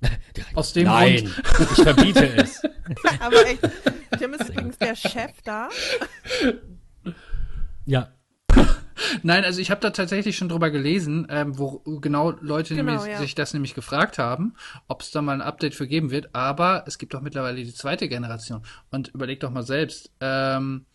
[0.54, 1.70] Aus dem Nein, Grund.
[1.76, 2.62] ich verbiete es.
[3.20, 3.68] Aber echt,
[4.18, 5.68] Tim ist übrigens der Chef da.
[7.84, 8.12] Ja,
[9.22, 13.12] Nein, also ich habe da tatsächlich schon drüber gelesen, ähm, wo genau Leute Genau, nämlich,
[13.12, 13.18] ja.
[13.18, 14.54] sich das nämlich gefragt haben,
[14.86, 16.34] ob es da mal ein Update für geben wird.
[16.34, 18.62] Aber es gibt doch mittlerweile die zweite Generation.
[18.90, 20.86] Und überlegt doch mal selbst, ähm,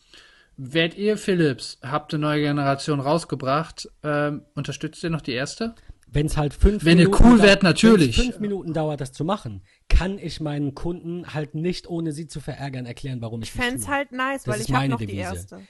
[0.58, 5.76] werdet ihr Philips, habt eine neue Generation rausgebracht, ähm, unterstützt ihr noch die erste?
[6.14, 8.16] Wenn es halt fünf Wenn ihr Minuten cool wärt, natürlich.
[8.16, 12.40] fünf Minuten dauert, das zu machen, kann ich meinen Kunden halt nicht, ohne sie zu
[12.40, 14.92] verärgern, erklären, warum ich Ich fände es es halt nice, Das weil ich habe meine
[14.92, 15.22] noch die Devise.
[15.22, 15.62] erste.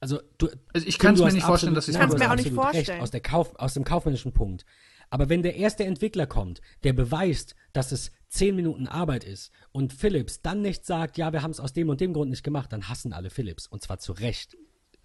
[0.00, 2.30] Also du, Also ich kann es mir nicht vorstellen, dass ich du mir auch nicht
[2.30, 2.86] absolut vorstellen.
[2.86, 4.64] Recht, aus, der Kauf, aus dem kaufmännischen Punkt.
[5.10, 9.92] Aber wenn der erste Entwickler kommt, der beweist, dass es zehn Minuten Arbeit ist und
[9.92, 12.72] Philips dann nicht sagt, ja, wir haben es aus dem und dem Grund nicht gemacht,
[12.72, 13.66] dann hassen alle Philips.
[13.66, 14.56] Und zwar zu Recht.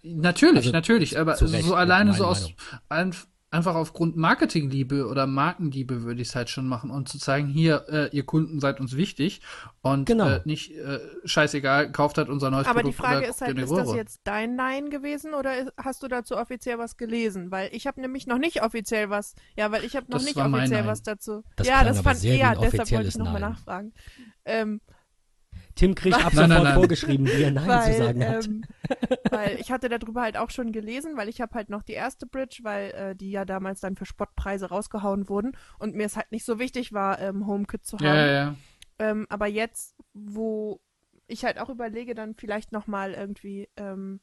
[0.04, 2.52] Natürlich, Also, natürlich, aber Recht, so alleine so aus
[2.90, 7.46] einf- einfach aufgrund Marketingliebe oder Markenliebe würde ich es halt schon machen und zu zeigen,
[7.48, 9.40] hier, äh, ihr Kunden seid uns wichtig
[9.80, 10.28] und Genau.
[10.28, 13.40] äh, nicht äh, scheißegal, kauft halt unser neues Aber die Produkt Frage oder ist guckt
[13.48, 16.96] halt, die ist das jetzt dein Nein gewesen oder ist, hast du dazu offiziell was
[16.96, 17.50] gelesen?
[17.52, 20.36] Weil ich habe nämlich noch nicht offiziell was, ja, weil ich habe noch Das nicht
[20.36, 21.44] offiziell was dazu.
[21.56, 23.50] Das ja, das aber fand sehr wie ja, ein deshalb wollte offizielles ich nochmal Nein.
[23.52, 23.92] nachfragen.
[24.44, 24.80] Ähm,
[25.74, 26.74] Tim kriegt ab Nein, nein, sofort nein.
[26.74, 28.46] vorgeschrieben, wie er Nein zu weil, sagen hat.
[28.46, 28.64] ähm,
[29.30, 32.26] weil ich hatte darüber halt auch schon gelesen, weil ich habe halt noch die erste
[32.26, 36.30] Bridge, weil äh, die ja damals dann für Spottpreise rausgehauen wurden und mir es halt
[36.30, 38.06] nicht so wichtig war, ähm, HomeKit zu haben.
[38.06, 38.56] ja, ja, ja.
[38.98, 40.80] Ähm, aber jetzt, wo
[41.26, 44.20] ich halt auch überlege, dann vielleicht nochmal irgendwie ähm,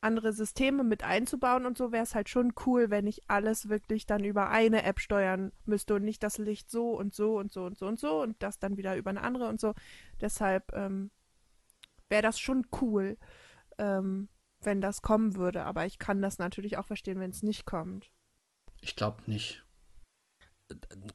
[0.00, 4.06] andere Systeme mit einzubauen und so, wäre es halt schon cool, wenn ich alles wirklich
[4.06, 7.64] dann über eine App steuern müsste und nicht das Licht so und so und so
[7.64, 9.74] und so und so und das dann wieder über eine andere und so.
[10.20, 11.10] Deshalb ähm,
[12.08, 13.16] wäre das schon cool,
[13.78, 14.28] ähm,
[14.60, 15.64] wenn das kommen würde.
[15.64, 18.10] Aber ich kann das natürlich auch verstehen, wenn es nicht kommt.
[18.80, 19.64] Ich glaube nicht.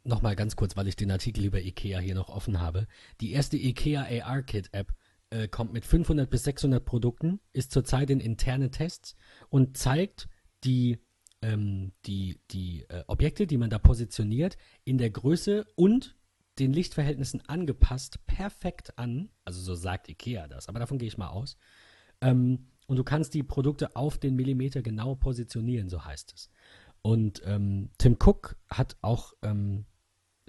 [0.03, 2.87] Nochmal ganz kurz, weil ich den Artikel über IKEA hier noch offen habe.
[3.21, 4.93] Die erste IKEA AR-Kit-App
[5.29, 9.15] äh, kommt mit 500 bis 600 Produkten, ist zurzeit in internen Tests
[9.49, 10.27] und zeigt
[10.63, 10.99] die,
[11.41, 16.15] ähm, die, die äh, Objekte, die man da positioniert, in der Größe und
[16.59, 19.29] den Lichtverhältnissen angepasst, perfekt an.
[19.43, 21.57] Also so sagt IKEA das, aber davon gehe ich mal aus.
[22.21, 26.49] Ähm, und du kannst die Produkte auf den Millimeter genau positionieren, so heißt es.
[27.01, 29.85] Und ähm, Tim Cook hat auch ähm,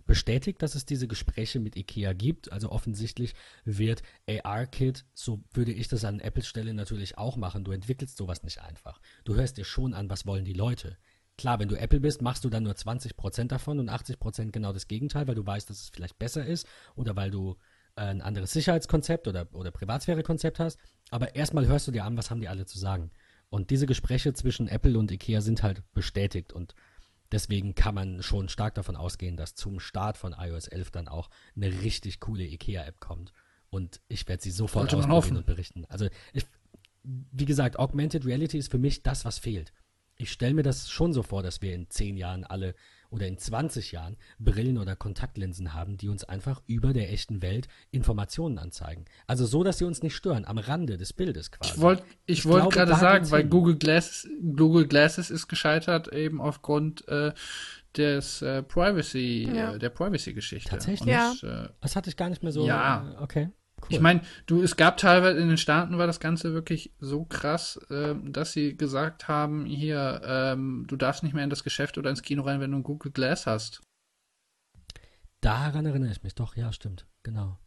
[0.06, 2.52] bestätigt, dass es diese Gespräche mit IKEA gibt.
[2.52, 3.34] Also offensichtlich
[3.64, 7.64] wird AR-Kit, so würde ich das an Apples Stelle natürlich auch machen.
[7.64, 9.00] Du entwickelst sowas nicht einfach.
[9.24, 10.96] Du hörst dir schon an, was wollen die Leute.
[11.38, 14.88] Klar, wenn du Apple bist, machst du dann nur 20% davon und 80% genau das
[14.88, 17.56] Gegenteil, weil du weißt, dass es vielleicht besser ist oder weil du
[17.96, 20.78] äh, ein anderes Sicherheitskonzept oder, oder Privatsphäre-Konzept hast.
[21.10, 23.10] Aber erstmal hörst du dir an, was haben die alle zu sagen.
[23.50, 26.74] Und diese Gespräche zwischen Apple und Ikea sind halt bestätigt und
[27.32, 31.28] deswegen kann man schon stark davon ausgehen, dass zum Start von iOS 11 dann auch
[31.54, 33.32] eine richtig coole Ikea-App kommt.
[33.68, 35.84] Und ich werde sie sofort ausprobieren und berichten.
[35.86, 36.46] Also ich,
[37.02, 39.72] wie gesagt, Augmented Reality ist für mich das, was fehlt.
[40.18, 42.74] Ich stelle mir das schon so vor, dass wir in 10 Jahren alle
[43.10, 47.68] oder in 20 Jahren Brillen oder Kontaktlinsen haben, die uns einfach über der echten Welt
[47.90, 49.04] Informationen anzeigen.
[49.26, 51.74] Also so, dass sie uns nicht stören, am Rande des Bildes quasi.
[51.74, 53.44] Ich wollte ich Ich wollt gerade sagen, weil.
[53.44, 54.26] Google Glass,
[54.56, 57.32] Google Glasses ist gescheitert eben aufgrund äh,
[57.96, 59.74] des äh, Privacy, Ja.
[59.74, 60.70] äh, der Privacy-Geschichte.
[60.70, 61.14] Tatsächlich?
[61.14, 62.66] Und, äh, Das hatte ich gar nicht mehr so.
[62.66, 63.14] Ja.
[63.18, 63.48] äh, Okay.
[63.88, 63.94] Cool.
[63.94, 67.78] Ich meine, du, es gab teilweise in den Staaten war das Ganze wirklich so krass,
[67.90, 72.10] ähm, dass sie gesagt haben, hier, ähm, du darfst nicht mehr in das Geschäft oder
[72.10, 73.82] ins Kino rein, wenn du ein Google Glass hast.
[75.40, 77.58] Daran erinnere ich mich doch, ja, stimmt, genau.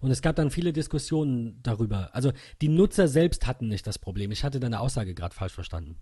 [0.00, 2.14] Und es gab dann viele Diskussionen darüber.
[2.14, 4.30] Also die Nutzer selbst hatten nicht das Problem.
[4.30, 5.98] Ich hatte deine Aussage gerade falsch verstanden.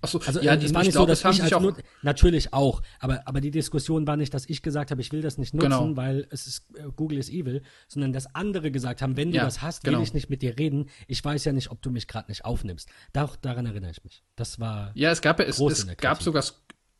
[0.00, 1.72] Achso, Also ja, äh, es war ich nicht glaub, so, dass haben ich als auch,
[2.02, 5.38] natürlich auch, aber, aber die Diskussion war nicht, dass ich gesagt habe, ich will das
[5.38, 5.96] nicht nutzen, Genau.
[5.96, 9.44] weil es ist äh, Google ist evil, sondern dass andere gesagt haben, wenn du Ja,
[9.44, 9.98] das hast, genau.
[9.98, 10.88] will ich nicht mit dir reden.
[11.08, 12.88] Ich weiß ja nicht, ob du mich gerade nicht aufnimmst.
[13.12, 14.22] Doch, daran erinnere ich mich.
[14.36, 16.44] Das war ja, es gab ja, es, es gab sogar,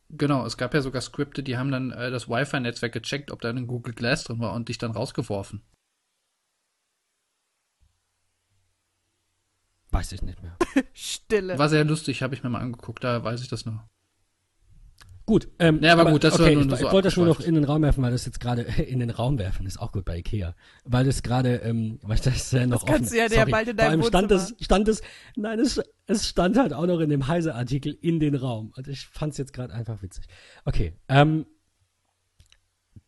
[0.09, 3.49] genau, es gab ja sogar Skripte, die haben dann äh, das Wi-Fi-Netzwerk gecheckt, ob da
[3.49, 5.61] ein Google Glass drin war und dich dann rausgeworfen.
[9.99, 10.55] Weiß ich nicht mehr.
[10.93, 11.57] Stille.
[11.59, 13.83] War sehr lustig, habe ich mir mal angeguckt, da weiß ich das noch.
[15.25, 17.27] Gut, ähm, Ja, aber gut, das war okay, nur ich, so ich wollte das nur
[17.27, 18.61] noch in den Raum werfen, weil das jetzt gerade
[18.93, 20.55] in den Raum werfen ist auch gut bei Ikea,
[20.85, 23.67] weil das gerade, ähm, weil das ja noch Das kannst offen- du ja sorry, bald
[23.67, 25.01] in deinem stand es, stand es,
[25.35, 29.05] nein, es, es stand halt auch noch in dem Heise-Artikel in den Raum und ich
[29.05, 30.25] fand es jetzt gerade einfach witzig.
[30.65, 31.45] Okay, ähm,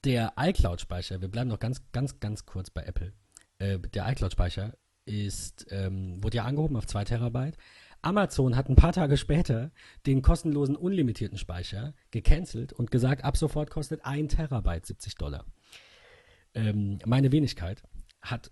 [0.04, 3.14] der iCloud-Speicher, wir bleiben noch ganz, ganz, ganz kurz bei Apple.
[3.58, 4.76] Äh, der iCloud-Speicher
[5.12, 7.58] ist, ähm, wurde ja angehoben auf 2 Terabyte.
[8.02, 9.72] Amazon hat ein paar Tage später
[10.06, 15.46] den kostenlosen unlimitierten Speicher gecancelt und gesagt, ab sofort kostet 1 Terabyte 70 Dollar.
[16.54, 17.84] Ähm, meine Wenigkeit
[18.22, 18.52] hat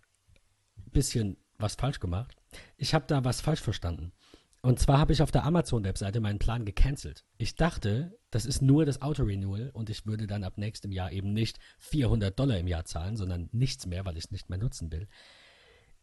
[0.78, 2.36] ein bisschen was falsch gemacht.
[2.78, 4.12] Ich habe da was falsch verstanden.
[4.62, 7.24] Und zwar habe ich auf der Amazon-Webseite meinen Plan gecancelt.
[7.38, 11.32] Ich dachte, das ist nur das Auto-Renewal und ich würde dann ab nächstem Jahr eben
[11.32, 14.92] nicht 400 Dollar im Jahr zahlen, sondern nichts mehr, weil ich es nicht mehr nutzen
[14.92, 15.08] will.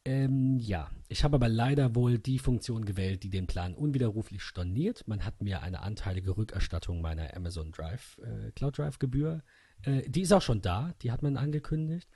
[0.07, 5.03] Ähm, ja, ich habe aber leider wohl die Funktion gewählt, die den Plan unwiderruflich storniert.
[5.09, 9.43] Man hat mir eine anteilige Rückerstattung meiner Amazon Drive, äh, Cloud Drive Gebühr.
[9.83, 12.09] Äh, die ist auch schon da, die hat man angekündigt.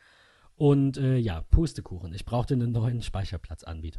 [0.54, 2.14] Und äh, ja, Pustekuchen.
[2.14, 3.98] Ich brauchte einen neuen Speicherplatzanbieter.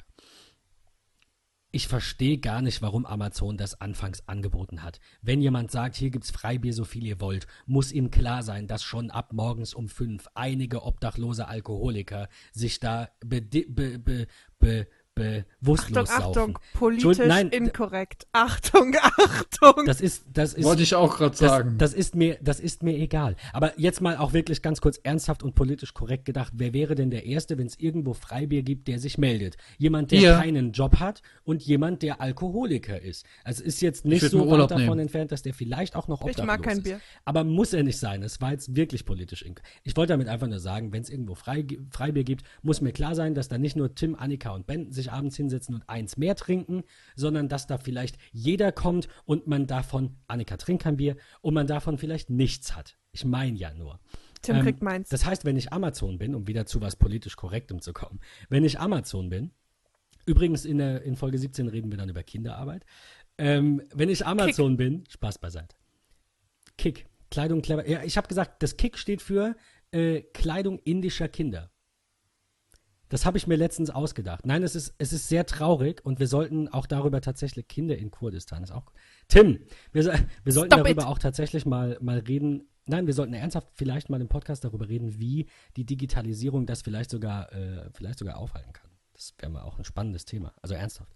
[1.73, 4.99] Ich verstehe gar nicht, warum Amazon das anfangs angeboten hat.
[5.21, 8.83] Wenn jemand sagt, hier gibt's Freibier, so viel ihr wollt, muss ihm klar sein, dass
[8.83, 14.27] schon ab morgens um fünf einige obdachlose Alkoholiker sich da be, be, be,
[14.59, 14.87] be,
[15.61, 16.39] bewusstlos Achtung, saufen.
[16.55, 18.27] Achtung, politisch nein, inkorrekt.
[18.31, 19.85] Achtung, Achtung.
[19.85, 21.77] Das ist, das ist, Wollte ich auch gerade das, sagen.
[21.77, 23.35] das ist mir, das ist mir egal.
[23.53, 26.53] Aber jetzt mal auch wirklich ganz kurz ernsthaft und politisch korrekt gedacht.
[26.55, 29.57] Wer wäre denn der Erste, wenn es irgendwo Freibier gibt, der sich meldet?
[29.77, 30.33] Jemand, der Ihr.
[30.35, 33.25] keinen Job hat und jemand, der Alkoholiker ist.
[33.43, 34.99] Also es ist jetzt nicht so weit davon nehmen.
[34.99, 36.83] entfernt, dass der vielleicht auch noch Ich obdachlos mag kein ist.
[36.83, 36.99] Bier.
[37.25, 38.23] Aber muss er nicht sein.
[38.23, 39.43] Es war jetzt wirklich politisch.
[39.45, 42.91] ink- Ich wollte damit einfach nur sagen, wenn es irgendwo Frei, Freibier gibt, muss mir
[42.91, 46.17] klar sein, dass da nicht nur Tim, Annika und Ben sich abends hinsetzen und eins
[46.17, 46.83] mehr trinken,
[47.15, 51.67] sondern dass da vielleicht jeder kommt und man davon, Annika trinkt kein Bier, und man
[51.67, 52.97] davon vielleicht nichts hat.
[53.11, 53.99] Ich meine ja nur.
[54.41, 55.09] Tim Ähm, kriegt meins.
[55.09, 58.19] Das heißt, wenn ich Amazon bin, um wieder zu was politisch Korrektem zu kommen,
[58.49, 59.51] wenn ich Amazon bin,
[60.25, 62.85] übrigens in, der, in Folge 17 reden wir dann über Kinderarbeit,
[63.37, 65.75] ähm, wenn ich Amazon bin, Spaß beiseite.
[66.77, 67.87] Kick, Kleidung clever.
[67.87, 69.55] Ja, ich habe gesagt, das Kick steht für
[69.91, 71.71] äh, Kleidung indischer Kinder.
[73.11, 74.45] Das habe ich mir letztens ausgedacht.
[74.45, 78.09] Nein, es ist, es ist sehr traurig und wir sollten auch darüber tatsächlich Kinder in
[78.09, 78.93] Kurdistan ist auch.
[79.27, 79.59] Tim,
[79.91, 80.05] wir,
[80.45, 81.07] wir sollten Stop darüber it.
[81.07, 82.69] auch tatsächlich mal, mal reden.
[82.85, 87.09] Nein, wir sollten ernsthaft vielleicht mal im Podcast darüber reden, wie die Digitalisierung das vielleicht
[87.09, 88.89] sogar, äh, vielleicht sogar aufhalten kann.
[89.11, 90.53] Das wäre mal auch ein spannendes Thema.
[90.61, 91.13] Also ernsthaft.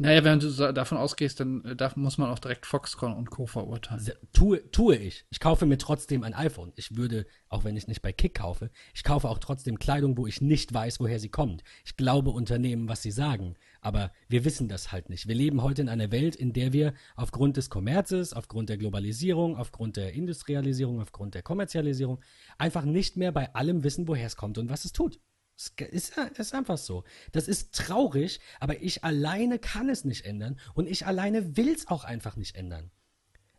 [0.00, 3.46] Naja, wenn du davon ausgehst, dann äh, darf, muss man auch direkt Foxconn und Co.
[3.46, 4.12] verurteilen.
[4.32, 5.24] Tue, tue ich.
[5.30, 6.72] Ich kaufe mir trotzdem ein iPhone.
[6.76, 10.28] Ich würde, auch wenn ich nicht bei Kick kaufe, ich kaufe auch trotzdem Kleidung, wo
[10.28, 11.64] ich nicht weiß, woher sie kommt.
[11.84, 13.56] Ich glaube Unternehmen, was sie sagen.
[13.80, 15.26] Aber wir wissen das halt nicht.
[15.26, 19.56] Wir leben heute in einer Welt, in der wir aufgrund des Kommerzes, aufgrund der Globalisierung,
[19.56, 22.20] aufgrund der Industrialisierung, aufgrund der Kommerzialisierung
[22.56, 25.18] einfach nicht mehr bei allem wissen, woher es kommt und was es tut.
[25.58, 27.02] Es ist, ist einfach so.
[27.32, 31.88] Das ist traurig, aber ich alleine kann es nicht ändern und ich alleine will es
[31.88, 32.92] auch einfach nicht ändern.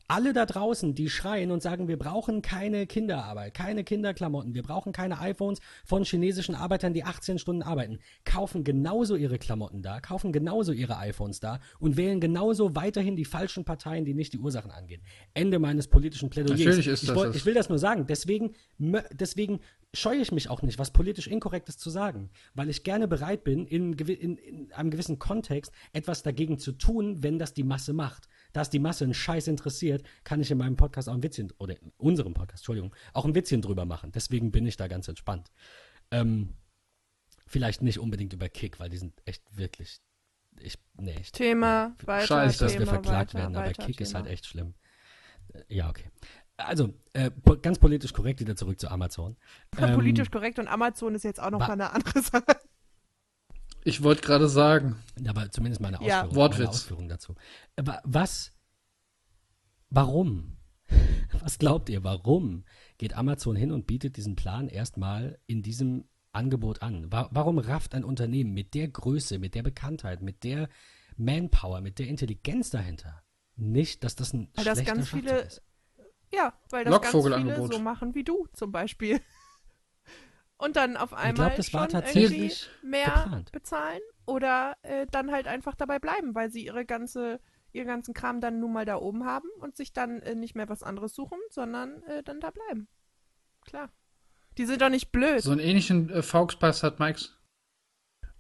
[0.10, 4.92] Alle da draußen, die schreien und sagen, wir brauchen keine Kinderarbeit, keine Kinderklamotten, wir brauchen
[4.92, 10.34] keine iPhones von chinesischen Arbeitern, die 18 Stunden arbeiten, kaufen genauso ihre Klamotten da, kaufen
[10.34, 14.72] genauso ihre iPhones da und wählen genauso weiterhin die falschen Parteien, die nicht die Ursachen
[14.72, 15.04] angehen.
[15.36, 16.60] Ende meines politischen Plädoyers.
[16.60, 17.36] Natürlich ist ich, das woll, das.
[17.36, 18.08] ich will das nur sagen.
[18.08, 18.56] Deswegen,
[19.12, 19.60] deswegen
[19.94, 23.68] scheue ich mich auch nicht, was politisch Inkorrektes zu sagen, weil ich gerne bereit bin,
[23.68, 28.28] in, in, in einem gewissen Kontext etwas dagegen zu tun, wenn das die Masse macht.
[28.54, 31.52] Da es die Masse einen Scheiß interessiert, kann ich in meinem Podcast auch ein Witzchen,
[31.60, 34.12] oder in unserem Podcast, Entschuldigung, auch ein Witzchen drüber machen.
[34.12, 35.52] Deswegen bin ich da ganz entspannt.
[36.12, 36.56] Ähm,
[37.46, 40.00] vielleicht nicht unbedingt über Kick, weil die sind echt wirklich.
[40.62, 42.28] Ich, nee, ich, Thema ja, weiter.
[42.28, 44.08] Scheiße, dass Thema, wir verklagt weiter, werden, aber weiter, Kick Thema.
[44.08, 44.74] ist halt echt schlimm.
[45.54, 46.10] Äh, Ja, okay.
[46.58, 49.38] Also, äh, po- ganz politisch korrekt, wieder zurück zu Amazon.
[49.78, 52.60] Ähm, Politisch korrekt und Amazon ist jetzt auch noch mal eine andere Sache.
[53.84, 56.22] Ich wollte gerade sagen, Aber zumindest meine Ja.
[56.22, 56.58] Ausführung, Wortwitz.
[56.60, 57.36] meine Ausführung dazu.
[57.76, 58.54] Aber was,
[59.90, 60.58] warum?
[61.42, 62.66] Was glaubt ihr, warum
[62.98, 67.12] geht Amazon hin und bietet diesen Plan erstmal in diesem Angebot an?
[67.12, 70.68] Wa warum rafft ein Unternehmen mit der Größe, mit der Bekanntheit, mit der
[71.18, 73.22] Manpower, mit der Intelligenz dahinter
[73.56, 75.62] nicht, dass das ein Weil das schlechter ganz Schachzug viele- ist?
[76.34, 79.22] Ja, weil das ganz viele so machen wie du zum Beispiel.
[80.60, 83.52] Und dann auf einmal glaub, das war schon tatsächlich irgendwie mehr geplant.
[83.54, 87.40] bezahlen oder äh, dann halt einfach dabei bleiben, weil sie ihre ganze,
[87.72, 90.68] ihren ganzen Kram dann nun mal da oben haben und sich dann äh, nicht mehr
[90.68, 92.90] was anderes suchen, sondern äh, dann da bleiben.
[93.66, 93.90] Klar.
[94.58, 95.42] Die sind doch nicht blöd.
[95.42, 97.40] so einen ähnlichen äh, Fauxpass hat Mike's.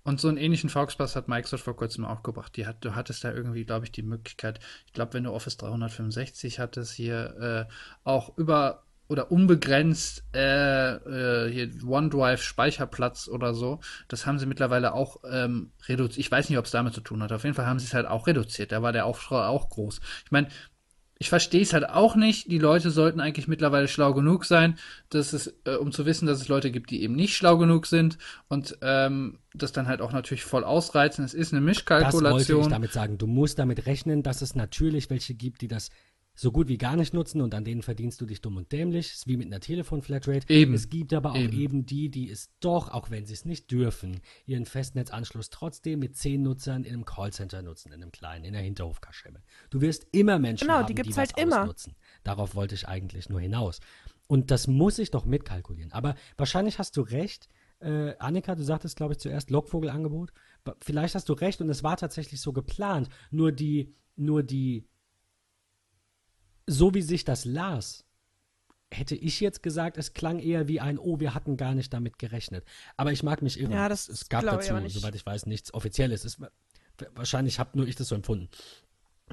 [0.03, 2.57] Und so einen ähnlichen Fauxpass hat Microsoft vor kurzem auch gebracht.
[2.57, 5.55] Die hat, du hattest da irgendwie, glaube ich, die Möglichkeit, ich glaube, wenn du Office
[5.57, 7.73] 365 hattest, hier äh,
[8.03, 13.79] auch über oder unbegrenzt äh, äh, hier OneDrive Speicherplatz oder so.
[14.07, 16.19] Das haben sie mittlerweile auch ähm, reduziert.
[16.19, 17.31] Ich weiß nicht, ob es damit zu tun hat.
[17.31, 18.71] Auf jeden Fall haben sie es halt auch reduziert.
[18.71, 19.99] Da war der Aufschrei auch groß.
[20.25, 20.47] Ich meine,
[21.21, 22.49] ich verstehe es halt auch nicht.
[22.49, 24.77] Die Leute sollten eigentlich mittlerweile schlau genug sein,
[25.09, 27.87] dass es, äh, um zu wissen, dass es Leute gibt, die eben nicht schlau genug
[27.87, 31.25] sind und ähm, das dann halt auch natürlich voll ausreizen.
[31.25, 32.69] Es ist eine Das wollte ich Mischkalkulation.
[32.69, 33.17] damit sagen.
[33.17, 35.89] Du musst damit rechnen, dass es natürlich welche gibt, die das
[36.39, 39.11] so gut wie gar nicht nutzen und an denen verdienst du dich dumm und dämlich.
[39.11, 40.51] Ist wie mit einer Telefon-Flatrate.
[40.53, 40.73] Eben.
[40.73, 41.51] Es gibt aber auch eben.
[41.51, 41.85] Eben.
[41.85, 46.41] die, die es doch, auch wenn sie es nicht dürfen, ihren Festnetzanschluss trotzdem mit zehn
[46.41, 49.41] Nutzern in einem Callcenter nutzen, in einem kleinen, in der Hinterhofkaschemme.
[49.69, 51.63] Du wirst immer Menschen Genau, haben, die gibt's das halt immer.
[51.63, 51.95] ausnutzen.
[52.23, 53.81] Darauf wollte ich eigentlich nur hinaus.
[54.27, 55.91] Und das muss ich doch mitkalkulieren.
[55.91, 57.49] Aber wahrscheinlich hast du recht,
[57.81, 60.31] äh, Annika, du sagtest, glaube ich, zuerst Lockvogelangebot.
[60.81, 63.09] Vielleicht hast du recht und es war tatsächlich so geplant.
[63.29, 64.87] Nur die, nur die,
[66.69, 68.05] so wie sich das las,
[68.91, 72.17] hätte ich jetzt gesagt, es klang eher wie ein, oh, wir hatten gar nicht damit
[72.17, 72.65] gerechnet.
[72.97, 73.73] Aber ich mag mich irren.
[73.73, 74.93] Ja, das es gab ich dazu, nicht.
[74.93, 76.25] soweit ich weiß, nichts Offizielles.
[76.25, 76.39] Es,
[77.15, 78.49] wahrscheinlich habe nur ich das so empfunden.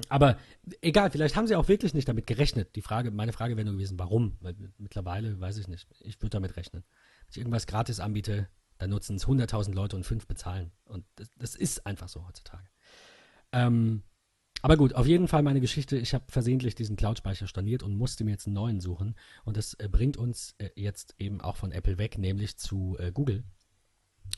[0.09, 0.37] Aber
[0.81, 2.75] egal, vielleicht haben sie auch wirklich nicht damit gerechnet.
[2.75, 4.37] Die Frage, meine Frage wäre nur gewesen, warum?
[4.41, 5.87] Weil mittlerweile weiß ich nicht.
[6.01, 6.83] Ich würde damit rechnen.
[6.83, 10.71] Wenn ich irgendwas gratis anbiete, dann nutzen es 100.000 Leute und fünf bezahlen.
[10.85, 12.67] Und das, das ist einfach so heutzutage.
[13.51, 14.03] Ähm,
[14.61, 15.97] aber gut, auf jeden Fall meine Geschichte.
[15.97, 19.15] Ich habe versehentlich diesen Cloud-Speicher storniert und musste mir jetzt einen neuen suchen.
[19.45, 23.11] Und das äh, bringt uns äh, jetzt eben auch von Apple weg, nämlich zu äh,
[23.11, 23.43] Google.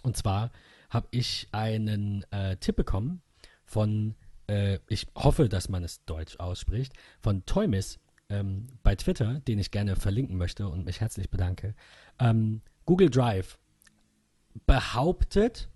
[0.04, 0.52] Und zwar
[0.90, 3.22] habe ich einen äh, Tipp bekommen
[3.66, 4.16] von,
[4.48, 8.00] äh, ich hoffe, dass man es deutsch ausspricht, von Toymis
[8.30, 11.76] ähm, bei Twitter, den ich gerne verlinken möchte und mich herzlich bedanke.
[12.20, 13.58] Ähm, Google Drive
[14.66, 15.70] behauptet,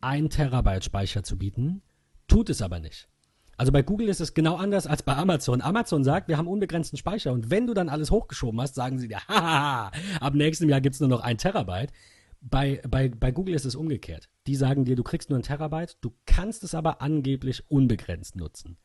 [0.00, 1.82] ein Terabyte Speicher zu bieten,
[2.26, 3.08] tut es aber nicht.
[3.56, 5.60] Also bei Google ist es genau anders als bei Amazon.
[5.60, 9.08] Amazon sagt, wir haben unbegrenzten Speicher und wenn du dann alles hochgeschoben hast, sagen sie
[9.08, 9.90] dir, haha,
[10.20, 11.92] ab nächstem Jahr gibt es nur noch ein Terabyte.
[12.40, 14.28] Bei, bei, bei Google ist es umgekehrt.
[14.48, 18.78] Die sagen dir, du kriegst nur ein Terabyte, du kannst es aber angeblich unbegrenzt nutzen.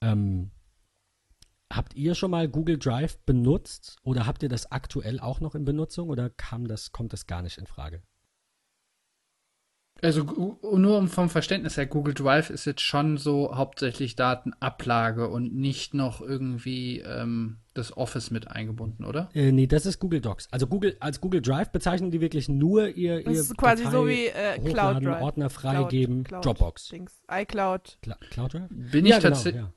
[0.00, 0.52] Ähm,
[1.70, 5.64] habt ihr schon mal Google Drive benutzt oder habt ihr das aktuell auch noch in
[5.66, 8.02] Benutzung oder kam das, kommt das gar nicht in Frage?
[10.04, 10.22] Also
[10.62, 15.94] nur um vom Verständnis her, Google Drive ist jetzt schon so hauptsächlich Datenablage und nicht
[15.94, 19.30] noch irgendwie ähm, das Office mit eingebunden, oder?
[19.32, 20.48] Äh, nee, das ist Google Docs.
[20.52, 23.96] Also Google, als Google Drive bezeichnen die wirklich nur ihr, ihr Das ist quasi Datei
[23.96, 25.22] so wie äh, Cloud hochladen, Drive.
[25.22, 26.88] Ordner Cloud- freigeben, Cloud- Dropbox.
[26.88, 27.22] Dings.
[27.32, 27.98] iCloud.
[28.02, 28.68] Cla Cloud Drive?
[28.68, 29.62] Bin ja, ich genau, tatsächlich.
[29.62, 29.72] ja.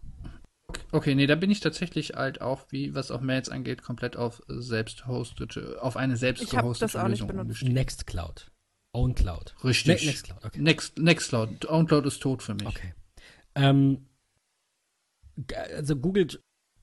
[0.92, 4.42] Okay, nee, da bin ich tatsächlich halt auch, wie was auch Mails angeht, komplett auf
[4.50, 7.46] selbst hostete, auf eine selbst Ich hab gehostete das auch nicht Lösung benutzt.
[7.46, 7.74] umgestiegen.
[7.76, 8.52] Nextcloud.
[8.98, 9.56] OwnCloud.
[9.64, 10.01] Richtig.
[10.01, 10.59] Ne Nextcloud, okay.
[10.59, 11.69] Next, Nextcloud.
[11.69, 12.67] OwnCloud ist tot für mich.
[12.67, 12.93] Okay.
[13.56, 14.08] Ähm,
[15.76, 16.27] also Google,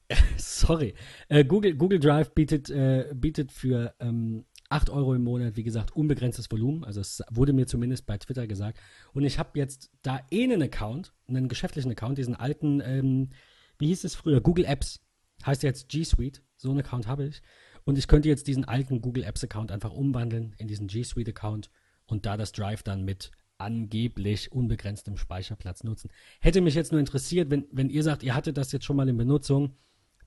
[0.37, 0.95] sorry,
[1.29, 5.95] äh, Google, Google Drive bietet, äh, bietet für ähm, 8 Euro im Monat, wie gesagt,
[5.95, 6.85] unbegrenztes Volumen.
[6.85, 8.79] Also es wurde mir zumindest bei Twitter gesagt.
[9.13, 13.31] Und ich habe jetzt da eh einen Account, einen geschäftlichen Account, diesen alten, ähm,
[13.79, 15.01] wie hieß es früher, Google Apps
[15.45, 16.43] heißt jetzt G Suite.
[16.57, 17.43] So einen Account habe ich.
[17.85, 21.29] Und ich könnte jetzt diesen alten Google Apps Account einfach umwandeln in diesen G Suite
[21.29, 21.71] Account
[22.07, 26.11] und da das Drive dann mit angeblich unbegrenztem Speicherplatz nutzen.
[26.41, 29.09] Hätte mich jetzt nur interessiert, wenn, wenn ihr sagt, ihr hattet das jetzt schon mal
[29.09, 29.77] in Benutzung,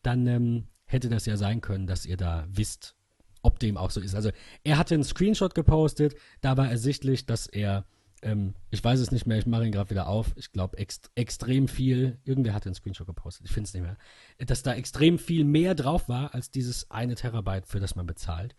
[0.01, 2.95] dann ähm, hätte das ja sein können, dass ihr da wisst,
[3.41, 4.15] ob dem auch so ist.
[4.15, 4.31] Also
[4.63, 7.85] er hatte einen Screenshot gepostet, da war ersichtlich, dass er
[8.21, 10.33] ähm, ich weiß es nicht mehr, ich mache ihn gerade wieder auf.
[10.37, 13.97] Ich glaube, ext extrem viel, irgendwer hat den Screenshot gepostet, ich finde es nicht mehr,
[14.39, 18.55] dass da extrem viel mehr drauf war als dieses eine Terabyte, für das man bezahlt.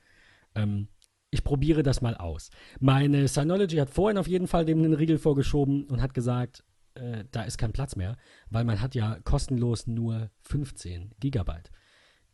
[0.54, 0.88] Ähm,
[1.30, 2.50] ich probiere das mal aus.
[2.80, 7.24] Meine Synology hat vorhin auf jeden Fall dem einen Riegel vorgeschoben und hat gesagt, äh,
[7.30, 8.16] da ist kein Platz mehr,
[8.50, 11.70] weil man hat ja kostenlos nur 15 Gigabyte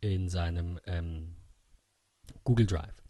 [0.01, 1.35] in seinem ähm,
[2.43, 3.03] Google Drive.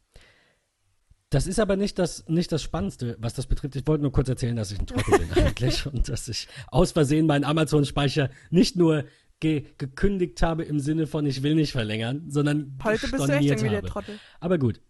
[1.29, 3.75] Das ist aber nicht das, nicht das Spannendste, was das betrifft.
[3.75, 6.91] Ich wollte nur kurz erzählen, dass ich ein Trottel bin eigentlich und dass ich aus
[6.91, 9.05] Versehen meinen Amazon-Speicher nicht nur
[9.39, 13.43] ge gekündigt habe im Sinne von ich will nicht verlängern, sondern Heute bist du echt
[13.43, 13.81] irgendwie habe.
[13.81, 14.19] der Trottel.
[14.39, 14.81] Aber gut.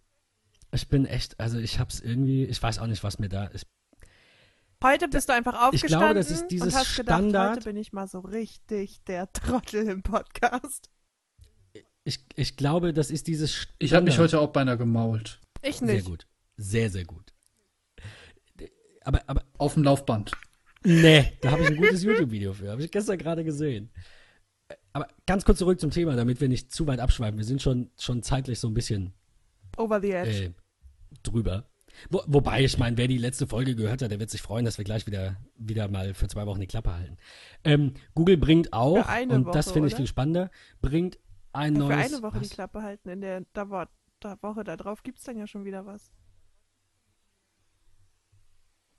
[0.76, 3.66] Ich bin echt, also ich hab's irgendwie, ich weiß auch nicht, was mir da ist.
[4.84, 7.26] Heute bist du einfach aufgestanden ich glaube, das ist dieses und hast Standard.
[7.26, 10.90] Gedacht, heute bin ich mal so richtig der Trottel im Podcast.
[12.04, 13.76] Ich, ich glaube, das ist dieses Standard.
[13.80, 15.40] Ich habe mich heute auch beinahe gemault.
[15.64, 16.04] Ich nicht.
[16.04, 16.28] Sehr gut.
[16.58, 17.34] Sehr, sehr gut.
[19.02, 19.44] Aber, aber.
[19.58, 20.32] Auf dem Laufband.
[20.84, 22.70] Nee, da habe ich ein gutes YouTube-Video für.
[22.70, 23.90] Habe ich gestern gerade gesehen.
[24.94, 27.38] Aber ganz kurz zurück zum Thema, damit wir nicht zu weit abschweifen.
[27.38, 29.14] Wir sind schon, schon zeitlich so ein bisschen.
[29.78, 30.44] Over the edge.
[30.44, 30.54] Äh,
[31.26, 31.66] drüber.
[32.10, 34.78] Wo, wobei, ich meine, wer die letzte Folge gehört hat, der wird sich freuen, dass
[34.78, 37.18] wir gleich wieder, wieder mal für zwei Wochen die Klappe halten.
[37.64, 41.20] Ähm, Google bringt auch, und Woche, das finde ich viel spannender, bringt
[41.54, 42.10] ein ja, neues.
[42.10, 42.50] Für eine Woche was?
[42.50, 43.10] die Klappe halten.
[43.10, 43.90] In der da war,
[44.20, 46.12] da Woche da drauf gibt es dann ja schon wieder was.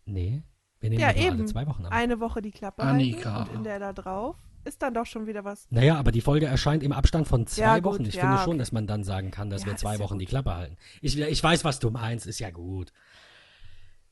[0.07, 0.43] Nee,
[0.81, 1.37] wir nehmen ja, eben.
[1.37, 1.93] alle zwei Wochen an.
[1.93, 3.35] Eine Woche die Klappe Annika.
[3.35, 5.67] halten und in der da drauf ist dann doch schon wieder was.
[5.71, 8.05] Naja, aber die Folge erscheint im Abstand von zwei ja, Wochen.
[8.05, 8.45] Ich ja, finde okay.
[8.45, 10.77] schon, dass man dann sagen kann, dass ja, wir zwei Wochen ja die Klappe halten.
[11.01, 12.93] Ich, ich weiß, was du meinst, ist ja gut.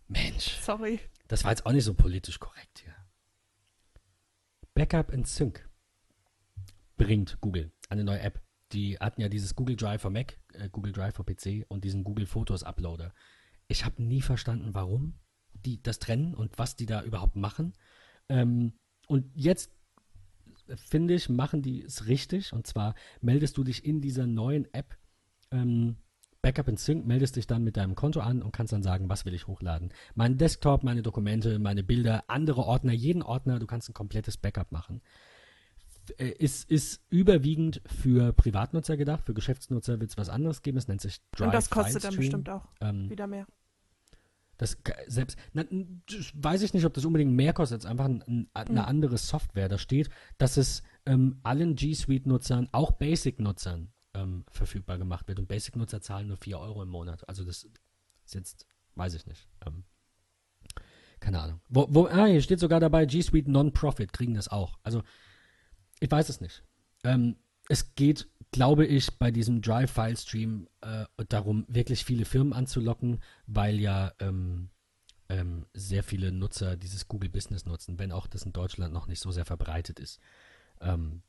[0.09, 0.59] Mensch.
[0.61, 1.01] Sorry.
[1.29, 2.95] Das war jetzt auch nicht so politisch korrekt hier.
[4.75, 5.69] Backup and Sync
[6.97, 8.41] bringt Google eine neue App.
[8.73, 12.05] Die hatten ja dieses Google Drive für Mac, äh, Google Drive für PC und diesen
[12.05, 13.13] Google Fotos Uploader.
[13.69, 15.19] Ich habe nie verstanden, warum
[15.53, 17.75] die das trennen und was die da überhaupt machen.
[18.29, 18.75] Ähm,
[19.07, 19.71] und jetzt
[20.75, 22.53] finde ich, machen die es richtig.
[22.53, 24.97] Und zwar meldest du dich in dieser neuen App
[25.51, 25.97] ähm,
[26.45, 29.25] Backup in Sync, meldest dich dann mit deinem Konto an und kannst dann sagen, was
[29.25, 29.93] will ich hochladen.
[30.15, 34.71] Mein Desktop, meine Dokumente, meine Bilder, andere Ordner, jeden Ordner, du kannst ein komplettes Backup
[34.71, 35.01] machen.
[36.19, 40.87] Äh, ist, ist überwiegend für Privatnutzer gedacht, für Geschäftsnutzer wird es was anderes geben, es
[40.87, 43.47] nennt sich Drive Und das kostet dann bestimmt auch ähm, wieder mehr.
[44.57, 44.77] Das
[45.07, 45.65] selbst, na,
[46.35, 48.87] weiß ich nicht, ob das unbedingt mehr kostet, als einfach ein, ein, eine mhm.
[48.87, 49.69] andere Software.
[49.69, 55.39] Da steht, dass es ähm, allen G Suite-Nutzern, auch Basic-Nutzern, ähm, verfügbar gemacht wird.
[55.39, 57.29] Und Basic-Nutzer zahlen nur 4 Euro im Monat.
[57.29, 57.65] Also das
[58.25, 59.49] ist jetzt, weiß ich nicht.
[59.67, 59.85] Ähm,
[61.21, 61.61] keine Ahnung.
[61.69, 64.79] Wo, wo, ah, hier steht sogar dabei, G Suite Non-Profit kriegen das auch.
[64.83, 65.03] Also,
[66.01, 66.63] ich weiß es nicht.
[67.03, 67.37] Ähm,
[67.69, 74.13] es geht glaube ich, bei diesem Drive-File-Stream äh, darum, wirklich viele Firmen anzulocken, weil ja
[74.21, 74.71] ähm,
[75.29, 79.19] ähm, sehr viele Nutzer dieses Google Business nutzen, wenn auch das in Deutschland noch nicht
[79.19, 80.21] so sehr verbreitet ist.
[80.81, 81.23] Ähm,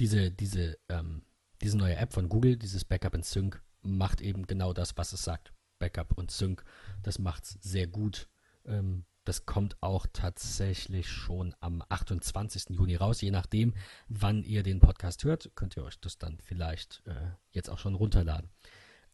[0.00, 1.22] diese, diese, ähm,
[1.62, 5.22] diese neue App von Google, dieses Backup and Sync, macht eben genau das, was es
[5.22, 5.52] sagt.
[5.78, 6.64] Backup und Sync.
[7.04, 8.28] Das macht es sehr gut.
[8.66, 12.70] Ähm, das kommt auch tatsächlich schon am 28.
[12.70, 13.20] Juni raus.
[13.20, 13.74] Je nachdem,
[14.08, 17.12] wann ihr den Podcast hört, könnt ihr euch das dann vielleicht äh,
[17.50, 18.50] jetzt auch schon runterladen.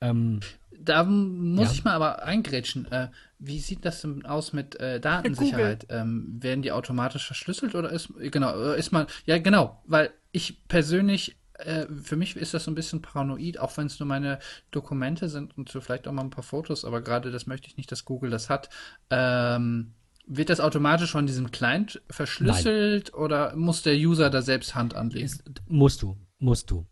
[0.00, 0.40] Ähm,
[0.70, 1.72] da muss ja.
[1.72, 2.90] ich mal aber eingrätschen.
[2.90, 3.08] Äh,
[3.38, 5.86] wie sieht das denn aus mit äh, Datensicherheit?
[5.90, 10.66] Ähm, werden die automatisch verschlüsselt oder ist genau äh, ist man ja genau, weil ich
[10.68, 14.38] persönlich äh, für mich ist das so ein bisschen paranoid, auch wenn es nur meine
[14.70, 17.76] Dokumente sind und so vielleicht auch mal ein paar Fotos, aber gerade das möchte ich
[17.76, 18.70] nicht, dass Google das hat.
[19.10, 19.92] Ähm,
[20.32, 23.20] wird das automatisch von diesem Client verschlüsselt Nein.
[23.20, 25.26] oder muss der User da selbst Hand anlegen?
[25.26, 26.86] Ist, musst du, musst du.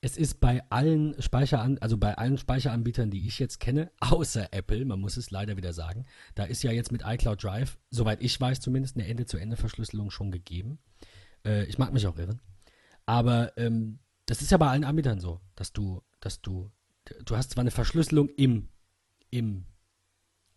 [0.00, 4.86] Es ist bei allen Speicheran also bei allen Speicheranbietern, die ich jetzt kenne, außer Apple,
[4.86, 8.40] man muss es leider wieder sagen, da ist ja jetzt mit iCloud Drive, soweit ich
[8.40, 10.78] weiß zumindest, eine Ende-zu-Ende-Verschlüsselung schon gegeben.
[11.44, 12.40] Äh, ich mag mich auch irren.
[13.04, 16.70] Aber ähm, das ist ja bei allen Anbietern so, dass du, dass du,
[17.26, 18.70] du hast zwar eine Verschlüsselung im,
[19.28, 19.66] im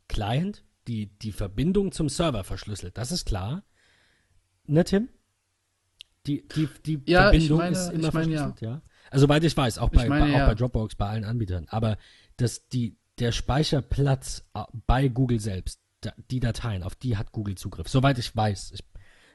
[0.08, 2.98] Client, die die Verbindung zum Server verschlüsselt.
[2.98, 3.64] Das ist klar.
[4.66, 5.10] Ne, Tim?
[6.26, 8.72] Die, die, die ja, Verbindung meine, ist immer meine, verschlüsselt, ja.
[8.72, 8.82] ja.
[9.12, 10.44] Also, soweit ich weiß, auch, bei, meine, bei, ja.
[10.44, 11.68] auch bei Dropbox, bei allen Anbietern.
[11.70, 11.98] Aber
[12.38, 15.82] dass die, der Speicherplatz äh, bei Google selbst,
[16.32, 17.88] die Dateien, auf die hat Google Zugriff.
[17.88, 18.72] Soweit ich weiß.
[18.74, 18.84] Ich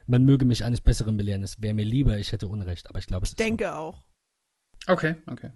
[0.09, 1.43] man möge mich eines Besseren belehren.
[1.43, 3.71] Es wäre mir lieber, ich hätte Unrecht, aber ich glaube, es ich denke so.
[3.71, 4.03] auch.
[4.87, 5.51] Okay, okay.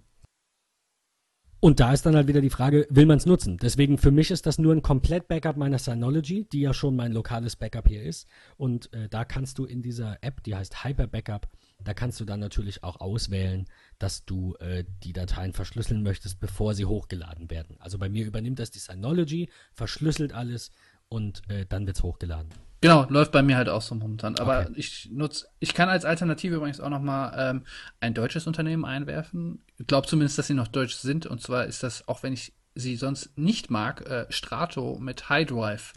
[1.64, 3.56] Und da ist dann halt wieder die Frage, will man es nutzen?
[3.56, 7.56] Deswegen für mich ist das nur ein Komplett-Backup meiner Synology, die ja schon mein lokales
[7.56, 8.28] Backup hier ist.
[8.58, 11.48] Und äh, da kannst du in dieser App, die heißt Hyper Backup,
[11.82, 13.64] da kannst du dann natürlich auch auswählen,
[13.98, 17.76] dass du äh, die Dateien verschlüsseln möchtest, bevor sie hochgeladen werden.
[17.78, 20.70] Also bei mir übernimmt das die Synology, verschlüsselt alles
[21.08, 22.50] und äh, dann wird es hochgeladen.
[22.84, 24.36] Genau, läuft bei mir halt auch so momentan.
[24.38, 24.72] Aber okay.
[24.76, 27.64] ich nutze, ich kann als Alternative übrigens auch noch mal ähm,
[27.98, 29.64] ein deutsches Unternehmen einwerfen.
[29.78, 31.24] Ich glaube zumindest, dass sie noch deutsch sind.
[31.24, 35.46] Und zwar ist das, auch wenn ich sie sonst nicht mag, äh, Strato mit High
[35.46, 35.94] Drive.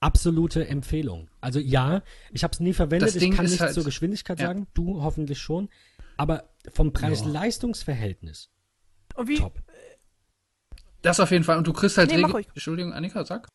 [0.00, 1.30] Absolute Empfehlung.
[1.40, 3.08] Also ja, ich habe es nie verwendet.
[3.08, 4.48] Das ich kann nichts halt, zur Geschwindigkeit ja.
[4.48, 4.66] sagen.
[4.74, 5.70] Du hoffentlich schon.
[6.18, 8.50] Aber vom Preis-Leistungs-Verhältnis.
[9.14, 9.38] Und wie?
[9.38, 9.62] Top.
[11.00, 11.56] Das auf jeden Fall.
[11.56, 12.10] Und du kriegst halt.
[12.10, 13.48] Nee, Entschuldigung, Annika, sag.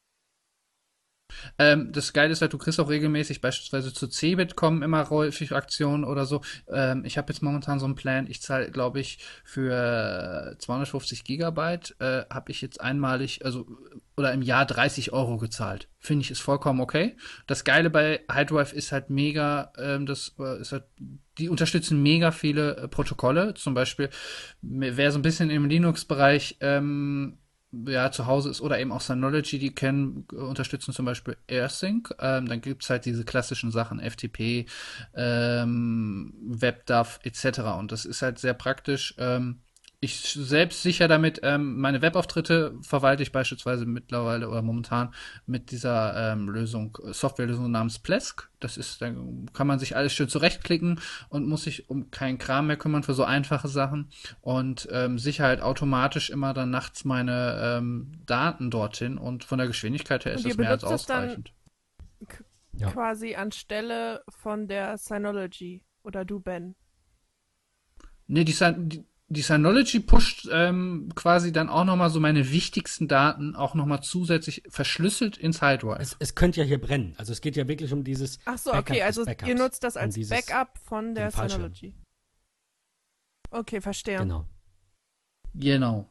[1.57, 5.53] Ähm, das Geile ist halt, du kriegst auch regelmäßig beispielsweise zu Cebit kommen immer häufig
[5.53, 6.41] Aktionen oder so.
[6.71, 11.95] Ähm, ich habe jetzt momentan so einen Plan, ich zahle, glaube ich, für 250 Gigabyte
[11.99, 13.67] äh, habe ich jetzt einmalig, also
[14.17, 15.87] oder im Jahr 30 Euro gezahlt.
[15.99, 17.15] Finde ich ist vollkommen okay.
[17.47, 20.83] Das Geile bei HiDrive ist halt mega, ähm, das äh, ist halt
[21.37, 23.53] die unterstützen mega viele äh, Protokolle.
[23.53, 24.09] Zum Beispiel,
[24.61, 27.37] wer so ein bisschen im Linux-Bereich ähm,
[27.72, 32.14] ja, zu Hause ist oder eben auch Synology, die kennen, unterstützen zum Beispiel AirSync.
[32.19, 34.66] Ähm, dann gibt's halt diese klassischen Sachen, FTP,
[35.16, 37.59] ähm, WebDAV etc.
[37.80, 39.16] Und das ist halt sehr praktisch.
[39.17, 39.61] Ähm,
[40.03, 45.13] ich selbst sicher damit, ähm, meine Webauftritte verwalte ich beispielsweise mittlerweile oder momentan
[45.45, 48.49] mit dieser ähm, Lösung, Softwarelösung namens Plesk.
[48.59, 49.13] Das ist, da
[49.53, 50.99] kann man sich alles schön zurechtklicken
[51.30, 54.09] und muss sich um keinen Kram mehr kümmern für so einfache Sachen
[54.41, 59.67] und ähm, sicher halt automatisch immer dann nachts meine ähm, Daten dorthin und von der
[59.67, 61.53] Geschwindigkeit her ist das mehr als ausreichend.
[62.73, 62.89] Ja.
[62.89, 66.75] Quasi anstelle von der Synology oder du Ben.
[68.27, 73.55] Nee, die, die, die Synology pusht ähm, quasi dann auch nochmal so meine wichtigsten Daten
[73.55, 75.99] auch nochmal zusätzlich verschlüsselt ins Hydrive.
[75.99, 77.15] Es, es könnte ja hier brennen.
[77.17, 78.39] Also es geht ja wirklich um dieses.
[78.43, 81.95] Ach so, Backup okay, also ihr nutzt das als Backup von der Synology.
[83.51, 84.17] Okay, verstehe.
[84.17, 84.45] Genau.
[85.53, 86.10] Genau.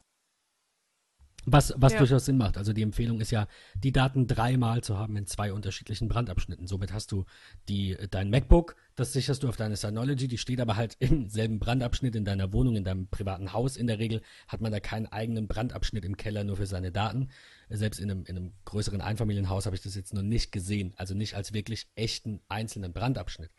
[1.45, 1.99] Was, was ja.
[1.99, 2.57] durchaus Sinn macht.
[2.57, 6.67] Also die Empfehlung ist ja, die Daten dreimal zu haben in zwei unterschiedlichen Brandabschnitten.
[6.67, 7.25] Somit hast du
[7.67, 11.59] die, dein MacBook, das sicherst du auf deine Synology, die steht aber halt im selben
[11.59, 13.75] Brandabschnitt in deiner Wohnung, in deinem privaten Haus.
[13.75, 17.29] In der Regel hat man da keinen eigenen Brandabschnitt im Keller nur für seine Daten.
[17.69, 20.93] Selbst in einem, in einem größeren Einfamilienhaus habe ich das jetzt noch nicht gesehen.
[20.97, 23.51] Also nicht als wirklich echten einzelnen Brandabschnitt.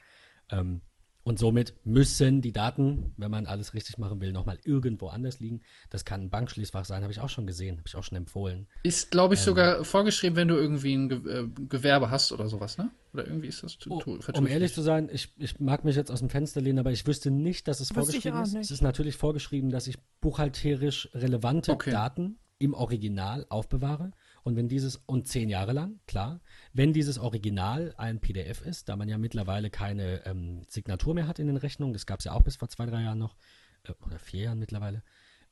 [0.50, 0.82] Ähm,
[1.24, 5.60] und somit müssen die Daten, wenn man alles richtig machen will, nochmal irgendwo anders liegen.
[5.90, 8.66] Das kann ein Bankschließfach sein, habe ich auch schon gesehen, habe ich auch schon empfohlen.
[8.82, 12.48] Ist, glaube ich, ähm, sogar vorgeschrieben, wenn du irgendwie ein Ge äh, Gewerbe hast oder
[12.48, 12.90] sowas, ne?
[13.12, 14.02] Oder irgendwie ist das oh,
[14.34, 17.06] Um ehrlich zu sein, ich, ich mag mich jetzt aus dem Fenster lehnen, aber ich
[17.06, 18.54] wüsste nicht, dass es Wüsste vorgeschrieben ist.
[18.54, 21.90] Es ist natürlich vorgeschrieben, dass ich buchhalterisch relevante okay.
[21.90, 24.12] Daten im Original aufbewahre.
[24.42, 26.40] Und wenn dieses, und zehn Jahre lang, klar,
[26.72, 31.38] wenn dieses Original ein PDF ist, da man ja mittlerweile keine ähm, Signatur mehr hat
[31.38, 33.36] in den Rechnungen, das gab es ja auch bis vor zwei, drei Jahren noch,
[33.84, 35.02] äh, oder vier Jahren mittlerweile,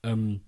[0.02, 0.42] ähm,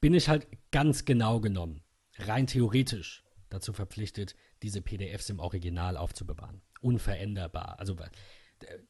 [0.00, 1.82] bin ich halt ganz genau genommen,
[2.18, 6.62] rein theoretisch dazu verpflichtet, diese PDFs im Original aufzubewahren.
[6.80, 7.78] Unveränderbar.
[7.80, 7.96] Also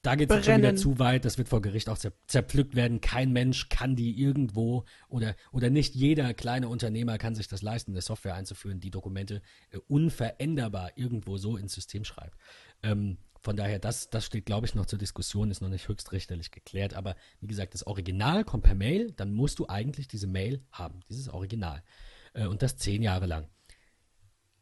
[0.03, 3.01] da geht es schon wieder zu weit, das wird vor Gericht auch zerpflückt werden.
[3.01, 7.93] Kein Mensch kann die irgendwo oder, oder nicht jeder kleine Unternehmer kann sich das leisten,
[7.93, 12.37] eine Software einzuführen, die Dokumente äh, unveränderbar irgendwo so ins System schreibt.
[12.83, 16.51] Ähm, von daher, das, das steht, glaube ich, noch zur Diskussion, ist noch nicht höchstrichterlich
[16.51, 16.95] geklärt.
[16.95, 21.01] Aber wie gesagt, das Original kommt per Mail, dann musst du eigentlich diese Mail haben,
[21.11, 21.83] dieses Original.
[22.33, 23.49] Äh, und das zehn Jahre lang.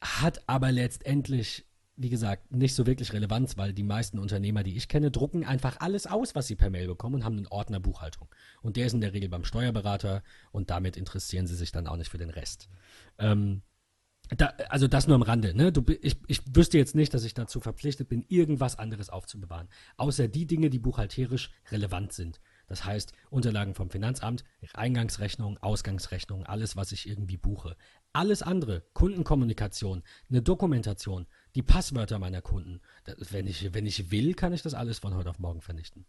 [0.00, 1.64] Hat aber letztendlich
[1.96, 5.76] wie gesagt, nicht so wirklich Relevanz, weil die meisten Unternehmer, die ich kenne, drucken einfach
[5.80, 8.28] alles aus, was sie per Mail bekommen und haben einen Ordner Buchhaltung.
[8.62, 10.22] Und der ist in der Regel beim Steuerberater
[10.52, 12.68] und damit interessieren sie sich dann auch nicht für den Rest.
[13.18, 13.62] Ähm,
[14.36, 15.54] da, also das nur am Rande.
[15.54, 15.72] Ne?
[15.72, 19.68] Du, ich, ich wüsste jetzt nicht, dass ich dazu verpflichtet bin, irgendwas anderes aufzubewahren.
[19.96, 22.40] Außer die Dinge, die buchhalterisch relevant sind.
[22.66, 27.76] Das heißt, Unterlagen vom Finanzamt, Eingangsrechnung, Ausgangsrechnung, alles, was ich irgendwie buche.
[28.14, 32.80] Alles andere, Kundenkommunikation, eine Dokumentation, die Passwörter meiner Kunden.
[33.04, 36.06] Das, wenn, ich, wenn ich will, kann ich das alles von heute auf morgen vernichten.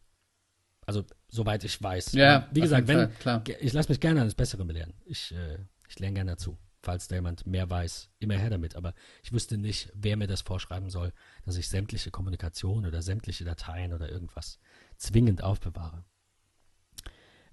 [0.85, 2.13] Also, soweit ich weiß.
[2.13, 4.93] Ja, wie gesagt, wenn, Fall, ich lasse mich gerne eines Besseren belehren.
[5.05, 5.57] Ich, äh,
[5.87, 6.57] ich lerne gerne dazu.
[6.81, 8.75] Falls da jemand mehr weiß, immer her damit.
[8.75, 11.13] Aber ich wüsste nicht, wer mir das vorschreiben soll,
[11.45, 14.59] dass ich sämtliche Kommunikation oder sämtliche Dateien oder irgendwas
[14.97, 16.03] zwingend aufbewahre.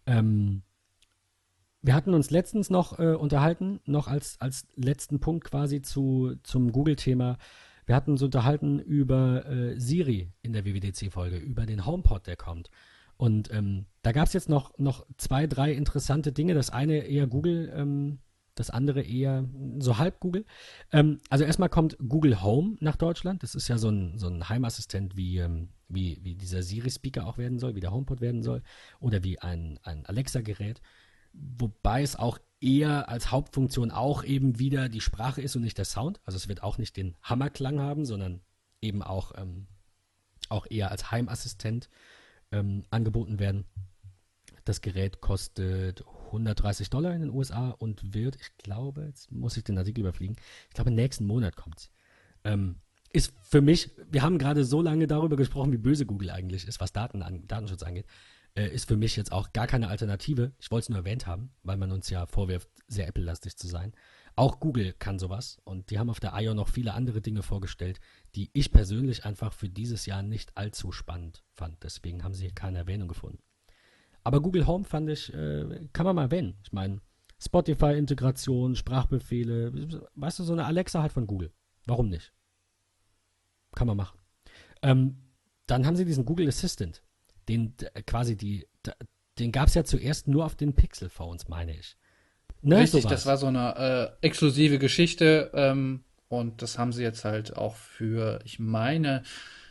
[0.07, 0.63] Ähm,
[1.83, 6.73] wir hatten uns letztens noch äh, unterhalten, noch als, als letzten Punkt quasi zu, zum
[6.73, 7.39] Google-Thema,
[7.91, 12.71] Wir hatten uns unterhalten über äh, Siri in der WWDC-Folge, über den HomePod, der kommt.
[13.17, 16.55] Und ähm, da gab es jetzt noch, noch zwei, drei interessante Dinge.
[16.55, 18.21] Das eine eher Google, ähm,
[18.55, 19.45] das andere eher
[19.81, 20.45] so halb Google.
[20.93, 23.43] Ähm, also erstmal kommt Google Home nach Deutschland.
[23.43, 27.39] Das ist ja so ein, so ein Heimassistent, wie, ähm, wie, wie dieser Siri-Speaker auch
[27.39, 28.63] werden soll, wie der HomePod werden soll
[29.01, 30.81] oder wie ein, ein Alexa-Gerät.
[31.33, 35.85] Wobei es auch eher als Hauptfunktion auch eben wieder die Sprache ist und nicht der
[35.85, 36.21] Sound.
[36.25, 38.41] Also es wird auch nicht den Hammerklang haben, sondern
[38.83, 39.67] eben auch, ähm,
[40.49, 41.89] auch eher als Heimassistent
[42.53, 43.65] ähm, angeboten werden.
[44.65, 49.65] Das Gerät kostet 130 Dollar in den USA und wird, ich glaube, jetzt muss ich
[49.65, 50.37] den Artikel überfliegen,
[50.69, 51.91] ich glaube, nächsten Monat kommt es.
[52.45, 52.77] Ähm,
[53.13, 56.79] ist für mich, wir haben gerade so lange darüber gesprochen, wie böse Google eigentlich ist,
[56.79, 58.07] was Daten an, Datenschutz angeht,
[58.55, 60.53] äh, ist für mich jetzt auch gar keine Alternative.
[60.59, 63.93] Ich wollte es nur erwähnt haben, weil man uns ja vorwirft, sehr Apple-lastig zu sein.
[64.37, 66.55] Auch Google kann sowas und die haben auf der I.O.
[66.55, 68.01] noch viele andere Dinge vorgestellt,
[68.35, 71.83] die ich persönlich einfach für dieses Jahr nicht allzu spannend fand.
[71.83, 73.43] Deswegen haben sie hier keine Erwähnung gefunden.
[74.23, 76.57] Aber Google Home fand ich, äh, kann man mal erwähnen.
[76.63, 77.01] Ich meine,
[77.39, 81.53] Spotify-Integration, Sprachbefehle, weißt du, so eine Alexa halt von Google.
[81.87, 82.33] Warum nicht?
[83.75, 84.19] Kann man machen.
[84.83, 85.17] Ähm,
[85.67, 87.03] dann haben sie diesen Google Assistant,
[87.51, 87.75] den
[88.07, 88.67] quasi die,
[89.39, 91.97] den gab es ja zuerst nur auf den Pixel-Phones, meine ich.
[92.63, 93.13] Ne, Richtig, sowas.
[93.13, 97.75] das war so eine äh, exklusive Geschichte ähm, und das haben sie jetzt halt auch
[97.75, 99.23] für, ich meine,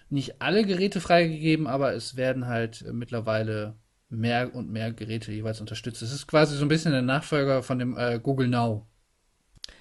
[0.10, 3.76] nicht alle Geräte freigegeben, aber es werden halt mittlerweile
[4.10, 6.02] mehr und mehr Geräte jeweils unterstützt.
[6.02, 8.88] Es ist quasi so ein bisschen der Nachfolger von dem äh, Google Now.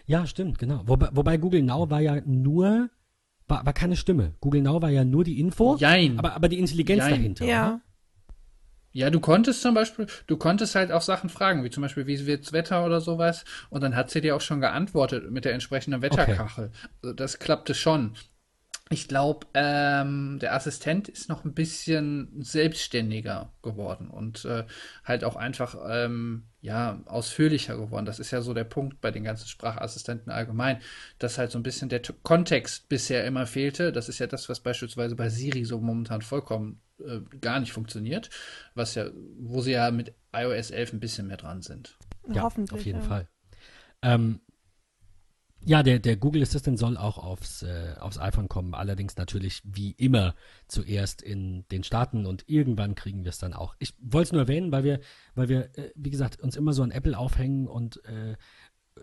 [0.05, 0.83] Ja, stimmt, genau.
[0.85, 2.91] Wobei, wobei, Google Now war ja nur,
[3.47, 4.35] war, war keine Stimme.
[4.41, 6.18] Google Now war ja nur die Info, Jein.
[6.18, 7.10] Aber, aber die Intelligenz Jein.
[7.10, 7.44] dahinter.
[7.47, 7.81] Ja.
[8.92, 12.26] Ja, du konntest zum Beispiel, du konntest halt auch Sachen fragen, wie zum Beispiel, wie
[12.26, 16.02] wird's Wetter oder sowas, und dann hat sie dir auch schon geantwortet mit der entsprechenden
[16.02, 16.67] Wetterkachel.
[16.67, 16.89] Okay.
[17.02, 18.15] Also das klappte schon.
[18.91, 24.65] Ich glaube, ähm, der Assistent ist noch ein bisschen selbstständiger geworden und äh,
[25.05, 28.07] halt auch einfach ähm, ja ausführlicher geworden.
[28.07, 30.81] Das ist ja so der Punkt bei den ganzen Sprachassistenten allgemein,
[31.18, 33.92] dass halt so ein bisschen der T Kontext bisher immer fehlte.
[33.92, 38.31] Das ist ja das, was beispielsweise bei Siri so momentan vollkommen äh, gar nicht funktioniert,
[38.75, 39.07] was ja,
[39.39, 41.99] wo sie ja mit iOS 11 ein bisschen mehr dran sind.
[42.33, 43.05] Ja, Hoffentlich, auf jeden ja.
[43.05, 43.28] Fall.
[44.02, 44.41] Ähm,
[45.65, 49.93] ja, der, der Google Assistant soll auch aufs, äh, aufs iPhone kommen, allerdings natürlich wie
[49.93, 50.35] immer
[50.69, 53.75] zuerst in den Staaten und irgendwann kriegen wir es dann auch.
[53.78, 55.01] Ich wollte es nur erwähnen, weil wir,
[55.35, 58.37] weil wir, äh, wie gesagt, uns immer so an Apple aufhängen und äh,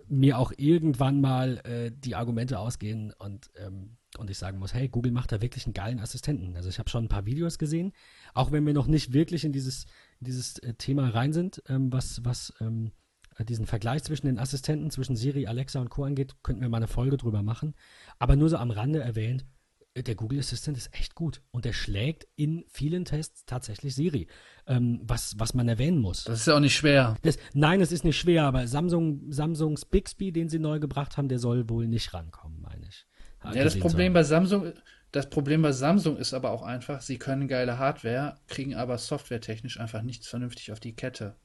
[0.08, 4.88] mir auch irgendwann mal äh, die Argumente ausgehen und, ähm, und ich sagen muss, hey,
[4.88, 6.56] Google macht da wirklich einen geilen Assistenten.
[6.56, 7.92] Also ich habe schon ein paar Videos gesehen,
[8.34, 9.86] auch wenn wir noch nicht wirklich in dieses,
[10.20, 13.05] in dieses äh, Thema rein sind, ähm, was, was ähm, äh,
[13.44, 16.06] diesen Vergleich zwischen den Assistenten, zwischen Siri, Alexa und Co.
[16.06, 17.76] angeht, könnten wir mal eine Folge drüber machen.
[18.18, 19.46] Aber nur so am Rande erwähnt,
[19.94, 24.28] äh, der Google Assistant ist echt gut und der schlägt in vielen Tests tatsächlich Siri,
[24.68, 26.24] ähm, was, was man erwähnen muss.
[26.24, 27.16] Das ist ja auch nicht schwer.
[27.24, 31.28] Das, nein, es ist nicht schwer, aber Samsung, Samsungs Bixby, den sie neu gebracht haben,
[31.28, 33.06] der soll wohl nicht rankommen, meine ich.
[33.44, 34.74] Ja, das Problem bei Samsung,
[35.12, 39.80] das Problem bei Samsung ist aber auch einfach, sie können geile Hardware, kriegen aber softwaretechnisch
[39.80, 41.36] einfach nichts vernünftig auf die Kette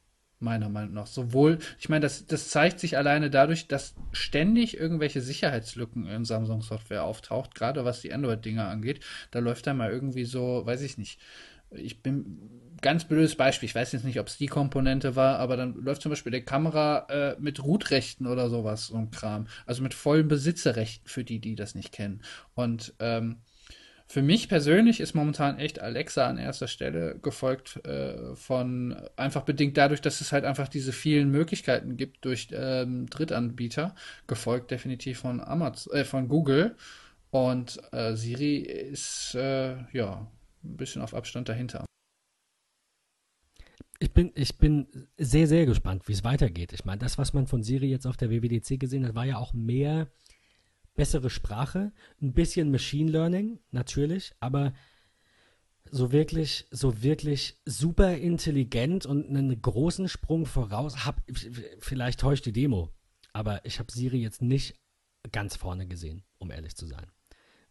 [0.41, 1.07] meiner Meinung nach.
[1.07, 7.05] Sowohl, ich meine, das, das zeigt sich alleine dadurch, dass ständig irgendwelche Sicherheitslücken in Samsung-Software
[7.05, 9.01] auftaucht, gerade was die Android-Dinger angeht.
[9.31, 11.21] Da läuft da mal irgendwie so, weiß ich nicht.
[11.73, 15.57] Ich bin ganz blödes Beispiel, ich weiß jetzt nicht, ob es die Komponente war, aber
[15.57, 19.47] dann läuft zum Beispiel die Kamera äh, mit Root-Rechten oder sowas, so ein Kram.
[19.67, 22.23] Also mit vollen Besitzerrechten für die, die das nicht kennen.
[22.55, 23.37] Und ähm,
[24.11, 29.77] für mich persönlich ist momentan echt Alexa an erster Stelle, gefolgt äh, von einfach bedingt
[29.77, 33.95] dadurch, dass es halt einfach diese vielen Möglichkeiten gibt durch ähm, Drittanbieter,
[34.27, 36.75] gefolgt definitiv von Amazon, äh, von Google.
[37.31, 40.27] Und äh, Siri ist äh, ja
[40.65, 41.85] ein bisschen auf Abstand dahinter.
[44.01, 46.73] Ich bin, ich bin sehr, sehr gespannt, wie es weitergeht.
[46.73, 49.37] Ich meine, das, was man von Siri jetzt auf der WWDC gesehen hat, war ja
[49.37, 50.09] auch mehr
[50.95, 54.73] bessere Sprache, ein bisschen Machine Learning, natürlich, aber
[55.91, 61.05] so wirklich, so wirklich super intelligent und einen großen Sprung voraus.
[61.05, 61.21] Hab,
[61.79, 62.91] vielleicht täuscht die Demo,
[63.33, 64.79] aber ich habe Siri jetzt nicht
[65.33, 67.07] ganz vorne gesehen, um ehrlich zu sein.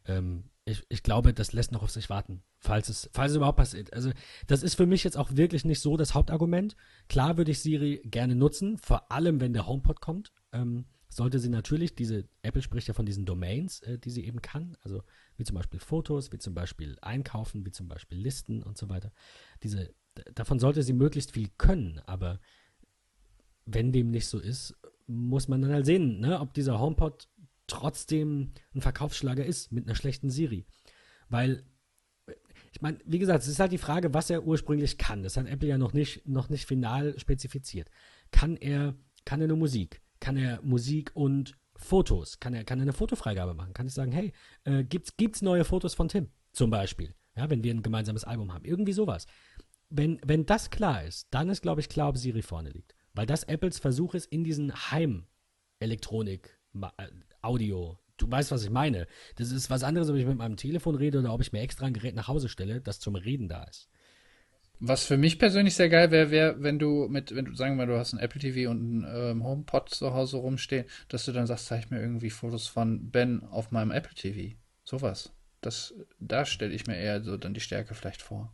[0.06, 3.58] Ähm, ich, ich, glaube, das lässt noch auf sich warten, falls es, falls es überhaupt
[3.58, 3.94] passiert.
[3.94, 4.12] Also,
[4.48, 6.76] das ist für mich jetzt auch wirklich nicht so das Hauptargument.
[7.08, 10.32] Klar würde ich Siri gerne nutzen, vor allem wenn der HomePod kommt.
[10.52, 14.42] Ähm, sollte sie natürlich diese, Apple spricht ja von diesen Domains, äh, die sie eben
[14.42, 15.04] kann, also
[15.38, 19.12] wie zum Beispiel Fotos, wie zum Beispiel Einkaufen, wie zum Beispiel Listen und so weiter.
[19.64, 19.94] Diese,
[20.36, 22.40] davon sollte sie möglichst viel können, aber
[23.66, 24.76] wenn dem nicht so ist,
[25.08, 27.28] muss man dann halt sehen, ne, ob dieser HomePod
[27.68, 30.66] trotzdem ein Verkaufsschlager ist mit einer schlechten Siri.
[31.30, 31.64] Weil,
[32.72, 35.24] ich meine, wie gesagt, es ist halt die Frage, was er ursprünglich kann.
[35.24, 37.90] Das hat Apple ja noch nicht, noch nicht final spezifiziert.
[38.32, 40.02] Kann er, kann er nur Musik?
[40.20, 42.40] Kann er Musik und Fotos?
[42.40, 43.74] Kann er, kann er eine Fotofreigabe machen?
[43.74, 44.34] Kann ich sagen, hey,
[44.66, 46.30] äh, gibt's, gibt's neue Fotos von Tim?
[46.52, 47.16] Zum Beispiel.
[47.36, 48.66] Ja, wenn wir ein gemeinsames Album haben.
[48.66, 49.28] Irgendwie sowas.
[49.90, 52.96] Wenn, wenn das klar ist, dann ist, glaube ich, klar, ob Siri vorne liegt.
[53.14, 56.60] Weil das Apples Versuch ist, in diesen Heim-Elektronik,
[56.98, 57.08] äh,
[57.42, 59.08] Audio, du weißt, was ich meine.
[59.36, 61.86] Das ist was anderes, ob ich mit meinem Telefon rede oder ob ich mir extra
[61.86, 63.90] ein Gerät nach Hause stelle, das zum Reden da ist.
[64.80, 67.86] Was für mich persönlich sehr geil wäre, wäre, wenn du mit, wenn du sagen wir
[67.86, 71.34] mal, du hast ein Apple TV und ein ähm, HomePod zu Hause rumstehen, dass du
[71.34, 74.56] dann sagst, zeig mir irgendwie Fotos von Ben auf meinem Apple TV.
[74.86, 75.34] Sowas.
[75.62, 78.54] Das, da stelle ich mir eher so dann die Stärke vielleicht vor.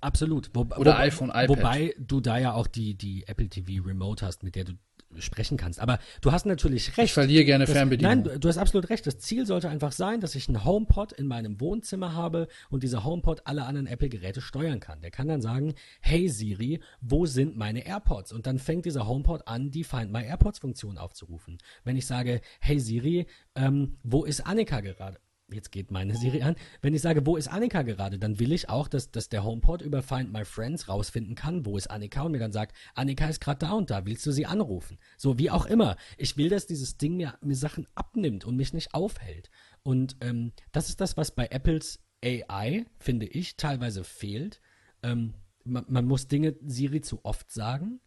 [0.00, 0.50] Absolut.
[0.54, 1.48] Wo, Oder wo, iPhone, iPad.
[1.48, 4.74] Wobei du da ja auch die, die Apple TV Remote hast, mit der du
[5.16, 5.80] sprechen kannst.
[5.80, 7.06] Aber du hast natürlich recht.
[7.06, 8.10] Ich verliere gerne Fernbedienung.
[8.10, 9.06] Nein, du, du, hast absolut recht.
[9.06, 13.04] Das Ziel sollte einfach sein, dass ich einen HomePod in meinem Wohnzimmer habe und dieser
[13.04, 15.00] HomePod alle anderen Apple-Geräte steuern kann.
[15.00, 18.32] Der kann dann sagen, hey Siri, wo sind meine AirPods?
[18.32, 21.58] Und dann fängt dieser HomePod an, die Find My AirPods-Funktion aufzurufen.
[21.84, 25.18] Wenn ich sage, hey Siri, ähm, wo ist Annika gerade?
[25.52, 26.56] Jetzt geht meine Serie an.
[26.82, 29.82] Wenn ich sage, wo ist Annika gerade, dann will ich auch, dass, dass der HomePod
[29.82, 33.40] über Find My Friends rausfinden kann, wo ist Annika und mir dann sagt, Annika ist
[33.40, 34.98] gerade da und da, willst du sie anrufen?
[35.16, 35.96] So, wie auch immer.
[36.16, 39.50] Ich will, dass dieses Ding mir, mir Sachen abnimmt und mich nicht aufhält.
[39.82, 44.60] Und ähm, das ist das, was bei Apples AI, finde ich, teilweise fehlt.
[45.02, 48.00] Ähm, man, man, muss Dinge Siri zu oft sagen.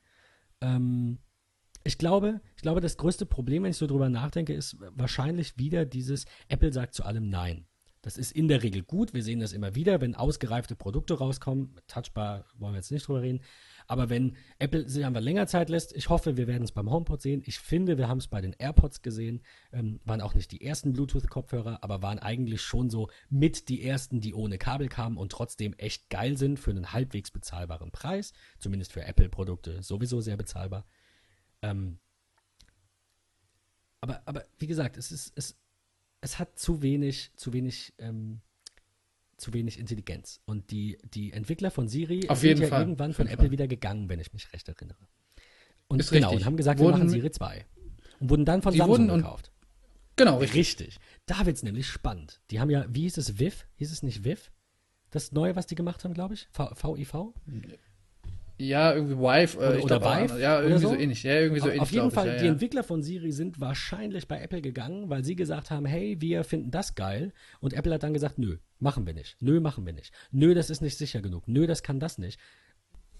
[0.59, 1.19] Ähm,
[1.83, 5.85] ich glaube, ich glaube, das größte Problem, wenn ich so drüber nachdenke, ist wahrscheinlich wieder
[5.85, 7.65] dieses Apple sagt zu allem Nein.
[8.03, 9.13] Das ist in der Regel gut.
[9.13, 11.75] Wir sehen das immer wieder, wenn ausgereifte Produkte rauskommen.
[11.87, 13.41] Touchbar wollen wir jetzt nicht drüber reden.
[13.85, 17.21] Aber wenn Apple sich einfach länger Zeit lässt, ich hoffe, wir werden es beim HomePod
[17.21, 17.43] sehen.
[17.45, 19.43] Ich finde, wir haben es bei den AirPods gesehen.
[19.71, 24.19] Ähm, waren auch nicht die ersten Bluetooth-Kopfhörer, aber waren eigentlich schon so mit die ersten,
[24.19, 28.33] die ohne Kabel kamen und trotzdem echt geil sind für einen halbwegs bezahlbaren Preis.
[28.57, 30.85] Zumindest für Apple-Produkte sowieso sehr bezahlbar.
[31.61, 31.99] Ähm,
[34.01, 35.55] aber, aber wie gesagt, es ist, es,
[36.21, 38.41] es hat zu wenig, zu wenig, ähm,
[39.37, 40.41] zu wenig Intelligenz.
[40.45, 42.81] Und die, die Entwickler von Siri Auf sind ja Fall.
[42.81, 43.51] irgendwann von Apple Fall.
[43.51, 45.07] wieder gegangen, wenn ich mich recht erinnere.
[45.87, 46.41] Und ist genau, richtig.
[46.41, 47.65] und haben gesagt, wurden, wir machen Siri 2.
[48.19, 49.51] Und wurden dann von Samsung gekauft.
[50.15, 50.59] Genau, richtig.
[50.59, 50.99] richtig.
[51.25, 52.41] Da wird es nämlich spannend.
[52.49, 53.65] Die haben ja, wie hieß es, VIF?
[53.75, 54.51] Hieß es nicht VIF?
[55.09, 56.47] Das neue, was die gemacht haben, glaube ich?
[56.51, 57.33] V VIV?
[58.67, 59.57] Ja, irgendwie Vive.
[59.57, 60.39] Äh, oder, oder glaub, Vive.
[60.39, 60.89] Ja, irgendwie so?
[60.89, 60.95] so?
[60.95, 61.23] ähnlich.
[61.23, 61.81] Ja, irgendwie so auf, ähnlich.
[61.81, 62.51] Auf jeden Fall, ich, ja, die ja.
[62.51, 66.71] Entwickler von Siri sind wahrscheinlich bei Apple gegangen, weil sie gesagt haben, hey, wir finden
[66.71, 67.33] das geil.
[67.59, 69.37] Und Apple hat dann gesagt, nö, machen wir nicht.
[69.41, 70.13] Nö, machen wir nicht.
[70.31, 71.47] Nö, das ist nicht sicher genug.
[71.47, 72.39] Nö, das kann das nicht.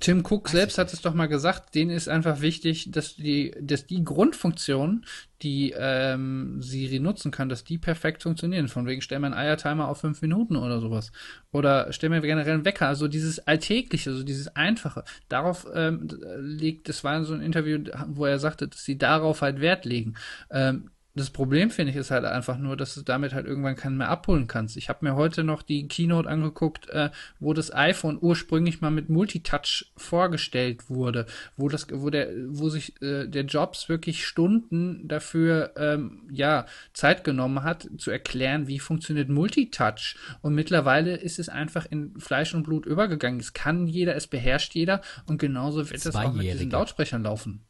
[0.02, 3.86] Tim Cook selbst hat es doch mal gesagt, denen ist einfach wichtig, dass die, dass
[3.86, 5.06] die Grundfunktionen,
[5.44, 8.68] die ähm, Siri nutzen kann, dass die perfekt funktionieren.
[8.68, 11.12] Von wegen, stell mir einen Eiertimer auf fünf Minuten oder sowas.
[11.52, 12.88] Oder stell mir generell einen Wecker.
[12.88, 15.04] Also dieses Alltägliche, so dieses Einfache.
[15.30, 16.08] Darauf ähm,
[16.40, 20.16] liegt, das war so ein Interview, wo er sagte, dass sie darauf halt Wert legen.
[20.50, 23.98] Ähm, das Problem, finde ich, ist halt einfach nur, dass du damit halt irgendwann keinen
[23.98, 24.78] mehr abholen kannst.
[24.78, 27.10] Ich habe mir heute noch die Keynote angeguckt, äh,
[27.40, 31.26] wo das iPhone ursprünglich mal mit Multitouch vorgestellt wurde,
[31.58, 37.26] wo das, wo der, wo sich äh, der Jobs wirklich Stunden dafür ähm, ja Zeit
[37.26, 40.16] genommen hat, zu erklären, wie funktioniert Multitouch.
[40.42, 43.40] Und mittlerweile ist es einfach in Fleisch und Blut übergegangen.
[43.40, 47.66] Es kann jeder, es beherrscht jeder und genauso wird es auch mit diesen Lautsprechern laufen.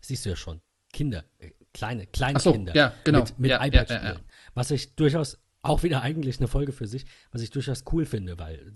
[0.00, 0.60] Siehst du ja schon.
[0.92, 3.20] Kinder, äh, kleine, kleine so, Kinder ja, genau.
[3.20, 4.20] mit, mit ja, iPad ja, spielen.
[4.54, 8.38] Was ich durchaus auch wieder eigentlich eine Folge für sich, was ich durchaus cool finde,
[8.38, 8.72] weil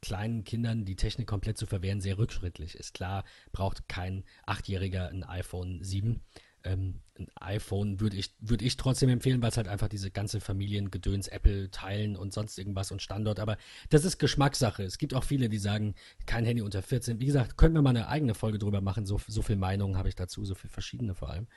[0.00, 2.94] kleinen Kindern die Technik komplett zu verwehren sehr rückschrittlich ist.
[2.94, 6.22] Klar, braucht kein Achtjähriger ein iPhone 7.
[6.62, 10.40] Ähm, ein iPhone würde ich, würd ich trotzdem empfehlen, weil es halt einfach diese ganze
[10.40, 13.40] Familiengedöns, Apple teilen und sonst irgendwas und Standort.
[13.40, 13.56] Aber
[13.90, 14.82] das ist Geschmackssache.
[14.84, 15.94] Es gibt auch viele, die sagen,
[16.26, 17.18] kein Handy unter 14.
[17.18, 19.06] Wie gesagt, können wir mal eine eigene Folge drüber machen.
[19.06, 21.48] So, so viel Meinungen habe ich dazu, so viel verschiedene vor allem.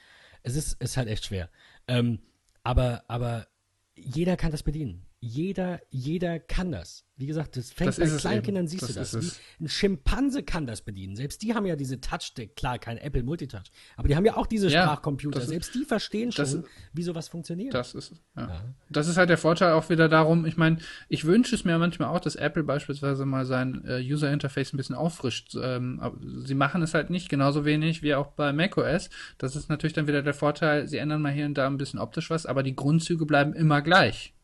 [0.44, 1.50] Es ist, ist halt echt schwer.
[1.88, 2.20] Ähm,
[2.64, 3.48] aber, aber
[3.96, 5.07] jeder kann das bedienen.
[5.28, 7.04] Jeder, jeder kann das.
[7.20, 9.40] Wie gesagt, das fängt das bei Kleinkindern, siehst das du das.
[9.60, 11.16] ein Schimpanse kann das bedienen.
[11.16, 14.46] Selbst die haben ja diese Touch-Stick, klar, kein Apple Multitouch, aber die haben ja auch
[14.46, 15.42] diese ja, Sprachcomputer.
[15.42, 16.60] Selbst die verstehen schon, ist,
[16.94, 17.74] wie sowas funktioniert.
[17.74, 18.48] Das ist, ja.
[18.48, 18.64] ja.
[18.92, 20.78] das ist halt der Vorteil auch wieder darum, ich meine,
[21.10, 24.96] ich wünsche es mir manchmal auch, dass Apple beispielsweise mal sein äh, User-Interface ein bisschen
[24.96, 25.56] auffrischt.
[25.60, 26.00] Ähm,
[26.46, 29.10] sie machen es halt nicht genauso wenig wie auch bei macOS.
[29.40, 32.00] Das ist natürlich dann wieder der Vorteil, sie ändern mal hier und da ein bisschen
[32.00, 34.36] optisch was, aber die Grundzüge bleiben immer gleich.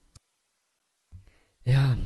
[1.65, 1.97] Ja,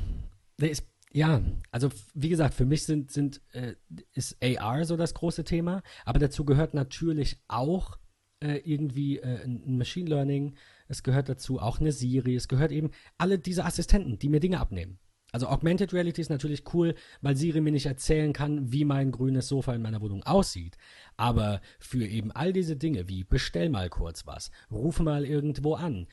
[0.62, 3.74] ist, ja, also wie gesagt, für mich sind, sind, äh,
[4.14, 7.98] ist AR so das große Thema, aber dazu gehört natürlich auch
[8.40, 10.56] äh, irgendwie äh, Machine Learning,
[10.88, 14.60] es gehört dazu auch eine Siri, es gehört eben alle diese Assistenten, die mir Dinge
[14.60, 15.00] abnehmen.
[15.32, 19.48] Also Augmented Reality ist natürlich cool, weil Siri mir nicht erzählen kann, wie mein grünes
[19.48, 20.78] Sofa in meiner Wohnung aussieht.
[21.18, 26.08] Aber für eben all diese Dinge wie bestell mal kurz was, ruf mal irgendwo an,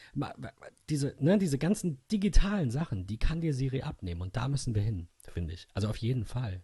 [0.89, 4.83] diese, ne, diese ganzen digitalen Sachen, die kann dir Siri abnehmen und da müssen wir
[4.83, 5.69] hin, finde ich.
[5.75, 6.63] Also auf jeden Fall.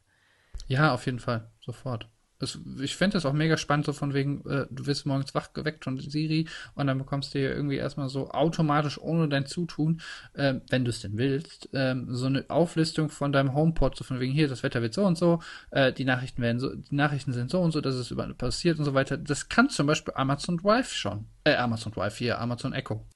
[0.66, 2.08] Ja, auf jeden Fall, sofort
[2.42, 5.52] es, ich fände das auch mega spannend, so von wegen, äh, du wirst morgens wach
[5.52, 10.00] geweckt von Siri und dann bekommst du dir irgendwie erstmal so automatisch ohne dein Zutun,
[10.34, 14.20] äh, wenn du es denn willst, äh, so eine Auflistung von deinem HomePod, so von
[14.20, 17.32] wegen hier, das Wetter wird so und so, äh, die Nachrichten werden so, die Nachrichten
[17.32, 19.16] sind so und so, dass es überall passiert und so weiter.
[19.16, 21.26] Das kann zum Beispiel Amazon Drive schon.
[21.44, 23.06] Äh, Amazon Drive hier, Amazon Echo.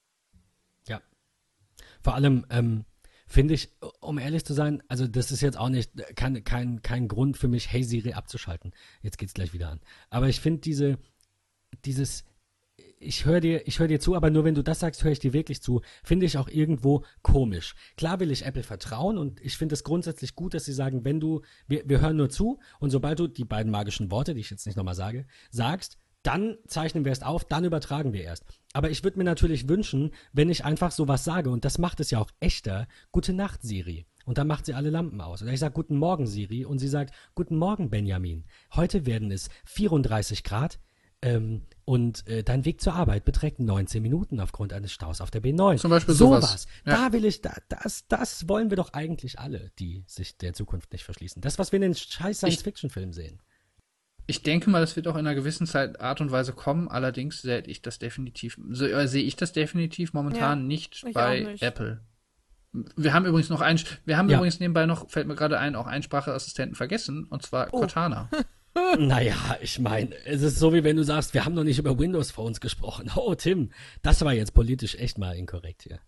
[0.89, 1.01] Ja.
[2.03, 2.85] Vor allem, ähm,
[3.27, 3.71] finde ich,
[4.01, 7.49] um ehrlich zu sein, also das ist jetzt auch nicht kein, kein, kein Grund für
[7.49, 8.73] mich, Hey Siri abzuschalten.
[9.03, 9.81] Jetzt geht's gleich wieder an.
[10.11, 10.99] Aber ich finde diese,
[11.85, 12.25] dieses,
[12.99, 15.21] ich höre dir, ich höre dir zu, aber nur wenn du das sagst, höre ich
[15.21, 17.75] dir wirklich zu, finde ich auch irgendwo komisch.
[17.97, 21.21] Klar will ich Apple vertrauen und ich finde es grundsätzlich gut, dass sie sagen, wenn
[21.21, 24.51] du, wir, wir hören nur zu und sobald du die beiden magischen Worte, die ich
[24.51, 28.45] jetzt nicht nochmal sage, sagst, dann zeichnen wir es auf, dann übertragen wir erst.
[28.73, 32.11] Aber ich würde mir natürlich wünschen, wenn ich einfach sowas sage, und das macht es
[32.11, 34.07] ja auch echter, Gute Nacht, Siri.
[34.25, 35.43] Und dann macht sie alle Lampen aus.
[35.43, 38.45] Oder ich sage Guten Morgen, Siri, und sie sagt Guten Morgen, Benjamin.
[38.75, 40.81] Heute werden es 34 Grad
[41.21, 45.43] ähm, und äh, dein Weg zur Arbeit beträgt 19 Minuten aufgrund eines Staus auf der
[45.43, 45.77] B9.
[45.77, 46.45] Zum Beispiel sowas.
[46.45, 46.67] sowas.
[46.87, 47.09] Ja.
[47.09, 50.93] Da will ich, da, das, das wollen wir doch eigentlich alle, die sich der Zukunft
[50.93, 51.43] nicht verschließen.
[51.43, 53.41] Das, was wir in den scheiß Science-Fiction-Filmen sehen.
[54.27, 56.89] Ich denke mal, das wird auch in einer gewissen Zeit Art und Weise kommen.
[56.89, 61.41] Allerdings sehe ich das definitiv, so, äh, sehe ich das definitiv momentan ja, nicht bei
[61.41, 61.63] nicht.
[61.63, 62.01] Apple.
[62.97, 64.37] Wir haben übrigens noch ein, wir haben ja.
[64.37, 67.79] übrigens nebenbei noch, fällt mir gerade ein, auch einen Sprachassistenten vergessen, und zwar oh.
[67.79, 68.29] Cortana.
[68.99, 71.99] naja, ich meine, es ist so, wie wenn du sagst, wir haben noch nicht über
[71.99, 73.11] Windows Phones gesprochen.
[73.15, 73.71] Oh, Tim,
[74.03, 76.01] das war jetzt politisch echt mal inkorrekt hier.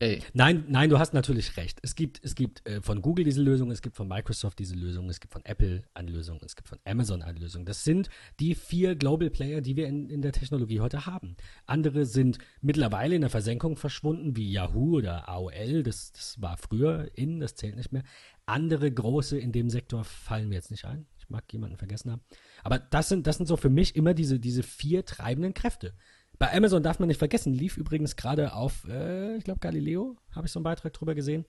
[0.00, 0.22] Ey.
[0.32, 1.80] Nein, nein, du hast natürlich recht.
[1.82, 5.10] Es gibt, es gibt äh, von Google diese Lösung, es gibt von Microsoft diese Lösung,
[5.10, 7.64] es gibt von Apple eine Lösung, es gibt von Amazon eine Lösung.
[7.64, 11.36] Das sind die vier Global Player, die wir in, in der Technologie heute haben.
[11.66, 15.82] Andere sind mittlerweile in der Versenkung verschwunden, wie Yahoo oder AOL.
[15.82, 18.04] Das, das war früher in, das zählt nicht mehr.
[18.46, 21.06] Andere große in dem Sektor fallen mir jetzt nicht ein.
[21.18, 22.22] Ich mag jemanden vergessen haben.
[22.62, 25.92] Aber das sind, das sind so für mich immer diese, diese vier treibenden Kräfte.
[26.38, 30.46] Bei Amazon darf man nicht vergessen, lief übrigens gerade auf, äh, ich glaube, Galileo, habe
[30.46, 31.44] ich so einen Beitrag drüber gesehen.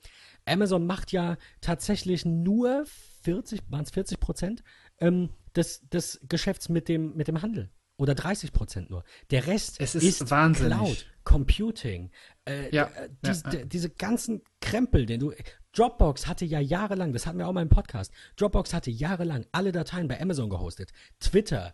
[0.45, 2.85] Amazon macht ja tatsächlich nur
[3.22, 4.64] 40, waren es 40 Prozent
[5.00, 7.69] ähm, des, des Geschäfts mit dem, mit dem Handel.
[7.98, 9.03] Oder 30 Prozent nur.
[9.30, 10.77] Der Rest es ist, ist wahnsinnig.
[10.77, 12.11] Cloud, Computing.
[12.45, 12.90] Äh, ja,
[13.26, 13.66] dies, ja, ja.
[13.66, 15.34] diese ganzen Krempel, den du.
[15.74, 19.72] Dropbox hatte ja jahrelang, das hatten wir auch mal im Podcast, Dropbox hatte jahrelang alle
[19.72, 20.92] Dateien bei Amazon gehostet.
[21.19, 21.74] Twitter,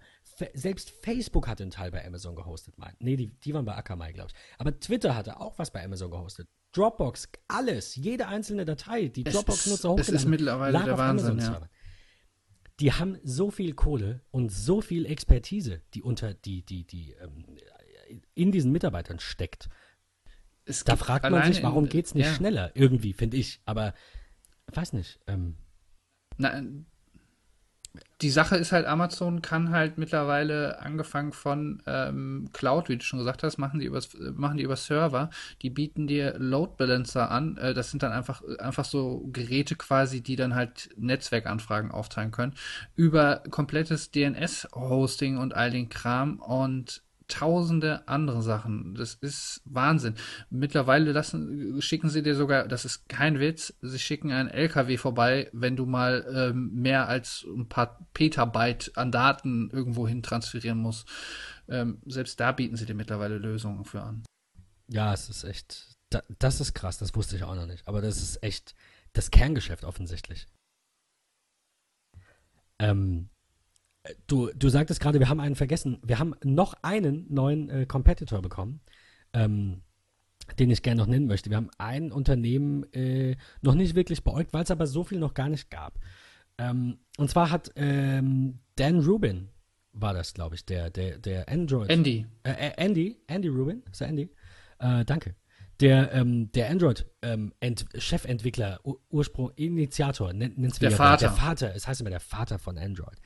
[0.53, 2.77] selbst Facebook hatte einen Teil bei Amazon gehostet.
[2.77, 2.93] Mein.
[2.99, 4.59] Nee, die, die waren bei Akamai, glaube ich.
[4.59, 6.47] Aber Twitter hatte auch was bei Amazon gehostet.
[6.73, 11.61] Dropbox, alles, jede einzelne Datei, die Dropbox-Nutzer hochgeladen Das ist mittlerweile der Wahnsinn, ja.
[12.81, 17.45] Die haben so viel Kohle und so viel Expertise, die unter die, die, die ähm,
[18.33, 19.69] in diesen Mitarbeitern steckt.
[20.65, 22.33] Es da fragt man sich, warum geht es nicht ja.
[22.33, 22.71] schneller?
[22.75, 23.61] Irgendwie, finde ich.
[23.63, 23.93] Aber
[24.73, 25.19] weiß nicht.
[25.27, 25.55] Ähm,
[26.37, 26.61] Na,
[28.21, 33.19] die Sache ist halt, Amazon kann halt mittlerweile angefangen von ähm, Cloud, wie du schon
[33.19, 34.01] gesagt hast, machen die über
[34.33, 35.29] machen die über Server,
[35.61, 37.57] die bieten dir Load Balancer an.
[37.57, 42.53] Äh, das sind dann einfach einfach so Geräte quasi, die dann halt Netzwerkanfragen aufteilen können
[42.95, 48.95] über komplettes DNS-Hosting und all den Kram und tausende andere Sachen.
[48.95, 50.15] Das ist Wahnsinn.
[50.49, 55.49] Mittlerweile lassen, schicken sie dir sogar, das ist kein Witz, sie schicken einen LKW vorbei,
[55.53, 61.07] wenn du mal ähm, mehr als ein paar Petabyte an Daten irgendwo hin transferieren musst.
[61.67, 64.23] Ähm, selbst da bieten sie dir mittlerweile Lösungen für an.
[64.87, 67.87] Ja, es ist echt, da, das ist krass, das wusste ich auch noch nicht.
[67.87, 68.75] Aber das ist echt
[69.13, 70.47] das Kerngeschäft offensichtlich.
[72.77, 73.29] Ähm,
[74.27, 75.99] Du, du sagtest gerade, wir haben einen vergessen.
[76.03, 78.81] Wir haben noch einen neuen äh, Competitor bekommen,
[79.33, 79.81] ähm,
[80.59, 81.49] den ich gerne noch nennen möchte.
[81.49, 85.33] Wir haben ein Unternehmen äh, noch nicht wirklich beäugt, weil es aber so viel noch
[85.33, 85.99] gar nicht gab.
[86.57, 89.49] Ähm, und zwar hat ähm, Dan Rubin,
[89.91, 91.89] war das, glaube ich, der, der, der Android.
[91.89, 92.25] Andy.
[92.43, 94.29] Äh, äh Andy, Andy Rubin, ist der Andy?
[94.79, 95.35] Äh, danke.
[95.81, 101.27] Der, ähm, der Android-Chefentwickler, ähm, Ursprung, Initiator, nennt es der Vater.
[101.27, 103.19] Der Vater, es heißt immer der Vater von Android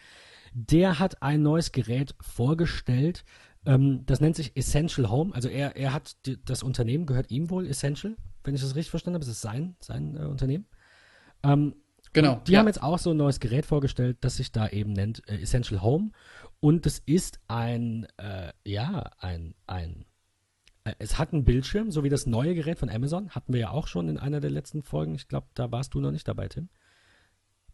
[0.53, 3.25] der hat ein neues Gerät vorgestellt.
[3.65, 5.33] Ähm, das nennt sich Essential Home.
[5.33, 8.91] Also er, er hat die, das Unternehmen, gehört ihm wohl Essential, wenn ich das richtig
[8.91, 9.23] verstanden habe.
[9.23, 10.65] Es ist sein, sein äh, Unternehmen.
[11.43, 11.75] Ähm,
[12.13, 12.41] genau.
[12.47, 12.59] Die ja.
[12.59, 15.81] haben jetzt auch so ein neues Gerät vorgestellt, das sich da eben nennt äh, Essential
[15.81, 16.11] Home.
[16.59, 20.05] Und es ist ein, äh, ja, ein, ein
[20.83, 23.29] Äh, es hat einen Bildschirm, so wie das neue Gerät von Amazon.
[23.31, 25.15] Hatten wir ja auch schon in einer der letzten Folgen.
[25.15, 26.69] Ich glaube, da warst du noch nicht dabei, Tim.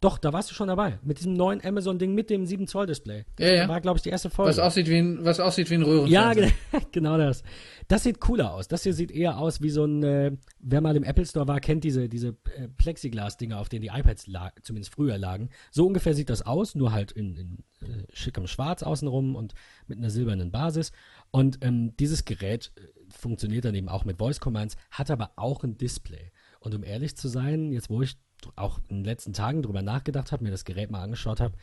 [0.00, 0.98] Doch, da warst du schon dabei.
[1.02, 3.24] Mit diesem neuen Amazon-Ding mit dem 7-Zoll-Display.
[3.38, 3.68] Ja, ja.
[3.68, 4.50] War, glaube ich, die erste Folge.
[4.50, 6.52] Was aussieht wie ein, was aussieht wie ein Ja, Röhrenfernseher.
[6.72, 7.42] ge- genau das.
[7.88, 8.68] Das sieht cooler aus.
[8.68, 11.60] Das hier sieht eher aus wie so ein, äh, wer mal im Apple Store war,
[11.60, 15.48] kennt diese, diese äh, Plexiglas-Dinger, auf denen die iPads lag, zumindest früher lagen.
[15.70, 19.54] So ungefähr sieht das aus, nur halt in, in äh, schickem Schwarz außenrum und
[19.86, 20.92] mit einer silbernen Basis.
[21.30, 25.64] Und ähm, dieses Gerät äh, funktioniert dann eben auch mit Voice Commands, hat aber auch
[25.64, 26.32] ein Display.
[26.60, 28.16] Und um ehrlich zu sein, jetzt wo ich
[28.56, 31.56] auch in den letzten Tagen drüber nachgedacht habe, mir das Gerät mal angeschaut habe,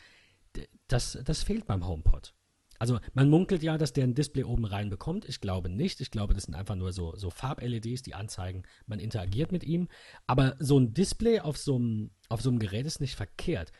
[0.88, 2.34] das, das fehlt beim HomePod.
[2.78, 5.28] Also man munkelt ja, dass der ein Display oben rein bekommt.
[5.28, 6.00] Ich glaube nicht.
[6.00, 9.88] Ich glaube, das sind einfach nur so, so Farb-LEDs, die anzeigen, man interagiert mit ihm.
[10.26, 13.72] Aber so ein Display auf so einem, auf so einem Gerät ist nicht verkehrt.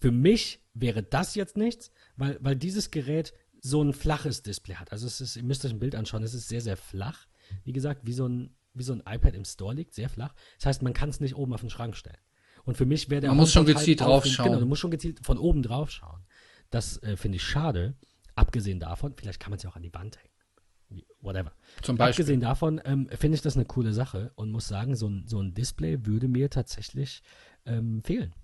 [0.00, 4.92] Für mich wäre das jetzt nichts, weil, weil dieses Gerät so ein flaches Display hat.
[4.92, 7.26] Also es ist, ihr müsst euch ein Bild anschauen, es ist sehr, sehr flach.
[7.64, 10.34] Wie gesagt, wie so ein, wie so ein iPad im Store liegt, sehr flach.
[10.58, 12.18] Das heißt, man kann es nicht oben auf den Schrank stellen.
[12.64, 14.48] Und für mich wäre der Man muss schon gezielt halt draufschauen.
[14.48, 16.24] Genau, du musst schon gezielt von oben drauf schauen.
[16.70, 17.94] Das äh, finde ich schade.
[18.34, 21.04] Abgesehen davon, vielleicht kann man es ja auch an die Wand hängen.
[21.20, 21.52] Whatever.
[21.82, 22.22] Zum Beispiel.
[22.24, 25.40] Abgesehen davon ähm, finde ich das eine coole Sache und muss sagen, so ein, so
[25.40, 27.22] ein Display würde mir tatsächlich
[27.64, 28.34] ähm, fehlen.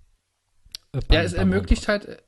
[0.93, 2.07] Äh, Ja, beim- es beim ermöglicht HomePod.
[2.07, 2.23] halt,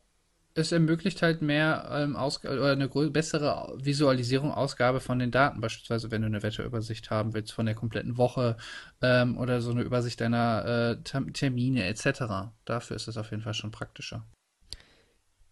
[0.56, 6.22] es ermöglicht halt mehr ähm, oder eine bessere Visualisierung, Ausgabe von den Daten, beispielsweise wenn
[6.22, 8.58] du eine Wetterübersicht haben willst von der kompletten Woche
[9.02, 12.54] ähm, oder so eine Übersicht deiner äh, Term- Termine etc.
[12.64, 14.26] Dafür ist es auf jeden Fall schon praktischer.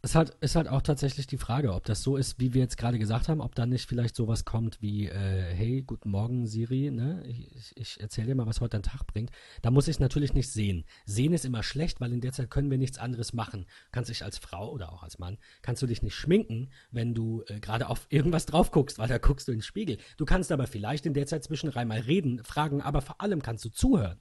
[0.06, 2.76] Es halt, ist halt auch tatsächlich die Frage, ob das so ist, wie wir jetzt
[2.76, 6.92] gerade gesagt haben, ob dann nicht vielleicht sowas kommt wie, äh, hey, guten Morgen Siri,
[6.92, 7.24] ne?
[7.26, 9.32] ich, ich, erzähle dir mal, was heute dein Tag bringt.
[9.62, 10.84] Da muss ich natürlich nicht sehen.
[11.06, 13.66] Sehen ist immer schlecht, weil in der Zeit können wir nichts anderes machen.
[13.94, 17.44] Kannst dich als Frau oder auch als Mann, kannst du dich nicht schminken, wenn du
[17.48, 20.00] äh, gerade auf irgendwas drauf guckst, weil da guckst du in den Spiegel.
[20.18, 23.64] Du kannst aber vielleicht in der Zeit zwischenrein mal reden, fragen, aber vor allem kannst
[23.64, 24.20] du zuhören.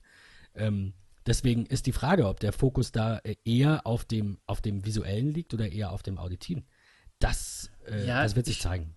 [0.55, 0.93] Ähm,
[1.27, 5.33] deswegen ist die Frage, ob der Fokus da äh, eher auf dem, auf dem Visuellen
[5.33, 6.65] liegt oder eher auf dem Auditiven.
[7.19, 8.95] Das, äh, Ja, das wird sich ich- zeigen.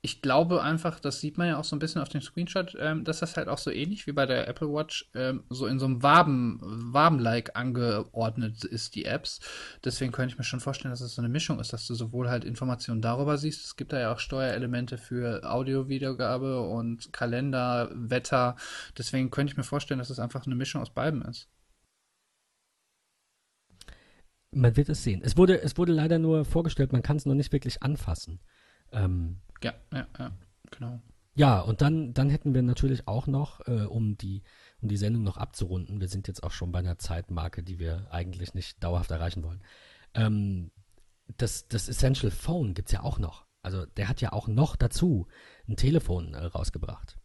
[0.00, 3.02] Ich glaube einfach, das sieht man ja auch so ein bisschen auf dem Screenshot, ähm,
[3.02, 5.86] dass das halt auch so ähnlich wie bei der Apple Watch ähm, so in so
[5.86, 9.40] einem Waben, Waben-like angeordnet ist, die Apps.
[9.84, 12.30] Deswegen könnte ich mir schon vorstellen, dass es so eine Mischung ist, dass du sowohl
[12.30, 18.54] halt Informationen darüber siehst, es gibt da ja auch Steuerelemente für Audio-Wiedergabe und Kalender, Wetter.
[18.96, 21.48] Deswegen könnte ich mir vorstellen, dass es einfach eine Mischung aus beidem ist.
[24.50, 25.20] Man wird es sehen.
[25.22, 28.40] Es wurde, es wurde leider nur vorgestellt, man kann es noch nicht wirklich anfassen.
[28.92, 30.32] Ähm, Ja, ja, ja,
[30.70, 31.00] genau.
[31.34, 34.42] Ja, und dann, dann hätten wir natürlich auch noch, äh, um, die,
[34.80, 38.08] um die Sendung noch abzurunden, wir sind jetzt auch schon bei einer Zeitmarke, die wir
[38.10, 39.62] eigentlich nicht dauerhaft erreichen wollen.
[40.14, 40.72] Ähm,
[41.36, 43.46] das, das Essential Phone gibt's ja auch noch.
[43.62, 45.28] Also der hat ja auch noch dazu
[45.68, 47.18] ein Telefon äh, rausgebracht.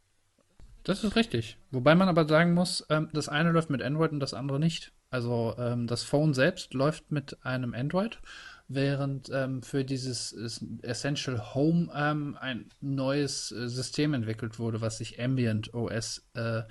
[0.83, 1.57] Das ist richtig.
[1.71, 4.91] Wobei man aber sagen muss, ähm, das eine läuft mit Android und das andere nicht.
[5.09, 8.19] Also ähm, das Phone selbst läuft mit einem Android,
[8.67, 14.97] während ähm, für dieses es- Essential Home ähm, ein neues äh, System entwickelt wurde, was
[14.97, 16.63] sich Ambient OS äh,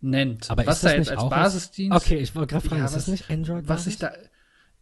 [0.00, 0.50] nennt.
[0.50, 1.96] Aber was ist das da jetzt als Basisdienst.
[1.96, 3.68] Okay, ich wollte gerade fragen, Ja, ist das was- nicht Android?
[3.68, 4.12] Was ich da.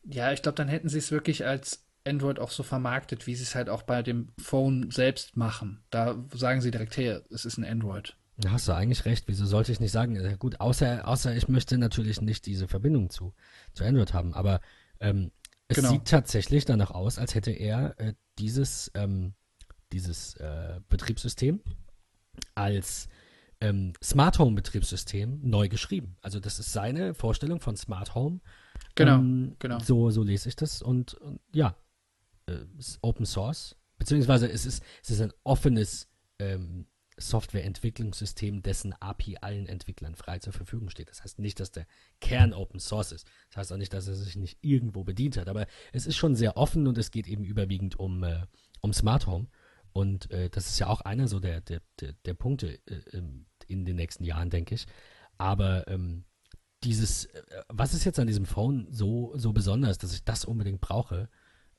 [0.05, 3.43] Ja, ich glaube, dann hätten sie es wirklich als Android auch so vermarktet, wie sie
[3.45, 5.83] es halt auch bei dem Phone selbst machen.
[5.91, 8.15] Da sagen sie direkt, hey, es ist ein Android.
[8.37, 9.25] Da hast du eigentlich recht.
[9.29, 10.17] Wieso sollte ich nicht sagen?
[10.17, 13.33] Ja, gut, außer, außer ich möchte natürlich nicht diese Verbindung zu,
[13.73, 14.35] zu Android haben.
[14.35, 14.61] Aber
[15.01, 15.31] ähm,
[15.77, 15.93] es Genau.
[15.95, 19.35] sieht tatsächlich danach aus, als hätte er äh, dieses, ähm,
[19.93, 21.61] dieses äh, Betriebssystem
[22.55, 23.09] als
[23.61, 26.17] ähm, Smart Home Betriebssystem neu geschrieben.
[26.21, 28.41] Also das ist seine Vorstellung von Smart Home.
[28.95, 29.79] Genau, Ähm, genau.
[29.79, 31.77] So, so lese ich das und, und ja,
[32.47, 36.87] äh, ist Open Source, beziehungsweise es ist, es ist ein offenes ähm,
[37.17, 41.09] Softwareentwicklungssystem, dessen API allen Entwicklern frei zur Verfügung steht.
[41.09, 41.87] Das heißt nicht, dass der
[42.21, 43.27] Kern Open Source ist.
[43.49, 45.49] Das heißt auch nicht, dass er sich nicht irgendwo bedient hat.
[45.49, 48.47] Aber es ist schon sehr offen und es geht eben überwiegend um, äh,
[48.81, 49.47] um Smart Home.
[49.93, 53.47] Und äh, das ist ja auch einer so der, der, der, der Punkte äh, ähm,
[53.69, 54.87] in den nächsten Jahren, denke ich.
[55.39, 56.25] Aber ähm,
[56.83, 60.81] dieses, äh, was ist jetzt an diesem Phone so, so besonders, dass ich das unbedingt
[60.81, 61.29] brauche,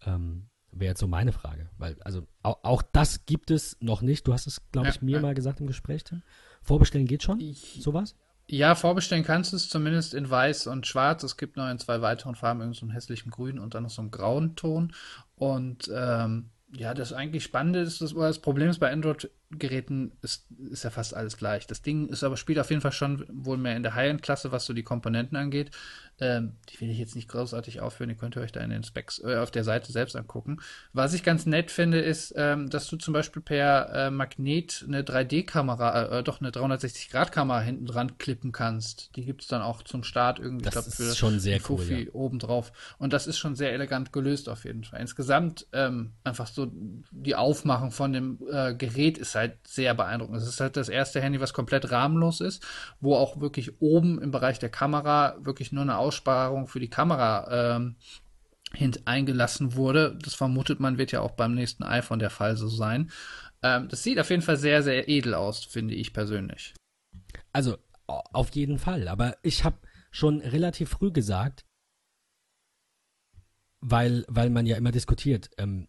[0.06, 1.70] ähm, wäre jetzt so meine Frage.
[1.78, 4.28] Weil, also auch, auch das gibt es noch nicht.
[4.28, 5.22] Du hast es, glaube Ja, ich, mir ja.
[5.22, 6.22] mal gesagt im Gespräch, Tim.
[6.62, 7.40] Vorbestellen geht schon?
[7.40, 8.16] Ich- Sowas?
[8.48, 11.24] Ja, vorbestellen kannst du es zumindest in weiß und schwarz.
[11.24, 13.90] Es gibt noch in zwei weiteren Farben, irgend so einen hässlichen grün und dann noch
[13.90, 14.94] so einen grauen Ton.
[15.36, 20.46] Und ähm, ja, das eigentlich Spannende ist, das, das Problem ist bei Android Geräten ist,
[20.72, 21.68] ist ja fast alles gleich.
[21.68, 24.66] Das Ding ist aber spielt auf jeden Fall schon wohl mehr in der High-End-Klasse, was
[24.66, 25.72] so die Komponenten angeht.
[26.20, 28.84] Ähm, die will ich jetzt nicht großartig aufführen, die könnt ihr euch da in den
[28.84, 30.62] Specs äh, auf der Seite selbst angucken.
[30.94, 35.02] Was ich ganz nett finde, ist, ähm, dass du zum Beispiel per äh, Magnet eine
[35.02, 39.16] 3D-Kamera, äh, doch eine 360-Grad-Kamera hinten dran klippen kannst.
[39.18, 40.64] Die gibt es dann auch zum Start irgendwie.
[40.64, 41.84] Das glaub, ist schon sehr cool.
[41.86, 42.14] Ja.
[42.14, 42.72] obendrauf.
[42.98, 45.02] Und das ist schon sehr elegant gelöst auf jeden Fall.
[45.02, 46.72] Insgesamt ähm, einfach so
[47.12, 50.38] die Aufmachung von dem äh, Gerät ist halt sehr beeindruckend.
[50.38, 52.66] Es ist halt das erste Handy, was komplett rahmenlos ist,
[53.00, 57.76] wo auch wirklich oben im Bereich der Kamera wirklich nur eine Aussparung für die Kamera
[57.76, 57.96] ähm,
[58.74, 60.18] hint eingelassen wurde.
[60.22, 63.12] Das vermutet man, wird ja auch beim nächsten iPhone der Fall so sein.
[63.64, 66.74] Ähm, das sieht auf jeden Fall sehr, sehr edel aus, finde ich persönlich.
[67.54, 69.08] Also auf jeden Fall.
[69.08, 69.78] Aber ich habe
[70.12, 71.66] schon relativ früh gesagt,
[73.82, 75.88] weil, weil man ja immer diskutiert, ähm,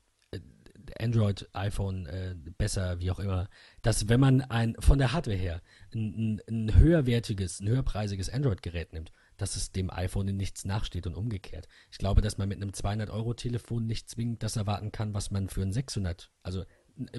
[1.01, 3.49] Android, iPhone, äh, besser, wie auch immer,
[3.83, 5.63] dass wenn man ein von der Hardware her
[5.95, 11.07] ein, ein, ein höherwertiges, ein höherpreisiges Android-Gerät nimmt, dass es dem iPhone in nichts nachsteht
[11.07, 11.69] und umgekehrt.
[11.91, 15.63] Ich glaube, dass man mit einem 200-Euro-Telefon nicht zwingend das erwarten kann, was man für
[15.63, 16.65] ein 600, also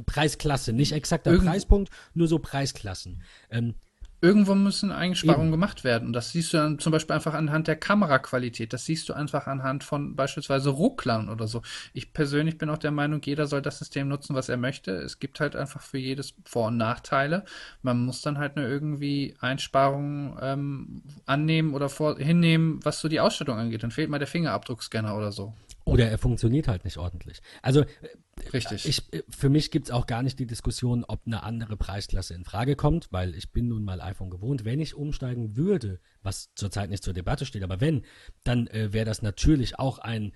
[0.06, 3.22] Preisklasse, nicht exakter Irgend Preispunkt, nur so Preisklassen.
[3.50, 3.76] Ähm,
[4.20, 5.52] Irgendwo müssen Einsparungen Eben.
[5.52, 6.08] gemacht werden.
[6.08, 8.74] Und das siehst du dann zum Beispiel einfach anhand der Kameraqualität.
[8.74, 11.62] Das siehst du einfach anhand von beispielsweise Rucklern oder so.
[11.94, 14.92] Ich persönlich bin auch der Meinung, jeder soll das System nutzen, was er möchte.
[14.92, 17.46] Es gibt halt einfach für jedes Vor- und Nachteile.
[17.84, 23.20] Man muss dann halt nur irgendwie Einsparungen ähm, annehmen oder vor hinnehmen, was so die
[23.20, 23.84] Ausstattung angeht.
[23.84, 25.54] Dann fehlt mal der Fingerabdruckscanner oder so.
[25.86, 27.42] Oder er funktioniert halt nicht ordentlich.
[27.62, 27.86] Also
[28.54, 28.86] Richtig.
[28.86, 32.44] Ich, für mich gibt es auch gar nicht die Diskussion, ob eine andere Preisklasse in
[32.44, 34.66] Frage kommt, weil ich bin nun mal iPhone gewohnt.
[34.66, 38.04] Wenn ich umsteigen würde, was zurzeit nicht zur Debatte steht, aber wenn,
[38.44, 40.34] dann äh, wäre das natürlich auch ein,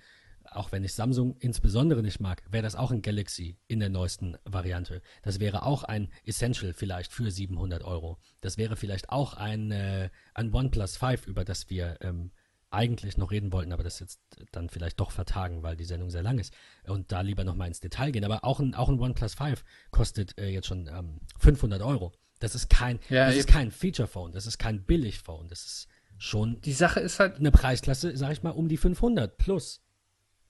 [0.50, 4.36] auch wenn ich Samsung insbesondere nicht mag, wäre das auch ein Galaxy in der neuesten
[4.44, 5.02] Variante.
[5.22, 8.18] Das wäre auch ein Essential vielleicht für 700 Euro.
[8.40, 12.32] Das wäre vielleicht auch ein, äh, ein OnePlus 5, über das wir ähm,
[12.72, 14.20] eigentlich noch reden wollten, aber das jetzt
[14.52, 16.54] dann vielleicht doch vertagen, weil die Sendung sehr lang ist
[16.86, 18.24] und da lieber noch mal ins Detail gehen.
[18.24, 22.12] Aber auch ein, auch ein OnePlus 5 kostet äh, jetzt schon ähm, 500 Euro.
[22.38, 26.60] Das ist kein, ja, das ist kein Feature-Phone, das ist kein Billig-Phone, das ist schon.
[26.62, 27.38] Die Sache ist halt.
[27.38, 29.80] Eine Preisklasse, sag ich mal, um die 500 plus.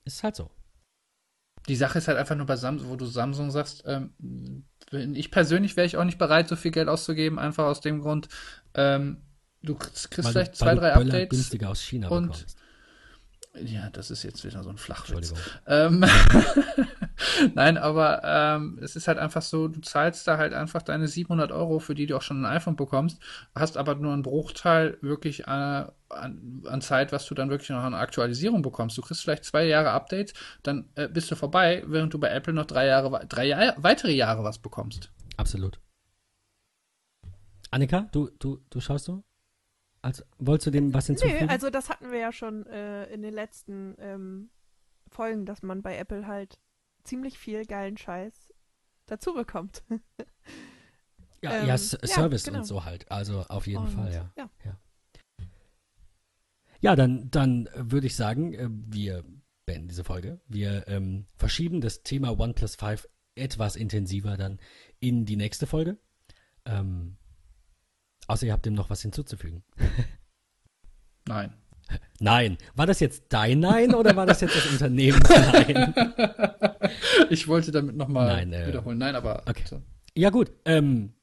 [0.04, 0.50] Ist halt so.
[1.68, 5.76] Die Sache ist halt einfach nur bei Samsung, wo du Samsung sagst, ähm, ich persönlich
[5.76, 8.28] wäre ich auch nicht bereit, so viel Geld auszugeben, einfach aus dem Grund,
[8.74, 9.18] ähm,
[9.62, 11.28] Du kriegst weil vielleicht zwei, drei Böller Updates.
[11.30, 12.56] günstiger aus China und bekommst.
[13.54, 15.34] Ja, das ist jetzt wieder so ein Flachwitz.
[15.66, 16.04] Ähm,
[17.54, 21.52] Nein, aber ähm, es ist halt einfach so, du zahlst da halt einfach deine 700
[21.52, 23.20] Euro, für die du auch schon ein iPhone bekommst,
[23.54, 27.82] hast aber nur einen Bruchteil wirklich äh, an, an, Zeit, was du dann wirklich noch
[27.82, 28.96] an Aktualisierung bekommst.
[28.96, 30.32] Du kriegst vielleicht zwei Jahre Updates,
[30.62, 34.12] dann äh, bist du vorbei, während du bei Apple noch drei Jahre, drei Jahr, weitere
[34.12, 35.10] Jahre was bekommst.
[35.36, 35.78] Absolut.
[37.70, 39.24] Annika, du, du, du schaust so?
[40.02, 41.46] Also, wolltest du dem was hinzufügen?
[41.46, 44.50] Nee, also das hatten wir ja schon äh, in den letzten ähm,
[45.08, 46.58] Folgen, dass man bei Apple halt
[47.04, 48.52] ziemlich viel geilen Scheiß
[49.06, 49.84] dazu bekommt.
[51.40, 52.58] ja, ähm, ja, Service ja, genau.
[52.60, 53.10] und so halt.
[53.10, 54.32] Also auf jeden und, Fall, ja.
[54.36, 54.78] Ja, ja.
[56.80, 59.24] ja dann, dann würde ich sagen, äh, wir
[59.66, 60.40] beenden diese Folge.
[60.48, 64.58] Wir ähm, verschieben das Thema OnePlus 5 etwas intensiver dann
[64.98, 65.96] in die nächste Folge.
[66.64, 67.16] Ähm,
[68.26, 69.62] Außer ihr habt dem noch was hinzuzufügen.
[71.26, 71.54] Nein.
[72.20, 72.58] Nein.
[72.74, 75.94] War das jetzt dein Nein oder war das jetzt das Unternehmens Nein?
[77.30, 78.98] ich wollte damit nochmal äh, wiederholen.
[78.98, 79.42] Nein, aber.
[79.46, 79.64] Okay.
[79.66, 79.82] So.
[80.14, 80.52] Ja, gut.
[80.64, 81.14] Ähm,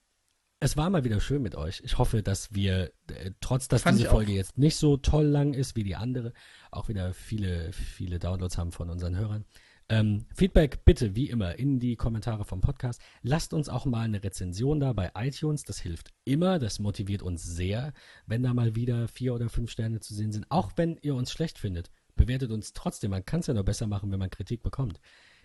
[0.60, 1.82] es war mal wieder schön mit euch.
[1.86, 5.54] Ich hoffe, dass wir, äh, trotz dass Fand diese Folge jetzt nicht so toll lang
[5.54, 6.34] ist wie die andere,
[6.70, 9.46] auch wieder viele, viele Downloads haben von unseren Hörern.
[9.92, 13.02] Ähm, Feedback bitte, wie immer, in die Kommentare vom Podcast.
[13.24, 15.64] Lasst uns auch mal eine Rezension da bei iTunes.
[15.64, 16.60] Das hilft immer.
[16.60, 17.94] Das motiviert uns sehr,
[18.28, 20.46] wenn da mal wieder vier oder fünf Sterne zu sehen sind.
[20.50, 23.10] Auch wenn ihr uns schlecht findet, bewertet uns trotzdem.
[23.12, 25.00] Man kann es ja nur besser machen, wenn man Kritik bekommt.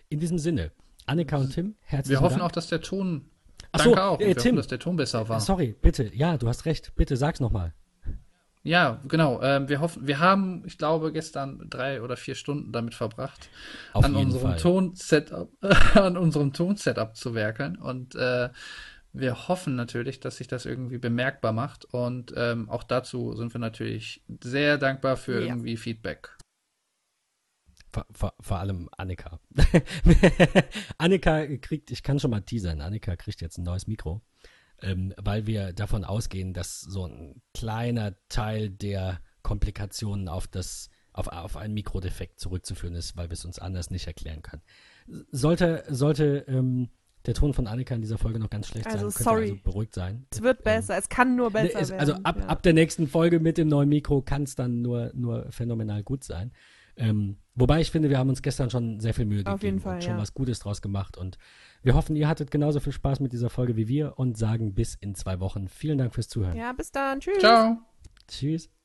[0.09, 0.71] In diesem Sinne,
[1.07, 2.49] Annika und Tim, herzlich Wir hoffen Dank.
[2.49, 3.25] auch, dass der Ton.
[3.71, 4.19] Ach so, auch.
[4.19, 5.39] Äh, Tim, hoffen, dass der Ton besser war.
[5.41, 6.11] Sorry, bitte.
[6.13, 6.93] Ja, du hast recht.
[6.95, 7.73] Bitte sag's nochmal.
[8.65, 9.43] Ja, genau.
[9.43, 13.47] Ähm, wir hoffen, wir haben, ich glaube, gestern drei oder vier Stunden damit verbracht,
[13.93, 15.51] Auf an unserem Ton-Setup,
[15.93, 17.77] an unserem Ton-Setup zu werkeln.
[17.77, 18.49] Und äh,
[19.13, 21.85] wir hoffen natürlich, dass sich das irgendwie bemerkbar macht.
[21.85, 25.47] Und ähm, auch dazu sind wir natürlich sehr dankbar für ja.
[25.47, 26.35] irgendwie Feedback.
[27.93, 29.39] Vor, vor, vor, allem Annika.
[30.97, 34.23] Annika kriegt, ich kann schon mal teasern, Annika kriegt jetzt ein neues Mikro
[34.81, 41.27] ähm, weil wir davon ausgehen, dass so ein kleiner Teil der Komplikationen auf das auf,
[41.29, 44.61] auf einen Mikrodefekt zurückzuführen ist, weil wir es uns anders nicht erklären können.
[45.31, 46.89] Sollte, sollte ähm,
[47.25, 49.23] der Ton von Annika in dieser Folge noch ganz schlecht Also, sein.
[49.23, 49.51] Sorry.
[49.51, 50.25] Also beruhigt sein.
[50.29, 51.99] Es wird Ähm, besser, es kann nur Ne, besser es, werden.
[52.01, 52.45] also ab, ja.
[52.47, 56.23] ab der nächsten Folge mit dem neuen Mikro kann es dann nur, nur phänomenal gut
[56.25, 56.51] sein.
[56.97, 59.79] Ähm, wobei ich finde, wir haben uns gestern schon sehr viel Mühe gegeben Auf jeden
[59.79, 60.21] Fall, und schon ja.
[60.21, 61.17] was Gutes draus gemacht.
[61.17, 61.37] Und
[61.83, 64.95] wir hoffen, ihr hattet genauso viel Spaß mit dieser Folge wie wir und sagen bis
[64.95, 65.67] in zwei Wochen.
[65.67, 66.57] Vielen Dank fürs Zuhören.
[66.57, 67.19] ja, bis dann.
[67.19, 67.39] Tschüss.
[67.39, 67.77] Ciao.
[68.27, 68.75] Tschüss.